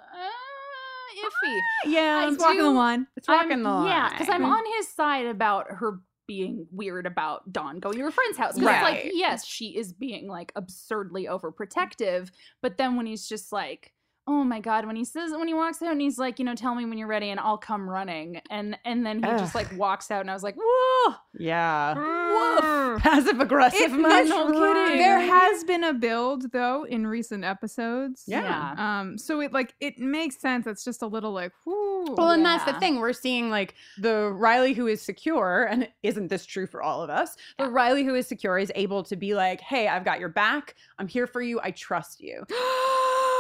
iffy. 1.18 1.60
Ah, 1.86 1.88
yeah, 1.88 2.26
I 2.26 2.32
It's 2.32 2.40
walking 2.44 2.60
the 2.62 2.70
line. 2.72 3.08
it's 3.16 3.28
walking 3.28 3.64
the 3.64 3.70
line. 3.70 3.88
Yeah, 3.88 4.10
because 4.10 4.30
I'm 4.30 4.42
mm-hmm. 4.42 4.52
on 4.52 4.64
his 4.78 4.90
side 4.90 5.26
about 5.26 5.68
her 5.70 6.00
being 6.28 6.68
weird 6.72 7.06
about 7.06 7.52
Dawn 7.54 7.80
going 7.80 7.98
to 7.98 8.04
her 8.04 8.12
friend's 8.12 8.38
house. 8.38 8.52
'Cause 8.52 8.58
it's 8.58 8.66
Right. 8.68 9.06
like, 9.06 9.12
yes, 9.14 9.46
she 9.46 9.78
is 9.78 9.94
being 9.94 10.28
like 10.28 10.52
absurdly 10.56 11.26
overprotective, 11.26 12.32
but 12.62 12.78
then 12.78 12.98
when 12.98 13.06
he's 13.06 13.28
just 13.28 13.54
like, 13.54 13.94
oh 14.28 14.44
my 14.44 14.60
god, 14.60 14.86
when 14.86 14.96
he 14.96 15.06
says 15.06 15.32
when 15.32 15.48
he 15.48 15.54
walks 15.54 15.82
out 15.82 15.92
and 15.92 16.02
he's 16.02 16.18
like, 16.18 16.38
you 16.40 16.46
know, 16.46 16.56
tell 16.56 16.76
me 16.76 16.86
when 16.86 16.98
you're 16.98 17.08
ready 17.08 17.30
and 17.30 17.40
I'll 17.40 17.58
come 17.58 17.90
running, 17.90 18.42
and 18.50 18.78
and 18.86 19.06
then 19.06 19.24
he 19.24 19.30
just 19.30 19.56
like 19.56 19.72
walks 19.78 20.12
out 20.12 20.22
and 20.22 20.30
I 20.30 20.34
was 20.34 20.44
like, 20.44 20.56
whoa, 20.60 21.16
Yeah. 21.38 21.96
Woof. 21.96 23.02
Passive 23.02 23.40
aggressive 23.40 23.94
It- 23.94 24.00
no 24.00 24.52
kidding. 24.52 24.98
There 24.98 25.20
has 25.20 25.64
been 25.64 25.84
a 25.84 25.94
build 25.94 26.52
though 26.52 26.84
in 26.84 27.08
recent 27.08 27.44
episodes. 27.44 28.24
Yeah. 28.28 28.74
Um. 28.78 29.18
So 29.18 29.40
it 29.42 29.54
like 29.54 29.74
it 29.80 29.98
makes 30.00 30.40
sense. 30.40 30.68
It's 30.68 30.84
just 30.84 31.02
a 31.02 31.08
little 31.08 31.32
like, 31.32 31.54
whoo. 31.66 32.14
Well, 32.16 32.32
and 32.32 32.46
that's 32.46 32.64
the 32.66 32.78
thing. 32.80 33.00
We're 33.00 33.14
seeing 33.14 33.50
like 33.50 33.76
the 33.98 34.32
Riley 34.32 34.74
who 34.74 34.88
is 34.88 35.02
secure, 35.02 35.68
and 35.70 35.90
isn't 36.04 36.28
this 36.30 36.46
true 36.46 36.68
for 36.68 36.82
all 36.82 37.02
of 37.02 37.10
us? 37.10 37.36
The 37.58 37.70
Riley 37.70 38.04
who 38.04 38.16
is 38.16 38.28
secure 38.28 38.58
is 38.58 38.72
able 38.76 39.04
to 39.04 39.16
be 39.16 39.36
like, 39.36 39.62
hey, 39.62 39.88
I've 39.88 40.06
got 40.06 40.20
your 40.20 40.30
back. 40.30 40.76
I'm 41.00 41.08
here 41.08 41.28
for 41.28 41.42
you. 41.42 41.60
I 41.62 41.72
trust 41.72 42.22
you. 42.22 42.44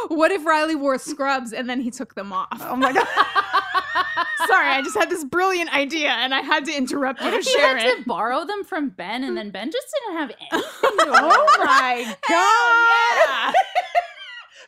what 0.09 0.31
if 0.31 0.45
Riley 0.45 0.75
wore 0.75 0.97
scrubs 0.97 1.53
and 1.53 1.69
then 1.69 1.81
he 1.81 1.91
took 1.91 2.15
them 2.15 2.31
off? 2.33 2.47
Oh 2.61 2.75
my 2.75 2.93
God. 2.93 3.07
Sorry, 4.47 4.67
I 4.67 4.81
just 4.83 4.95
had 4.97 5.09
this 5.09 5.23
brilliant 5.25 5.73
idea 5.75 6.09
and 6.09 6.33
I 6.33 6.41
had 6.41 6.65
to 6.65 6.75
interrupt 6.75 7.21
you 7.21 7.31
to 7.31 7.41
share 7.41 7.77
had 7.77 7.87
it. 7.87 7.97
to 7.97 8.03
borrow 8.05 8.45
them 8.45 8.63
from 8.63 8.89
Ben 8.89 9.23
and 9.23 9.35
then 9.35 9.51
Ben 9.51 9.71
just 9.71 9.87
didn't 9.93 10.17
have 10.17 10.31
anything 10.51 10.59
to 10.59 11.11
oh 11.13 11.63
my 11.63 12.15
God. 12.29 13.53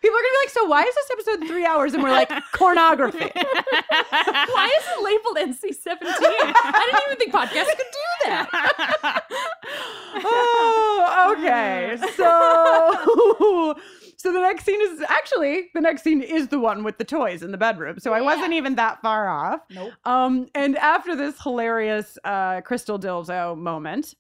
People 0.02 0.16
are 0.18 0.22
going 0.22 0.32
to 0.32 0.38
be 0.40 0.46
like, 0.46 0.50
so 0.50 0.66
why 0.66 0.84
is 0.84 0.96
this 0.96 1.12
episode 1.12 1.48
three 1.48 1.66
hours? 1.66 1.94
And 1.94 2.02
we're 2.02 2.12
like, 2.12 2.32
pornography. 2.54 3.20
Why 3.36 4.78
is 4.80 4.86
it 4.88 5.04
labeled 5.04 5.38
NC-17? 5.38 5.98
I 6.08 6.86
didn't 6.86 7.04
even 7.06 7.18
think 7.18 7.34
podcasts 7.34 7.76
could 7.76 7.92
do 7.92 8.30
that. 8.30 9.24
oh, 10.24 11.36
okay. 11.38 11.98
So 12.16 13.76
so 14.20 14.34
the 14.34 14.42
next 14.42 14.66
scene 14.66 14.82
is 14.82 15.02
actually 15.08 15.70
the 15.74 15.80
next 15.80 16.04
scene 16.04 16.22
is 16.22 16.50
the 16.50 16.60
one 16.60 16.84
with 16.84 16.98
the 16.98 17.06
toys 17.06 17.42
in 17.42 17.52
the 17.52 17.58
bedroom. 17.58 18.00
So 18.00 18.12
I 18.14 18.20
wasn't 18.20 18.52
even 18.52 18.76
that 18.76 19.02
far 19.02 19.30
off. 19.30 19.62
Nope. 19.70 19.94
Um, 20.04 20.48
and 20.54 20.78
after 20.78 21.16
this 21.16 21.42
hilarious 21.42 22.18
uh 22.26 22.60
crystal 22.62 23.00
dildo 23.00 23.58
moment, 23.58 24.16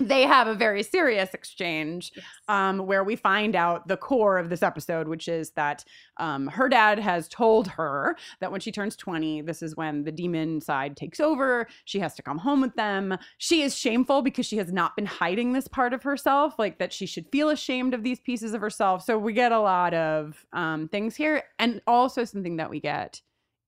they 0.00 0.22
have 0.22 0.46
a 0.46 0.54
very 0.54 0.82
serious 0.82 1.34
exchange 1.34 2.12
um, 2.46 2.86
where 2.86 3.02
we 3.02 3.16
find 3.16 3.56
out 3.56 3.88
the 3.88 3.96
core 3.96 4.38
of 4.38 4.48
this 4.48 4.62
episode, 4.62 5.08
which 5.08 5.26
is 5.26 5.50
that 5.50 5.84
um, 6.18 6.46
her 6.46 6.68
dad 6.68 7.00
has 7.00 7.28
told 7.28 7.66
her 7.66 8.16
that 8.40 8.52
when 8.52 8.60
she 8.60 8.70
turns 8.70 8.94
20, 8.94 9.42
this 9.42 9.60
is 9.60 9.76
when 9.76 10.04
the 10.04 10.12
demon 10.12 10.60
side 10.60 10.96
takes 10.96 11.18
over. 11.18 11.66
She 11.84 11.98
has 11.98 12.14
to 12.14 12.22
come 12.22 12.38
home 12.38 12.60
with 12.60 12.74
them. 12.76 13.18
She 13.38 13.62
is 13.62 13.76
shameful 13.76 14.22
because 14.22 14.46
she 14.46 14.58
has 14.58 14.72
not 14.72 14.94
been 14.94 15.06
hiding 15.06 15.52
this 15.52 15.66
part 15.66 15.92
of 15.92 16.04
herself, 16.04 16.58
like 16.58 16.78
that 16.78 16.92
she 16.92 17.06
should 17.06 17.26
feel 17.32 17.50
ashamed 17.50 17.92
of 17.92 18.04
these 18.04 18.20
pieces 18.20 18.54
of 18.54 18.60
herself. 18.60 19.02
So 19.02 19.18
we 19.18 19.32
get 19.32 19.50
a 19.50 19.60
lot 19.60 19.94
of 19.94 20.46
um, 20.52 20.88
things 20.88 21.16
here. 21.16 21.42
And 21.58 21.82
also, 21.86 22.24
something 22.24 22.56
that 22.56 22.70
we 22.70 22.80
get 22.80 23.20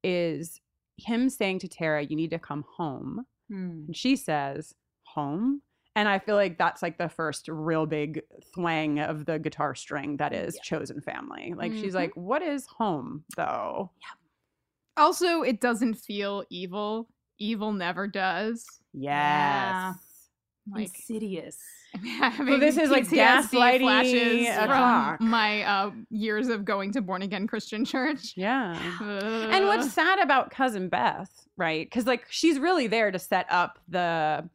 is 0.04 0.60
him 0.96 1.28
saying 1.28 1.60
to 1.60 1.68
Tara, 1.68 2.04
You 2.04 2.14
need 2.14 2.30
to 2.30 2.38
come 2.38 2.64
home. 2.76 3.26
Hmm. 3.48 3.84
And 3.88 3.96
she 3.96 4.14
says, 4.14 4.74
Home. 5.14 5.62
And 5.96 6.08
I 6.08 6.18
feel 6.20 6.36
like 6.36 6.56
that's 6.56 6.82
like 6.82 6.98
the 6.98 7.08
first 7.08 7.48
real 7.48 7.84
big 7.84 8.22
thwang 8.56 9.06
of 9.06 9.26
the 9.26 9.38
guitar 9.38 9.74
string 9.74 10.16
that 10.18 10.32
is 10.32 10.58
chosen 10.62 11.00
family. 11.00 11.52
Like 11.56 11.72
she's 11.72 11.92
Mhm. 11.92 11.96
like, 11.96 12.12
What 12.16 12.42
is 12.42 12.66
home 12.66 13.24
though? 13.36 13.90
Yeah. 14.00 15.02
Also, 15.02 15.42
it 15.42 15.60
doesn't 15.60 15.94
feel 15.94 16.44
evil. 16.50 17.08
Evil 17.38 17.72
never 17.72 18.06
does. 18.06 18.64
Yes. 18.92 19.96
Like 20.72 20.88
Insidious. 20.88 21.58
having 22.20 22.60
this 22.60 22.76
is, 22.76 22.88
like, 22.90 23.08
gaslighting 23.08 23.80
flashes 23.80 24.46
a 24.48 24.66
from 25.18 25.28
my 25.28 25.62
uh, 25.64 25.90
years 26.10 26.46
of 26.48 26.64
going 26.64 26.92
to 26.92 27.00
born 27.00 27.22
again 27.22 27.48
Christian 27.48 27.84
church. 27.84 28.34
Yeah. 28.36 28.78
And 29.50 29.66
what's 29.66 29.90
sad 29.92 30.20
about 30.20 30.50
cousin 30.52 30.88
Beth, 30.88 31.30
right? 31.56 31.84
Because 31.86 32.06
like 32.06 32.26
she's 32.30 32.60
really 32.60 32.86
there 32.86 33.10
to 33.10 33.18
set 33.18 33.46
up 33.50 33.80
the 33.88 34.48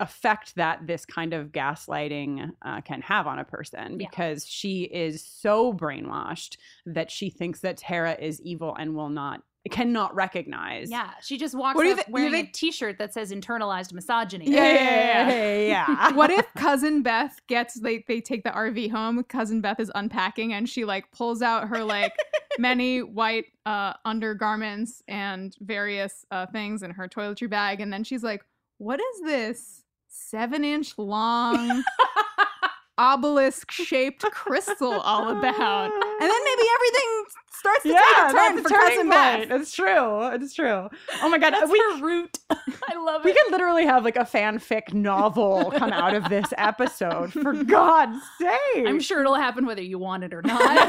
effect 0.00 0.54
that 0.56 0.86
this 0.86 1.04
kind 1.04 1.34
of 1.34 1.48
gaslighting 1.48 2.50
uh, 2.62 2.80
can 2.82 3.00
have 3.02 3.26
on 3.26 3.38
a 3.38 3.44
person 3.44 3.98
Yeah. 3.98 4.06
because 4.10 4.46
she 4.46 4.82
is 4.84 5.24
so 5.24 5.72
brainwashed 5.72 6.56
that 6.86 7.10
she 7.10 7.30
thinks 7.30 7.60
that 7.60 7.76
Tara 7.78 8.16
is 8.18 8.40
evil 8.42 8.76
and 8.78 8.94
will 8.94 9.08
not 9.10 9.42
cannot 9.70 10.14
recognize. 10.14 10.90
Yeah, 10.90 11.10
she 11.20 11.36
just 11.36 11.54
walks 11.54 11.76
What 11.76 11.82
do 11.82 11.88
you 11.90 11.94
up 11.94 11.98
thi- 11.98 12.04
you 12.08 12.12
wearing 12.14 12.28
a 12.28 12.36
think- 12.38 12.52
T-shirt 12.54 12.96
that 13.00 13.12
says 13.12 13.32
"internalized 13.32 13.92
misogyny." 13.92 14.48
Yeah, 14.48 14.62
yeah, 14.72 15.28
yeah, 15.30 15.58
yeah. 15.88 16.12
what 16.14 16.30
if 16.30 16.46
cousin 16.54 17.02
Beth 17.02 17.38
gets 17.48 17.74
they 17.74 18.02
they 18.08 18.22
take 18.22 18.44
the 18.44 18.50
RV 18.50 18.90
home? 18.90 19.22
Cousin 19.24 19.60
Beth 19.60 19.78
is 19.78 19.90
unpacking 19.94 20.54
and 20.54 20.66
she 20.66 20.86
like 20.86 21.10
pulls 21.12 21.42
out 21.42 21.68
her 21.68 21.84
like 21.84 22.14
many 22.58 23.02
white 23.02 23.46
uh 23.66 23.92
undergarments 24.06 25.02
and 25.08 25.54
various 25.60 26.24
uh 26.30 26.46
things 26.46 26.82
in 26.82 26.92
her 26.92 27.06
toiletry 27.06 27.50
bag, 27.50 27.80
and 27.82 27.92
then 27.92 28.04
she's 28.04 28.22
like, 28.22 28.42
"What 28.78 29.00
is 29.00 29.20
this 29.24 29.84
seven 30.18 30.64
inch 30.64 30.96
long 30.98 31.82
obelisk 32.98 33.70
shaped 33.70 34.22
crystal 34.30 34.92
all 35.00 35.28
about?" 35.28 35.92
And 35.92 36.30
then 36.30 36.44
maybe 36.44 36.62
everything 36.74 37.24
starts 37.58 37.82
to 37.82 37.88
yeah, 37.88 37.98
take 37.98 38.28
a 38.28 38.32
turn 38.32 38.62
for 38.62 38.68
cousin 38.68 39.08
Beth. 39.08 39.50
It's 39.50 39.72
true. 39.74 40.28
It's 40.28 40.54
true. 40.54 40.88
Oh 41.22 41.28
my 41.28 41.38
god, 41.38 41.52
That's 41.54 41.70
we 41.70 41.78
her 41.78 42.04
root. 42.04 42.38
I 42.50 42.96
love 42.96 43.22
it. 43.22 43.24
we 43.24 43.32
could 43.32 43.50
literally 43.50 43.84
have 43.84 44.04
like 44.04 44.16
a 44.16 44.24
fanfic 44.24 44.92
novel 44.92 45.72
come 45.76 45.92
out 45.92 46.14
of 46.14 46.28
this 46.28 46.46
episode. 46.56 47.32
For 47.32 47.52
God's 47.64 48.20
sake, 48.40 48.86
I'm 48.86 49.00
sure 49.00 49.20
it'll 49.20 49.34
happen 49.34 49.66
whether 49.66 49.82
you 49.82 49.98
want 49.98 50.24
it 50.24 50.32
or 50.32 50.42
not. 50.42 50.88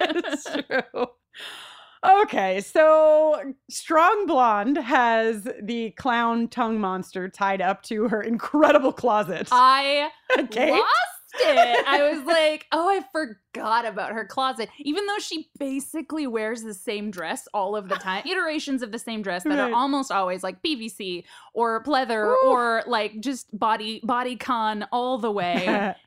it's 0.00 0.44
true. 0.44 1.06
Okay, 2.04 2.60
so 2.60 3.54
Strong 3.70 4.26
Blonde 4.26 4.76
has 4.76 5.46
the 5.62 5.90
clown 5.92 6.48
tongue 6.48 6.80
monster 6.80 7.28
tied 7.28 7.60
up 7.60 7.82
to 7.84 8.08
her 8.08 8.20
incredible 8.22 8.92
closet. 8.92 9.48
I 9.52 10.10
lost 10.70 10.88
it. 11.40 11.84
I 11.86 12.12
was 12.12 12.24
like, 12.26 12.66
oh, 12.72 12.88
I 12.88 13.02
forgot 13.12 13.86
about 13.86 14.12
her 14.12 14.24
closet. 14.26 14.68
Even 14.80 15.06
though 15.06 15.18
she 15.20 15.48
basically 15.58 16.26
wears 16.26 16.62
the 16.62 16.74
same 16.74 17.10
dress 17.12 17.46
all 17.54 17.76
of 17.76 17.88
the 17.88 17.94
time, 17.94 18.24
iterations 18.30 18.82
of 18.82 18.90
the 18.90 18.98
same 18.98 19.22
dress 19.22 19.44
that 19.44 19.50
Right. 19.50 19.70
are 19.70 19.74
almost 19.74 20.10
always 20.10 20.42
like 20.42 20.60
PVC 20.62 21.22
or 21.54 21.82
pleather 21.84 22.34
or 22.44 22.82
like 22.86 23.20
just 23.20 23.56
body 23.56 24.00
body 24.02 24.36
con 24.36 24.86
all 24.92 25.18
the 25.18 25.30
way. 25.30 25.94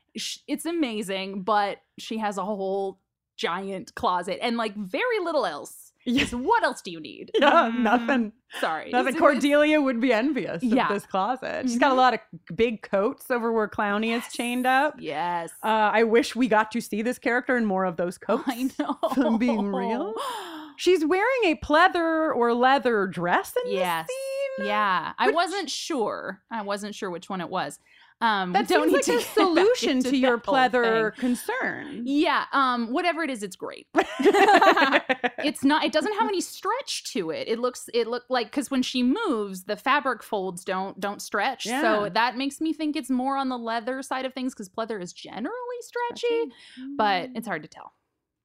It's 0.48 0.64
amazing, 0.64 1.42
but 1.42 1.78
she 1.98 2.16
has 2.18 2.38
a 2.38 2.44
whole 2.44 3.00
giant 3.36 3.94
closet 3.96 4.38
and 4.40 4.56
like 4.56 4.74
very 4.74 5.18
little 5.22 5.44
else. 5.44 5.85
Yeah. 6.06 6.22
Is 6.22 6.34
what 6.34 6.62
else 6.62 6.80
do 6.82 6.90
you 6.90 7.00
need? 7.00 7.30
yeah, 7.38 7.70
Mhm. 7.70 7.80
nothing. 7.80 8.32
Sorry. 8.60 8.90
Nothing. 8.90 9.08
It's- 9.14 9.20
Cordelia 9.20 9.80
would 9.82 10.00
be 10.00 10.12
envious 10.12 10.62
Yeah. 10.62 10.86
of 10.86 10.94
this 10.94 11.04
closet. 11.06 11.62
She's 11.64 11.78
got 11.78 11.90
a 11.90 11.94
Mhm. 11.94 11.98
lot 11.98 12.14
of 12.14 12.20
big 12.56 12.82
coats 12.82 13.30
over 13.30 13.52
where 13.52 13.68
Clowny 13.68 14.16
is 14.16 14.24
chained 14.32 14.66
up. 14.66 14.94
Yes. 14.98 15.50
Uh, 15.64 15.90
I 15.92 16.04
wish 16.04 16.34
we 16.36 16.46
got 16.48 16.70
to 16.72 16.80
see 16.80 17.02
this 17.02 17.18
character 17.18 17.56
in 17.56 17.64
more 17.66 17.84
of 17.84 17.96
those 17.96 18.18
coats. 18.18 18.44
I 18.46 18.70
know. 18.78 18.96
I'm 19.02 19.36
being 19.38 19.66
real. 19.72 20.14
She's 20.78 21.04
wearing 21.04 21.44
a 21.44 21.54
pleather 21.56 22.34
or 22.34 22.52
leather 22.54 23.06
dress 23.06 23.54
in 23.64 23.72
Yes. 23.72 24.06
this 24.06 24.16
scene. 24.16 24.66
Yeah, 24.68 25.12
I 25.18 25.26
Which- 25.26 25.34
wasn't 25.34 25.70
sure. 25.70 26.42
I 26.50 26.62
wasn't 26.62 26.94
sure 26.94 27.10
which 27.10 27.28
one 27.28 27.40
it 27.40 27.48
was. 27.50 27.78
Um, 28.20 28.52
That 28.52 28.66
don't 28.66 28.90
seems 28.90 29.08
like 29.08 29.18
a 29.18 29.22
solution 29.34 30.02
to 30.04 30.16
your 30.16 30.38
pleather 30.38 31.14
concern. 31.16 32.02
Yeah, 32.06 32.44
um, 32.52 32.92
whatever 32.92 33.22
it 33.22 33.30
is, 33.30 33.42
it's 33.42 33.56
great. 33.56 33.86
it's 33.94 35.62
not. 35.62 35.84
It 35.84 35.92
doesn't 35.92 36.14
have 36.14 36.28
any 36.28 36.40
stretch 36.40 37.04
to 37.12 37.30
it. 37.30 37.46
It 37.46 37.58
looks. 37.58 37.90
It 37.92 38.06
looked 38.06 38.30
like 38.30 38.46
because 38.46 38.70
when 38.70 38.82
she 38.82 39.02
moves, 39.02 39.64
the 39.64 39.76
fabric 39.76 40.22
folds 40.22 40.64
don't 40.64 40.98
don't 40.98 41.20
stretch. 41.20 41.66
Yeah. 41.66 41.82
So 41.82 42.08
that 42.08 42.36
makes 42.38 42.60
me 42.60 42.72
think 42.72 42.96
it's 42.96 43.10
more 43.10 43.36
on 43.36 43.50
the 43.50 43.58
leather 43.58 44.00
side 44.02 44.24
of 44.24 44.32
things 44.32 44.54
because 44.54 44.70
pleather 44.70 45.00
is 45.00 45.12
generally 45.12 45.52
stretchy, 45.80 46.52
but 46.96 47.30
it's 47.34 47.46
hard 47.46 47.62
to 47.62 47.68
tell. 47.68 47.92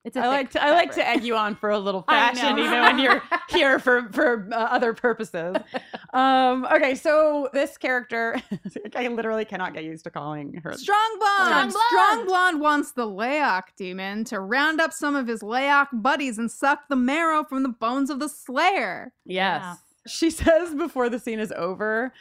It's. 0.03 0.17
I 0.17 0.23
I 0.23 0.27
like 0.27 0.49
to 0.51 0.63
I 0.63 0.71
like 0.71 0.93
to 0.95 1.07
egg 1.07 1.23
you 1.23 1.35
on 1.35 1.55
for 1.55 1.69
a 1.69 1.77
little 1.77 2.01
fashion, 2.09 2.57
even 2.57 2.71
when 2.81 2.97
you're 2.99 3.21
here 3.49 3.77
for 3.77 4.09
for 4.11 4.47
uh, 4.51 4.55
other 4.55 4.93
purposes. 4.93 5.55
Um, 6.13 6.65
okay, 6.65 6.93
so 6.95 7.47
this 7.53 7.77
character, 7.77 8.35
I 8.97 9.07
literally 9.07 9.45
cannot 9.45 9.73
get 9.73 9.85
used 9.85 10.03
to 10.03 10.09
calling 10.09 10.53
her. 10.61 10.73
Strong 10.73 11.17
blonde. 11.19 11.71
Strong 11.71 11.71
Strong 11.71 12.15
blonde. 12.15 12.27
blonde 12.27 12.59
wants 12.59 12.91
the 12.91 13.05
Lei-ach 13.05 13.73
demon 13.77 14.25
to 14.25 14.41
round 14.41 14.81
up 14.81 14.91
some 14.91 15.15
of 15.15 15.25
his 15.25 15.41
Lei-ach 15.41 15.87
buddies 15.93 16.37
and 16.37 16.51
suck 16.51 16.89
the 16.89 16.97
marrow 16.97 17.45
from 17.45 17.63
the 17.63 17.69
bones 17.69 18.09
of 18.09 18.19
the 18.19 18.27
Slayer. 18.27 19.13
Yes. 19.23 19.61
Yeah. 19.63 19.75
She 20.05 20.29
says 20.31 20.75
before 20.75 21.07
the 21.07 21.17
scene 21.17 21.39
is 21.39 21.53
over, 21.53 22.11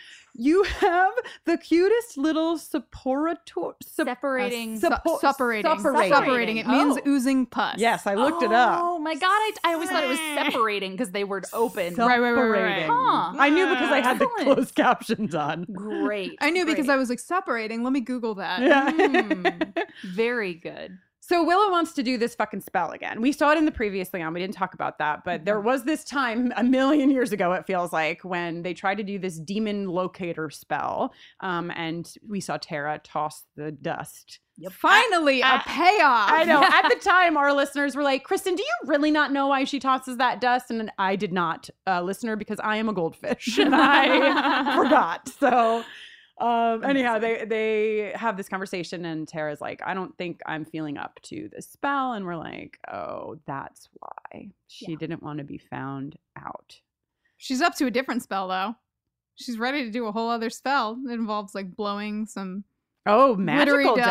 you 0.41 0.63
have 0.65 1.13
the 1.45 1.57
cutest 1.59 2.17
little 2.17 2.57
separator. 2.59 3.39
sup- 3.47 3.77
separating. 3.85 4.83
uh, 4.85 4.91
Suppo- 4.91 5.21
separating. 5.21 5.71
separating. 5.79 6.15
Separating. 6.15 6.57
It 6.59 6.67
means 6.67 6.97
Oh. 6.99 7.09
oozing 7.11 7.47
pus. 7.47 7.77
Yes, 7.79 8.07
I 8.07 8.15
looked 8.15 8.43
it 8.43 8.53
up. 8.53 8.81
Oh 8.83 8.99
my 8.99 9.15
god! 9.15 9.27
I, 9.27 9.53
I 9.65 9.75
always 9.75 9.89
thought 9.91 10.03
it 10.05 10.09
was 10.09 10.19
separating 10.19 10.93
because 10.93 11.11
they 11.13 11.25
were 11.25 11.43
open. 11.53 11.95
Right, 11.95 12.19
right, 12.19 12.31
right, 12.33 12.33
right, 12.33 12.51
right. 12.51 12.69
Separating. 12.81 12.89
Huh. 12.91 13.33
I 13.39 13.49
knew 13.51 13.67
because 13.69 13.91
I 13.91 14.01
had 14.01 14.19
the 14.19 14.27
closed 14.39 14.75
captions 14.75 15.35
on. 15.35 15.67
Great. 15.73 16.37
I 16.41 16.51
knew 16.51 16.67
because. 16.67 16.89
I 16.89 16.97
was 16.97 17.09
like 17.11 17.21
separating. 17.21 17.85
Let 17.85 17.93
me 17.93 18.01
Google 18.01 18.35
that. 18.37 18.63
Yeah. 18.63 18.91
Mm, 18.91 19.85
very 20.15 20.55
good. 20.55 20.99
So 21.31 21.45
Willow 21.45 21.71
wants 21.71 21.93
to 21.93 22.03
do 22.03 22.19
this 22.19 22.35
fucking 22.35 22.63
spell 22.63 22.91
again. 22.91 23.21
We 23.21 23.31
saw 23.31 23.53
it 23.53 23.59
in 23.59 23.65
the 23.65 23.71
previous 23.71 24.13
Leon. 24.13 24.35
We 24.35 24.41
didn't 24.41 24.57
talk 24.57 24.75
about 24.75 24.99
that, 24.99 25.23
but 25.25 25.45
there 25.45 25.61
was 25.61 25.85
this 25.85 26.03
time 26.03 26.53
a 26.57 26.65
million 26.65 27.09
years 27.09 27.31
ago. 27.31 27.53
It 27.53 27.69
feels 27.69 27.93
like 27.93 28.25
when 28.25 28.63
they 28.63 28.75
tried 28.75 28.97
to 28.97 29.05
do 29.05 29.17
this 29.17 29.39
demon 29.39 29.87
locator 29.87 30.51
spell, 30.51 31.15
um, 31.39 31.71
and 31.77 32.13
we 32.29 32.41
saw 32.41 32.57
Tara 32.57 32.99
toss 33.05 33.45
the 33.55 33.71
dust. 33.71 34.41
Finally, 34.73 35.43
a 35.43 35.45
I- 35.45 35.63
payoff. 35.65 36.33
I 36.33 36.43
know. 36.43 36.65
At 36.65 36.89
the 36.89 36.97
time, 37.01 37.37
our 37.37 37.53
listeners 37.53 37.95
were 37.95 38.03
like, 38.03 38.27
"Kristin, 38.27 38.57
do 38.57 38.65
you 38.65 38.75
really 38.87 39.13
not 39.13 39.33
know 39.33 39.47
why 39.47 39.63
she 39.63 39.79
tosses 39.79 40.17
that 40.17 40.41
dust?" 40.41 40.73
And 40.73 40.91
I 40.99 41.15
did 41.15 41.33
not, 41.33 41.71
uh, 41.87 42.03
listener, 42.03 42.35
because 42.35 42.59
I 42.59 42.79
am 42.79 42.89
a 42.89 42.93
goldfish 42.93 43.57
and 43.57 43.73
I 43.73 44.75
forgot. 44.83 45.29
So. 45.29 45.85
Um, 46.41 46.83
anyhow, 46.85 47.19
they 47.19 47.45
they 47.45 48.13
have 48.15 48.37
this 48.37 48.49
conversation, 48.49 49.05
and 49.05 49.29
Tara's 49.29 49.61
like, 49.61 49.83
"I 49.85 49.93
don't 49.95 50.17
think 50.17 50.41
I'm 50.47 50.65
feeling 50.65 50.97
up 50.97 51.21
to 51.25 51.51
the 51.55 51.61
spell," 51.61 52.15
and 52.15 52.25
we're 52.25 52.37
like, 52.37 52.79
"Oh, 52.91 53.39
that's 53.47 53.89
why 53.99 54.51
she 54.67 54.93
Yeah. 54.93 54.99
didn't 54.99 55.23
want 55.23 55.39
to 55.39 55.45
be 55.45 55.59
found 55.59 56.17
out." 56.37 56.81
She's 57.37 57.61
up 57.61 57.75
to 57.77 57.87
a 57.87 57.91
different 57.91 58.23
spell 58.23 58.49
though. 58.49 58.75
She's 59.35 59.59
ready 59.59 59.85
to 59.85 59.91
do 59.91 60.07
a 60.07 60.13
whole 60.13 60.29
other 60.31 60.51
spell 60.51 60.97
that 61.05 61.13
involves 61.13 61.55
like 61.55 61.77
blowing 61.77 62.27
some. 62.27 62.65
Oh, 63.07 63.35
magical 63.35 63.97
dust? 63.97 64.07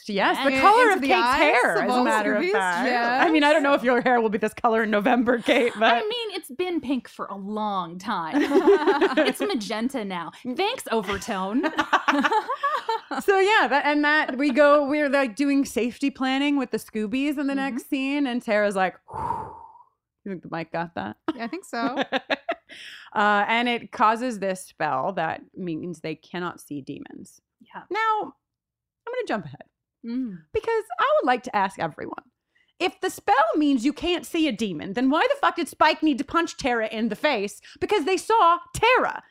dust! 0.00 0.08
Yes, 0.08 0.36
the 0.44 0.60
color 0.60 0.90
of 0.90 1.00
the 1.00 1.08
Kate's 1.08 1.34
hair, 1.34 1.76
of 1.76 1.90
as 1.90 1.96
a 1.96 2.04
matter 2.04 2.34
of 2.34 2.44
fact. 2.50 3.26
I 3.26 3.30
mean, 3.30 3.42
I 3.42 3.52
don't 3.52 3.62
know 3.62 3.72
if 3.72 3.82
your 3.82 4.02
hair 4.02 4.20
will 4.20 4.28
be 4.28 4.36
this 4.36 4.52
color 4.52 4.82
in 4.82 4.90
November, 4.90 5.38
Kate, 5.38 5.72
but 5.78 5.94
I 5.94 6.00
mean, 6.00 6.30
it's 6.32 6.50
been 6.50 6.80
pink 6.80 7.08
for 7.08 7.24
a 7.26 7.36
long 7.36 7.98
time. 7.98 8.34
it's 9.26 9.40
magenta 9.40 10.04
now. 10.04 10.30
Thanks, 10.56 10.84
Overtone. 10.92 11.62
so 13.22 13.38
yeah, 13.38 13.66
that, 13.68 13.82
and 13.86 14.04
that 14.04 14.36
we 14.36 14.50
go. 14.50 14.86
We're 14.86 15.08
like 15.08 15.36
doing 15.36 15.64
safety 15.64 16.10
planning 16.10 16.58
with 16.58 16.70
the 16.70 16.78
Scoobies 16.78 17.38
in 17.38 17.46
the 17.46 17.54
next 17.54 17.88
scene, 17.88 18.26
and 18.26 18.42
Tara's 18.42 18.76
like, 18.76 18.96
"You 19.14 20.32
think 20.32 20.42
the 20.42 20.48
mic 20.50 20.70
got 20.70 20.94
that?" 20.96 21.16
Yeah, 21.34 21.44
I 21.44 21.48
think 21.48 21.64
so. 21.64 21.78
uh, 23.14 23.44
and 23.48 23.70
it 23.70 23.90
causes 23.90 24.38
this 24.38 24.66
spell 24.66 25.12
that 25.14 25.40
means 25.56 26.00
they 26.00 26.14
cannot 26.14 26.60
see 26.60 26.82
demons. 26.82 27.40
Yeah. 27.72 27.82
Now, 27.90 28.32
I'm 29.06 29.12
going 29.12 29.24
to 29.24 29.28
jump 29.28 29.44
ahead 29.46 29.66
Mm. 30.06 30.36
because 30.52 30.84
I 31.00 31.04
would 31.16 31.26
like 31.26 31.42
to 31.44 31.56
ask 31.56 31.78
everyone. 31.78 32.24
If 32.80 33.00
the 33.00 33.08
spell 33.08 33.34
means 33.56 33.84
you 33.84 33.92
can't 33.94 34.26
see 34.26 34.48
a 34.48 34.52
demon, 34.52 34.92
then 34.94 35.08
why 35.08 35.22
the 35.30 35.36
fuck 35.40 35.56
did 35.56 35.68
Spike 35.68 36.02
need 36.02 36.18
to 36.18 36.24
punch 36.24 36.56
Tara 36.58 36.88
in 36.88 37.08
the 37.08 37.16
face? 37.16 37.60
Because 37.80 38.04
they 38.04 38.16
saw 38.18 38.58
Tara. 38.74 39.22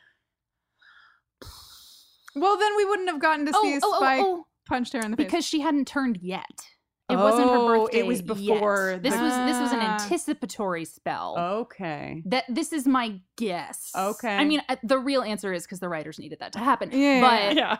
well, 2.34 2.58
then 2.58 2.76
we 2.76 2.84
wouldn't 2.84 3.08
have 3.08 3.20
gotten 3.20 3.46
to 3.46 3.52
Oh, 3.54 3.62
see 3.62 3.74
oh, 3.76 3.80
oh, 3.92 3.96
Spike 3.98 4.22
oh, 4.24 4.46
punch 4.66 4.92
her 4.92 5.00
in 5.00 5.10
the 5.12 5.16
face. 5.16 5.26
because 5.26 5.44
she 5.46 5.60
hadn't 5.60 5.86
turned 5.86 6.18
yet. 6.20 6.66
It 7.10 7.16
wasn't 7.16 7.50
her 7.50 7.56
Oh, 7.58 7.66
birthday. 7.84 7.98
it 7.98 8.06
was 8.06 8.20
yet. 8.20 8.26
before 8.26 8.98
This 9.02 9.14
the- 9.14 9.20
was 9.20 9.32
this 9.34 9.60
was 9.60 9.72
an 9.72 9.80
Ah. 9.80 9.92
anticipatory 10.00 10.86
spell. 10.86 11.36
Okay. 11.38 12.22
That 12.26 12.44
this 12.48 12.72
is 12.72 12.86
my 12.86 13.20
guess. 13.36 13.92
Okay. 13.94 14.34
I 14.34 14.44
mean, 14.44 14.62
uh, 14.70 14.76
the 14.82 14.98
real 14.98 15.22
answer 15.22 15.52
is 15.52 15.64
because 15.64 15.80
the 15.80 15.88
writers 15.90 16.18
needed 16.18 16.38
that 16.40 16.54
to 16.54 16.58
happen. 16.60 16.90
Yeah, 16.92 17.20
But 17.20 17.56
Yeah. 17.56 17.78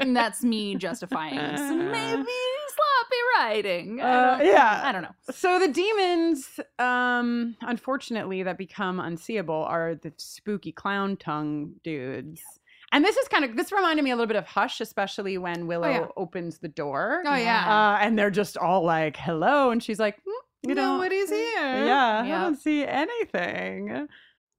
That's 0.00 0.42
me 0.42 0.74
justifying 0.76 1.38
some 1.56 1.90
maybe 1.90 2.24
sloppy 2.76 3.22
writing. 3.38 4.00
Uh, 4.00 4.38
yeah. 4.42 4.82
I 4.84 4.92
don't 4.92 5.02
know. 5.02 5.14
So 5.30 5.58
the 5.58 5.68
demons, 5.68 6.60
um, 6.78 7.56
unfortunately, 7.62 8.42
that 8.42 8.58
become 8.58 9.00
unseeable 9.00 9.64
are 9.64 9.94
the 9.94 10.12
spooky 10.18 10.72
clown 10.72 11.16
tongue 11.16 11.74
dudes. 11.82 12.40
And 12.92 13.04
this 13.04 13.16
is 13.16 13.26
kind 13.28 13.44
of 13.44 13.56
this 13.56 13.72
reminded 13.72 14.04
me 14.04 14.12
a 14.12 14.16
little 14.16 14.28
bit 14.28 14.36
of 14.36 14.46
Hush, 14.46 14.80
especially 14.80 15.38
when 15.38 15.66
Willow 15.66 15.88
yeah. 15.88 16.06
opens 16.16 16.58
the 16.58 16.68
door. 16.68 17.22
oh 17.26 17.34
yeah, 17.34 17.64
Uh, 17.66 17.98
and 18.00 18.16
they're 18.18 18.30
just 18.30 18.56
all 18.56 18.84
like, 18.84 19.16
"Hello," 19.16 19.70
and 19.70 19.82
she's 19.82 19.98
like, 19.98 20.16
"Hmm, 20.24 20.68
"You 20.68 20.74
know, 20.76 20.94
nobody's 20.96 21.28
here. 21.28 21.84
yeah, 21.84 22.22
I 22.24 22.28
don't 22.28 22.56
see 22.56 22.86
anything." 22.86 24.06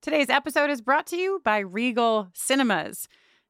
Today's 0.01 0.29
episode 0.29 0.69
is 0.69 0.81
brought 0.81 1.07
to 1.07 1.17
you 1.17 1.41
by 1.43 1.59
Regal 1.59 2.29
Cinemas. 2.33 3.07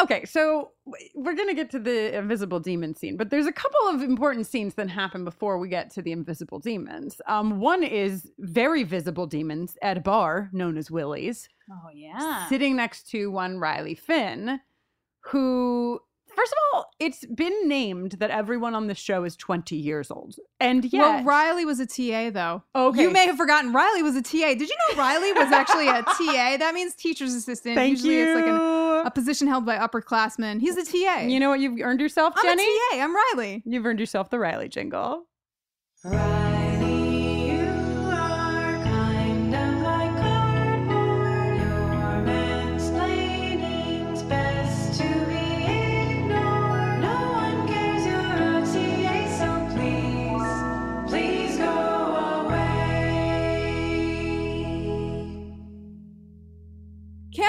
Okay, 0.00 0.24
so 0.24 0.70
we're 1.14 1.34
going 1.34 1.48
to 1.48 1.54
get 1.54 1.70
to 1.70 1.78
the 1.78 2.16
invisible 2.16 2.58
demon 2.58 2.94
scene, 2.94 3.16
but 3.16 3.28
there's 3.30 3.46
a 3.46 3.52
couple 3.52 3.80
of 3.88 4.02
important 4.02 4.46
scenes 4.46 4.74
that 4.74 4.88
happen 4.88 5.24
before 5.24 5.58
we 5.58 5.68
get 5.68 5.90
to 5.90 6.02
the 6.02 6.12
invisible 6.12 6.58
demons. 6.58 7.20
Um, 7.26 7.60
one 7.60 7.82
is 7.82 8.30
very 8.38 8.82
visible 8.82 9.26
demons 9.26 9.76
at 9.82 9.98
a 9.98 10.00
bar 10.00 10.48
known 10.52 10.78
as 10.78 10.90
Willie's, 10.90 11.48
Oh 11.70 11.90
yeah. 11.94 12.48
sitting 12.48 12.76
next 12.76 13.10
to 13.10 13.30
one 13.30 13.58
Riley 13.58 13.94
Finn, 13.94 14.58
who, 15.20 16.00
first 16.34 16.52
of 16.52 16.58
all, 16.72 16.90
it's 16.98 17.24
been 17.26 17.68
named 17.68 18.12
that 18.12 18.30
everyone 18.30 18.74
on 18.74 18.86
the 18.86 18.94
show 18.94 19.24
is 19.24 19.36
20 19.36 19.76
years 19.76 20.10
old. 20.10 20.36
And 20.58 20.84
yet, 20.84 21.00
Well, 21.00 21.24
Riley 21.24 21.64
was 21.64 21.80
a 21.80 21.86
TA 21.86 22.30
though. 22.30 22.62
Okay. 22.74 23.02
You 23.02 23.10
may 23.10 23.26
have 23.26 23.36
forgotten 23.36 23.72
Riley 23.72 24.02
was 24.02 24.16
a 24.16 24.22
TA. 24.22 24.48
Did 24.54 24.62
you 24.68 24.76
know 24.90 24.96
Riley 24.98 25.32
was 25.32 25.52
actually 25.52 25.88
a 25.88 26.02
TA? 26.02 26.56
That 26.58 26.72
means 26.74 26.94
teacher's 26.94 27.34
assistant. 27.34 27.74
Thank 27.76 27.90
Usually 27.98 28.16
it's 28.20 28.34
like 28.34 28.46
an, 28.46 29.06
a 29.06 29.10
position 29.10 29.48
held 29.48 29.64
by 29.66 29.76
upperclassmen. 29.76 30.60
He's 30.60 30.76
a 30.76 30.84
TA. 30.84 31.20
you 31.20 31.40
know 31.40 31.48
what 31.50 31.60
you've 31.60 31.80
earned 31.80 32.00
yourself, 32.00 32.34
I'm 32.36 32.42
Jenny? 32.44 32.62
a 32.62 32.96
TA. 32.96 33.02
I'm 33.02 33.14
Riley. 33.14 33.62
You've 33.64 33.86
earned 33.86 34.00
yourself 34.00 34.30
the 34.30 34.38
Riley 34.38 34.68
jingle. 34.68 35.26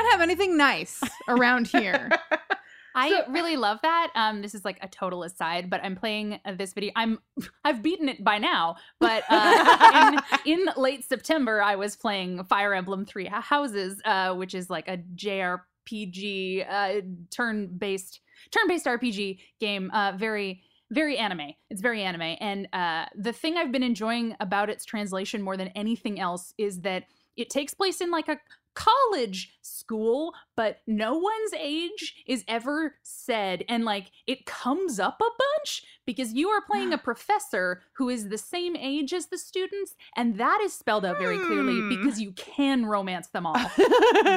Can't 0.01 0.13
have 0.13 0.21
anything 0.21 0.57
nice 0.57 0.99
around 1.27 1.67
here. 1.67 2.09
I 2.95 3.23
really 3.29 3.55
love 3.55 3.77
that. 3.83 4.09
Um, 4.15 4.41
this 4.41 4.55
is 4.55 4.65
like 4.65 4.79
a 4.81 4.87
total 4.87 5.21
aside, 5.21 5.69
but 5.69 5.79
I'm 5.83 5.95
playing 5.95 6.39
uh, 6.43 6.53
this 6.55 6.73
video. 6.73 6.91
I'm 6.95 7.19
I've 7.63 7.83
beaten 7.83 8.09
it 8.09 8.23
by 8.23 8.39
now, 8.39 8.77
but 8.99 9.23
uh, 9.29 10.19
in, 10.43 10.53
in 10.59 10.69
late 10.75 11.07
September, 11.07 11.61
I 11.61 11.75
was 11.75 11.95
playing 11.95 12.43
Fire 12.45 12.73
Emblem 12.73 13.05
Three 13.05 13.27
Houses, 13.27 14.01
uh, 14.03 14.33
which 14.33 14.55
is 14.55 14.71
like 14.71 14.87
a 14.87 14.97
JRPG 14.97 16.65
uh, 16.67 17.01
turn-based 17.29 18.21
turn-based 18.49 18.87
RPG 18.87 19.37
game. 19.59 19.91
Uh, 19.93 20.13
very 20.17 20.63
very 20.89 21.15
anime. 21.15 21.51
It's 21.69 21.79
very 21.79 22.01
anime, 22.01 22.37
and 22.39 22.67
uh, 22.73 23.05
the 23.15 23.33
thing 23.33 23.55
I've 23.55 23.71
been 23.71 23.83
enjoying 23.83 24.35
about 24.39 24.71
its 24.71 24.83
translation 24.83 25.43
more 25.43 25.57
than 25.57 25.67
anything 25.69 26.19
else 26.19 26.55
is 26.57 26.81
that 26.81 27.03
it 27.37 27.49
takes 27.49 27.73
place 27.73 28.01
in 28.01 28.11
like 28.11 28.27
a 28.27 28.37
college 28.73 29.57
school, 29.61 30.33
but 30.61 30.77
no 30.85 31.13
one's 31.15 31.53
age 31.57 32.13
is 32.27 32.43
ever 32.47 32.93
said. 33.01 33.63
And 33.67 33.83
like 33.83 34.11
it 34.27 34.45
comes 34.45 34.99
up 34.99 35.19
a 35.19 35.31
bunch 35.45 35.83
because 36.05 36.33
you 36.33 36.49
are 36.49 36.61
playing 36.69 36.93
a 36.93 36.97
professor 37.09 37.81
who 37.93 38.09
is 38.09 38.29
the 38.29 38.37
same 38.37 38.75
age 38.75 39.11
as 39.11 39.25
the 39.27 39.39
students. 39.39 39.95
And 40.15 40.37
that 40.37 40.59
is 40.63 40.71
spelled 40.73 41.03
out 41.03 41.17
very 41.17 41.39
clearly 41.39 41.79
Hmm. 41.79 41.89
because 41.89 42.21
you 42.21 42.31
can 42.33 42.85
romance 42.85 43.27
them 43.29 43.47
all. 43.47 43.55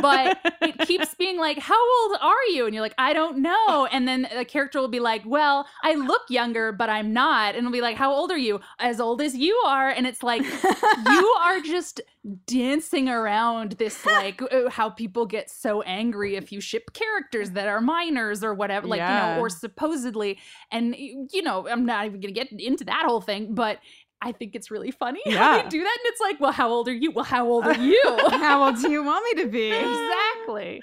but 0.01 0.39
it 0.63 0.79
keeps 0.87 1.15
being 1.15 1.39
like, 1.39 1.59
How 1.59 1.83
old 2.01 2.17
are 2.23 2.45
you? 2.55 2.65
And 2.65 2.75
you're 2.75 2.83
like, 2.89 2.95
I 2.97 3.13
don't 3.13 3.39
know. 3.43 3.87
And 3.93 4.09
then 4.09 4.27
the 4.35 4.47
character 4.47 4.81
will 4.81 4.89
be 4.89 5.01
like, 5.01 5.23
Well, 5.27 5.67
I 5.83 5.93
look 5.95 6.23
younger, 6.31 6.73
but 6.73 6.89
I'm 6.89 7.13
not. 7.13 7.49
And 7.55 7.59
it'll 7.59 7.73
be 7.73 7.83
like, 7.83 7.97
How 7.99 8.13
old 8.15 8.31
are 8.31 8.39
you? 8.39 8.61
As 8.79 8.99
old 8.99 9.21
as 9.21 9.37
you 9.37 9.55
are. 9.67 9.91
And 9.91 10.07
it's 10.07 10.23
like, 10.23 10.43
you 10.43 11.37
are 11.43 11.61
just 11.61 12.01
dancing 12.47 13.09
around 13.09 13.73
this 13.73 14.07
like 14.07 14.41
uh, 14.41 14.71
how 14.71 14.89
people 14.89 15.27
get 15.27 15.51
so 15.51 15.83
angry 15.83 16.14
if 16.23 16.53
you 16.53 16.61
ship 16.61 16.93
characters 16.93 17.51
that 17.51 17.67
are 17.67 17.81
minors 17.81 18.43
or 18.45 18.55
whatever 18.55 18.87
like 18.87 19.01
you 19.01 19.07
know 19.07 19.39
or 19.41 19.49
supposedly 19.49 20.39
and 20.71 20.95
you 20.97 21.43
know 21.43 21.67
i'm 21.69 21.85
not 21.85 22.07
even 22.07 22.21
gonna 22.21 22.33
get 22.33 22.51
into 22.53 22.85
that 22.85 23.05
whole 23.05 23.21
thing 23.21 23.55
but 23.55 23.79
i 24.23 24.31
think 24.33 24.55
it's 24.55 24.71
really 24.71 24.91
funny 24.91 25.21
how 25.27 25.31
Yeah. 25.57 25.63
they 25.63 25.69
do 25.69 25.81
that 25.81 25.99
and 25.99 26.07
it's 26.13 26.21
like 26.21 26.41
well 26.41 26.53
how 26.53 26.69
old 26.71 26.89
are 26.89 26.95
you 26.95 27.11
well 27.11 27.25
how 27.25 27.47
old 27.47 27.65
are 27.67 27.77
you 27.79 28.01
How 28.31 28.65
old 28.65 28.77
do 28.81 28.91
you 28.91 29.03
want 29.05 29.25
me 29.37 29.43
to 29.43 29.49
be? 29.49 29.71
exactly 29.73 30.83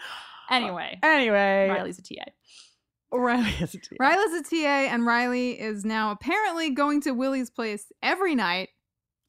anyway 0.49 0.99
uh, 1.01 1.07
Anyway, 1.07 1.67
riley's 1.69 1.99
a 1.99 2.03
ta 2.03 2.25
Riley 3.13 3.49
is 3.61 3.73
a 3.75 3.77
TA. 3.77 3.95
Riley's 3.99 4.33
a 4.39 4.43
TA, 4.43 4.93
and 4.93 5.05
Riley 5.05 5.59
is 5.59 5.83
now 5.83 6.11
apparently 6.11 6.69
going 6.69 7.01
to 7.01 7.11
Willie's 7.11 7.49
place 7.49 7.91
every 8.01 8.35
night. 8.35 8.69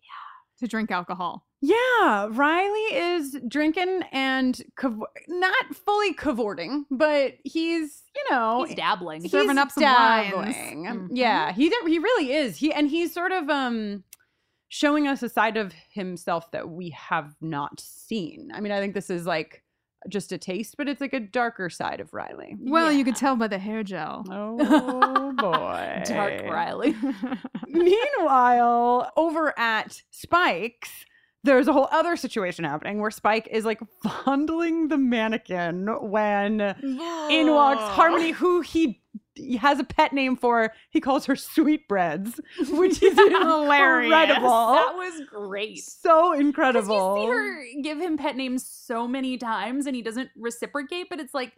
yeah. 0.01 0.61
To 0.61 0.69
drink 0.69 0.93
alcohol. 0.93 1.45
Yeah, 1.65 2.27
Riley 2.31 2.97
is 2.97 3.37
drinking 3.47 4.03
and 4.11 4.61
cav- 4.77 5.01
not 5.29 5.75
fully 5.87 6.13
cavorting, 6.13 6.87
but 6.91 7.35
he's, 7.45 8.03
you 8.17 8.23
know, 8.31 8.65
he's 8.65 8.75
dabbling 8.75 9.29
Serving 9.29 9.59
up 9.59 9.71
some 9.71 9.83
dabbling. 9.85 10.85
Mhm. 10.87 11.09
Yeah, 11.13 11.53
he 11.53 11.73
he 11.87 11.99
really 12.01 12.33
is. 12.33 12.57
He 12.57 12.73
and 12.73 12.89
he's 12.89 13.15
sort 13.15 13.31
of 13.31 13.49
um 13.49 14.03
showing 14.69 15.07
us 15.07 15.23
a 15.23 15.29
side 15.29 15.57
of 15.57 15.73
himself 15.93 16.51
that 16.51 16.69
we 16.69 16.91
have 16.91 17.35
not 17.41 17.79
seen. 17.79 18.51
I 18.53 18.61
mean, 18.61 18.73
I 18.73 18.81
think 18.81 18.95
this 18.95 19.09
is 19.11 19.25
like 19.25 19.63
just 20.09 20.33
a 20.33 20.39
taste, 20.39 20.75
but 20.77 20.89
it's 20.89 21.01
like 21.01 21.13
a 21.13 21.21
darker 21.21 21.71
side 21.71 22.01
of 22.01 22.13
Riley. 22.13 22.57
Well, 22.59 22.91
you 22.91 23.05
could 23.05 23.15
tell 23.15 23.37
by 23.37 23.47
the 23.47 23.59
hair 23.59 23.85
gel. 23.85 24.25
Oh 24.29 25.33
boy. 25.39 26.03
dark 26.07 26.43
riley 26.51 26.97
Meanwhile, 27.69 29.13
over 29.17 29.57
at 29.57 30.03
Spike's, 30.11 30.91
there's 31.45 31.69
a 31.69 31.73
whole 31.73 31.89
other 31.91 32.17
situation 32.17 32.65
happening 32.65 33.01
where 33.01 33.11
Spike 33.11 33.49
is 33.51 33.65
like 33.65 33.81
fondling 34.03 34.89
the 34.89 34.99
mannequin 34.99 35.87
when 36.11 36.61
in 37.31 37.51
walks 37.51 37.83
Harmony, 37.83 38.31
who 38.31 38.61
he 38.61 39.01
he 39.35 39.57
has 39.57 39.81
a 39.81 39.85
pet 39.85 40.13
name 40.13 40.37
for. 40.37 40.73
He 40.91 41.01
calls 41.01 41.27
her 41.27 41.37
Sweetbreads, 41.37 42.41
which 42.71 43.03
is 43.03 43.17
Hilarious. 43.17 44.13
incredible. 44.13 44.73
that 44.73 44.95
was 44.95 45.27
great 45.29 45.79
so 45.79 46.33
incredible. 46.35 47.17
you 47.17 47.23
see 47.23 47.31
her 47.31 47.83
give 47.83 47.99
him 47.99 48.19
pet 48.19 48.37
names 48.37 48.67
so 48.67 49.09
many 49.09 49.39
times 49.39 49.87
and 49.87 49.97
he 49.97 50.03
doesn't 50.03 50.31
reciprocate, 50.37 51.09
but 51.09 51.19
it's 51.19 51.35
like, 51.35 51.53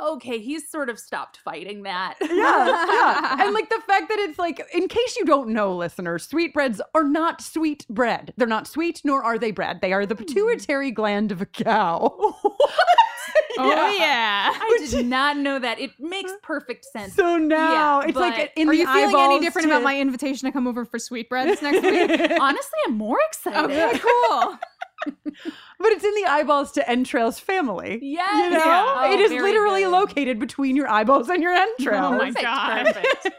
okay, 0.00 0.38
he's 0.38 0.68
sort 0.68 0.88
of 0.88 0.98
stopped 0.98 1.38
fighting 1.38 1.82
that. 1.82 2.16
yeah, 2.20 2.28
yeah. 2.30 3.36
And 3.40 3.54
like 3.54 3.68
the 3.68 3.80
fact 3.86 4.08
that 4.08 4.18
it's 4.18 4.38
like, 4.38 4.60
in 4.72 4.88
case 4.88 5.16
you 5.16 5.24
don't 5.24 5.50
know, 5.50 5.74
listeners, 5.74 6.26
sweetbreads 6.26 6.80
are 6.94 7.04
not 7.04 7.40
sweet 7.40 7.86
bread. 7.88 8.32
They're 8.36 8.46
not 8.46 8.66
sweet, 8.66 9.00
nor 9.04 9.22
are 9.22 9.38
they 9.38 9.50
bread. 9.50 9.80
They 9.80 9.92
are 9.92 10.06
the 10.06 10.14
hmm. 10.14 10.24
pituitary 10.24 10.90
gland 10.90 11.32
of 11.32 11.40
a 11.40 11.46
cow. 11.46 12.36
Oh 13.56 13.96
yeah, 13.96 14.50
I 14.52 14.86
did 14.90 15.06
not 15.06 15.36
know 15.36 15.60
that. 15.60 15.78
It 15.78 15.92
makes 16.00 16.32
perfect 16.42 16.84
sense. 16.86 17.14
So 17.14 17.36
now 17.36 18.00
Yeah, 18.00 18.08
it's 18.08 18.16
like 18.16 18.52
in 18.56 18.68
Are 18.68 18.72
the 18.72 18.78
you 18.78 18.92
feeling 18.92 19.14
any 19.16 19.40
different 19.40 19.68
to- 19.68 19.72
about 19.72 19.84
my 19.84 19.98
invitation 19.98 20.46
to 20.46 20.52
come 20.52 20.66
over 20.66 20.84
for 20.84 20.98
sweetbreads 20.98 21.62
next 21.62 21.82
week? 21.82 22.40
Honestly, 22.40 22.78
I'm 22.86 22.96
more 22.96 23.18
excited. 23.28 23.70
Okay, 23.70 23.98
cool. 23.98 24.58
But 25.04 25.92
it's 25.92 26.04
in 26.04 26.14
the 26.14 26.26
eyeballs 26.26 26.72
to 26.72 26.88
entrails 26.90 27.38
family. 27.38 27.98
Yes. 28.02 28.34
You 28.34 28.50
know? 28.58 28.64
Yeah. 28.64 29.12
it 29.12 29.20
Oh, 29.20 29.24
is 29.24 29.30
very 29.30 29.42
literally 29.42 29.82
good. 29.82 29.90
located 29.92 30.38
between 30.38 30.76
your 30.76 30.88
eyeballs 30.88 31.28
and 31.28 31.42
your 31.42 31.52
entrails. 31.52 32.04
Oh 32.14 32.16
my 32.16 32.26
Perfect, 32.28 32.42
God. 32.42 32.84
perfect. 32.94 33.28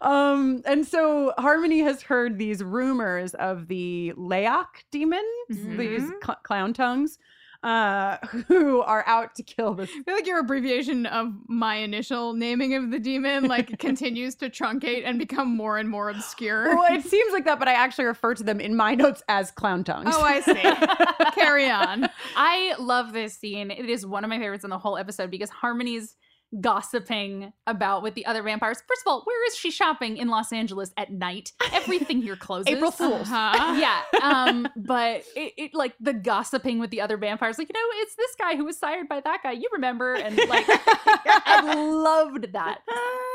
Um, 0.00 0.62
and 0.64 0.86
so 0.86 1.34
Harmony 1.38 1.80
has 1.80 2.00
heard 2.02 2.38
these 2.38 2.62
rumors 2.62 3.34
of 3.34 3.66
the 3.68 4.12
Lei-ach 4.16 4.84
demons, 4.92 5.24
these 5.48 6.02
Mhm. 6.02 6.24
cl- 6.24 6.38
clown 6.44 6.72
tongues, 6.72 7.18
uh, 7.62 8.18
who 8.48 8.80
are 8.82 9.04
out 9.06 9.34
to 9.36 9.42
kill 9.42 9.74
this. 9.74 9.90
I 9.90 10.02
feel 10.02 10.14
like 10.14 10.26
your 10.26 10.38
abbreviation 10.40 11.06
of 11.06 11.32
my 11.48 11.76
initial 11.76 12.34
naming 12.34 12.74
of 12.74 12.90
the 12.90 12.98
demon 12.98 13.44
like 13.46 13.78
continues 13.78 14.34
to 14.36 14.50
truncate 14.50 15.02
and 15.04 15.18
become 15.18 15.56
more 15.56 15.78
and 15.78 15.88
more 15.88 16.10
obscure. 16.10 16.76
Well, 16.76 16.94
it 16.94 17.04
seems 17.04 17.32
like 17.32 17.44
that, 17.46 17.58
but 17.58 17.68
I 17.68 17.72
actually 17.72 18.04
refer 18.04 18.34
to 18.34 18.44
them 18.44 18.60
in 18.60 18.76
my 18.76 18.94
notes 18.94 19.22
as 19.28 19.50
clown 19.50 19.84
tongues. 19.84 20.10
Oh, 20.12 20.22
I 20.22 20.40
see. 20.40 21.32
Carry 21.40 21.68
on. 21.70 22.08
I 22.36 22.74
love 22.78 23.12
this 23.12 23.36
scene. 23.36 23.70
It 23.70 23.88
is 23.88 24.06
one 24.06 24.24
of 24.24 24.30
my 24.30 24.38
favorites 24.38 24.64
in 24.64 24.70
the 24.70 24.78
whole 24.78 24.96
episode 24.96 25.30
because 25.30 25.50
Harmony's 25.50 26.16
gossiping 26.60 27.52
about 27.66 28.02
with 28.02 28.14
the 28.14 28.24
other 28.26 28.42
vampires. 28.42 28.82
First 28.86 29.02
of 29.06 29.10
all, 29.10 29.22
where 29.24 29.46
is 29.46 29.56
she 29.56 29.70
shopping 29.70 30.16
in 30.16 30.28
Los 30.28 30.52
Angeles 30.52 30.92
at 30.96 31.12
night? 31.12 31.52
Everything 31.72 32.22
here 32.22 32.36
closes. 32.36 32.68
April 32.68 32.90
Fools. 32.90 33.28
Uh-huh. 33.30 33.74
yeah. 33.80 34.02
Um, 34.22 34.68
but 34.76 35.24
it, 35.36 35.52
it 35.56 35.74
like 35.74 35.94
the 36.00 36.14
gossiping 36.14 36.78
with 36.78 36.90
the 36.90 37.00
other 37.00 37.16
vampires, 37.16 37.58
like, 37.58 37.68
you 37.68 37.74
know, 37.74 38.02
it's 38.02 38.14
this 38.16 38.34
guy 38.38 38.56
who 38.56 38.64
was 38.64 38.78
sired 38.78 39.08
by 39.08 39.20
that 39.20 39.42
guy. 39.42 39.52
You 39.52 39.68
remember? 39.72 40.14
And 40.14 40.36
like 40.48 40.66
I 40.68 41.74
loved 41.76 42.52
that 42.52 42.80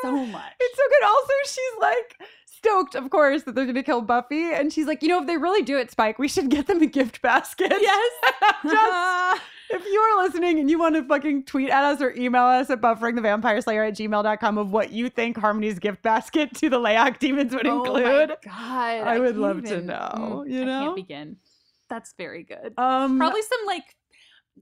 so 0.02 0.26
much. 0.26 0.54
It's 0.60 0.78
so 0.78 0.84
good. 0.90 1.06
Also, 1.06 1.34
she's 1.46 1.82
like 1.82 2.30
stoked, 2.46 2.96
of 2.96 3.10
course, 3.10 3.44
that 3.44 3.56
they're 3.56 3.66
going 3.66 3.76
to 3.76 3.84
kill 3.84 4.02
Buffy. 4.02 4.54
And 4.54 4.72
she's 4.74 4.88
like, 4.88 5.04
you 5.04 5.10
know, 5.10 5.22
if 5.22 5.28
they 5.28 5.38
really 5.38 5.62
do 5.62 5.78
it, 5.78 5.92
Spike, 5.92 6.18
we 6.18 6.28
should 6.28 6.50
get 6.50 6.68
them 6.68 6.82
a 6.82 6.88
gift 6.88 7.22
basket. 7.22 7.72
Yes. 7.80 8.12
Just 8.64 9.42
if 9.74 9.86
you 9.86 10.00
are 10.00 10.24
listening 10.24 10.60
and 10.60 10.70
you 10.70 10.78
want 10.80 10.96
to 10.96 11.04
fucking 11.04 11.44
tweet 11.46 11.70
at 11.70 11.84
us 11.84 12.02
or 12.02 12.12
email 12.16 12.44
us 12.44 12.70
at 12.70 12.82
bufferingthevampireslayer 12.82 13.88
at 13.88 13.96
gmail.com 13.96 14.58
of 14.58 14.72
what 14.72 14.92
you 14.92 15.10
think 15.10 15.38
Harmony's 15.38 15.80
gift 15.80 16.02
basket 16.04 16.54
to 16.56 16.70
the 16.70 16.80
Lei-ach 16.80 17.20
demons 17.20 17.54
would 17.54 17.66
Oh 17.68 17.84
include. 17.84 18.30
my 18.30 18.36
God. 18.46 19.08
I 19.08 19.20
would 19.20 19.28
can't 19.36 19.38
love 19.40 19.64
to 19.66 19.82
know, 19.82 20.44
Mm, 20.48 20.52
you 20.52 20.62
I 20.62 20.66
know? 20.66 20.84
can't 20.86 20.96
begin. 20.96 21.38
That's 21.90 22.14
very 22.18 22.44
good. 22.44 22.74
Um, 22.78 23.18
Probably 23.18 23.42
some 23.42 23.66
like 23.66 23.84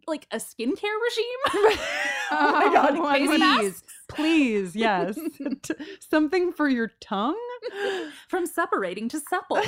like 0.07 0.25
a 0.31 0.37
skincare 0.37 0.67
regime. 1.03 1.41
oh 2.31 2.51
my 2.53 2.69
God, 2.73 2.91
Oh, 2.97 3.01
would- 3.27 3.39
please, 3.41 3.83
please, 4.07 4.73
yes. 4.75 5.19
Something 6.09 6.53
for 6.53 6.69
your 6.69 6.91
tongue? 7.01 7.35
From 8.29 8.45
separating 8.45 9.09
to 9.09 9.19
supple. 9.29 9.61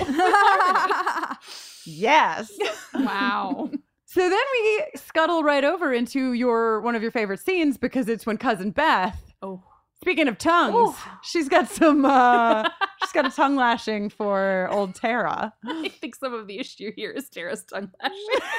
Yes. 1.85 2.51
wow. 2.93 3.69
So 4.13 4.29
then 4.29 4.39
we 4.53 4.83
scuttle 4.95 5.41
right 5.43 5.63
over 5.63 5.91
into 5.91 6.33
your 6.33 6.81
one 6.81 6.93
of 6.95 7.01
your 7.01 7.09
favorite 7.09 7.39
scenes 7.39 7.77
because 7.77 8.07
it's 8.07 8.27
when 8.27 8.37
cousin 8.37 8.69
Beth. 8.69 9.19
Oh. 9.41 9.63
Speaking 10.01 10.27
of 10.27 10.37
tongues, 10.37 10.95
she's 11.23 11.49
got 11.49 11.67
some 11.69 12.05
uh 12.05 12.69
she's 13.01 13.11
got 13.11 13.25
a 13.25 13.31
tongue 13.31 13.55
lashing 13.55 14.09
for 14.09 14.67
old 14.69 14.93
Tara. 14.93 15.51
I 15.65 15.89
think 15.89 16.13
some 16.15 16.31
of 16.33 16.45
the 16.45 16.59
issue 16.59 16.91
here 16.95 17.09
is 17.09 17.27
Tara's 17.29 17.63
tongue 17.63 17.89
lashing. 18.01 18.17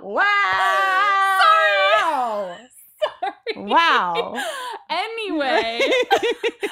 Wow. 0.00 0.26
Sorry. 3.20 3.64
Wow. 3.64 4.34
anyway, 4.90 5.80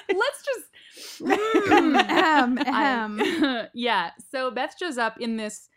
let's 0.09 0.45
just 0.45 0.67
Mm, 1.21 2.63
I- 2.67 3.69
yeah. 3.75 4.11
So 4.31 4.51
Beth 4.51 4.75
shows 4.79 4.99
up 4.99 5.21
in 5.21 5.37
this 5.37 5.69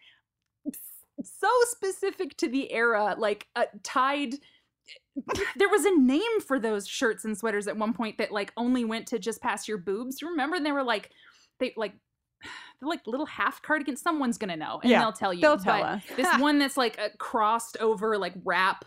so 1.26 1.48
specific 1.70 2.38
to 2.38 2.48
the 2.48 2.72
era, 2.72 3.16
like 3.18 3.48
a 3.56 3.66
tied. 3.84 4.36
There 5.58 5.70
was 5.70 5.86
a 5.86 5.98
name 5.98 6.42
for 6.46 6.60
those 6.60 6.88
shirts 6.88 7.26
and 7.26 7.38
sweaters 7.38 7.68
at 7.68 7.78
one 7.78 7.94
point 7.94 8.18
that 8.18 8.32
like 8.32 8.52
only 8.58 8.84
went 8.86 9.08
to 9.08 9.18
just 9.20 9.42
past 9.42 9.68
your 9.68 9.78
boobs. 9.78 10.22
Remember? 10.22 10.58
And 10.58 10.66
they 10.66 10.72
were 10.72 10.84
like, 10.84 11.12
they 11.60 11.74
like. 11.78 11.94
They're 12.80 12.90
like 12.90 13.08
little 13.08 13.26
half 13.26 13.62
cardigans. 13.62 14.02
Someone's 14.02 14.38
gonna 14.38 14.58
know, 14.58 14.80
and 14.84 14.92
Yeah, 14.92 15.00
they'll 15.00 15.14
tell 15.14 15.34
you. 15.34 15.40
they'll 15.42 15.58
tell 15.58 15.82
us. 15.82 16.04
this 16.18 16.28
one 16.40 16.60
that's 16.60 16.76
like 16.78 16.98
a 17.00 17.10
crossed 17.18 17.78
over, 17.80 18.18
like 18.18 18.34
wrap, 18.44 18.84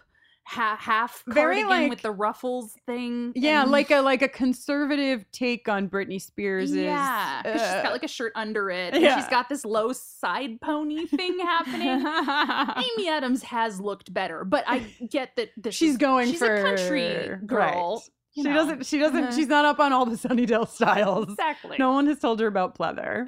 ha- 0.48 0.76
half 0.80 1.22
Very, 1.26 1.62
like- 1.64 1.90
with 1.90 2.00
the 2.02 2.10
ruffles 2.10 2.74
thing. 2.86 3.32
Yeah, 3.34 3.62
and- 3.62 3.70
like 3.70 3.90
a 3.90 4.00
like 4.00 4.22
a 4.22 4.28
conservative 4.28 5.24
take 5.30 5.68
on 5.68 5.88
Britney 5.88 6.20
Spears. 6.20 6.74
yeah, 6.74 7.42
she's 7.42 7.60
uh, 7.60 7.74
she's 7.74 7.82
got 7.82 7.92
like 7.92 8.02
a 8.02 8.08
shirt 8.08 8.32
under 8.34 8.70
it. 8.70 8.94
And 8.94 9.02
yeah. 9.02 9.16
she's 9.20 9.28
got 9.28 9.48
this 9.48 9.64
low 9.64 9.92
side 9.92 10.60
pony 10.60 11.06
thing 11.06 11.38
happening. 11.38 12.84
Amy 12.96 13.08
Adams 13.08 13.42
has 13.42 13.80
looked 13.80 14.12
better, 14.14 14.44
but 14.44 14.64
I 14.66 14.78
get 15.10 15.36
that 15.36 15.50
this 15.56 15.74
she's 15.74 15.92
is- 15.92 15.96
going 15.98 16.30
she's 16.30 16.38
for 16.38 16.54
a 16.54 16.62
country 16.62 17.36
girl. 17.44 17.58
Right. 17.96 18.10
you 18.34 18.42
She 18.44 18.48
know. 18.48 18.54
doesn't. 18.54 18.86
She 18.86 18.98
doesn't. 18.98 19.24
Uh-huh. 19.24 19.36
She's 19.36 19.48
not 19.48 19.64
up 19.66 19.78
on 19.80 19.92
all 19.92 20.06
the 20.06 20.16
Sunnydale 20.16 20.68
styles. 20.68 21.28
Exactly. 21.30 21.76
No 21.78 21.92
one 21.92 22.06
has 22.06 22.18
told 22.20 22.40
her 22.40 22.46
about 22.46 22.76
pleather. 22.78 23.26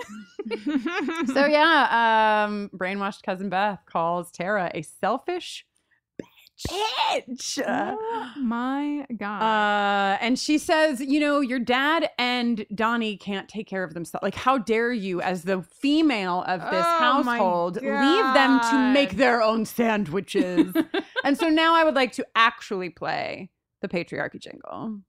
so 1.35 1.47
yeah, 1.47 2.45
um, 2.49 2.71
brainwashed 2.75 3.23
cousin 3.23 3.49
Beth 3.51 3.81
calls 3.87 4.31
Tara 4.31 4.71
a 4.75 4.83
selfish 4.83 5.67
bitch. 6.69 7.63
Oh 7.67 8.33
my 8.37 9.07
god. 9.17 9.43
Uh, 9.43 10.19
and 10.21 10.39
she 10.39 10.59
says, 10.59 11.01
you 11.01 11.21
know, 11.21 11.41
your 11.41 11.59
dad 11.59 12.11
and 12.19 12.67
Donnie 12.75 13.17
can't 13.17 13.49
take 13.49 13.67
care 13.67 13.85
of 13.85 13.95
themselves. 13.95 14.23
Like, 14.23 14.35
how 14.35 14.59
dare 14.59 14.93
you, 14.93 15.21
as 15.21 15.43
the 15.43 15.63
female 15.63 16.43
of 16.47 16.61
this 16.61 16.85
Oh 16.87 16.99
household, 16.99 17.77
leave 17.77 18.35
them 18.35 18.61
to 18.71 18.93
make 18.93 19.17
their 19.17 19.43
own 19.43 19.65
sandwiches? 19.65 20.75
and 21.25 21.39
so 21.39 21.49
now 21.49 21.75
I 21.75 21.85
would 21.85 21.95
like 21.95 22.13
to 22.13 22.27
actually 22.35 22.91
play 22.91 23.51
the 23.81 23.89
patriarchy 23.89 24.41
jingle. 24.41 25.01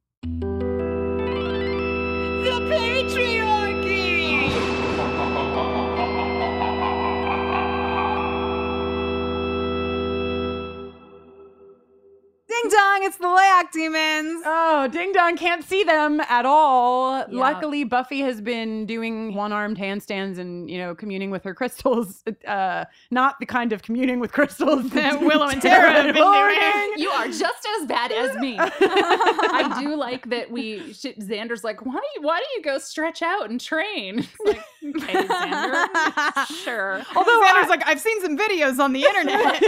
Ding 12.61 12.71
dong, 12.71 12.99
it's 13.03 13.17
the 13.17 13.27
Lei-ach 13.27 13.71
demons. 13.71 14.43
Oh, 14.45 14.87
Ding 14.91 15.11
Dong 15.13 15.35
can't 15.37 15.63
see 15.63 15.83
them 15.83 16.19
at 16.21 16.45
all. 16.45 17.17
Yeah. 17.19 17.25
Luckily, 17.29 17.83
Buffy 17.83 18.21
has 18.21 18.41
been 18.41 18.85
doing 18.85 19.33
one-armed 19.33 19.77
handstands 19.77 20.37
and 20.37 20.69
you 20.69 20.77
know 20.77 20.93
communing 20.93 21.31
with 21.31 21.43
her 21.43 21.53
crystals. 21.53 22.23
Uh, 22.47 22.85
not 23.11 23.39
the 23.39 23.45
kind 23.45 23.71
of 23.71 23.81
communing 23.83 24.19
with 24.19 24.31
crystals 24.31 24.89
That 24.89 25.21
Willow 25.21 25.47
and 25.47 25.61
Tara 25.61 25.91
have 25.91 26.05
been 26.05 26.15
doing. 26.15 26.93
You 26.97 27.09
are 27.09 27.27
just 27.27 27.67
as 27.79 27.87
bad 27.87 28.11
as 28.11 28.35
me. 28.37 28.57
I 28.59 29.77
do 29.79 29.95
like 29.95 30.29
that 30.29 30.49
we. 30.49 30.91
sh- 30.93 31.17
Xander's 31.19 31.63
like, 31.63 31.85
why 31.85 31.93
do 31.93 32.01
you? 32.15 32.21
Why 32.21 32.39
do 32.39 32.45
you 32.55 32.63
go 32.63 32.77
stretch 32.79 33.21
out 33.21 33.49
and 33.49 33.61
train? 33.61 34.19
It's 34.19 34.39
like, 34.45 34.63
okay, 34.97 35.13
Xander, 35.27 36.45
sure. 36.63 37.01
Although 37.15 37.41
Xander's 37.41 37.69
like, 37.69 37.85
I've 37.87 38.01
seen 38.01 38.19
some 38.21 38.37
videos 38.37 38.79
on 38.79 38.91
the 38.93 39.03
internet. 39.03 39.61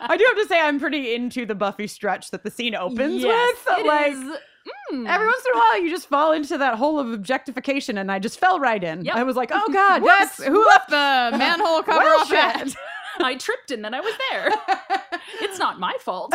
I 0.00 0.16
do 0.16 0.24
have 0.24 0.42
to 0.42 0.46
say 0.48 0.60
I'm 0.60 0.80
pretty 0.80 1.14
into 1.14 1.44
the 1.46 1.54
Buffy 1.54 1.85
stretch 1.86 2.30
that 2.30 2.42
the 2.44 2.50
scene 2.50 2.74
opens 2.74 3.22
Yes, 3.22 3.56
with. 3.66 3.78
it 3.78 3.86
like 3.86 4.12
is. 4.12 4.18
Mm. 4.92 5.08
every 5.08 5.26
once 5.26 5.44
in 5.46 5.56
a 5.56 5.58
while, 5.58 5.80
you 5.80 5.90
just 5.90 6.08
fall 6.08 6.32
into 6.32 6.58
that 6.58 6.74
hole 6.76 6.98
of 6.98 7.12
objectification, 7.12 7.98
and 7.98 8.10
I 8.10 8.18
just 8.18 8.38
fell 8.38 8.58
right 8.58 8.82
in. 8.82 9.04
Yep. 9.04 9.14
I 9.14 9.22
was 9.22 9.36
like, 9.36 9.50
oh 9.52 9.72
god, 9.72 10.00
that's 10.04 10.42
who 10.42 10.66
left 10.66 10.90
the 10.90 11.36
manhole 11.38 11.82
cover 11.82 11.98
well, 11.98 12.20
off. 12.20 12.76
I 13.18 13.34
tripped 13.36 13.70
and 13.70 13.84
then 13.84 13.94
I 13.94 14.00
was 14.00 14.14
there. 14.30 14.50
it's 15.40 15.58
not 15.58 15.80
my 15.80 15.94
fault. 16.00 16.34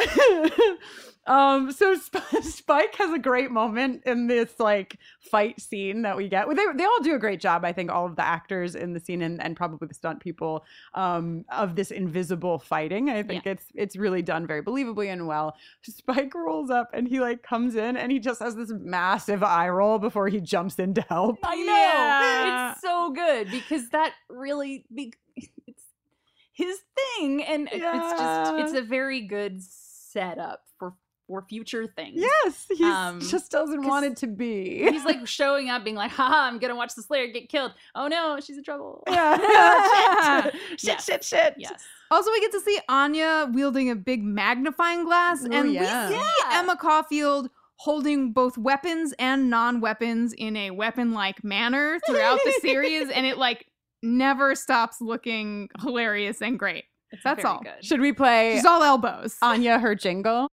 Um 1.28 1.72
so 1.72 1.96
Sp- 2.02 2.42
spike 2.42 2.96
has 2.96 3.14
a 3.14 3.20
great 3.20 3.52
moment 3.52 4.04
in 4.06 4.28
this 4.28 4.60
like 4.60 4.98
fight 5.20 5.62
scene 5.62 6.02
that 6.02 6.18
we 6.18 6.28
get. 6.28 6.48
They, 6.50 6.66
they 6.76 6.84
all 6.84 7.02
do 7.04 7.14
a 7.16 7.20
great 7.20 7.40
job 7.40 7.64
i 7.64 7.72
think 7.72 7.92
all 7.92 8.06
of 8.06 8.16
the 8.16 8.26
actors 8.26 8.76
in 8.76 8.94
the 8.94 9.00
scene 9.00 9.22
and, 9.22 9.42
and 9.42 9.56
probably 9.56 9.88
the 9.88 9.94
stunt 9.94 10.20
people 10.20 10.66
um 10.94 11.46
of 11.52 11.76
this 11.76 11.92
invisible 11.92 12.60
fighting. 12.60 13.10
I 13.10 13.24
think 13.24 13.46
it's 13.46 13.66
it's 13.76 13.96
really 13.96 14.22
done 14.22 14.48
very 14.48 14.64
believably 14.64 15.08
and 15.12 15.28
well. 15.28 15.56
Spike 15.84 16.34
rolls 16.34 16.70
up 16.70 16.90
and 16.94 17.08
he 17.08 17.20
like 17.20 17.44
comes 17.44 17.76
in 17.76 17.98
and 17.98 18.12
he 18.12 18.20
just 18.20 18.40
has 18.42 18.56
this 18.56 18.72
massive 18.72 19.44
eye 19.44 19.70
roll 19.70 20.00
before 20.00 20.28
he 20.28 20.40
jumps 20.40 20.80
in 20.80 20.94
to 20.96 21.02
help. 21.02 21.38
I 21.44 21.56
know. 21.56 21.64
Yeah. 21.74 22.72
It's 22.72 22.82
so 22.82 23.12
good 23.12 23.52
because 23.52 23.90
that 23.90 24.14
really 24.30 24.86
be- 24.94 25.14
it's 25.36 25.84
his 26.54 26.78
thing 27.18 27.44
and 27.44 27.68
it's 27.72 27.82
just 27.82 28.54
it's 28.56 28.74
a 28.74 28.82
very 28.82 29.22
good 29.28 29.62
setup 29.62 30.64
for 30.78 30.94
for 31.32 31.42
future 31.44 31.88
things. 31.88 32.16
Yes, 32.22 32.66
he 32.70 32.84
Um, 32.84 33.22
just 33.22 33.52
doesn't 33.52 33.84
want 33.88 34.06
it 34.06 34.18
to 34.18 34.28
be. 34.28 34.80
He's 34.90 35.06
like 35.06 35.26
showing 35.26 35.70
up, 35.70 35.86
being 35.86 35.96
like, 35.96 36.12
haha, 36.12 36.42
I'm 36.48 36.60
gonna 36.60 36.76
watch 36.76 36.94
the 36.94 37.02
Slayer 37.02 37.28
get 37.28 37.48
killed. 37.48 37.72
Oh 37.96 38.10
no, 38.10 38.38
she's 38.42 38.58
in 38.58 38.64
trouble. 38.66 39.02
Yeah. 39.10 39.38
shit, 40.72 40.84
Yes. 40.84 41.06
shit, 41.06 41.24
shit. 41.24 41.56
Yes. 41.58 41.84
Also, 42.12 42.30
we 42.32 42.42
get 42.42 42.52
to 42.52 42.60
see 42.60 42.78
Anya 42.90 43.50
wielding 43.54 43.90
a 43.90 43.96
big 43.96 44.22
magnifying 44.24 45.06
glass, 45.06 45.46
Oh, 45.46 45.54
and 45.54 45.72
yeah. 45.72 46.10
we 46.10 46.16
see 46.16 46.22
Emma 46.52 46.76
Caulfield 46.76 47.50
holding 47.78 48.34
both 48.34 48.58
weapons 48.58 49.14
and 49.18 49.50
non-weapons 49.50 50.34
in 50.34 50.58
a 50.58 50.72
weapon-like 50.72 51.44
manner 51.46 51.98
throughout 52.06 52.40
the 52.44 52.52
series, 52.62 53.10
and 53.10 53.26
it 53.26 53.38
like 53.38 53.68
never 54.04 54.54
stops 54.54 55.00
looking 55.00 55.70
hilarious 55.82 56.42
and 56.42 56.60
great. 56.60 56.84
That's 57.24 57.44
all. 57.44 57.60
good. 57.62 57.84
Should 57.84 58.00
we 58.02 58.14
play 58.14 58.56
She's 58.56 58.66
all 58.66 58.84
elbows. 58.84 59.38
Anya 59.42 59.80
her 59.80 59.96
jingle? 59.96 60.48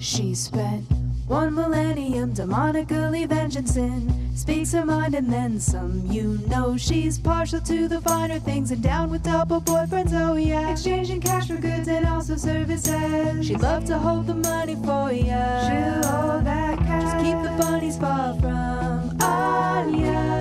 She 0.00 0.34
spent 0.34 0.84
one 1.26 1.54
millennium 1.54 2.32
demonically 2.32 3.26
vengeancing. 3.28 4.36
Speaks 4.36 4.72
her 4.72 4.84
mind 4.84 5.14
and 5.14 5.32
then 5.32 5.58
some. 5.58 6.06
You 6.06 6.38
know 6.46 6.76
she's 6.76 7.18
partial 7.18 7.60
to 7.60 7.88
the 7.88 8.00
finer 8.00 8.38
things 8.38 8.70
and 8.70 8.82
down 8.82 9.10
with 9.10 9.24
double 9.24 9.60
boyfriends. 9.60 10.12
Oh 10.12 10.36
yeah, 10.36 10.70
exchanging 10.70 11.20
cash 11.20 11.48
for 11.48 11.56
goods 11.56 11.88
and 11.88 12.06
also 12.06 12.36
services. 12.36 13.46
She'd 13.46 13.60
love 13.60 13.84
to 13.86 13.98
hold 13.98 14.26
the 14.28 14.34
money 14.34 14.76
for 14.76 15.12
ya. 15.12 15.68
She'll 15.68 16.10
hold 16.10 16.44
that 16.44 16.78
cash. 16.78 17.02
Just 17.02 17.16
keep 17.24 17.42
the 17.42 17.56
bunnies 17.58 17.98
far 17.98 18.34
from 18.40 19.20
Anya. 19.20 20.38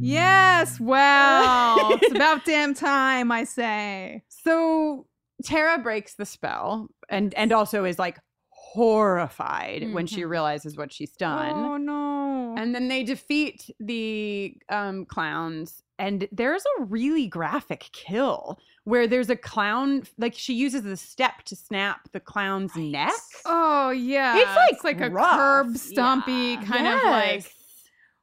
Yes, 0.00 0.80
well, 0.80 1.92
it's 1.92 2.12
about 2.12 2.44
damn 2.44 2.74
time, 2.74 3.30
I 3.30 3.44
say. 3.44 4.24
So 4.28 5.06
Tara 5.44 5.78
breaks 5.78 6.14
the 6.14 6.26
spell 6.26 6.88
and 7.08 7.34
and 7.34 7.52
also 7.52 7.84
is 7.84 7.98
like 7.98 8.18
horrified 8.72 9.92
when 9.92 10.06
she 10.06 10.24
realizes 10.24 10.76
what 10.76 10.92
she's 10.92 11.12
done. 11.12 11.52
Oh 11.52 11.76
no. 11.76 12.54
And 12.56 12.74
then 12.74 12.88
they 12.88 13.02
defeat 13.02 13.70
the 13.80 14.54
um, 14.68 15.06
clowns, 15.06 15.82
and 15.98 16.28
there's 16.32 16.64
a 16.78 16.84
really 16.84 17.26
graphic 17.26 17.88
kill 17.92 18.58
where 18.84 19.06
there's 19.06 19.30
a 19.30 19.36
clown, 19.36 20.02
like 20.18 20.34
she 20.34 20.54
uses 20.54 20.82
the 20.82 20.96
step 20.96 21.42
to 21.44 21.56
snap 21.56 22.08
the 22.12 22.20
clown's 22.20 22.74
neck. 22.76 23.12
Oh 23.44 23.90
yeah. 23.90 24.36
It's 24.36 24.84
like 24.84 25.00
like 25.00 25.12
rough. 25.12 25.34
a 25.34 25.36
curb 25.36 25.74
stompy 25.74 26.64
kind 26.66 26.86
of 26.86 27.02
like 27.04 27.44
Yes. 27.44 27.59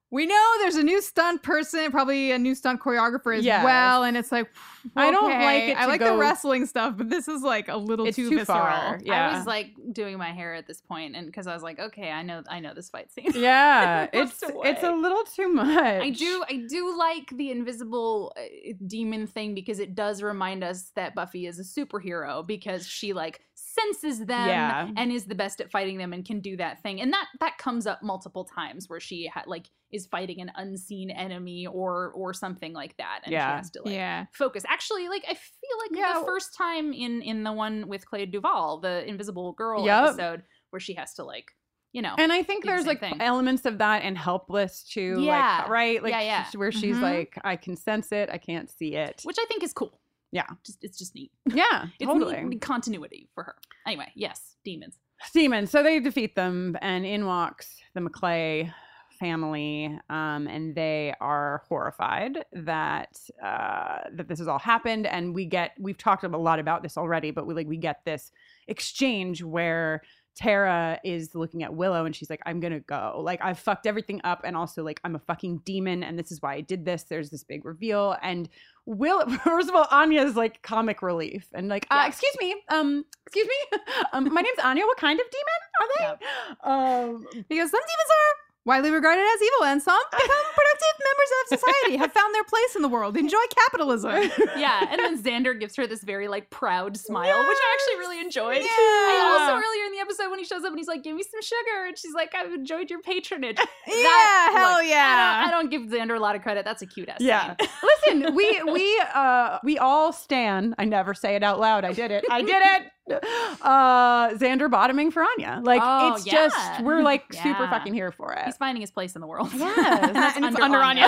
We 0.09 0.25
know 0.25 0.51
there's 0.59 0.75
a 0.77 0.83
new 0.83 1.01
stunt 1.01 1.43
person, 1.43 1.91
probably 1.91 2.31
a 2.31 2.37
new 2.39 2.55
stunt 2.55 2.79
choreographer 2.81 3.37
as 3.37 3.43
Yes. 3.43 3.63
well, 3.65 4.03
and 4.03 4.15
it's 4.15 4.31
like 4.31 4.49
I 4.95 5.11
don't 5.11 5.29
like 5.29 5.63
it 5.65 5.77
I 5.77 5.85
like 5.85 5.99
go- 5.99 6.13
the 6.13 6.17
wrestling 6.17 6.65
stuff, 6.65 6.95
but 6.97 7.09
this 7.09 7.27
is 7.27 7.41
like 7.41 7.67
a 7.67 7.75
little 7.75 8.05
It's 8.05 8.15
too, 8.15 8.29
too 8.29 8.37
visceral. 8.37 8.59
far. 8.59 8.99
Yeah. 9.03 9.29
I 9.31 9.37
was 9.37 9.45
like 9.45 9.75
doing 9.91 10.17
my 10.17 10.31
hair 10.31 10.53
at 10.55 10.65
this 10.65 10.79
point, 10.79 11.15
and 11.17 11.25
because 11.25 11.45
I 11.45 11.53
was 11.53 11.61
like, 11.61 11.77
okay, 11.77 12.09
I 12.09 12.23
know, 12.23 12.41
I 12.49 12.61
know 12.61 12.73
this 12.73 12.89
fight 12.89 13.11
scene. 13.11 13.31
Yeah, 13.35 14.07
it's 14.13 14.41
looked 14.41 14.65
it's 14.65 14.83
a 14.83 14.91
little 14.91 15.23
too 15.25 15.49
much. 15.49 16.01
I 16.01 16.09
do 16.11 16.43
I 16.49 16.63
do 16.69 16.97
like 16.97 17.29
the 17.35 17.51
invisible 17.51 18.33
uh, 18.37 18.41
demon 18.87 19.27
thing 19.27 19.53
because 19.53 19.79
it 19.79 19.93
does 19.93 20.21
remind 20.23 20.63
us 20.63 20.91
that 20.95 21.15
Buffy 21.15 21.47
is 21.47 21.59
a 21.59 21.63
superhero 21.63 22.47
because 22.47 22.87
she 22.87 23.11
like 23.11 23.41
senses 23.79 24.19
them 24.25 24.47
Yeah. 24.47 24.89
and 24.95 25.11
is 25.11 25.25
the 25.25 25.35
best 25.35 25.61
at 25.61 25.71
fighting 25.71 25.97
them 25.97 26.13
and 26.13 26.25
can 26.25 26.39
do 26.39 26.57
that 26.57 26.81
thing. 26.81 27.01
And 27.01 27.11
that 27.13 27.27
that 27.39 27.57
comes 27.57 27.85
up 27.87 28.01
multiple 28.03 28.45
times 28.45 28.89
where 28.89 28.99
she 28.99 29.27
ha- 29.27 29.43
like 29.47 29.69
is 29.91 30.05
fighting 30.05 30.41
an 30.41 30.51
unseen 30.55 31.09
enemy 31.11 31.67
or 31.67 32.11
or 32.15 32.33
something 32.33 32.73
like 32.73 32.97
that 32.97 33.21
and 33.23 33.31
Yeah. 33.31 33.51
she 33.53 33.57
has 33.57 33.71
to 33.71 33.81
like 33.83 33.93
Yeah. 33.93 34.25
focus. 34.33 34.63
Actually, 34.67 35.07
like 35.09 35.23
I 35.27 35.33
feel 35.33 35.77
like 35.81 35.91
Yeah. 35.99 36.19
the 36.19 36.25
first 36.25 36.55
time 36.55 36.93
in 36.93 37.21
in 37.21 37.43
the 37.43 37.51
one 37.53 37.87
with 37.87 38.05
Clay 38.05 38.25
Duval, 38.25 38.79
the 38.79 39.07
invisible 39.07 39.53
girl 39.53 39.85
Yep. 39.85 40.03
episode 40.05 40.43
where 40.71 40.79
she 40.79 40.93
has 40.95 41.13
to 41.15 41.23
like, 41.23 41.51
you 41.93 42.01
know, 42.01 42.13
And 42.17 42.31
I 42.33 42.43
think 42.43 42.65
there's 42.65 42.85
like 42.85 42.99
thing. 42.99 43.21
elements 43.21 43.65
of 43.65 43.77
that 43.77 44.03
and 44.03 44.17
Helpless 44.17 44.83
too. 44.83 45.17
Yeah. 45.21 45.59
Like, 45.61 45.69
right? 45.69 46.03
Like 46.03 46.11
Yeah, 46.11 46.21
yeah. 46.21 46.45
where 46.55 46.71
she's 46.71 46.97
Mhm. 46.97 47.01
like, 47.01 47.37
I 47.43 47.55
can 47.55 47.75
sense 47.77 48.11
it, 48.11 48.29
I 48.31 48.37
can't 48.37 48.69
see 48.69 48.95
it. 48.95 49.21
which 49.23 49.37
I 49.39 49.45
think 49.45 49.63
is 49.63 49.73
cool. 49.73 49.99
Yeah. 50.31 50.45
Just 50.65 50.83
it's 50.83 50.97
just 50.97 51.15
neat. 51.15 51.31
Yeah, 51.45 51.85
It's 51.99 52.07
totally. 52.11 52.43
neat 52.43 52.61
continuity 52.61 53.29
for 53.33 53.43
her. 53.43 53.55
Anyway, 53.85 54.11
yes, 54.15 54.55
demons. 54.63 54.97
Demons. 55.33 55.71
So 55.71 55.81
they 55.81 55.99
defeat 55.99 56.35
them, 56.35 56.77
and 56.81 57.05
in 57.05 57.25
walks 57.25 57.79
the 57.95 58.01
Maclay 58.01 58.71
family, 59.19 59.99
um, 60.11 60.47
and 60.47 60.75
they 60.75 61.13
are 61.19 61.63
horrified 61.67 62.45
that 62.53 63.17
uh, 63.43 63.99
that 64.13 64.27
this 64.27 64.37
has 64.39 64.47
all 64.47 64.59
happened. 64.59 65.07
And 65.07 65.33
we 65.33 65.45
get 65.45 65.71
we've 65.79 65.97
talked 65.97 66.23
a 66.23 66.27
lot 66.27 66.59
about 66.59 66.83
this 66.83 66.97
already, 66.97 67.31
but 67.31 67.47
we 67.47 67.53
like 67.55 67.67
we 67.67 67.77
get 67.77 68.05
this 68.05 68.31
exchange 68.67 69.41
where 69.41 70.01
Tara 70.35 70.99
is 71.03 71.33
looking 71.33 71.63
at 71.63 71.73
Willow 71.73 72.05
and 72.05 72.15
she's 72.15 72.29
like, 72.29 72.41
I'm 72.45 72.59
gonna 72.59 72.81
go. 72.81 73.19
Like, 73.23 73.43
I've 73.43 73.57
fucked 73.57 73.87
everything 73.87 74.21
up, 74.23 74.41
and 74.43 74.55
also 74.55 74.83
like 74.83 74.99
I'm 75.03 75.15
a 75.15 75.19
fucking 75.19 75.61
demon, 75.65 76.03
and 76.03 76.17
this 76.19 76.31
is 76.31 76.41
why 76.41 76.53
I 76.53 76.61
did 76.61 76.85
this. 76.85 77.03
There's 77.03 77.31
this 77.31 77.43
big 77.43 77.65
reveal, 77.65 78.15
and 78.21 78.47
Will 78.87 79.29
first 79.43 79.67
of 79.67 79.75
all, 79.75 79.85
Anya's 79.91 80.35
like 80.37 80.63
comic 80.63 81.01
relief 81.01 81.45
and 81.53 81.67
like, 81.67 81.85
uh, 81.91 82.05
excuse 82.07 82.35
me, 82.39 82.55
um, 82.69 83.03
excuse 83.25 83.45
me, 83.47 83.79
um, 84.13 84.33
my 84.33 84.41
name's 84.41 84.59
Anya. 84.63 84.85
What 84.85 84.97
kind 84.97 85.19
of 85.19 85.25
demon 85.29 85.61
are 85.81 85.89
they? 85.97 86.71
Um, 86.71 87.43
Because 87.49 87.69
some 87.69 87.81
demons 87.81 88.11
are 88.17 88.46
widely 88.67 88.91
regarded 88.91 89.23
as 89.23 89.41
evil, 89.41 89.65
and 89.65 89.81
some 89.81 89.99
become 90.11 90.45
productive 90.53 90.95
members 91.07 91.31
of 91.31 91.59
society, 91.59 91.97
have 91.97 92.11
found 92.11 92.35
their 92.35 92.43
place 92.43 92.75
in 92.75 92.81
the 92.81 92.89
world, 92.89 93.15
enjoy 93.17 93.41
capitalism. 93.65 94.11
yeah, 94.57 94.85
and 94.91 94.99
then 94.99 95.17
Xander 95.21 95.57
gives 95.57 95.75
her 95.77 95.87
this 95.87 96.03
very 96.03 96.27
like 96.27 96.49
proud 96.49 96.97
smile, 96.97 97.39
which 97.47 97.57
I 97.57 97.75
actually 97.75 97.99
really 97.99 98.19
enjoyed. 98.19 98.61
Yeah. 98.61 98.67
I 98.69 99.37
also 99.39 99.53
earlier 99.65 99.85
in 99.85 99.93
the 99.93 99.99
episode 99.99 100.29
when 100.29 100.39
he 100.39 100.45
shows 100.45 100.63
up 100.63 100.69
and 100.69 100.77
he's 100.77 100.87
like, 100.87 101.01
"Give 101.01 101.15
me 101.15 101.23
some 101.23 101.41
sugar," 101.41 101.87
and 101.87 101.97
she's 101.97 102.13
like, 102.13 102.35
"I've 102.35 102.53
enjoyed 102.53 102.89
your 102.89 103.01
patronage." 103.01 103.57
Yeah, 103.87 104.51
hell 104.51 104.83
yeah. 104.83 105.43
I 105.45 105.49
don't, 105.49 105.53
I 105.53 105.61
don't 105.61 105.71
give 105.71 105.81
Xander 105.83 106.17
a 106.17 106.19
lot 106.19 106.35
of 106.35 106.41
credit. 106.41 106.65
That's 106.65 106.81
a 106.81 106.85
cute 106.85 107.07
ass. 107.07 107.17
Yeah. 107.21 107.55
Listen, 107.59 108.35
we 108.35 108.61
we 108.63 109.01
uh 109.13 109.59
we 109.63 109.77
all 109.77 110.11
stand. 110.11 110.75
I 110.77 110.85
never 110.85 111.13
say 111.13 111.35
it 111.35 111.43
out 111.43 111.59
loud. 111.59 111.85
I 111.85 111.93
did 111.93 112.11
it. 112.11 112.25
I 112.29 112.41
did 112.41 112.61
it. 112.61 112.91
Uh 113.61 114.29
Xander 114.35 114.69
bottoming 114.69 115.11
for 115.11 115.23
Anya. 115.23 115.61
Like 115.63 115.81
Oh, 115.83 116.15
it's 116.15 116.25
yeah. 116.25 116.33
just 116.33 116.83
we're 116.83 117.01
like 117.01 117.31
super 117.33 117.67
fucking 117.67 117.93
here 117.93 118.11
for 118.11 118.33
it. 118.33 118.43
He's 118.45 118.57
finding 118.57 118.81
his 118.81 118.91
place 118.91 119.15
in 119.15 119.21
the 119.21 119.27
world. 119.27 119.49
Yeah, 119.53 120.09
and 120.35 120.45
it's 120.45 120.59
under 120.59 120.77
Anya. 120.79 121.05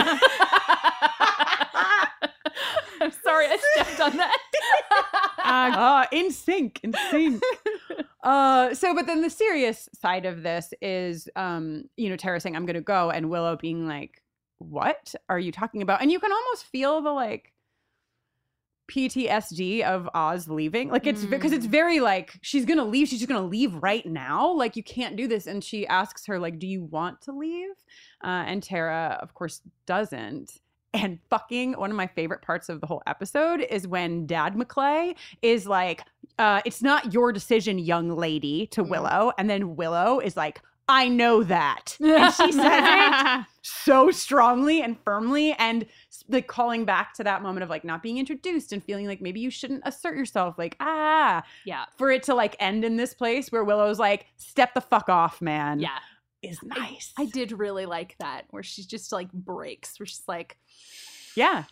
I'm 3.02 3.12
sorry, 3.24 3.46
I 3.48 3.58
stepped 3.76 4.02
on 4.02 4.18
that. 4.18 4.38
uh, 5.46 6.06
in 6.12 6.32
sync, 6.32 6.80
in 6.84 6.94
sync. 7.10 7.42
uh, 8.24 8.74
so, 8.74 8.94
but 8.94 9.06
then 9.08 9.22
the 9.22 9.30
serious 9.30 9.88
side 10.00 10.26
of 10.26 10.44
this 10.44 10.74
is, 10.82 11.30
um, 11.36 11.86
you 11.96 12.10
know, 12.10 12.18
Tara 12.18 12.40
saying, 12.42 12.56
"I'm 12.56 12.66
going 12.66 12.76
to 12.76 12.82
go," 12.82 13.10
and 13.10 13.30
Willow 13.30 13.56
being 13.56 13.88
like, 13.88 14.22
"What 14.58 15.16
are 15.30 15.40
you 15.40 15.52
talking 15.52 15.82
about?" 15.82 16.02
And 16.02 16.12
you 16.12 16.20
can 16.20 16.32
almost 16.32 16.66
feel 16.66 17.02
the 17.02 17.12
like 17.12 17.54
PTSD 18.90 19.84
of 19.84 20.10
Oz 20.14 20.48
leaving. 20.50 20.90
Like 20.90 21.08
it's 21.08 21.24
because 21.26 21.52
it's 21.52 21.66
very 21.66 22.00
like 22.00 22.38
she's 22.42 22.66
gonna 22.66 22.84
leave. 22.84 23.08
She's 23.08 23.20
just 23.20 23.30
gonna 23.30 23.46
leave 23.46 23.76
right 23.76 24.06
now. 24.06 24.52
Like 24.52 24.76
you 24.76 24.84
can't 24.84 25.16
do 25.16 25.28
this. 25.28 25.48
And 25.48 25.64
she 25.64 25.88
asks 25.88 26.26
her 26.26 26.40
like, 26.40 26.60
"Do 26.60 26.68
you 26.68 26.84
want 26.84 27.22
to 27.22 27.32
leave?" 27.32 27.70
Uh, 28.24 28.44
and 28.48 28.62
Tara, 28.64 29.20
of 29.22 29.34
course, 29.34 29.62
doesn't. 29.86 30.52
And 30.92 31.20
fucking 31.30 31.74
one 31.74 31.92
of 31.92 31.98
my 31.98 32.08
favorite 32.08 32.42
parts 32.42 32.68
of 32.68 32.82
the 32.82 32.88
whole 32.88 33.04
episode 33.06 33.62
is 33.62 33.88
when 33.88 34.26
Dad 34.26 34.56
Maclay 34.56 35.14
is 35.44 35.68
like, 35.68 36.02
uh, 36.40 36.62
"It's 36.66 36.82
not 36.82 37.14
your 37.14 37.32
decision, 37.32 37.78
young 37.78 38.10
lady," 38.18 38.66
to 38.68 38.84
Willow, 38.84 39.32
and 39.38 39.50
then 39.50 39.76
Willow 39.76 40.20
is 40.20 40.36
like. 40.36 40.62
I 40.90 41.08
know 41.08 41.44
that. 41.44 41.96
And 42.02 42.34
she 42.34 42.52
says 42.52 42.66
it 42.66 43.46
so 43.62 44.10
strongly 44.10 44.82
and 44.82 44.98
firmly 45.06 45.54
and 45.60 45.86
like 46.28 46.48
calling 46.48 46.84
back 46.84 47.14
to 47.14 47.24
that 47.24 47.44
moment 47.44 47.64
of 47.64 47.70
like 47.70 47.84
not 47.84 48.02
being 48.02 48.18
introduced 48.18 48.74
and 48.74 48.84
feeling 48.84 49.06
like 49.06 49.22
maybe 49.22 49.40
you 49.40 49.52
shouldn't 49.52 49.84
assert 49.86 50.18
yourself 50.18 50.58
like 50.58 50.76
ah. 50.80 51.44
Yeah. 51.64 51.86
For 51.98 52.10
it 52.10 52.24
to 52.24 52.34
like 52.34 52.56
end 52.60 52.84
in 52.84 52.98
this 52.98 53.14
place 53.14 53.52
where 53.52 53.64
willow's 53.64 54.00
like 54.00 54.26
step 54.38 54.74
the 54.74 54.82
fuck 54.82 55.10
off 55.10 55.42
man. 55.42 55.80
Yeah. 55.80 56.00
is 56.42 56.60
nice. 56.64 57.14
I 57.18 57.26
did 57.26 57.52
really 57.52 57.86
like 57.86 58.16
that 58.20 58.46
where 58.50 58.64
she's 58.64 58.88
just 58.88 59.12
like 59.12 59.32
breaks, 59.32 60.00
where 60.00 60.08
she's 60.08 60.24
like, 60.28 60.58
yeah. 61.36 61.66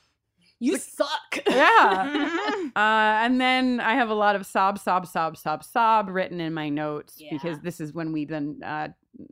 "You 0.60 0.78
suck." 0.78 1.40
yeah. 1.50 2.44
Uh, 2.76 3.18
and 3.24 3.42
then 3.42 3.80
i 3.80 3.96
have 3.96 4.10
a 4.10 4.14
lot 4.14 4.36
of 4.36 4.46
sob 4.46 4.78
sob 4.78 5.08
sob 5.08 5.36
sob 5.36 5.64
sob 5.64 6.10
written 6.10 6.40
in 6.40 6.54
my 6.54 6.70
notes 6.70 7.20
because 7.32 7.60
this 7.62 7.80
is 7.80 7.92
when 7.92 8.12
we 8.12 8.24
then 8.24 8.60
uh, 8.64 8.88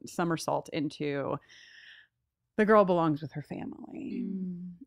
somersault 0.05 0.69
into 0.73 1.37
the 2.57 2.65
girl 2.65 2.85
belongs 2.85 3.21
with 3.21 3.33
her 3.33 3.41
family. 3.41 4.25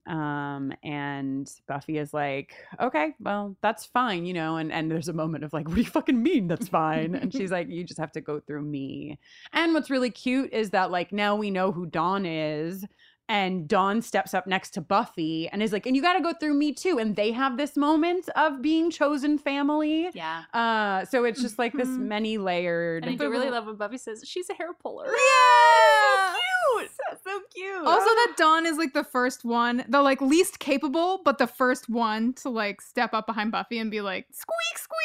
Um 0.07 0.73
and 0.83 1.51
buffy 1.67 1.99
is 1.99 2.15
like 2.15 2.55
okay 2.81 3.15
well 3.21 3.57
that's 3.61 3.85
fine 3.85 4.25
you 4.25 4.33
know 4.33 4.57
and 4.57 4.73
and 4.73 4.91
there's 4.91 5.09
a 5.09 5.13
moment 5.13 5.45
of 5.45 5.53
like 5.53 5.69
what 5.69 5.75
do 5.75 5.83
you 5.83 5.87
fucking 5.87 6.23
mean 6.23 6.49
that's 6.49 6.69
fine? 6.69 7.15
And 7.15 7.33
she's 7.33 7.51
like 7.51 7.69
you 7.69 7.85
just 7.85 8.01
have 8.01 8.13
to 8.13 8.23
go 8.23 8.41
through 8.41 8.63
me. 8.63 9.19
And 9.53 9.75
what's 9.75 9.91
really 9.91 10.11
cute 10.11 10.53
is 10.53 10.71
that 10.71 10.91
like 10.91 11.13
now 11.13 11.37
we 11.37 11.51
know 11.51 11.71
who 11.71 11.85
dawn 11.87 12.25
is 12.25 12.87
and 13.29 13.69
Dawn 13.69 14.01
steps 14.03 14.33
up 14.35 14.47
next 14.47 14.71
to 14.71 14.81
Buffy 14.81 15.49
and 15.49 15.63
is 15.63 15.73
like, 15.73 15.87
and 15.87 15.95
you 15.95 16.03
got 16.03 16.15
to 16.15 16.23
go 16.23 16.33
through 16.33 16.55
me 16.55 16.73
too. 16.73 16.99
And 16.99 17.15
they 17.15 17.33
have 17.33 17.57
this 17.57 17.77
moment 17.77 18.29
of 18.37 18.63
being 18.63 18.91
chosen 18.91 19.39
family. 19.39 20.09
Yeah. 20.15 20.45
Uh, 20.55 21.05
so 21.05 21.25
it's 21.25 21.41
just 21.41 21.59
like 21.59 21.75
this 21.75 21.89
many 21.89 22.39
layered. 22.39 23.05
And 23.05 23.13
I 23.13 23.17
do 23.17 23.31
really 23.31 23.51
love 23.51 23.67
when 23.67 23.77
Buffy 23.77 23.99
says 23.99 24.25
she's 24.27 24.49
a 24.49 24.55
hair 24.55 24.73
puller. 24.73 25.07
Yeah. 25.07 26.35
Cute. 26.77 26.91
So, 26.91 27.19
so 27.25 27.41
cute. 27.55 27.87
Also, 27.87 28.05
that 28.05 28.29
ah. 28.31 28.35
Dawn 28.37 28.67
is 28.67 28.77
like 28.77 28.93
the 28.93 29.05
first 29.05 29.45
one, 29.45 29.85
the 29.89 30.03
like 30.03 30.21
least 30.21 30.59
capable, 30.59 31.21
but 31.25 31.39
the 31.39 31.47
first 31.47 31.89
one 31.89 32.35
to 32.35 32.49
like 32.49 32.81
step 32.81 33.15
up 33.15 33.27
behind 33.27 33.53
Buffy 33.53 33.79
and 33.79 33.91
be 33.91 34.01
like, 34.01 34.27
squeak, 34.33 34.79
squeak. 34.79 34.99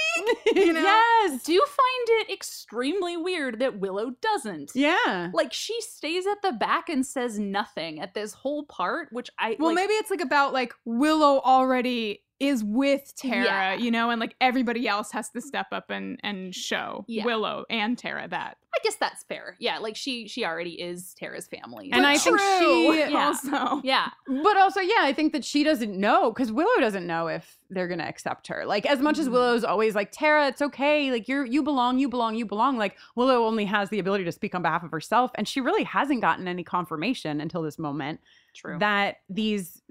You 0.55 0.73
know? 0.73 0.81
yes. 0.81 1.43
do 1.43 1.53
find 1.53 2.07
it 2.21 2.31
extremely 2.31 3.17
weird 3.17 3.59
that 3.59 3.79
Willow 3.79 4.11
doesn't. 4.21 4.71
Yeah. 4.75 5.31
Like 5.33 5.51
she 5.51 5.79
stays 5.81 6.25
at 6.27 6.41
the 6.41 6.51
back 6.51 6.89
and 6.89 7.05
says 7.05 7.39
nothing 7.39 7.99
at 7.99 8.13
this 8.13 8.33
whole 8.33 8.65
part, 8.65 9.09
which 9.11 9.29
I 9.39 9.55
Well, 9.59 9.69
like, 9.69 9.75
maybe 9.75 9.93
it's 9.93 10.11
like 10.11 10.21
about 10.21 10.53
like 10.53 10.73
Willow 10.85 11.41
already 11.41 12.23
is 12.43 12.63
with 12.63 13.13
Tara, 13.15 13.43
Yeah. 13.45 13.73
you 13.75 13.91
know, 13.91 14.09
and 14.09 14.19
like 14.19 14.35
everybody 14.41 14.87
else 14.87 15.11
has 15.11 15.29
to 15.31 15.41
step 15.41 15.67
up 15.71 15.89
and 15.89 16.19
and 16.23 16.53
show 16.53 17.05
Yeah. 17.07 17.25
Willow 17.25 17.65
and 17.69 17.97
Tara 17.97 18.27
that. 18.27 18.57
I 18.75 18.79
guess 18.83 18.95
that's 18.95 19.23
fair. 19.23 19.55
Yeah, 19.59 19.77
like 19.77 19.95
she 19.95 20.27
she 20.27 20.43
already 20.45 20.81
is 20.81 21.13
Tara's 21.13 21.47
family. 21.47 21.91
And 21.91 22.07
I 22.07 22.17
think 22.17 22.39
she 22.39 22.97
yeah. 23.11 23.25
also. 23.27 23.81
Yeah. 23.83 24.09
But 24.27 24.57
also, 24.57 24.79
yeah, 24.79 25.01
I 25.01 25.13
think 25.13 25.31
that 25.33 25.45
she 25.45 25.63
doesn't 25.63 25.95
know 25.95 26.31
because 26.31 26.51
Willow 26.51 26.79
doesn't 26.79 27.05
know 27.05 27.27
if 27.27 27.59
they're 27.69 27.87
gonna 27.87 28.03
accept 28.03 28.47
her. 28.47 28.65
Like 28.65 28.85
as 28.87 28.99
much 28.99 29.19
as 29.19 29.25
mm-hmm. 29.25 29.35
Willow's 29.35 29.63
always 29.63 29.93
like 29.93 30.11
Tara, 30.11 30.47
it's 30.47 30.61
okay. 30.61 31.11
Like 31.11 31.27
you're 31.27 31.45
you 31.45 31.61
belong, 31.61 31.99
you 31.99 32.09
belong, 32.09 32.35
you 32.35 32.45
belong. 32.45 32.77
Like 32.77 32.97
Willow 33.15 33.45
only 33.45 33.65
has 33.65 33.89
the 33.89 33.99
ability 33.99 34.23
to 34.25 34.31
speak 34.31 34.55
on 34.55 34.63
behalf 34.63 34.83
of 34.83 34.91
herself, 34.91 35.31
and 35.35 35.47
she 35.47 35.61
really 35.61 35.83
hasn't 35.83 36.21
gotten 36.21 36.47
any 36.47 36.63
confirmation 36.63 37.41
until 37.41 37.61
this 37.61 37.77
moment 37.77 38.21
True. 38.55 38.79
that 38.79 39.17
these 39.29 39.81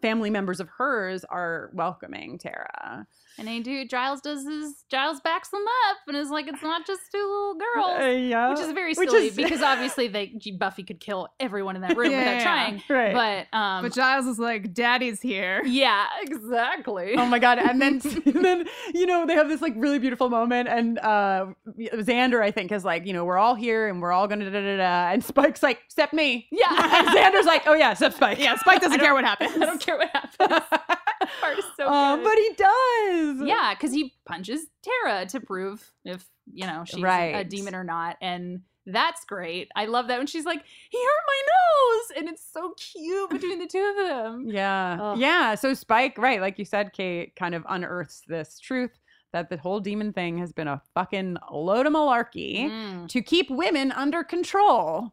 family 0.00 0.30
members 0.30 0.60
of 0.60 0.68
hers 0.68 1.24
are 1.24 1.70
welcoming 1.74 2.38
Tara. 2.38 3.06
And 3.38 3.46
they 3.46 3.60
do. 3.60 3.86
Giles 3.86 4.20
does 4.20 4.44
his. 4.44 4.84
Giles 4.90 5.20
backs 5.20 5.50
them 5.50 5.62
up 5.90 5.96
and 6.08 6.16
is 6.16 6.28
like, 6.30 6.48
it's 6.48 6.62
not 6.62 6.86
just 6.86 7.00
two 7.12 7.18
little 7.18 7.54
girls, 7.54 8.00
Uh, 8.00 8.04
yeah. 8.06 8.50
which 8.50 8.58
is 8.60 8.72
very 8.72 8.94
Which 8.94 9.10
silly 9.10 9.26
is- 9.28 9.36
because 9.36 9.62
obviously 9.62 10.08
they 10.08 10.32
Buffy 10.58 10.82
could 10.82 10.98
kill 10.98 11.28
everyone 11.38 11.76
in 11.76 11.82
that 11.82 11.96
room 11.96 12.10
Yeah, 12.10 12.18
without 12.18 12.32
yeah, 12.38 12.42
trying. 12.42 12.82
Right. 12.88 13.46
But 13.52 13.56
um, 13.56 13.82
But 13.84 13.92
Giles 13.94 14.26
is 14.26 14.38
like, 14.38 14.72
Daddy's 14.74 15.20
here. 15.20 15.62
yeah, 15.64 16.06
exactly. 16.22 17.14
Oh 17.16 17.26
my 17.26 17.38
god! 17.38 17.58
And 17.58 17.80
then, 17.80 18.00
and 18.26 18.44
then 18.44 18.66
you 18.94 19.06
know 19.06 19.26
they 19.26 19.34
have 19.34 19.48
this 19.48 19.60
like 19.62 19.74
really 19.76 19.98
beautiful 19.98 20.28
moment, 20.30 20.68
and 20.68 20.98
uh 20.98 21.46
Xander 21.78 22.42
I 22.42 22.50
think 22.50 22.72
is 22.72 22.84
like, 22.84 23.06
you 23.06 23.12
know, 23.12 23.24
we're 23.24 23.38
all 23.38 23.54
here 23.54 23.88
and 23.88 24.00
we're 24.02 24.12
all 24.12 24.26
gonna 24.26 24.46
da 24.46 24.50
da 24.50 24.60
da, 24.60 24.76
da. 24.78 25.12
and 25.12 25.22
Spike's 25.24 25.62
like, 25.62 25.80
except 25.86 26.12
me. 26.12 26.48
Yeah. 26.50 26.66
and 26.70 27.08
Xander's 27.08 27.46
like, 27.46 27.62
oh 27.66 27.74
yeah, 27.74 27.92
except 27.92 28.16
Spike. 28.16 28.38
Yeah, 28.38 28.56
Spike 28.56 28.80
doesn't 28.80 29.00
care 29.00 29.14
what 29.14 29.24
happens. 29.24 29.52
I 29.54 29.66
don't 29.66 29.80
care 29.80 29.96
what 29.98 30.10
happens. 30.10 30.64
That 31.28 31.40
part 31.40 31.58
is 31.58 31.64
so 31.76 31.86
Um, 31.92 32.20
good. 32.20 32.24
but 32.24 32.38
he 32.38 32.50
does. 32.56 33.48
Yeah, 33.48 33.74
because 33.74 33.92
he 33.92 34.14
punches 34.26 34.66
Tara 34.82 35.26
to 35.26 35.40
prove 35.40 35.92
if 36.04 36.24
you 36.52 36.66
know 36.66 36.84
she's 36.86 37.02
a 37.04 37.44
demon 37.44 37.74
or 37.74 37.84
not, 37.84 38.16
and 38.20 38.62
that's 38.86 39.24
great. 39.26 39.68
I 39.76 39.84
love 39.84 40.08
that 40.08 40.18
when 40.18 40.26
she's 40.26 40.46
like, 40.46 40.62
"He 40.90 40.98
hurt 40.98 41.24
my 41.26 41.42
nose," 41.52 42.12
and 42.18 42.28
it's 42.28 42.42
so 42.52 42.72
cute 42.78 43.30
between 43.30 43.58
the 43.58 43.66
two 43.66 43.94
of 43.98 44.08
them. 44.08 44.44
Yeah. 44.50 44.98
Ugh. 45.00 45.18
Yeah. 45.18 45.54
So 45.56 45.74
Spike, 45.74 46.16
right, 46.18 46.40
like 46.40 46.58
you 46.58 46.64
said, 46.64 46.92
Kate, 46.92 47.36
kind 47.36 47.54
of 47.54 47.64
unearths 47.68 48.22
this 48.26 48.58
truth 48.58 48.92
that 49.34 49.50
the 49.50 49.58
whole 49.58 49.78
demon 49.78 50.10
thing 50.14 50.38
has 50.38 50.52
been 50.54 50.68
a 50.68 50.80
fucking 50.94 51.36
load 51.52 51.86
of 51.86 51.92
malarkey 51.92 52.70
Mm. 52.70 53.08
to 53.10 53.20
keep 53.20 53.50
women 53.50 53.92
under 53.92 54.24
control. 54.24 55.12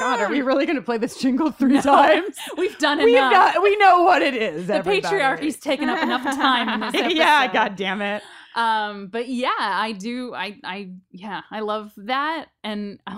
God, 0.00 0.20
are 0.20 0.28
we 0.30 0.42
really 0.42 0.66
going 0.66 0.76
to 0.76 0.82
play 0.82 0.98
this 0.98 1.16
jingle 1.18 1.50
three 1.50 1.80
times? 1.80 2.36
We've 2.56 2.76
done 2.78 2.98
We've 2.98 3.16
enough. 3.16 3.32
got, 3.54 3.62
we 3.62 3.76
know 3.76 4.02
what 4.02 4.22
it 4.22 4.34
is. 4.34 4.66
the 4.68 4.74
everybody. 4.74 5.00
patriarchy's 5.02 5.58
taken 5.58 5.88
up 5.88 6.02
enough 6.02 6.22
time 6.22 6.68
in 6.68 6.80
this 6.80 6.94
episode. 7.02 7.16
yeah, 7.16 7.52
god 7.52 7.76
damn 7.76 8.00
it. 8.02 8.22
Um, 8.56 9.08
but 9.08 9.28
yeah, 9.28 9.50
I 9.58 9.90
do. 9.92 10.32
I, 10.32 10.58
I, 10.62 10.90
yeah, 11.10 11.40
I 11.50 11.58
love 11.60 11.92
that, 11.96 12.46
and 12.62 13.00
I 13.06 13.14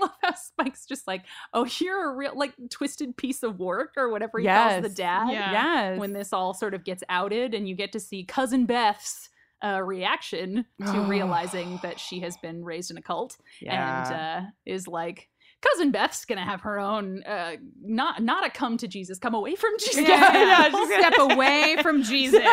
love 0.00 0.12
how 0.22 0.32
Spike's 0.34 0.86
just 0.86 1.06
like, 1.06 1.24
"Oh, 1.52 1.66
you're 1.78 2.10
a 2.10 2.16
real 2.16 2.32
like 2.34 2.54
twisted 2.70 3.14
piece 3.16 3.42
of 3.42 3.58
work," 3.58 3.92
or 3.98 4.08
whatever 4.08 4.38
he 4.38 4.46
calls 4.46 4.80
the 4.82 4.88
Yes. 4.88 4.94
dad. 4.96 5.28
Yeah. 5.30 5.52
Yes. 5.52 5.98
When 5.98 6.14
this 6.14 6.32
all 6.32 6.54
sort 6.54 6.72
of 6.72 6.84
gets 6.84 7.02
outed, 7.10 7.52
and 7.52 7.68
you 7.68 7.74
get 7.74 7.92
to 7.92 8.00
see 8.00 8.24
cousin 8.24 8.64
Beth's 8.64 9.28
uh, 9.62 9.82
reaction 9.82 10.64
to 10.86 11.00
realizing 11.06 11.78
that 11.82 12.00
she 12.00 12.20
has 12.20 12.38
been 12.38 12.64
raised 12.64 12.90
in 12.90 12.96
a 12.96 13.02
cult, 13.02 13.36
and 13.66 14.14
uh, 14.14 14.40
is 14.64 14.88
like. 14.88 15.28
Cousin 15.60 15.90
Beth's 15.90 16.24
gonna 16.24 16.44
have 16.44 16.60
her 16.60 16.78
own, 16.78 17.22
uh, 17.24 17.56
not 17.82 18.22
not 18.22 18.46
a 18.46 18.50
come 18.50 18.76
to 18.78 18.86
Jesus, 18.88 19.18
come 19.18 19.34
away 19.34 19.56
from 19.56 19.72
Jesus. 19.78 20.06
Yeah, 20.08 20.32
yeah, 20.32 20.68
yeah. 20.72 20.98
Step 21.00 21.14
away 21.18 21.76
from 21.82 22.02
Jesus. 22.02 22.40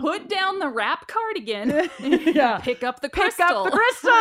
Put 0.00 0.28
down 0.28 0.58
the 0.58 0.68
wrap 0.68 1.06
cardigan. 1.08 1.88
yeah. 2.00 2.58
Pick 2.58 2.82
up 2.82 3.00
the 3.00 3.08
crystal. 3.08 3.46
Pick 3.46 3.56
up 3.56 3.64
the 3.64 3.70
crystal. 3.70 4.12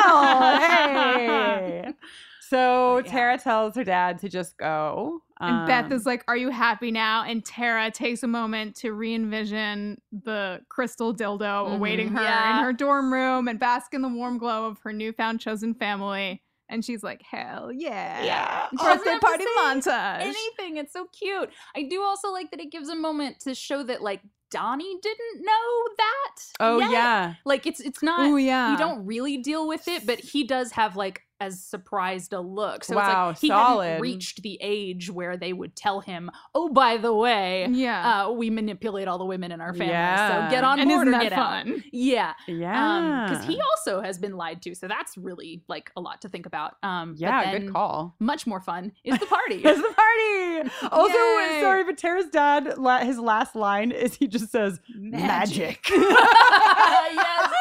hey. 0.60 1.94
So 2.42 3.02
Tara 3.06 3.38
tells 3.38 3.76
her 3.76 3.84
dad 3.84 4.20
to 4.20 4.30
just 4.30 4.58
go. 4.58 5.22
And 5.40 5.68
Beth 5.68 5.86
Um, 5.86 5.92
is 5.92 6.06
like, 6.06 6.24
Are 6.28 6.38
you 6.38 6.50
happy 6.50 6.92
now? 6.92 7.24
And 7.24 7.44
Tara 7.44 7.92
takes 7.92 8.24
a 8.24 8.28
moment 8.28 8.76
to 8.78 8.94
re 8.94 9.14
envision 9.14 10.02
the 10.12 10.62
crystal 10.70 11.14
dildo 11.14 11.74
awaiting 11.76 12.10
her 12.10 12.22
Yeah. 12.22 12.58
in 12.60 12.64
her 12.64 12.72
dorm 12.74 13.12
room 13.12 13.48
and 13.48 13.60
bask 13.60 13.94
in 13.94 14.02
the 14.02 14.08
warm 14.10 14.38
glow 14.38 14.66
of 14.66 14.80
her 14.84 14.94
newfound 14.94 15.42
chosen 15.42 15.74
family. 15.74 16.42
And 16.70 16.84
she's 16.84 17.04
like, 17.04 17.22
Hell 17.22 17.72
yeah. 17.74 18.24
Yeah. 18.24 18.68
Birthday 18.74 19.10
have 19.12 19.20
to 19.20 19.26
party 19.26 19.46
montage. 19.60 20.22
Anything. 20.22 20.78
It's 20.78 20.94
so 20.94 21.06
cute. 21.18 21.50
I 21.76 21.84
do 21.84 22.02
also 22.02 22.32
like 22.32 22.50
that 22.52 22.60
it 22.60 22.72
gives 22.72 22.90
a 22.90 22.96
moment 22.96 23.40
to 23.42 23.54
show 23.54 23.84
that 23.84 24.02
like 24.02 24.22
Donnie 24.52 24.98
didn't 25.02 25.42
know 25.44 25.84
that. 25.98 26.36
Oh 26.62 26.80
yet. 26.80 26.92
yeah. 26.92 27.34
Like 27.46 27.66
it's 27.66 27.82
it's 27.82 28.02
not 28.02 28.22
Oh, 28.22 28.36
yeah. 28.38 28.72
you 28.72 28.78
don't 28.78 29.06
really 29.06 29.38
deal 29.38 29.68
with 29.68 29.88
it, 29.90 30.06
but 30.08 30.20
he 30.20 30.44
does 30.46 30.72
have 30.72 30.96
like 30.96 31.24
as 31.42 31.62
surprised 31.62 32.32
a 32.34 32.40
look. 32.40 32.84
So 32.86 32.96
Wow, 32.96 33.30
it's 33.32 33.38
like 33.38 33.42
he 33.42 33.48
solid. 33.50 33.86
hadn't 33.86 34.02
reached 34.02 34.42
the 34.42 34.58
age 34.62 35.12
where 35.12 35.36
they 35.36 35.52
would 35.52 35.76
tell 35.76 36.00
him, 36.00 36.32
"Oh, 36.54 36.70
by 36.70 36.96
the 36.98 37.14
way, 37.14 37.68
Yeah. 37.70 38.28
uh, 38.28 38.32
we 38.32 38.50
manipulate 38.50 39.08
all 39.10 39.18
the 39.18 39.26
women 39.26 39.52
in 39.52 39.60
our 39.60 39.74
family, 39.74 39.88
Yeah. 39.94 40.46
so 40.48 40.56
get 40.56 40.64
on 40.64 40.80
And 40.80 40.90
board 40.90 41.08
isn't 41.08 41.08
or 41.10 41.18
that 41.18 41.30
get 41.30 41.34
out." 41.34 41.66
Yeah, 41.92 42.34
Yeah. 42.48 43.28
because 43.30 43.46
he 43.46 43.60
also 43.60 44.02
has 44.02 44.18
been 44.18 44.38
lied 44.38 44.62
to, 44.62 44.76
so 44.76 44.88
that's 44.88 45.18
really 45.18 45.62
like 45.68 45.92
a 45.98 46.02
lot 46.02 46.22
to 46.22 46.30
think 46.30 46.46
about. 46.46 46.78
Um, 46.84 47.12
but 47.12 47.20
yeah, 47.20 47.52
then 47.52 47.62
good 47.66 47.74
call. 47.74 48.16
Much 48.20 48.48
more 48.48 48.62
fun 48.62 48.94
is 49.04 49.20
the 49.20 49.26
party. 49.26 49.62
It's 49.66 49.82
the 49.82 49.94
party. 49.94 50.90
Also, 50.92 51.14
Yay. 51.14 51.60
sorry, 51.62 51.84
but 51.84 51.98
Tara's 51.98 52.30
dad, 52.30 52.78
la- 52.78 53.00
his 53.00 53.20
last 53.20 53.56
line 53.56 53.92
is 53.92 54.16
he 54.16 54.28
just 54.28 54.50
says 54.52 54.80
magic. 54.96 55.90
yes. 55.90 57.52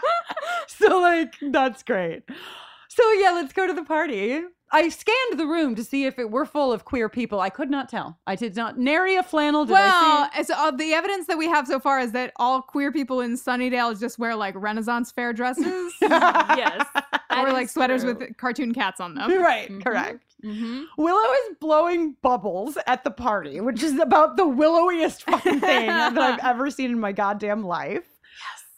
so 0.68 0.98
like 1.00 1.34
that's 1.50 1.82
great. 1.82 2.22
So 2.96 3.12
yeah, 3.12 3.32
let's 3.32 3.52
go 3.52 3.66
to 3.66 3.74
the 3.74 3.84
party. 3.84 4.40
I 4.72 4.88
scanned 4.88 5.38
the 5.38 5.46
room 5.46 5.74
to 5.76 5.84
see 5.84 6.06
if 6.06 6.18
it 6.18 6.30
were 6.30 6.46
full 6.46 6.72
of 6.72 6.84
queer 6.86 7.08
people. 7.10 7.40
I 7.40 7.50
could 7.50 7.70
not 7.70 7.88
tell. 7.90 8.18
I 8.26 8.34
did 8.36 8.56
not 8.56 8.78
nary 8.78 9.14
a 9.16 9.22
flannel. 9.22 9.64
Did 9.66 9.72
well, 9.74 10.22
I 10.24 10.30
see? 10.34 10.40
it's, 10.40 10.50
uh, 10.50 10.70
the 10.70 10.92
evidence 10.94 11.26
that 11.28 11.36
we 11.36 11.46
have 11.46 11.66
so 11.66 11.78
far 11.78 12.00
is 12.00 12.12
that 12.12 12.32
all 12.36 12.62
queer 12.62 12.90
people 12.90 13.20
in 13.20 13.34
Sunnydale 13.34 13.98
just 14.00 14.18
wear 14.18 14.34
like 14.34 14.54
Renaissance 14.56 15.12
fair 15.12 15.32
dresses 15.34 15.92
yes, 16.02 16.86
or 17.36 17.52
like 17.52 17.68
sweaters 17.68 18.04
with 18.04 18.36
cartoon 18.38 18.72
cats 18.74 18.98
on 18.98 19.14
them. 19.14 19.30
right, 19.42 19.68
Mhm. 19.70 19.84
correct. 19.84 20.34
hmm 20.42 20.84
Willow 20.96 21.32
is 21.48 21.56
blowing 21.60 22.16
bubbles 22.22 22.76
at 22.86 23.04
the 23.04 23.10
party, 23.10 23.60
which 23.60 23.82
is 23.82 23.98
about 24.00 24.36
the 24.36 24.46
willowiest 24.46 25.22
fucking 25.24 25.60
thing 25.60 25.86
that 25.86 26.18
I've 26.18 26.40
ever 26.42 26.70
seen 26.70 26.90
in 26.90 26.98
my 26.98 27.12
goddamn 27.12 27.62
life. 27.62 28.04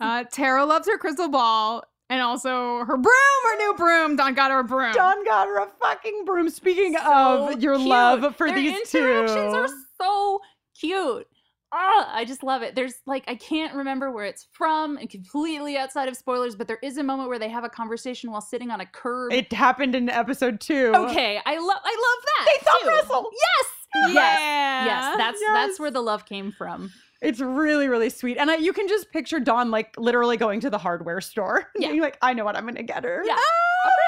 Uh, 0.01 0.25
Tara 0.25 0.65
loves 0.67 0.87
her 0.87 0.99
crystal 0.99 1.29
ball 1.29 1.85
and 2.11 2.21
also 2.23 2.85
her 2.85 2.97
broom, 2.97 3.43
her 3.45 3.57
new 3.59 3.75
broom. 3.75 4.17
Dawn 4.17 4.35
got 4.35 4.51
her 4.51 4.61
a 4.61 4.65
broom. 4.65 4.93
Dawn 4.93 5.25
got 5.25 5.47
her 5.47 5.59
a 5.59 5.69
fucking 5.81 6.25
broom. 6.25 6.49
Speaking 6.51 6.95
So 6.97 7.49
of 7.53 7.63
your 7.63 7.77
cute. 7.77 7.89
love 7.89 8.37
for 8.37 8.49
Their 8.49 8.57
these 8.57 8.73
interactions 8.95 9.53
two, 9.53 9.59
are 9.59 9.69
so 10.01 10.41
cute. 10.79 11.27
Ah, 11.71 12.11
I 12.15 12.25
just 12.25 12.43
love 12.43 12.63
it. 12.63 12.75
There's 12.75 12.95
like 13.05 13.25
I 13.29 13.35
can't 13.35 13.75
remember 13.75 14.11
where 14.11 14.25
it's 14.25 14.47
from, 14.53 14.97
and 14.97 15.11
completely 15.11 15.77
outside 15.77 16.09
of 16.09 16.17
spoilers, 16.17 16.55
but 16.57 16.67
there 16.67 16.79
is 16.83 16.97
a 16.97 17.03
moment 17.03 17.29
where 17.29 17.39
they 17.39 17.51
have 17.51 17.63
a 17.65 17.69
conversation 17.69 18.31
while 18.31 18.41
sitting 18.41 18.71
on 18.71 18.81
a 18.81 18.87
curb. 18.87 19.35
it 19.35 19.53
happened 19.53 19.95
in 19.95 20.09
episode 20.09 20.61
two. 20.61 20.93
okay, 20.95 21.39
I 21.45 21.59
love 21.59 21.81
I 21.85 21.97
love 22.07 22.25
that. 22.25 22.47
They 22.47 22.65
thumb 22.65 22.89
Russell. 22.89 23.31
Yes, 23.35 23.67
yes, 24.07 24.15
Yeah. 24.15 24.85
yes. 24.87 25.17
That's 25.19 25.41
Yes. 25.43 25.51
that's 25.53 25.79
where 25.81 25.91
the 25.91 26.01
love 26.01 26.25
came 26.25 26.53
from. 26.53 26.91
It's 27.21 27.41
really, 27.41 27.89
really 27.89 28.11
sweet. 28.11 28.37
And 28.39 28.51
I, 28.51 28.57
you 28.57 28.73
can 28.73 28.87
just 28.89 29.11
picture 29.11 29.41
Dawn 29.41 29.71
like 29.71 29.93
literally 29.99 30.37
going 30.37 30.61
to 30.61 30.71
the 30.71 30.79
hardware 30.79 31.21
store 31.21 31.57
and 31.57 31.67
Yeah. 31.83 31.89
being 31.91 32.01
like, 32.01 32.17
I 32.23 32.33
know 32.33 32.45
what 32.45 32.57
I'm 32.57 32.63
going 32.65 32.77
to 32.77 32.83
get 32.85 33.03
her. 33.05 33.23
Yeah. 33.27 33.37
Ah! 33.37 33.89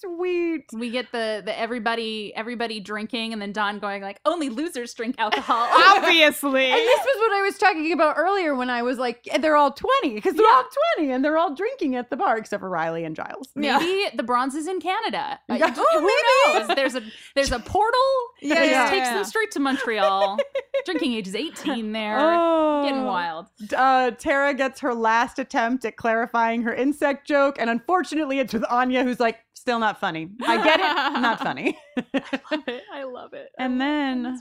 sweet. 0.00 0.64
We 0.72 0.90
get 0.90 1.12
the 1.12 1.42
the 1.44 1.58
everybody 1.58 2.32
everybody 2.34 2.80
drinking, 2.80 3.32
and 3.32 3.40
then 3.40 3.52
Dawn 3.52 3.78
going 3.78 4.02
like, 4.02 4.20
"Only 4.24 4.48
losers 4.48 4.92
drink 4.94 5.16
alcohol." 5.18 5.68
Obviously. 5.96 6.66
And 6.76 6.80
this 6.80 7.00
was 7.00 7.16
what 7.18 7.32
I 7.32 7.42
was 7.42 7.58
talking 7.58 7.92
about 7.92 8.16
earlier 8.18 8.54
when 8.54 8.70
I 8.70 8.82
was 8.82 8.98
like, 8.98 9.26
they're 9.40 9.56
all 9.56 9.72
20 9.72 10.14
because 10.14 10.34
they're 10.34 10.46
all 10.54 10.64
20 10.98 11.12
and 11.12 11.24
they're 11.24 11.38
all 11.38 11.54
drinking 11.54 11.94
at 11.96 12.10
the 12.10 12.16
bar 12.16 12.36
except 12.38 12.60
for 12.60 12.68
Riley 12.68 13.04
and 13.04 13.14
Giles. 13.16 13.48
Maybe 13.54 14.04
the 14.14 14.22
bronze 14.22 14.54
is 14.54 14.66
in 14.66 14.80
Canada. 14.80 15.38
Yeah. 15.48 15.72
Who 15.72 16.10
knows? 16.54 16.68
There's 16.68 16.94
a 16.96 17.02
there's 17.34 17.52
a 17.52 17.58
portal 17.58 17.98
Yeah, 18.42 18.56
that 18.56 18.66
yeah, 18.66 18.72
just 18.82 18.92
takes 18.92 19.06
yeah. 19.06 19.14
them 19.14 19.24
straight 19.24 19.50
to 19.52 19.60
Montreal. 19.60 20.38
Drinking 20.84 21.14
age 21.14 21.28
is 21.28 21.34
18 21.34 21.92
there. 21.92 22.18
Oh. 22.20 22.82
Getting 22.84 23.04
wild. 23.04 23.46
Uh, 23.74 24.10
Tara 24.12 24.52
gets 24.54 24.80
her 24.80 24.94
last 24.94 25.38
attempt 25.38 25.84
at 25.84 25.96
clarifying 25.96 26.62
her 26.62 26.74
insect 26.74 27.26
joke, 27.26 27.56
and 27.58 27.70
unfortunately, 27.70 28.38
it's 28.38 28.52
with 28.52 28.64
Anya, 28.70 29.02
who's 29.02 29.18
like, 29.20 29.38
still 29.56 29.78
not 29.78 29.98
funny. 29.98 30.28
I 30.44 30.62
get 30.62 30.78
it, 30.80 31.20
not 31.20 31.40
funny. 31.42 31.76
I 31.96 32.22
love 32.52 32.62
it. 32.68 32.82
I 32.92 33.02
love 33.04 33.32
it. 33.32 33.48
And 33.58 33.80
then 33.80 34.40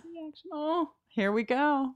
Oh. 0.53 0.91
here 1.07 1.31
we 1.31 1.43
go. 1.43 1.91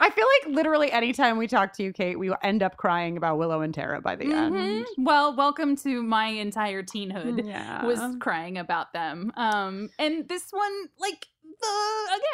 I 0.00 0.10
feel 0.10 0.26
like 0.46 0.54
literally 0.54 0.92
anytime 0.92 1.38
we 1.38 1.48
talk 1.48 1.72
to 1.74 1.82
you, 1.82 1.92
Kate, 1.92 2.16
we 2.16 2.32
end 2.44 2.62
up 2.62 2.76
crying 2.76 3.16
about 3.16 3.38
Willow 3.38 3.62
and 3.62 3.74
Tara 3.74 4.00
by 4.00 4.14
the 4.14 4.26
Mhm. 4.26 4.54
end. 4.56 4.86
Well, 4.98 5.34
welcome 5.34 5.74
to 5.78 6.02
my 6.04 6.26
entire 6.26 6.84
teenhood. 6.84 7.44
Yeah. 7.44 7.84
Was 7.84 8.16
crying 8.20 8.58
about 8.58 8.92
them. 8.92 9.32
Um, 9.36 9.88
and 9.98 10.28
this 10.28 10.52
one, 10.52 10.72
like 11.00 11.26
the 11.60 11.68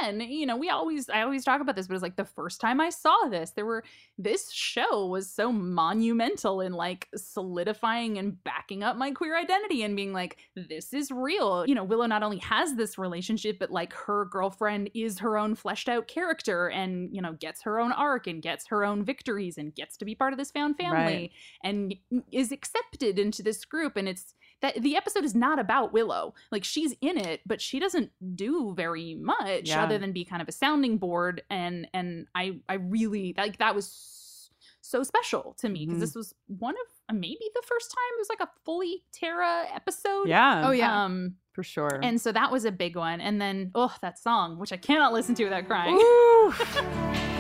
again, 0.00 0.20
you 0.20 0.46
know, 0.46 0.56
we 0.56 0.70
always 0.70 1.08
I 1.08 1.22
always 1.22 1.44
talk 1.44 1.60
about 1.60 1.76
this, 1.76 1.86
but 1.86 1.94
it's 1.94 2.02
like 2.02 2.16
the 2.16 2.24
first 2.24 2.60
time 2.60 2.80
I 2.80 2.90
saw 2.90 3.14
this, 3.28 3.50
there 3.50 3.64
were 3.66 3.84
this 4.18 4.50
show 4.52 5.06
was 5.06 5.28
so 5.30 5.52
monumental 5.52 6.60
in 6.60 6.72
like 6.72 7.08
solidifying 7.16 8.18
and 8.18 8.42
backing 8.44 8.82
up 8.82 8.96
my 8.96 9.10
queer 9.10 9.36
identity 9.36 9.82
and 9.82 9.96
being 9.96 10.12
like, 10.12 10.38
this 10.54 10.92
is 10.92 11.10
real. 11.10 11.66
You 11.66 11.74
know, 11.74 11.84
Willow 11.84 12.06
not 12.06 12.22
only 12.22 12.38
has 12.38 12.74
this 12.74 12.98
relationship, 12.98 13.58
but 13.58 13.70
like 13.70 13.92
her 13.92 14.26
girlfriend 14.26 14.90
is 14.94 15.18
her 15.18 15.36
own 15.36 15.54
fleshed 15.54 15.88
out 15.88 16.06
character 16.08 16.68
and, 16.68 17.14
you 17.14 17.20
know, 17.20 17.32
gets 17.32 17.62
her 17.62 17.80
own 17.80 17.92
arc 17.92 18.26
and 18.26 18.42
gets 18.42 18.66
her 18.68 18.84
own 18.84 19.04
victories 19.04 19.58
and 19.58 19.74
gets 19.74 19.96
to 19.98 20.04
be 20.04 20.14
part 20.14 20.32
of 20.32 20.38
this 20.38 20.50
found 20.50 20.76
family 20.76 20.94
Right. 20.94 21.30
and 21.62 21.94
is 22.30 22.52
accepted 22.52 23.18
into 23.18 23.42
this 23.42 23.64
group. 23.64 23.96
And 23.96 24.08
it's 24.08 24.34
that 24.62 24.80
the 24.82 24.96
episode 24.96 25.24
is 25.24 25.34
not 25.34 25.58
about 25.58 25.92
Willow. 25.92 26.34
Like 26.50 26.64
she's 26.64 26.94
in 27.00 27.18
it, 27.18 27.40
but 27.46 27.60
she 27.60 27.78
doesn't 27.78 28.10
do 28.36 28.72
very 28.76 29.14
much 29.14 29.68
Yeah. 29.68 29.82
other 29.84 29.98
than 29.98 30.12
be 30.12 30.24
kind 30.24 30.40
of 30.40 30.48
a 30.48 30.52
sounding 30.52 30.98
board. 30.98 31.42
And 31.50 31.86
and 31.92 32.26
I 32.34 32.60
I 32.68 32.74
really 32.74 33.34
like 33.36 33.58
that 33.58 33.74
was 33.74 34.50
so 34.80 35.02
special 35.02 35.54
to 35.58 35.68
me 35.68 35.86
because 35.86 35.98
Mhm. 35.98 36.00
this 36.00 36.14
was 36.14 36.34
one 36.46 36.74
of 36.74 36.86
uh, 37.08 37.12
maybe 37.14 37.40
the 37.54 37.62
first 37.66 37.90
time 37.90 38.14
it 38.16 38.18
was 38.18 38.28
like 38.30 38.40
a 38.40 38.50
fully 38.64 39.04
Tara 39.12 39.64
episode. 39.74 40.28
Yeah. 40.28 40.62
Oh, 40.66 40.70
yeah. 40.70 41.04
Um, 41.04 41.36
For 41.52 41.62
sure. 41.62 42.00
and 42.02 42.18
so 42.20 42.32
that 42.32 42.50
was 42.50 42.64
a 42.64 42.72
big 42.72 42.96
one. 42.96 43.20
And 43.20 43.40
then 43.40 43.70
oh, 43.74 43.94
that 44.02 44.18
song, 44.18 44.58
which 44.58 44.72
I 44.72 44.76
cannot 44.78 45.12
listen 45.12 45.34
to 45.36 45.44
without 45.44 45.66
crying. 45.66 45.98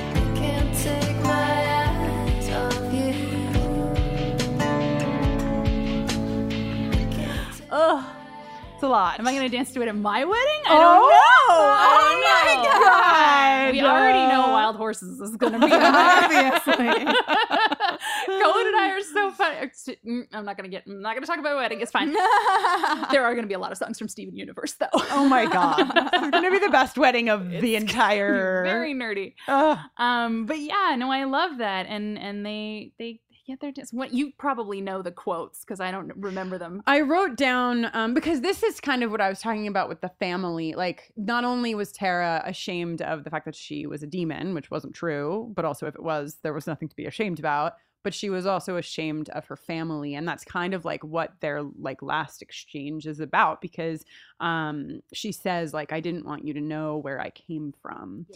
Ugh. 7.74 8.04
it's 8.74 8.82
a 8.82 8.88
lot. 8.88 9.18
Am 9.18 9.26
I 9.26 9.34
gonna 9.34 9.48
dance 9.48 9.72
to 9.72 9.82
it 9.82 9.88
at 9.88 9.96
my 9.96 10.24
wedding? 10.24 10.60
I 10.66 10.70
Oh, 10.70 10.80
don't 10.80 11.10
know. 11.10 11.18
oh 11.50 12.20
my. 12.24 12.64
God. 12.64 13.72
We 13.72 13.80
already 13.82 14.32
know 14.32 14.50
Wild 14.52 14.76
Horses 14.76 15.18
is 15.20 15.36
gonna 15.36 15.58
be 15.58 15.66
Obviously. 15.72 17.14
Colin 18.26 18.66
and 18.66 18.76
I 18.76 18.90
are 18.96 19.00
so 19.02 19.30
funny. 19.32 19.56
Mm, 20.06 20.26
I'm 20.32 20.44
not 20.44 20.56
gonna 20.56 20.68
get. 20.68 20.84
I'm 20.86 21.00
not 21.02 21.14
gonna 21.14 21.26
talk 21.26 21.38
about 21.38 21.56
wedding. 21.56 21.80
It's 21.80 21.90
fine. 21.90 22.12
there 22.12 23.24
are 23.24 23.34
gonna 23.34 23.46
be 23.46 23.54
a 23.54 23.58
lot 23.58 23.72
of 23.72 23.78
songs 23.78 23.98
from 23.98 24.08
Steven 24.08 24.36
Universe 24.36 24.74
though. 24.74 24.86
Oh 24.92 25.26
my 25.28 25.46
god. 25.46 25.78
this 26.12 26.22
is 26.22 26.30
gonna 26.30 26.50
be 26.50 26.58
the 26.58 26.68
best 26.70 26.96
wedding 26.98 27.28
of 27.28 27.48
the 27.50 27.76
entire 27.76 28.62
Very 28.64 28.94
nerdy. 28.94 29.34
Ugh. 29.48 29.78
Um, 29.96 30.46
but 30.46 30.58
yeah, 30.60 30.94
no, 30.98 31.10
I 31.10 31.24
love 31.24 31.58
that, 31.58 31.86
and 31.86 32.18
and 32.18 32.44
they 32.44 32.92
they 32.98 33.20
yeah 33.46 33.56
they're 33.60 33.72
just 33.72 33.92
what 33.92 34.12
you 34.12 34.32
probably 34.38 34.80
know 34.80 35.02
the 35.02 35.10
quotes 35.10 35.60
because 35.60 35.80
I 35.80 35.90
don't 35.90 36.12
remember 36.16 36.58
them. 36.58 36.82
I 36.86 37.00
wrote 37.00 37.36
down 37.36 37.90
um, 37.92 38.14
because 38.14 38.40
this 38.40 38.62
is 38.62 38.80
kind 38.80 39.02
of 39.02 39.10
what 39.10 39.20
I 39.20 39.28
was 39.28 39.40
talking 39.40 39.66
about 39.66 39.88
with 39.88 40.00
the 40.00 40.10
family. 40.20 40.74
Like, 40.74 41.12
not 41.16 41.44
only 41.44 41.74
was 41.74 41.92
Tara 41.92 42.42
ashamed 42.44 43.02
of 43.02 43.24
the 43.24 43.30
fact 43.30 43.44
that 43.46 43.54
she 43.54 43.86
was 43.86 44.02
a 44.02 44.06
demon, 44.06 44.54
which 44.54 44.70
wasn't 44.70 44.94
true, 44.94 45.52
but 45.54 45.64
also 45.64 45.86
if 45.86 45.94
it 45.94 46.02
was, 46.02 46.38
there 46.42 46.52
was 46.52 46.66
nothing 46.66 46.88
to 46.88 46.96
be 46.96 47.06
ashamed 47.06 47.38
about. 47.38 47.74
But 48.02 48.12
she 48.12 48.28
was 48.28 48.44
also 48.44 48.76
ashamed 48.76 49.30
of 49.30 49.46
her 49.46 49.56
family, 49.56 50.14
and 50.14 50.28
that's 50.28 50.44
kind 50.44 50.74
of 50.74 50.84
like 50.84 51.02
what 51.02 51.40
their 51.40 51.62
like 51.62 52.02
last 52.02 52.42
exchange 52.42 53.06
is 53.06 53.18
about. 53.18 53.62
Because 53.62 54.04
um, 54.40 55.00
she 55.14 55.32
says 55.32 55.72
like, 55.72 55.90
"I 55.90 56.00
didn't 56.00 56.26
want 56.26 56.46
you 56.46 56.52
to 56.52 56.60
know 56.60 56.98
where 56.98 57.18
I 57.18 57.30
came 57.30 57.72
from." 57.80 58.26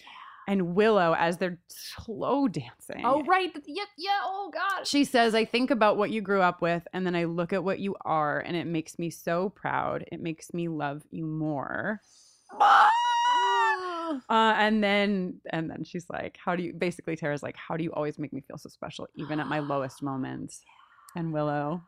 And 0.48 0.74
Willow, 0.74 1.14
as 1.18 1.36
they're 1.36 1.58
slow 1.68 2.48
dancing, 2.48 3.02
Oh 3.04 3.22
right, 3.24 3.52
yeah, 3.66 3.84
yeah. 3.98 4.18
Oh 4.24 4.50
God. 4.52 4.86
she 4.86 5.04
says, 5.04 5.34
I 5.34 5.44
think 5.44 5.70
about 5.70 5.98
what 5.98 6.10
you 6.10 6.22
grew 6.22 6.40
up 6.40 6.62
with, 6.62 6.88
and 6.94 7.06
then 7.06 7.14
I 7.14 7.24
look 7.24 7.52
at 7.52 7.62
what 7.62 7.80
you 7.80 7.94
are, 8.06 8.40
and 8.40 8.56
it 8.56 8.66
makes 8.66 8.98
me 8.98 9.10
so 9.10 9.50
proud. 9.50 10.06
It 10.10 10.22
makes 10.22 10.54
me 10.54 10.68
love 10.68 11.02
you 11.10 11.26
more. 11.26 12.00
Uh, 14.30 14.54
and 14.56 14.82
then 14.82 15.38
and 15.50 15.70
then 15.70 15.84
she's 15.84 16.06
like, 16.08 16.38
How 16.42 16.56
do 16.56 16.62
you 16.62 16.72
basically 16.72 17.14
Tara's 17.14 17.42
like, 17.42 17.56
How 17.56 17.76
do 17.76 17.84
you 17.84 17.92
always 17.92 18.18
make 18.18 18.32
me 18.32 18.40
feel 18.40 18.56
so 18.56 18.70
special, 18.70 19.06
even 19.16 19.40
at 19.40 19.48
my 19.48 19.58
lowest 19.72 20.02
moments? 20.02 20.62
And 21.14 21.30
Willow, 21.30 21.82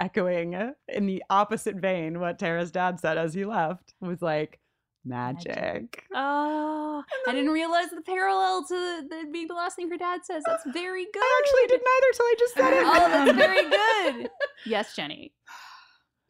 echoing 0.00 0.54
in 0.88 1.06
the 1.06 1.22
opposite 1.28 1.76
vein 1.76 2.20
what 2.20 2.38
Tara's 2.38 2.70
dad 2.70 3.00
said 3.00 3.18
as 3.18 3.34
he 3.34 3.44
left, 3.44 3.92
was 4.00 4.22
like, 4.22 4.60
Magic. 5.04 6.04
Oh, 6.14 7.02
I 7.26 7.32
didn't 7.32 7.50
realize 7.52 7.88
the 7.90 8.02
parallel 8.02 8.64
to 8.66 9.02
the, 9.08 9.28
being 9.32 9.46
the 9.48 9.54
last 9.54 9.76
thing 9.76 9.88
her 9.90 9.96
dad 9.96 10.20
says. 10.24 10.42
That's 10.46 10.64
very 10.72 11.04
good. 11.04 11.22
I 11.22 11.42
actually 11.42 11.66
didn't 11.76 11.86
either 11.96 12.12
till 12.14 12.26
I 12.26 12.34
just 12.38 12.54
said 12.54 12.72
it. 12.74 12.82
Oh, 12.84 13.08
that's 13.08 13.36
very 13.36 13.70
good. 14.22 14.30
Yes, 14.66 14.94
Jenny. 14.94 15.32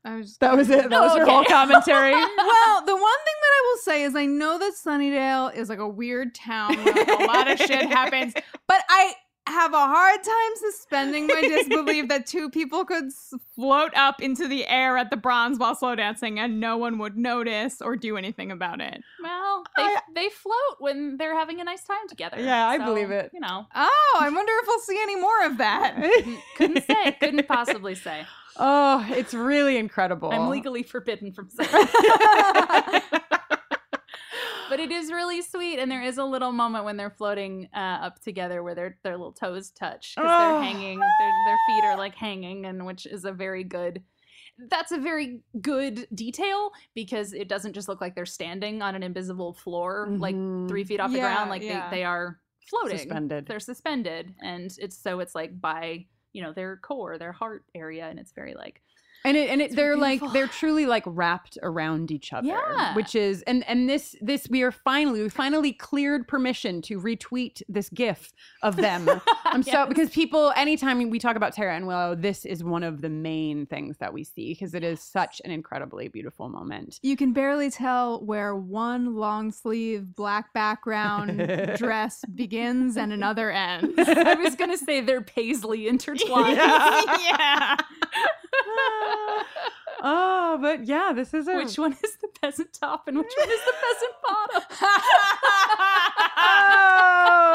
I 0.05 0.17
was 0.17 0.37
That 0.39 0.57
was 0.57 0.71
it. 0.71 0.89
That 0.91 1.01
was 1.01 1.17
her 1.17 1.23
Okay. 1.23 1.31
whole 1.33 1.45
commentary. 1.45 2.13
well, 2.13 2.85
the 2.87 2.95
one 2.95 3.19
thing 3.25 3.35
that 3.41 3.53
I 3.53 3.63
will 3.71 3.79
say 3.79 4.03
is 4.05 4.15
I 4.15 4.27
know 4.27 4.59
that 4.59 4.73
Sunnydale 4.75 5.55
is 5.57 5.69
like 5.69 5.81
a 5.81 5.89
weird 5.89 6.35
town 6.35 6.77
where 6.85 6.95
like, 6.95 7.09
a 7.09 7.25
lot 7.25 7.51
of 7.51 7.59
shit 7.59 7.85
happens, 7.89 8.33
but 8.69 8.83
I 8.89 9.15
have 9.49 9.73
a 9.73 9.77
hard 9.77 10.23
time 10.23 10.53
suspending 10.57 11.27
my 11.27 11.41
disbelief 11.41 12.09
that 12.09 12.27
two 12.27 12.51
people 12.51 12.85
could 12.85 13.13
float 13.55 13.93
up 13.97 14.21
into 14.23 14.47
the 14.47 14.67
air 14.67 14.97
at 14.97 15.11
the 15.11 15.17
bronze 15.17 15.59
while 15.59 15.75
slow 15.75 15.95
dancing 15.95 16.39
and 16.39 16.61
no 16.61 16.77
one 16.77 16.99
would 16.99 17.17
notice 17.17 17.81
or 17.83 17.97
do 17.97 18.17
anything 18.17 18.51
about 18.53 18.81
it. 18.81 19.03
Well, 19.23 19.65
they 19.77 19.95
they 20.15 20.29
float 20.29 20.77
when 20.79 21.17
they're 21.17 21.35
having 21.35 21.61
a 21.61 21.65
nice 21.65 21.83
time 21.83 22.09
together. 22.09 22.37
Yeah, 22.41 22.67
I 22.69 22.79
believe 22.79 23.11
it. 23.11 23.31
You 23.35 23.41
know, 23.41 23.67
Oh, 23.75 24.19
I 24.21 24.29
wonder 24.31 24.53
if 24.63 24.67
we'll 24.67 24.81
see 24.81 24.99
any 25.03 25.17
more 25.17 25.45
of 25.47 25.59
that. 25.59 25.97
couldn't 26.57 26.85
say, 26.85 27.13
couldn't 27.21 27.47
possibly 27.49 27.95
say. 27.95 28.27
oh, 28.57 29.07
it's 29.11 29.35
really 29.35 29.77
incredible. 29.77 30.31
I'm 30.31 30.49
legally 30.49 30.83
forbidden 30.83 31.33
from 31.33 31.49
saying. 31.51 31.69
but 34.69 34.81
it 34.81 34.91
is 34.93 35.11
really 35.11 35.43
sweet, 35.43 35.79
and 35.79 35.91
there 35.91 36.03
is 36.03 36.19
a 36.19 36.25
little 36.25 36.53
moment 36.53 36.85
when 36.85 36.97
they're 36.97 37.11
floating 37.11 37.69
uh, 37.75 37.79
up 37.79 38.21
together 38.21 38.63
where 38.63 38.75
their 38.75 38.99
their 39.03 39.17
little 39.17 39.33
toes 39.33 39.71
touch 39.71 40.15
because 40.17 40.31
Oh. 40.33 40.39
they're 40.39 40.63
hanging. 40.63 40.99
Their, 41.19 41.33
their 41.45 41.59
feet 41.59 41.85
are 41.85 41.97
like 41.97 42.15
hanging, 42.15 42.67
and 42.67 42.85
which 42.87 43.07
is 43.07 43.25
a 43.25 43.33
very 43.33 43.65
good. 43.65 44.03
That's 44.71 44.91
a 44.91 44.99
very 44.99 45.41
good 45.61 46.09
detail 46.15 46.73
because 46.95 47.33
it 47.33 47.49
doesn't 47.49 47.75
just 47.75 47.89
look 47.89 48.01
like 48.01 48.17
they're 48.17 48.27
standing 48.27 48.83
on 48.83 48.97
an 48.97 49.05
invisible 49.05 49.53
floor, 49.55 50.09
like 50.11 50.35
Mhm. 50.35 50.69
three 50.69 50.83
feet 50.85 50.99
off 50.99 51.13
the 51.13 51.19
Yeah, 51.19 51.33
ground. 51.33 51.51
Like 51.51 51.63
yeah. 51.63 51.89
they, 51.91 51.99
they 51.99 52.05
are 52.05 52.41
floating, 52.69 52.99
Suspended. 52.99 53.47
They're 53.47 53.61
suspended, 53.61 54.35
and 54.43 54.71
it's 54.79 54.99
so 54.99 55.21
it's 55.21 55.35
like 55.35 55.61
by 55.61 56.07
you 56.33 56.43
know 56.43 56.53
their 56.53 56.77
core, 56.79 57.19
their 57.19 57.33
heart 57.33 57.65
area, 57.75 58.07
and 58.09 58.19
it's 58.19 58.33
very 58.33 58.55
like 58.55 58.83
and 59.25 59.37
it 59.37 59.51
and 59.51 59.61
it, 59.61 59.75
they're 59.75 59.97
like 59.97 60.21
they're 60.33 60.47
truly 60.47 60.87
like 60.87 61.03
wrapped 61.07 61.59
around 61.63 62.11
each 62.11 62.33
other 62.33 62.49
Yeah. 62.49 62.95
which 62.95 63.15
is 63.15 63.43
and 63.43 63.67
and 63.69 63.89
this 63.89 64.15
this 64.21 64.49
we 64.49 64.63
are 64.63 64.71
finally 64.73 65.23
we 65.23 65.29
finally 65.29 65.73
cleared 65.73 66.29
permission 66.29 66.81
to 66.83 67.01
retweet 67.01 67.63
this 67.69 67.89
gif 67.89 68.33
of 68.63 68.77
them 68.77 69.09
i'm 69.47 69.63
so 69.63 69.87
because 69.87 70.11
people 70.11 70.53
anytime 70.57 71.11
we 71.11 71.19
talk 71.19 71.37
about 71.37 71.53
tara 71.53 71.75
and 71.75 71.87
willow 71.87 72.15
this 72.15 72.45
is 72.45 72.63
one 72.63 72.83
of 72.83 73.01
the 73.01 73.09
main 73.09 73.67
things 73.67 73.97
that 73.99 74.13
we 74.13 74.23
see 74.25 74.53
because 74.55 74.73
it 74.75 74.85
is 74.85 75.01
such 75.01 75.41
an 75.45 75.51
incredibly 75.51 76.09
beautiful 76.09 76.49
moment 76.49 76.99
You 77.03 77.17
can 77.17 77.33
barely 77.33 77.71
tell 77.71 78.25
where 78.25 78.55
one 78.55 79.17
long 79.17 79.51
sleeve 79.51 80.15
black 80.15 80.53
background 80.55 81.39
dress 81.77 82.25
begins 82.35 82.97
and 82.97 83.13
another 83.13 83.51
ends. 83.51 83.95
I 83.99 84.35
was 84.35 84.55
gonna 84.55 84.77
say 84.77 85.01
they're 85.01 85.21
paisley 85.23 85.89
intertwined. 85.89 86.57
yeah. 86.57 87.77
oh 90.03 90.59
but 90.61 90.85
yeah 90.87 91.13
this 91.15 91.35
is 91.35 91.49
a 91.49 91.55
Which 91.57 91.79
one 91.79 91.93
is 91.93 92.17
the 92.21 92.29
peasant 92.41 92.73
top 92.73 93.09
and 93.09 93.19
which 93.19 93.33
one 93.37 93.49
is 93.51 93.61
the 93.65 93.73
peasant 93.73 94.13
bottom? 94.23 94.63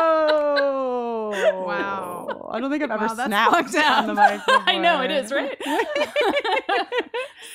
oh 0.04 1.64
Wow. 1.66 2.50
I 2.52 2.60
don't 2.60 2.70
think 2.70 2.84
I've 2.84 2.92
ever 2.92 3.08
Wow, 3.08 3.14
that's 3.16 3.28
snapped 3.28 3.76
on 3.76 4.08
the 4.08 4.14
mic. 4.14 4.42
I 4.48 4.78
know 4.78 5.02
it 5.02 5.10
is, 5.10 5.32
right? 5.32 5.60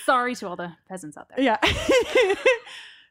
Sorry 0.05 0.35
to 0.37 0.49
all 0.49 0.57
the 0.57 0.73
peasants 0.89 1.17
out 1.17 1.29
there. 1.29 1.41
Yeah. 1.41 1.59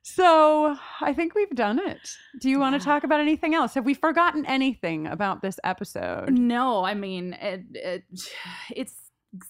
so 0.03 0.75
I 0.99 1.13
think 1.13 1.33
we've 1.33 1.49
done 1.55 1.79
it. 1.79 2.09
Do 2.41 2.49
you 2.49 2.59
want 2.59 2.79
to 2.79 2.83
talk 2.85 3.05
about 3.05 3.21
anything 3.21 3.55
else? 3.55 3.73
Have 3.75 3.85
we 3.85 3.93
forgotten 3.93 4.45
anything 4.45 5.07
about 5.07 5.41
this 5.41 5.59
episode? 5.63 6.31
No, 6.37 6.83
I 6.83 6.93
mean 6.93 7.33
it, 7.33 7.63
it 7.73 8.03
it's 8.75 8.93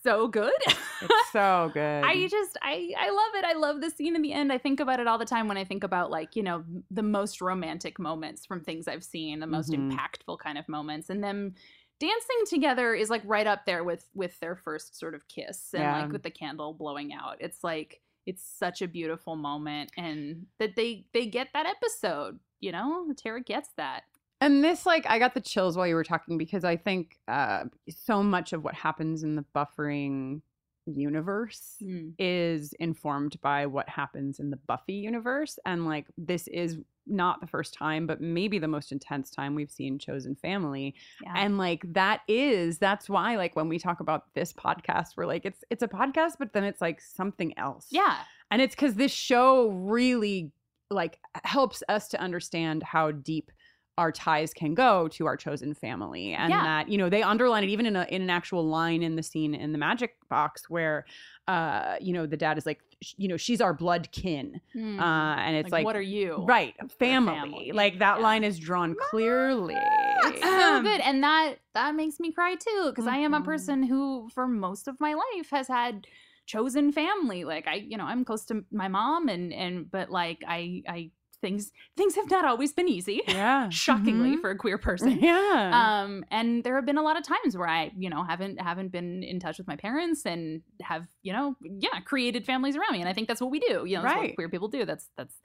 so 0.04 0.28
good. 0.28 0.52
It's 0.68 1.32
so 1.32 1.70
good. 1.74 2.04
I 2.04 2.28
just 2.28 2.58
I 2.62 2.92
I 2.98 3.10
love 3.10 3.36
it. 3.36 3.46
I 3.46 3.54
love 3.54 3.82
the 3.82 3.90
scene 3.90 4.16
in 4.16 4.22
the 4.22 4.34
end. 4.34 4.52
I 4.52 4.58
think 4.58 4.80
about 4.80 5.00
it 5.00 5.08
all 5.08 5.18
the 5.18 5.26
time 5.26 5.48
when 5.48 5.58
I 5.58 5.64
think 5.64 5.84
about 5.84 6.10
like, 6.12 6.36
you 6.36 6.44
know, 6.44 6.64
the 6.92 7.04
most 7.04 7.42
romantic 7.42 8.00
moments 8.00 8.46
from 8.46 8.62
things 8.62 8.88
I've 8.88 9.04
seen, 9.04 9.40
the 9.40 9.48
most 9.48 9.72
Mhm. 9.72 9.92
impactful 9.92 10.40
kind 10.40 10.58
of 10.58 10.68
moments. 10.68 11.10
And 11.10 11.24
them 11.24 11.54
dancing 12.00 12.44
together 12.48 12.94
is 12.94 13.10
like 13.10 13.22
right 13.26 13.48
up 13.48 13.66
there 13.66 13.84
with 13.84 14.08
with 14.14 14.40
their 14.40 14.56
first 14.56 14.98
sort 14.98 15.16
of 15.16 15.28
kiss 15.28 15.74
and 15.74 15.84
Yeah. 15.84 16.02
like 16.04 16.12
with 16.12 16.24
the 16.24 16.32
candle 16.32 16.74
blowing 16.74 17.14
out. 17.14 17.38
It's 17.40 17.64
like 17.64 18.02
it's 18.26 18.44
such 18.44 18.82
a 18.82 18.88
beautiful 18.88 19.36
moment 19.36 19.92
and 19.98 20.48
that 20.60 20.76
they 20.76 21.06
they 21.14 21.28
get 21.28 21.50
that 21.54 21.66
episode, 21.66 22.40
you 22.60 22.72
know? 22.72 23.14
Tara 23.16 23.42
gets 23.42 23.70
that. 23.78 24.04
And 24.40 24.64
this, 24.64 24.86
like, 24.86 25.06
I 25.10 25.20
got 25.20 25.34
the 25.34 25.42
chills 25.42 25.76
while 25.76 25.88
you 25.88 25.96
were 25.96 26.04
talking 26.04 26.38
because 26.38 26.64
I 26.64 26.78
think 26.78 27.18
uh, 27.28 27.66
so 27.90 28.22
much 28.22 28.54
of 28.54 28.64
what 28.64 28.76
happens 28.76 29.24
in 29.24 29.36
the 29.36 29.46
buffering 29.56 30.42
universe 30.86 31.76
Mm. 31.84 32.14
is 32.18 32.74
informed 32.80 33.42
by 33.42 33.66
what 33.66 33.90
happens 33.90 34.40
in 34.40 34.50
the 34.52 34.58
Buffy 34.68 34.94
universe. 34.94 35.60
And, 35.66 35.86
like, 35.86 36.06
this 36.18 36.48
is 36.48 36.78
not 37.06 37.42
the 37.42 37.48
first 37.48 37.74
time, 37.74 38.08
but 38.08 38.22
maybe 38.22 38.60
the 38.60 38.68
most 38.68 38.92
intense 38.92 39.30
time 39.30 39.56
we've 39.56 39.72
seen 39.72 40.00
Chosen 40.00 40.36
Family. 40.36 40.96
Yeah. 41.24 41.34
And, 41.36 41.58
like, 41.58 41.82
that 41.94 42.22
is, 42.28 42.78
that's 42.78 43.10
why, 43.10 43.36
like, 43.38 43.56
when 43.56 43.68
we 43.68 43.80
talk 43.80 44.00
about 44.00 44.34
this 44.34 44.54
podcast, 44.54 45.18
we're 45.18 45.26
like, 45.26 45.46
it's, 45.46 45.64
it's 45.70 45.84
a 45.84 45.88
podcast, 45.88 46.34
but 46.40 46.54
then 46.54 46.64
it's 46.64 46.80
like 46.80 47.02
something 47.02 47.58
else. 47.58 47.88
Yeah. 47.90 48.20
And 48.52 48.62
it's 48.62 48.76
because 48.76 48.96
this 48.96 49.12
show 49.12 49.70
really 49.72 50.52
like 50.90 51.20
helps 51.44 51.84
us 51.90 52.08
to 52.08 52.22
understand 52.22 52.82
how 52.82 53.12
deep 53.12 53.52
our 53.98 54.12
ties 54.12 54.54
can 54.54 54.76
go 54.76 55.08
to 55.08 55.26
our 55.26 55.36
chosen 55.36 55.74
family 55.74 56.34
and 56.34 56.52
Yeah. 56.52 56.64
that 56.64 56.90
you 56.90 56.98
know 56.98 57.10
they 57.10 57.24
underline 57.24 57.64
it 57.64 57.70
even 57.70 57.86
in 57.86 57.96
a 57.96 58.06
in 58.10 58.22
an 58.22 58.30
actual 58.30 58.64
line 58.66 59.02
in 59.02 59.16
the 59.16 59.24
scene 59.24 59.56
in 59.56 59.72
the 59.72 59.78
magic 59.78 60.16
box 60.30 60.70
where 60.70 61.06
uh 61.48 61.96
you 62.00 62.14
know 62.14 62.26
the 62.28 62.38
dad 62.38 62.58
is 62.58 62.66
like 62.66 62.80
you 63.18 63.28
know 63.28 63.38
she's 63.38 63.62
our 63.62 63.74
blood 63.74 64.10
kin 64.12 64.62
Mm. 64.76 65.00
uh 65.00 65.40
and 65.40 65.56
it's 65.56 65.66
Like, 65.66 65.80
like, 65.80 65.86
what 65.86 65.96
are 65.96 66.02
you? 66.02 66.44
right 66.48 66.76
family, 67.00 67.34
family. 67.40 67.72
like 67.74 68.00
that 68.00 68.22
line 68.22 68.44
is 68.44 68.60
drawn 68.60 68.96
clearly 69.10 69.76
That's 70.24 70.42
so 70.42 70.82
good 70.84 71.02
and 71.02 71.24
that 71.24 71.56
that 71.74 71.96
makes 71.96 72.20
me 72.20 72.32
cry 72.32 72.56
too 72.56 72.86
because 72.90 73.08
i 73.08 73.18
am 73.18 73.32
Mm-hmm. 73.34 73.42
a 73.42 73.46
person 73.46 73.84
who 73.84 74.30
for 74.34 74.48
most 74.48 74.88
of 74.88 75.00
my 75.00 75.14
life 75.14 75.50
has 75.52 75.68
had 75.68 76.06
chosen 76.46 76.92
family 76.92 77.44
like 77.44 77.68
i 77.68 77.76
you 77.76 77.98
know 77.98 78.06
i'm 78.06 78.24
close 78.24 78.46
to 78.46 78.64
my 78.72 78.88
mom 78.88 79.28
and 79.28 79.52
and 79.54 79.90
but 79.92 80.10
like 80.10 80.40
i 80.48 80.82
i 80.88 81.10
things 81.48 81.72
things 81.96 82.16
have 82.16 82.30
not 82.30 82.46
always 82.46 82.74
been 82.74 82.90
easy. 82.90 83.22
Yeah. 83.28 83.70
Shockingly 83.70 84.36
Mhm. 84.36 84.42
for 84.42 84.50
a 84.52 84.58
queer 84.58 84.78
person. 84.78 85.20
Yeah. 85.32 86.02
Um 86.04 86.26
and 86.32 86.64
there 86.64 86.76
have 86.76 86.86
been 86.86 86.98
a 86.98 87.02
lot 87.10 87.18
of 87.18 87.24
times 87.24 87.56
where 87.58 87.68
i 87.80 87.92
you 87.98 88.10
know 88.10 88.24
haven't 88.24 88.60
haven't 88.60 88.92
been 88.92 89.24
in 89.24 89.40
touch 89.40 89.58
with 89.58 89.68
my 89.68 89.76
parents 89.78 90.26
and 90.26 90.62
have 90.82 91.04
you 91.24 91.32
know 91.34 91.56
yeah 91.86 92.00
created 92.12 92.46
families 92.46 92.76
around 92.76 92.92
me. 92.94 93.00
And 93.00 93.10
i 93.10 93.14
think 93.14 93.28
that's 93.28 93.42
what 93.42 93.52
we 93.52 93.60
do. 93.60 93.86
You 93.86 93.96
know 93.98 94.04
that's 94.04 94.16
what 94.16 94.22
Right. 94.22 94.36
queer 94.36 94.50
people 94.50 94.68
do. 94.68 94.84
That's 94.86 95.10
that's 95.18 95.36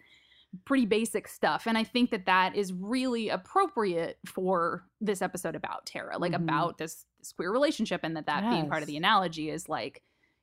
pretty 0.66 0.84
basic 0.86 1.28
stuff. 1.28 1.66
And 1.66 1.78
i 1.78 1.84
think 1.84 2.10
that 2.10 2.26
that 2.26 2.54
is 2.56 2.72
really 2.72 3.28
appropriate 3.30 4.18
for 4.26 4.84
this 5.00 5.22
episode 5.22 5.54
about 5.54 5.86
tara 5.86 6.18
like 6.18 6.32
Mhm. 6.32 6.42
about 6.44 6.76
this, 6.78 7.06
this 7.20 7.32
queer 7.32 7.50
relationship 7.52 8.00
and 8.02 8.14
that 8.16 8.26
that 8.26 8.42
being 8.50 8.68
part 8.68 8.82
of 8.82 8.86
the 8.88 8.96
analogy 8.98 9.48
is 9.56 9.68
like 9.68 10.02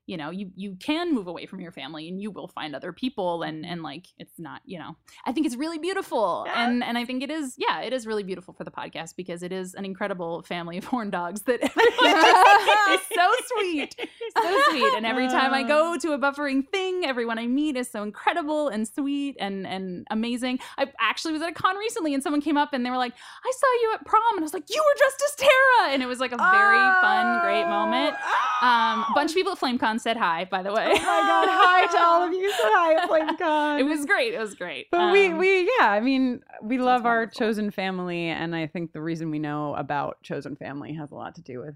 you 0.09 0.17
know 0.17 0.31
you 0.31 0.49
you 0.55 0.75
can 0.79 1.13
move 1.13 1.27
away 1.27 1.45
from 1.45 1.61
your 1.61 1.71
family 1.71 2.09
and 2.09 2.19
you 2.19 2.31
will 2.31 2.47
find 2.47 2.75
other 2.75 2.91
people 2.91 3.43
and 3.43 3.63
and 3.63 3.83
like 3.83 4.07
it's 4.17 4.39
not 4.39 4.59
you 4.65 4.79
know 4.79 4.95
i 5.25 5.31
think 5.31 5.45
it's 5.45 5.55
really 5.55 5.77
beautiful. 5.77 6.47
And 6.53 6.83
and 6.83 6.97
i 6.97 7.05
think 7.05 7.21
it 7.21 7.29
is 7.29 7.53
yeah 7.57 7.81
it 7.81 7.93
is 7.93 8.07
really 8.07 8.23
beautiful 8.23 8.53
for 8.53 8.63
the 8.63 8.71
podcast 8.71 9.15
because 9.15 9.43
it 9.43 9.51
is 9.51 9.75
an 9.75 9.85
incredible 9.85 10.41
family 10.41 10.79
of 10.79 10.85
horn 10.85 11.11
dogs 11.11 11.43
that 11.43 11.61
is 11.63 13.01
so 13.13 13.31
sweet 13.47 13.95
so 14.35 14.61
sweet. 14.69 14.93
And 14.95 15.05
every 15.05 15.27
time 15.27 15.53
i 15.53 15.61
go 15.61 15.97
to 16.03 16.13
a 16.13 16.19
buffering 16.19 16.67
thing 16.67 17.05
everyone 17.05 17.37
i 17.37 17.45
meet 17.45 17.75
is 17.77 17.89
so 17.89 18.01
incredible 18.01 18.69
and 18.69 18.87
sweet 18.87 19.37
and 19.39 19.67
and 19.67 20.07
amazing. 20.09 20.59
I 20.77 20.91
actually 20.99 21.33
was 21.33 21.41
at 21.43 21.49
a 21.49 21.53
con 21.53 21.77
recently 21.77 22.13
and 22.15 22.23
someone 22.23 22.41
came 22.41 22.57
up 22.57 22.73
and 22.73 22.83
they 22.83 22.89
were 22.89 22.97
like 22.97 23.13
i 23.13 23.51
saw 23.51 23.67
you 23.81 23.91
at 23.93 24.05
prom. 24.05 24.23
And 24.31 24.39
i 24.39 24.43
was 24.43 24.53
like 24.53 24.69
you 24.69 24.81
were 24.83 24.97
dressed 24.97 25.23
as 25.27 25.35
tara. 25.35 25.93
And 25.93 26.01
it 26.01 26.07
was 26.07 26.19
like 26.19 26.31
a 26.31 26.37
very 26.37 27.01
fun 27.01 27.41
great 27.41 27.67
moment. 27.67 28.15
Um 28.61 29.05
a 29.09 29.11
bunch 29.13 29.31
of 29.31 29.35
people 29.35 29.51
at 29.53 29.59
flamecon 29.59 29.98
said 29.99 30.17
hi 30.17 30.45
by 30.45 30.63
the 30.63 30.73
way. 30.73 30.87
Oh 30.89 30.93
my 30.93 30.97
god. 30.97 31.47
Hi 31.49 31.85
to 31.87 32.03
all 32.03 32.23
of 32.23 32.33
you. 32.33 32.49
Said 32.59 32.71
hi 32.71 32.93
at 32.95 33.09
flamecon 33.09 33.79
it 33.79 33.83
was 33.83 34.05
great. 34.05 34.33
It 34.33 34.39
was 34.39 34.55
great. 34.55 34.87
But 34.91 35.11
we 35.11 35.27
Um, 35.27 35.37
we 35.37 35.69
yeah, 35.79 35.89
I 35.89 35.99
mean, 35.99 36.41
we 36.61 36.77
love 36.77 37.05
our 37.05 37.27
chosen 37.27 37.71
family, 37.71 38.27
and 38.27 38.55
I 38.55 38.67
think 38.67 38.93
the 38.93 39.01
reason 39.01 39.31
we 39.31 39.39
know 39.39 39.75
about 39.75 40.21
chosen 40.23 40.55
family 40.55 40.93
has 40.93 41.11
a 41.11 41.15
lot 41.15 41.35
to 41.35 41.41
do 41.41 41.59
with 41.59 41.75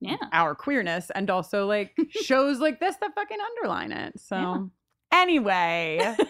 yeah. 0.00 0.16
our 0.32 0.54
queerness, 0.54 1.10
and 1.10 1.30
also 1.30 1.66
like 1.66 1.96
shows 2.10 2.60
like 2.60 2.80
this 2.80 2.96
that 2.96 3.14
fucking 3.14 3.38
underline 3.40 3.92
it. 3.92 4.20
So 4.20 4.70
anyway, 5.12 6.16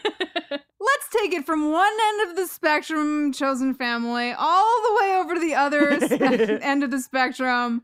Let's 0.87 1.09
take 1.11 1.33
it 1.33 1.45
from 1.45 1.73
one 1.73 1.93
end 2.09 2.31
of 2.31 2.37
the 2.37 2.47
spectrum, 2.47 3.33
chosen 3.33 3.75
family, 3.75 4.33
all 4.33 4.83
the 4.83 4.99
way 5.01 5.17
over 5.17 5.35
to 5.35 5.41
the 5.41 5.55
other 5.55 5.99
spe- 6.01 6.63
end 6.63 6.85
of 6.85 6.91
the 6.91 7.01
spectrum 7.01 7.83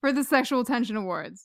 for 0.00 0.12
the 0.12 0.24
Sexual 0.24 0.64
Tension 0.64 0.96
Awards. 0.96 1.42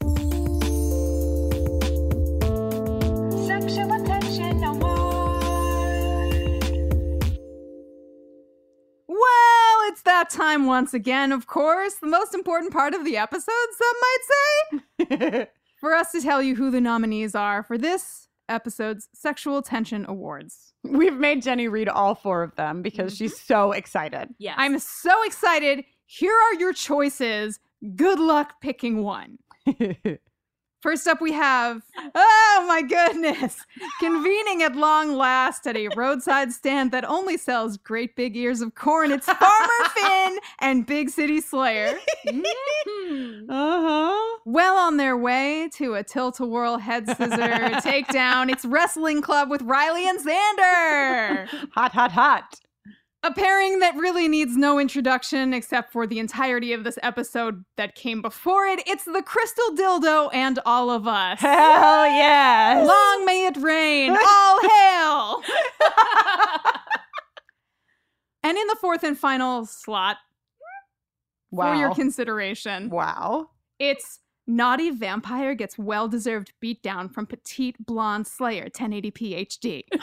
It's 9.98 10.04
that 10.04 10.30
time 10.30 10.68
once 10.68 10.94
again, 10.94 11.32
of 11.32 11.48
course. 11.48 11.96
The 11.96 12.06
most 12.06 12.36
important 12.36 12.72
part 12.72 12.94
of 12.94 13.04
the 13.04 13.18
episode, 13.18 13.68
some 13.76 13.96
might 14.00 15.10
say. 15.10 15.48
for 15.80 15.96
us 15.96 16.12
to 16.12 16.22
tell 16.22 16.40
you 16.40 16.56
who 16.56 16.70
the 16.70 16.80
nominees 16.80 17.34
are 17.34 17.64
for 17.64 17.80
this 17.80 18.28
episode's 18.48 19.10
Sexual 19.14 19.64
Tension 19.64 20.06
Awards. 20.08 20.74
we've 20.84 21.18
made 21.18 21.42
Jenny 21.42 21.68
read 21.68 21.90
all 21.90 22.14
four 22.14 22.44
of 22.44 22.56
them 22.58 22.84
because 22.84 23.18
she's 23.18 23.34
mm-hmm. 23.34 23.54
so 23.54 23.72
excited. 23.72 24.36
yes 24.38 24.54
I'm 24.60 24.78
so 24.78 25.24
excited. 25.24 25.84
Here 26.06 26.32
are 26.32 26.60
your 26.60 26.74
choices. 26.74 27.60
Good 27.96 28.20
luck 28.20 28.62
picking 28.62 29.02
one. 29.04 29.40
First 30.82 31.08
up, 31.08 31.22
we 31.22 31.32
have, 31.34 31.82
oh 32.14 32.66
my 32.68 32.84
goodness, 32.84 33.58
convening 34.00 34.62
at 34.62 34.76
long 34.76 35.14
last 35.14 35.66
at 35.66 35.76
a 35.76 35.88
roadside 35.96 36.52
stand 36.54 36.92
that 36.92 37.04
only 37.04 37.36
sells 37.36 37.78
great 37.78 38.16
big 38.16 38.38
ears 38.38 38.62
of 38.62 38.76
corn. 38.76 39.12
It's 39.12 39.26
Farmer 39.26 39.90
Finn 39.96 40.38
and 40.60 40.86
Big 40.86 41.10
City 41.10 41.42
Slayer. 41.42 41.98
Mhm. 42.28 43.50
Uh 43.50 43.82
huh. 43.82 44.38
Well 44.46 44.78
on 44.78 44.98
their 44.98 45.18
way 45.18 45.70
to 45.76 45.96
a 45.96 46.04
tilt 46.04 46.40
a 46.40 46.46
whirl 46.46 46.78
head 46.78 47.08
scissor 47.08 47.28
takedown. 47.82 48.52
It's 48.52 48.64
Wrestling 48.64 49.22
Club 49.22 49.50
with 49.50 49.64
Riley 49.64 50.08
and 50.08 50.20
Xander. 50.20 51.48
Hot, 51.74 51.92
hot, 51.92 52.12
hot. 52.12 52.60
A 53.24 53.34
pairing 53.34 53.80
that 53.80 53.96
really 53.96 54.28
needs 54.28 54.56
no 54.56 54.80
introduction 54.80 55.54
except 55.54 55.92
for 55.92 56.06
the 56.06 56.20
entirety 56.20 56.72
of 56.72 56.84
this 56.84 57.00
episode 57.02 57.66
that 57.76 57.96
came 57.96 58.22
before 58.22 58.68
it. 58.68 58.82
It's 58.86 59.06
the 59.06 59.24
Crystal 59.24 59.76
Dildo 59.76 60.30
and 60.34 60.60
all 60.66 60.92
of 60.92 61.08
us. 61.08 61.40
Hell 61.42 62.06
yes. 62.06 62.88
Long 62.88 63.26
may 63.26 63.48
it 63.48 63.58
rain. 63.58 64.12
All 64.12 64.62
hail. 64.70 65.42
and 68.44 68.58
in 68.58 68.68
the 68.68 68.78
fourth 68.80 69.04
and 69.04 69.18
final 69.18 69.66
slot 69.66 70.18
wow. 71.50 71.74
for 71.74 71.80
your 71.80 71.94
consideration, 71.96 72.90
wow. 72.90 73.50
it's 73.80 74.20
Naughty 74.46 74.92
Vampire 74.92 75.56
gets 75.56 75.78
well 75.78 76.08
deserved 76.08 76.54
beatdown 76.64 77.12
from 77.12 77.26
Petite 77.26 77.84
Blonde 77.86 78.28
Slayer 78.28 78.70
1080p 78.70 79.48
HD. 79.48 79.84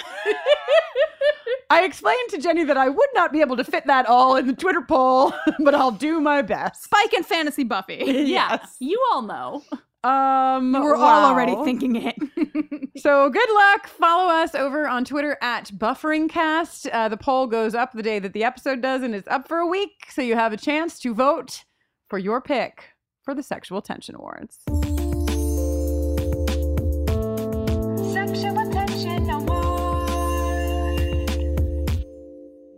I 1.70 1.84
explained 1.84 2.30
to 2.30 2.38
Jenny 2.38 2.64
that 2.64 2.76
I 2.76 2.88
would 2.88 3.08
not 3.14 3.32
be 3.32 3.40
able 3.40 3.56
to 3.56 3.64
fit 3.64 3.86
that 3.86 4.06
all 4.06 4.36
in 4.36 4.46
the 4.46 4.52
Twitter 4.54 4.82
poll, 4.82 5.32
but 5.60 5.74
I'll 5.74 5.90
do 5.90 6.20
my 6.20 6.42
best. 6.42 6.84
Spike 6.84 7.12
and 7.12 7.24
Fantasy 7.26 7.64
Buffy. 7.64 7.96
yeah 8.06 8.58
you 8.80 9.02
all 9.12 9.22
know 9.22 9.62
Um, 10.04 10.72
We're 10.72 10.96
all 10.96 11.24
already 11.24 11.54
thinking 11.64 11.96
it. 11.96 12.14
So 12.96 13.28
good 13.28 13.48
luck. 13.52 13.88
Follow 13.88 14.32
us 14.32 14.54
over 14.54 14.86
on 14.86 15.04
Twitter 15.04 15.36
at 15.42 15.66
BufferingCast. 15.72 16.88
Uh, 16.92 17.08
the 17.08 17.16
poll 17.16 17.48
goes 17.48 17.74
up 17.74 17.92
the 17.92 18.04
day 18.04 18.20
that 18.20 18.32
the 18.32 18.44
episode 18.44 18.80
does, 18.80 19.02
and 19.02 19.16
it's 19.16 19.26
up 19.26 19.48
for 19.48 19.58
a 19.58 19.66
week, 19.66 20.06
so 20.10 20.22
you 20.22 20.36
have 20.36 20.52
a 20.52 20.56
chance 20.56 21.00
to 21.00 21.12
vote 21.12 21.64
for 22.08 22.18
your 22.20 22.40
pick 22.40 22.90
for 23.24 23.34
the 23.34 23.42
Sexual 23.42 23.82
Tension 23.82 24.14
Awards. 24.14 24.60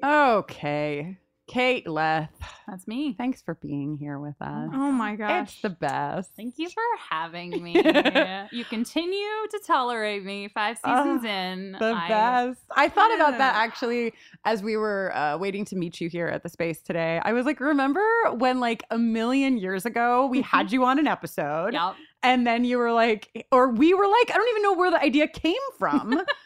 Okay, 0.06 1.18
Kate 1.48 1.88
Leth. 1.88 2.30
That's 2.68 2.86
me. 2.86 3.12
Thanks 3.12 3.42
for 3.42 3.54
being 3.54 3.96
here 3.96 4.20
with 4.20 4.40
us. 4.40 4.70
Oh 4.72 4.92
my 4.92 5.16
gosh. 5.16 5.48
It's 5.48 5.62
the 5.62 5.70
best. 5.70 6.30
Thank 6.36 6.58
you 6.58 6.68
for 6.68 6.82
having 7.10 7.60
me. 7.62 7.74
you 8.52 8.64
continue 8.64 9.26
to 9.50 9.60
tolerate 9.66 10.24
me 10.24 10.46
five 10.48 10.78
seasons 10.78 11.24
in. 11.24 11.72
The 11.78 11.92
I- 11.92 12.08
best. 12.08 12.60
I 12.76 12.88
thought 12.88 13.14
about 13.16 13.38
that 13.38 13.56
actually 13.56 14.12
as 14.44 14.62
we 14.62 14.76
were 14.76 15.12
uh, 15.16 15.38
waiting 15.38 15.64
to 15.66 15.76
meet 15.76 16.00
you 16.00 16.08
here 16.08 16.28
at 16.28 16.44
the 16.44 16.48
space 16.48 16.80
today. 16.80 17.20
I 17.24 17.32
was 17.32 17.44
like, 17.44 17.58
remember 17.58 18.04
when 18.34 18.60
like 18.60 18.84
a 18.92 18.98
million 18.98 19.58
years 19.58 19.86
ago 19.86 20.26
we 20.26 20.42
had 20.42 20.70
you 20.70 20.84
on 20.84 21.00
an 21.00 21.08
episode? 21.08 21.74
Yep. 21.74 21.94
And 22.22 22.46
then 22.46 22.64
you 22.64 22.78
were 22.78 22.92
like, 22.92 23.46
or 23.52 23.70
we 23.70 23.94
were 23.94 24.06
like, 24.06 24.30
I 24.30 24.34
don't 24.34 24.48
even 24.50 24.62
know 24.62 24.74
where 24.74 24.90
the 24.90 25.00
idea 25.00 25.28
came 25.28 25.54
from. 25.78 26.20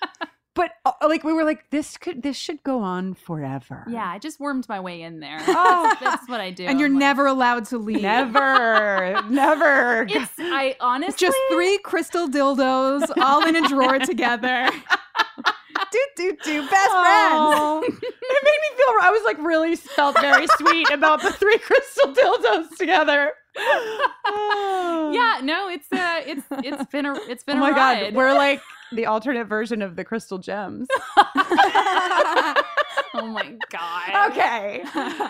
but 0.61 0.73
uh, 0.85 1.09
like 1.09 1.24
we 1.24 1.32
were 1.32 1.45
like, 1.45 1.70
this 1.70 1.97
could 1.97 2.23
this 2.23 2.37
should 2.37 2.62
go 2.62 2.81
on 2.81 3.15
forever. 3.15 3.85
Yeah, 3.89 4.07
I 4.07 4.19
just 4.19 4.39
wormed 4.41 4.69
my 4.69 4.78
way 4.81 5.01
in 5.03 5.20
there. 5.20 5.39
Oh. 5.49 5.87
That's, 5.89 6.01
that's 6.01 6.28
what 6.28 6.41
I 6.41 6.51
do. 6.51 6.65
and 6.66 6.78
you're 6.78 6.89
I'm 6.89 6.95
like- 6.95 7.01
never 7.01 7.27
allowed 7.27 7.65
to 7.66 7.78
leave. 7.78 8.03
Never, 8.03 9.23
never. 9.31 10.07
It's 10.11 10.32
I 10.39 10.77
honestly 10.81 11.16
Just 11.27 11.39
three 11.51 11.78
crystal 11.78 12.28
dildos 12.28 13.11
all 13.19 13.47
in 13.47 13.57
a 13.57 13.66
drawer 13.69 13.99
together. 13.99 14.69
do 15.93 15.99
do 16.16 16.37
do 16.45 16.61
best 16.69 16.91
Oh, 16.93 17.81
friends. 17.82 17.99
it 18.03 18.43
made 18.45 18.61
me 18.62 18.77
feel. 18.77 18.95
I 19.03 19.11
was 19.11 19.23
like 19.24 19.39
really 19.39 19.77
felt 19.77 20.20
very 20.20 20.47
sweet 20.59 20.91
about 20.91 21.23
the 21.23 21.32
three 21.32 21.59
crystal 21.59 22.12
dildos 22.12 22.77
together. 22.77 23.32
Oh. 23.56 25.10
Yeah, 25.12 25.40
no, 25.44 25.68
it's 25.68 25.90
uh 25.93 26.22
it's 26.27 26.47
it's 26.64 26.90
been 26.90 27.06
a 27.06 27.14
it's 27.28 27.44
been 27.44 27.56
Oh 27.56 27.60
my 27.60 27.70
god, 27.70 28.14
we're 28.14 28.35
like 28.35 28.60
the 28.93 29.06
alternate 29.06 29.47
version 29.47 29.82
of 29.82 29.97
the 29.97 30.05
crystal 30.05 30.39
gems. 30.39 30.89
oh 33.14 33.27
my 33.27 33.56
god. 33.70 34.31
Okay. 34.31 34.82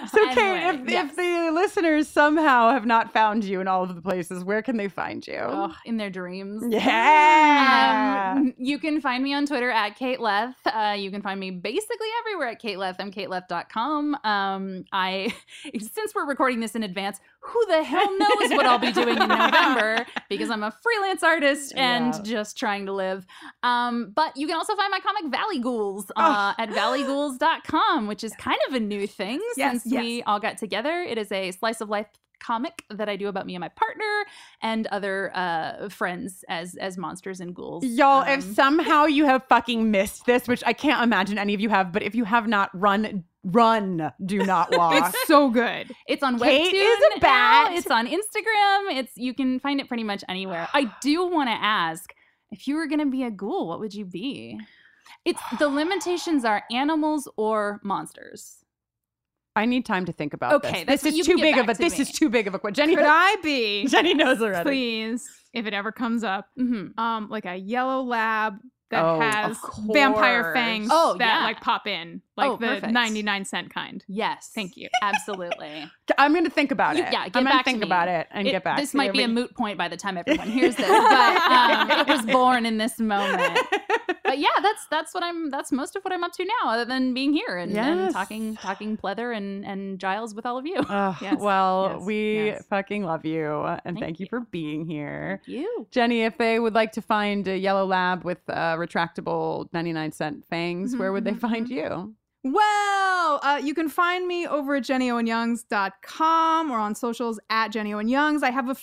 So 0.09 0.35
Kate, 0.35 0.75
if, 0.75 0.89
yes. 0.89 1.11
if 1.11 1.17
the 1.17 1.51
listeners 1.53 2.09
somehow 2.09 2.71
have 2.71 2.87
not 2.87 3.13
found 3.13 3.45
you 3.45 3.61
in 3.61 3.69
all 3.69 3.83
of 3.83 3.95
the 3.95 4.01
places, 4.01 4.45
where 4.45 4.63
can 4.63 4.77
they 4.77 4.89
find 4.89 5.27
you? 5.27 5.35
Ugh, 5.35 5.75
in 5.85 5.97
their 5.97 6.11
dreams. 6.11 6.65
Yeah. 6.69 8.35
Um, 8.37 8.55
you 8.59 8.79
can 8.79 9.01
find 9.01 9.23
me 9.23 9.35
on 9.35 9.47
Twitter 9.47 9.71
at 9.71 9.97
Kate 9.97 10.21
Leth. 10.21 10.57
Uh, 10.67 10.95
you 10.99 11.11
can 11.11 11.23
find 11.23 11.39
me 11.39 11.51
basically 11.51 12.09
everywhere 12.21 12.49
at 12.49 12.59
Kate 12.59 12.79
Leth. 12.79 12.97
I'm 12.99 13.11
kateleth.com. 13.11 14.17
Um, 14.25 14.85
I, 14.93 15.35
since 15.79 16.15
we're 16.15 16.27
recording 16.27 16.61
this 16.61 16.75
in 16.75 16.83
advance, 16.83 17.21
who 17.43 17.67
the 17.69 17.83
hell 17.83 18.19
knows 18.19 18.51
what 18.51 18.67
I'll 18.67 18.79
be 18.79 18.93
doing 18.93 19.17
in 19.17 19.29
November 19.29 20.05
because 20.29 20.51
I'm 20.51 20.63
a 20.63 20.71
freelance 20.83 21.23
artist 21.23 21.73
and 21.77 22.15
Yeah. 22.15 22.23
just 22.23 22.59
trying 22.59 22.87
to 22.87 22.93
live. 22.93 23.27
Um, 23.63 24.13
but 24.15 24.37
you 24.37 24.47
can 24.47 24.57
also 24.57 24.77
find 24.77 24.91
my 24.91 25.01
comic 25.01 25.31
Valley 25.33 25.59
Ghouls 25.59 26.11
uh, 26.17 26.53
at 26.59 26.69
valleyghouls.com, 26.71 28.07
which 28.07 28.25
is 28.25 28.33
kind 28.35 28.59
of 28.69 28.75
a 28.75 28.81
new 28.81 29.07
thing 29.07 29.41
Yes, 29.57 29.83
since 29.83 29.87
yes. 29.93 30.03
we 30.03 30.23
all 30.25 30.41
got 30.41 30.59
together. 30.59 31.03
It 31.03 31.19
is 31.19 31.31
a 31.33 31.51
slice 31.53 31.81
of 31.81 31.89
life 31.89 32.07
comic 32.43 32.85
that 32.89 33.07
I 33.09 33.17
do 33.17 33.29
about 33.29 33.45
me 33.45 33.55
and 33.55 33.61
my 33.61 33.69
partner 33.69 34.25
and 34.63 34.87
other 34.87 35.31
uh, 35.35 35.91
friends 35.91 36.43
as 36.49 36.75
as 36.77 36.97
monsters 36.97 37.41
and 37.41 37.55
ghouls. 37.55 37.85
Y'all, 37.85 38.23
if 38.23 38.43
Um, 38.45 38.55
somehow 38.55 39.05
you 39.05 39.27
have 39.27 39.45
fucking 39.49 39.91
missed 39.91 40.25
this, 40.25 40.49
which 40.49 40.63
I 40.67 40.73
can't 40.73 41.03
imagine 41.03 41.37
any 41.37 41.53
of 41.53 41.61
you 41.61 41.69
have, 41.69 41.93
but 41.93 42.03
if 42.03 42.15
you 42.15 42.25
have 42.25 42.49
not, 42.49 42.71
run, 42.73 43.25
run, 43.45 44.13
do 44.25 44.39
not 44.45 44.71
walk. 44.77 44.95
It's 45.09 45.27
so 45.27 45.49
good. 45.51 45.95
It's 46.09 46.23
on 46.23 46.39
Kate 46.39 46.73
Webtoon. 46.73 46.75
is 46.75 46.99
a 46.99 47.19
now, 47.19 47.21
bat. 47.21 47.73
It's 47.75 47.91
on 47.91 48.07
Instagram. 48.07 48.99
It's 48.99 49.13
you 49.17 49.35
can 49.35 49.59
find 49.61 49.81
it 49.81 49.89
pretty 49.89 50.05
much 50.05 50.23
anywhere. 50.29 50.69
I 50.75 50.93
do 51.01 51.27
want 51.27 51.49
to 51.49 51.55
ask 51.55 52.13
if 52.51 52.67
you 52.67 52.75
were 52.77 52.87
going 52.87 53.01
to 53.01 53.07
be 53.11 53.23
a 53.23 53.31
ghoul, 53.31 53.69
what 53.69 53.81
would 53.81 53.95
you 53.95 54.05
be? 54.05 54.59
It's 55.25 55.41
the 55.59 55.69
limitations 55.69 56.45
are 56.45 56.63
animals 56.71 57.29
or 57.37 57.81
monsters. 57.85 58.57
I 59.57 59.67
need 59.67 59.85
time 59.85 60.05
to 60.07 60.13
think 60.13 60.33
about 60.33 60.53
Okay, 60.65 60.85
this. 60.85 61.03
This 61.03 61.15
is 61.19 61.27
too 61.27 61.37
big 61.37 61.59
of 61.59 61.69
a. 61.69 61.75
This 61.75 61.95
me. 61.97 62.03
is 62.03 62.13
too 62.13 62.29
big 62.29 62.47
of 62.47 62.55
a 62.55 62.59
question. 62.59 62.75
Jenny, 62.75 62.95
Could 62.97 63.05
I 63.07 63.37
be? 63.43 63.87
Jenny 63.89 64.15
knows 64.15 64.41
already. 64.41 64.69
Please, 64.69 65.29
if 65.53 65.67
it 65.67 65.75
ever 65.75 65.91
comes 65.93 66.23
up, 66.23 66.47
Mhm. 66.59 66.97
um, 66.99 67.29
like 67.29 67.47
a 67.47 67.57
yellow 67.57 68.03
lab 68.03 68.59
that 68.91 69.05
Oh, 69.05 69.21
has 69.21 69.57
vampire 69.93 70.53
fangs 70.55 70.89
Oh, 70.91 71.17
that 71.19 71.41
yeah. 71.41 71.45
like 71.45 71.61
pop 71.61 71.87
in, 71.89 72.23
like 72.41 72.51
Oh, 72.51 72.57
the 72.57 72.67
perfect. 72.67 72.93
99 72.93 73.45
cent 73.45 73.71
kind. 73.73 74.05
Yes. 74.09 74.51
Thank 74.55 74.77
you. 74.77 74.89
Absolutely. 75.03 75.89
I'm 76.19 76.33
going 76.33 76.45
to 76.45 76.51
think 76.51 76.71
about 76.71 76.97
it. 76.97 77.01
yeah, 77.13 77.29
get 77.29 77.37
I'm 77.37 77.45
back 77.45 77.53
gonna 77.53 77.59
to 77.59 77.65
think 77.65 77.79
me. 77.81 77.87
about 77.87 78.09
it 78.09 78.27
and 78.31 78.47
It- 78.49 78.51
get 78.53 78.65
back. 78.65 78.79
This 78.79 78.95
might 78.95 79.07
you. 79.07 79.13
be 79.13 79.23
a 79.23 79.29
moot 79.29 79.55
point 79.55 79.79
by 79.79 79.89
the 79.89 79.97
time 79.97 80.17
everyone 80.27 80.49
hears 80.49 80.77
this, 80.77 80.89
but 80.89 81.51
um, 81.51 81.91
it 81.91 82.07
was 82.09 82.23
born 82.27 82.67
in 82.67 82.79
this 82.79 82.99
moment. 82.99 83.59
But 84.23 84.39
yeah, 84.39 84.49
that's 84.63 84.87
that's 84.93 85.13
what 85.13 85.25
I'm. 85.25 85.51
That's 85.51 85.73
most 85.73 85.97
of 85.97 86.05
what 86.05 86.13
I'm 86.15 86.23
up 86.23 86.31
to 86.35 86.45
now, 86.45 86.71
other 86.71 86.85
than 86.85 87.15
being 87.15 87.33
here 87.33 87.57
and, 87.57 87.77
and 87.77 88.13
talking 88.13 88.55
talking 88.55 88.97
pleather 88.97 89.37
and 89.37 89.65
and 89.65 89.99
Giles 89.99 90.37
with 90.37 90.47
all 90.47 90.57
of 90.57 90.65
you. 90.67 90.77
Ugh, 90.89 91.17
Yes, 91.21 91.35
well, 91.41 91.95
yes, 91.97 92.07
we 92.07 92.37
yes. 92.47 92.65
fucking 92.71 93.03
love 93.03 93.25
you 93.25 93.51
and 93.65 93.81
thank, 93.97 93.99
Thank 93.99 94.21
you. 94.21 94.27
for 94.31 94.39
being 94.53 94.87
here. 94.87 95.41
Thank 95.45 95.59
you. 95.59 95.87
Jenny, 95.91 96.23
if 96.23 96.39
they 96.39 96.61
would 96.61 96.75
like 96.75 96.93
to 96.93 97.03
find 97.03 97.49
a 97.49 97.59
yellow 97.59 97.85
lab 97.85 98.23
with 98.23 98.39
uh, 98.49 98.77
retractable 98.77 99.69
99 99.73 100.13
cent 100.13 100.45
fangs, 100.49 100.95
where 100.97 101.11
would 101.13 101.25
they 101.25 101.35
find 101.35 101.69
you? 101.69 102.15
Well, 102.43 103.41
uh, 103.43 103.61
you 103.63 103.75
can 103.75 103.89
find 103.89 104.27
me 104.27 104.47
over 104.47 104.77
at 104.77 104.85
jennyowenyoungs.com 104.85 106.71
or 106.71 106.79
on 106.79 106.95
socials 106.95 107.39
at 107.51 107.73
jennyowenyoungs. 107.73 108.43
I 108.43 108.51
have 108.51 108.69
a 108.69 108.77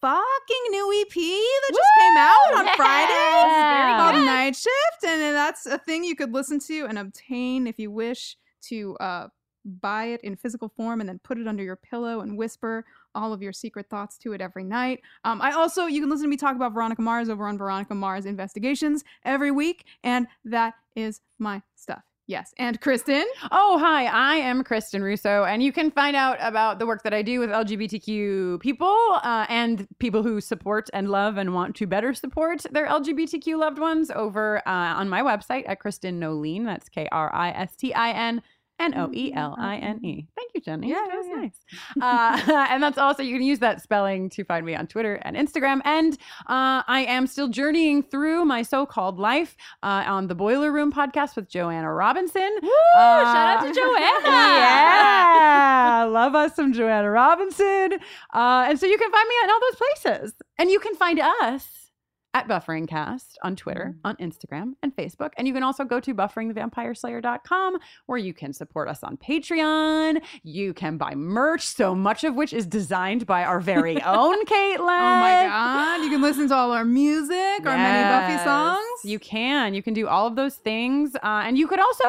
fucking 0.00 0.70
new 0.70 1.02
EP 1.02 1.14
that 1.14 1.70
just 1.70 1.90
came 1.98 2.16
out 2.16 2.58
on 2.58 2.64
Yes, 2.66 2.76
Friday 2.76 3.98
called 3.98 4.14
good. 4.14 4.24
Night 4.24 4.56
Shift, 4.56 5.04
and 5.04 5.34
that's 5.34 5.66
a 5.66 5.78
thing 5.78 6.04
you 6.04 6.16
could 6.16 6.32
listen 6.32 6.58
to 6.60 6.86
and 6.86 6.98
obtain 6.98 7.66
if 7.66 7.78
you 7.78 7.90
wish 7.90 8.36
to 8.62 8.96
uh, 8.98 9.28
buy 9.64 10.06
it 10.06 10.20
in 10.22 10.36
physical 10.36 10.68
form 10.68 11.00
and 11.00 11.08
then 11.08 11.18
put 11.22 11.38
it 11.38 11.46
under 11.46 11.62
your 11.62 11.76
pillow 11.76 12.20
and 12.20 12.36
whisper 12.36 12.84
all 13.14 13.32
of 13.32 13.42
your 13.42 13.52
secret 13.52 13.88
thoughts 13.90 14.16
to 14.18 14.32
it 14.32 14.40
every 14.40 14.64
night. 14.64 15.00
Um, 15.24 15.42
I 15.42 15.52
also 15.52 15.86
you 15.86 16.00
can 16.00 16.08
listen 16.08 16.24
to 16.24 16.30
me 16.30 16.36
talk 16.36 16.56
about 16.56 16.72
Veronica 16.72 17.02
Mars 17.02 17.28
over 17.28 17.46
on 17.46 17.58
Veronica 17.58 17.94
Mars 17.94 18.24
Investigations 18.24 19.04
every 19.24 19.50
week, 19.50 19.84
and 20.02 20.28
that 20.44 20.74
is 20.94 21.20
my 21.38 21.62
stuff. 21.74 22.09
Yes, 22.30 22.54
and 22.58 22.80
Kristin. 22.80 23.24
Oh, 23.50 23.76
hi, 23.80 24.04
I 24.04 24.36
am 24.36 24.62
Kristin 24.62 25.02
Russo, 25.02 25.42
and 25.42 25.64
you 25.64 25.72
can 25.72 25.90
find 25.90 26.14
out 26.14 26.38
about 26.40 26.78
the 26.78 26.86
work 26.86 27.02
that 27.02 27.12
I 27.12 27.22
do 27.22 27.40
with 27.40 27.50
LGBTQ 27.50 28.60
people 28.60 28.96
uh, 29.24 29.46
and 29.48 29.88
people 29.98 30.22
who 30.22 30.40
support 30.40 30.88
and 30.92 31.10
love 31.10 31.38
and 31.38 31.54
want 31.54 31.74
to 31.74 31.88
better 31.88 32.14
support 32.14 32.64
their 32.70 32.86
LGBTQ 32.86 33.58
loved 33.58 33.80
ones 33.80 34.12
over 34.12 34.58
uh, 34.58 34.70
on 34.70 35.08
my 35.08 35.22
website 35.22 35.68
at 35.68 35.80
Kristin 35.80 36.20
Noeline. 36.20 36.62
That's 36.62 36.88
K 36.88 37.08
R 37.10 37.34
I 37.34 37.50
S 37.50 37.74
T 37.74 37.92
I 37.94 38.12
N. 38.12 38.42
N 38.80 38.94
O 38.96 39.10
E 39.12 39.32
L 39.34 39.54
I 39.58 39.76
N 39.76 40.04
E. 40.04 40.26
Thank 40.36 40.50
you, 40.54 40.60
Jenny. 40.60 40.88
Yeah, 40.88 41.06
that 41.06 41.16
was 41.16 41.26
yeah, 41.26 41.34
yeah. 41.34 42.30
nice. 42.40 42.46
Uh, 42.48 42.66
and 42.70 42.82
that's 42.82 42.98
also, 42.98 43.22
you 43.22 43.34
can 43.34 43.42
use 43.42 43.58
that 43.60 43.82
spelling 43.82 44.30
to 44.30 44.44
find 44.44 44.64
me 44.64 44.74
on 44.74 44.86
Twitter 44.86 45.14
and 45.22 45.36
Instagram. 45.36 45.80
And 45.84 46.14
uh, 46.46 46.82
I 46.86 47.04
am 47.08 47.26
still 47.26 47.48
journeying 47.48 48.02
through 48.02 48.44
my 48.44 48.62
so 48.62 48.86
called 48.86 49.18
life 49.18 49.56
uh, 49.82 50.04
on 50.06 50.26
the 50.26 50.34
Boiler 50.34 50.72
Room 50.72 50.92
podcast 50.92 51.36
with 51.36 51.48
Joanna 51.48 51.92
Robinson. 51.92 52.50
Woo! 52.62 52.70
Uh, 52.96 53.24
shout 53.32 53.58
out 53.58 53.66
to 53.66 53.74
Joanna. 53.74 54.36
Yeah. 54.36 56.08
Love 56.10 56.34
us 56.34 56.56
some 56.56 56.72
Joanna 56.72 57.10
Robinson. 57.10 57.92
Uh, 58.34 58.66
and 58.68 58.80
so 58.80 58.86
you 58.86 58.98
can 58.98 59.10
find 59.10 59.28
me 59.28 59.34
in 59.44 59.50
all 59.50 59.60
those 59.60 59.76
places. 59.76 60.34
And 60.58 60.70
you 60.70 60.80
can 60.80 60.94
find 60.94 61.20
us 61.20 61.79
at 62.32 62.46
Bufferingcast 62.46 63.34
on 63.42 63.56
Twitter, 63.56 63.94
Mm. 63.96 64.00
on 64.04 64.16
Instagram, 64.16 64.72
and 64.82 64.94
Facebook. 64.94 65.30
And 65.36 65.48
you 65.48 65.54
can 65.54 65.62
also 65.64 65.84
go 65.84 65.98
to 66.00 66.14
bufferingthevampireslayer.com 66.14 67.78
where 68.06 68.18
you 68.18 68.32
can 68.32 68.52
support 68.52 68.88
us 68.88 69.02
on 69.02 69.16
Patreon. 69.16 70.22
You 70.42 70.72
can 70.72 70.96
buy 70.96 71.14
merch, 71.14 71.66
so 71.66 71.94
much 71.94 72.24
of 72.24 72.34
which 72.36 72.52
is 72.52 72.66
designed 72.66 73.26
by 73.26 73.44
our 73.44 73.60
very 73.60 74.00
own 74.02 74.44
Caitlin. 74.44 74.78
Oh 74.78 75.20
my 75.20 75.46
god! 75.48 76.02
You 76.04 76.10
can 76.10 76.22
listen 76.22 76.48
to 76.48 76.54
all 76.54 76.72
our 76.72 76.84
music, 76.84 77.66
our 77.66 77.76
many 77.76 78.08
Buffy 78.08 78.44
songs. 78.44 78.86
You 79.04 79.18
can. 79.18 79.74
You 79.74 79.82
can 79.82 79.94
do 79.94 80.06
all 80.06 80.26
of 80.26 80.36
those 80.36 80.56
things. 80.56 81.14
Uh, 81.16 81.42
and 81.44 81.58
you 81.58 81.66
could 81.66 81.80
also, 81.80 82.04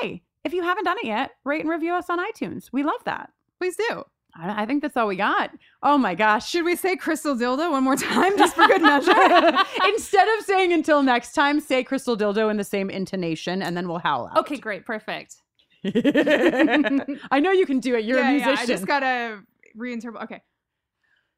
hey, 0.00 0.22
if 0.44 0.52
you 0.52 0.62
haven't 0.62 0.84
done 0.84 0.96
it 0.98 1.06
yet, 1.06 1.32
rate 1.44 1.60
and 1.60 1.70
review 1.70 1.92
us 1.94 2.10
on 2.10 2.18
iTunes. 2.18 2.70
We 2.72 2.82
love 2.82 3.02
that. 3.04 3.30
Please 3.58 3.76
do. 3.76 4.04
I, 4.34 4.62
I 4.62 4.66
think 4.66 4.82
that's 4.82 4.96
all 4.96 5.06
we 5.06 5.16
got. 5.16 5.50
Oh 5.82 5.98
my 5.98 6.14
gosh. 6.14 6.48
Should 6.48 6.64
we 6.64 6.76
say 6.76 6.96
Crystal 6.96 7.34
Dildo 7.34 7.70
one 7.70 7.84
more 7.84 7.96
time, 7.96 8.36
just 8.38 8.54
for 8.54 8.66
good 8.66 8.82
measure? 8.82 9.12
Instead 9.86 10.28
of 10.38 10.44
saying 10.44 10.72
until 10.72 11.02
next 11.02 11.32
time, 11.32 11.60
say 11.60 11.84
Crystal 11.84 12.16
Dildo 12.16 12.50
in 12.50 12.56
the 12.56 12.64
same 12.64 12.90
intonation 12.90 13.62
and 13.62 13.76
then 13.76 13.88
we'll 13.88 13.98
howl 13.98 14.28
out. 14.28 14.38
Okay, 14.38 14.56
great, 14.56 14.86
perfect. 14.86 15.36
I 15.84 17.40
know 17.40 17.50
you 17.50 17.66
can 17.66 17.80
do 17.80 17.96
it. 17.96 18.04
You're 18.04 18.20
yeah, 18.20 18.30
a 18.30 18.32
yeah, 18.38 18.46
musician. 18.46 18.58
I 18.58 18.66
just 18.66 18.86
gotta 18.86 19.40
reinterpret. 19.76 20.22
Okay. 20.24 20.42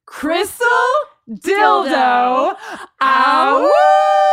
Crystal 0.07 0.67
Dildo. 1.31 2.55
Ow. 3.01 4.31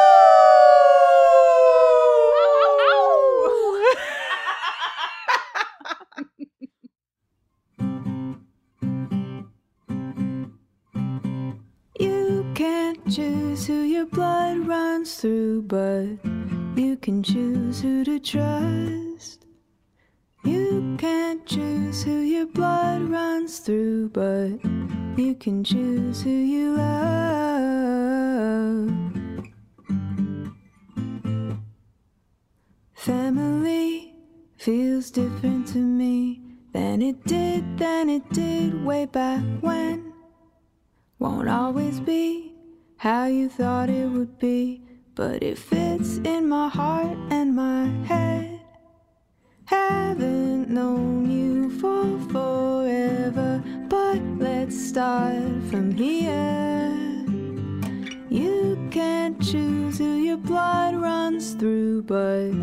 Choose 13.11 13.67
who 13.67 13.81
your 13.81 14.05
blood 14.05 14.59
runs 14.59 15.15
through, 15.15 15.63
but 15.63 16.05
you 16.77 16.95
can 17.01 17.21
choose 17.21 17.81
who 17.81 18.05
to 18.05 18.17
trust. 18.19 19.45
You 20.45 20.95
can't 20.97 21.45
choose 21.45 22.03
who 22.03 22.19
your 22.19 22.45
blood 22.45 23.01
runs 23.01 23.59
through, 23.59 24.09
but 24.09 24.63
you 25.17 25.35
can 25.35 25.61
choose 25.61 26.21
who 26.21 26.29
you 26.29 26.77
love. 26.77 26.91
Family 32.93 34.15
feels 34.57 35.11
different 35.11 35.67
to 35.67 35.79
me 35.79 36.41
than 36.71 37.01
it 37.01 37.21
did, 37.25 37.77
than 37.77 38.09
it 38.09 38.29
did 38.29 38.85
way 38.85 39.05
back 39.05 39.43
when. 39.59 40.13
Won't 41.19 41.49
always 41.49 41.99
be 41.99 42.50
how 43.01 43.25
you 43.25 43.49
thought 43.49 43.89
it 43.89 44.07
would 44.07 44.37
be, 44.37 44.79
but 45.15 45.41
it 45.41 45.57
fits 45.57 46.17
in 46.17 46.47
my 46.47 46.69
heart 46.69 47.17
and 47.31 47.55
my 47.55 47.87
head. 48.05 48.61
Haven't 49.65 50.69
known 50.69 51.27
you 51.27 51.71
for 51.79 52.05
forever, 52.29 53.63
but 53.89 54.21
let's 54.37 54.79
start 54.79 55.41
from 55.71 55.89
here. 55.89 56.93
You 58.29 58.77
can't 58.91 59.41
choose 59.41 59.97
who 59.97 60.17
your 60.17 60.37
blood 60.37 60.93
runs 60.93 61.55
through, 61.55 62.03
but 62.03 62.53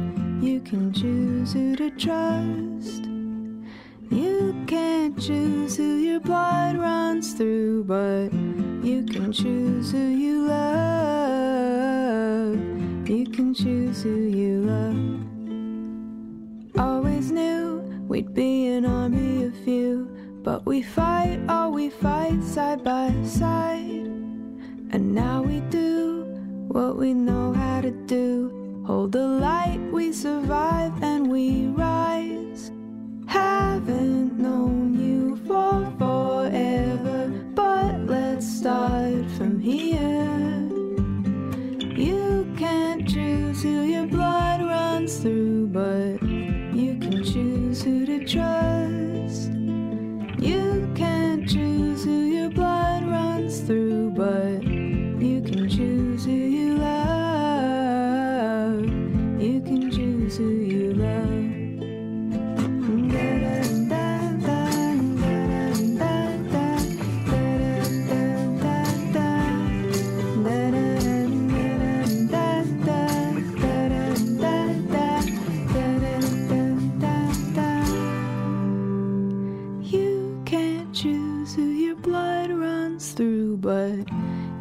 you 0.40 0.60
can 0.60 0.93
choose 0.93 1.52
who 1.52 1.74
to 1.74 1.90
trust. 1.90 3.06
You 4.09 4.55
can't 4.69 5.20
choose 5.20 5.77
who 5.77 5.97
your 5.97 6.20
blood 6.20 6.77
runs 6.77 7.32
through, 7.32 7.82
but 7.85 8.28
you 8.89 9.02
can 9.02 9.31
choose 9.31 9.90
who 9.93 9.98
you 9.98 10.47
love. 10.47 10.89
You 13.06 13.27
can 13.27 13.52
choose 13.52 14.02
who 14.02 14.16
you 14.40 14.62
love. 14.62 14.97
Always 16.78 17.31
knew 17.31 17.82
we'd 18.09 18.32
be 18.32 18.69
an 18.69 18.86
army 18.86 19.44
of 19.44 19.55
few, 19.65 20.09
but 20.43 20.65
we 20.65 20.81
fight, 20.81 21.39
oh, 21.51 21.69
we 21.69 21.90
fight 21.90 22.43
side 22.43 22.82
by 22.82 23.15
side. 23.24 24.06
And 24.90 25.15
now 25.15 25.43
we 25.43 25.60
do 25.69 26.24
what 26.69 26.97
we 26.97 27.12
know 27.12 27.52
how 27.52 27.82
to 27.82 27.90
do. 27.90 28.85
Hold 28.86 29.12
the 29.12 29.27
light, 29.27 29.81
we 29.93 30.15
survive 30.15 31.02
and 31.02 31.31
we 31.31 31.66
rise. 31.66 32.73
Haven't 33.27 34.39
known 34.39 34.98
you 34.98 35.36
for 35.47 35.93
forever, 35.98 37.31
but 37.59 37.98
let's 38.06 38.47
start 38.47 39.28
from 39.36 39.59
here. 39.59 40.68
You 42.06 42.47
can't 42.56 43.02
choose 43.09 43.64
who 43.64 43.82
your 43.82 44.06
blood 44.06 44.60
runs 44.60 45.18
through, 45.18 45.66
but 45.66 46.22
you 46.22 46.97
can 47.01 47.24
choose 47.24 47.82
who 47.82 48.06
to 48.06 48.24
trust. 48.24 48.98
But 83.69 83.99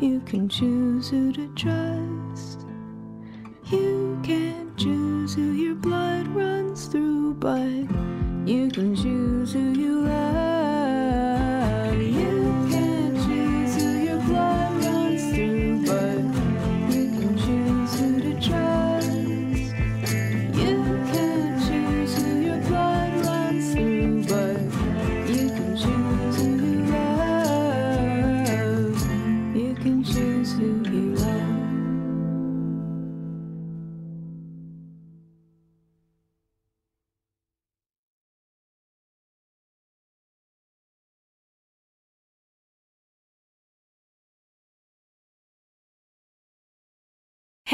you 0.02 0.20
can 0.26 0.50
choose 0.50 1.10
who 1.10 1.32
to 1.32 1.48
trust. 1.56 2.68
You 3.72 4.20
can't 4.22 4.78
choose 4.78 5.34
who 5.34 5.54
your 5.54 5.76
blood 5.76 6.28
runs 6.28 6.88
through, 6.88 7.36
but 7.36 7.88
you 8.46 8.70
can 8.70 8.98
choose 8.98 9.54
who 9.54 9.72
you 9.72 10.02
love. 10.02 10.57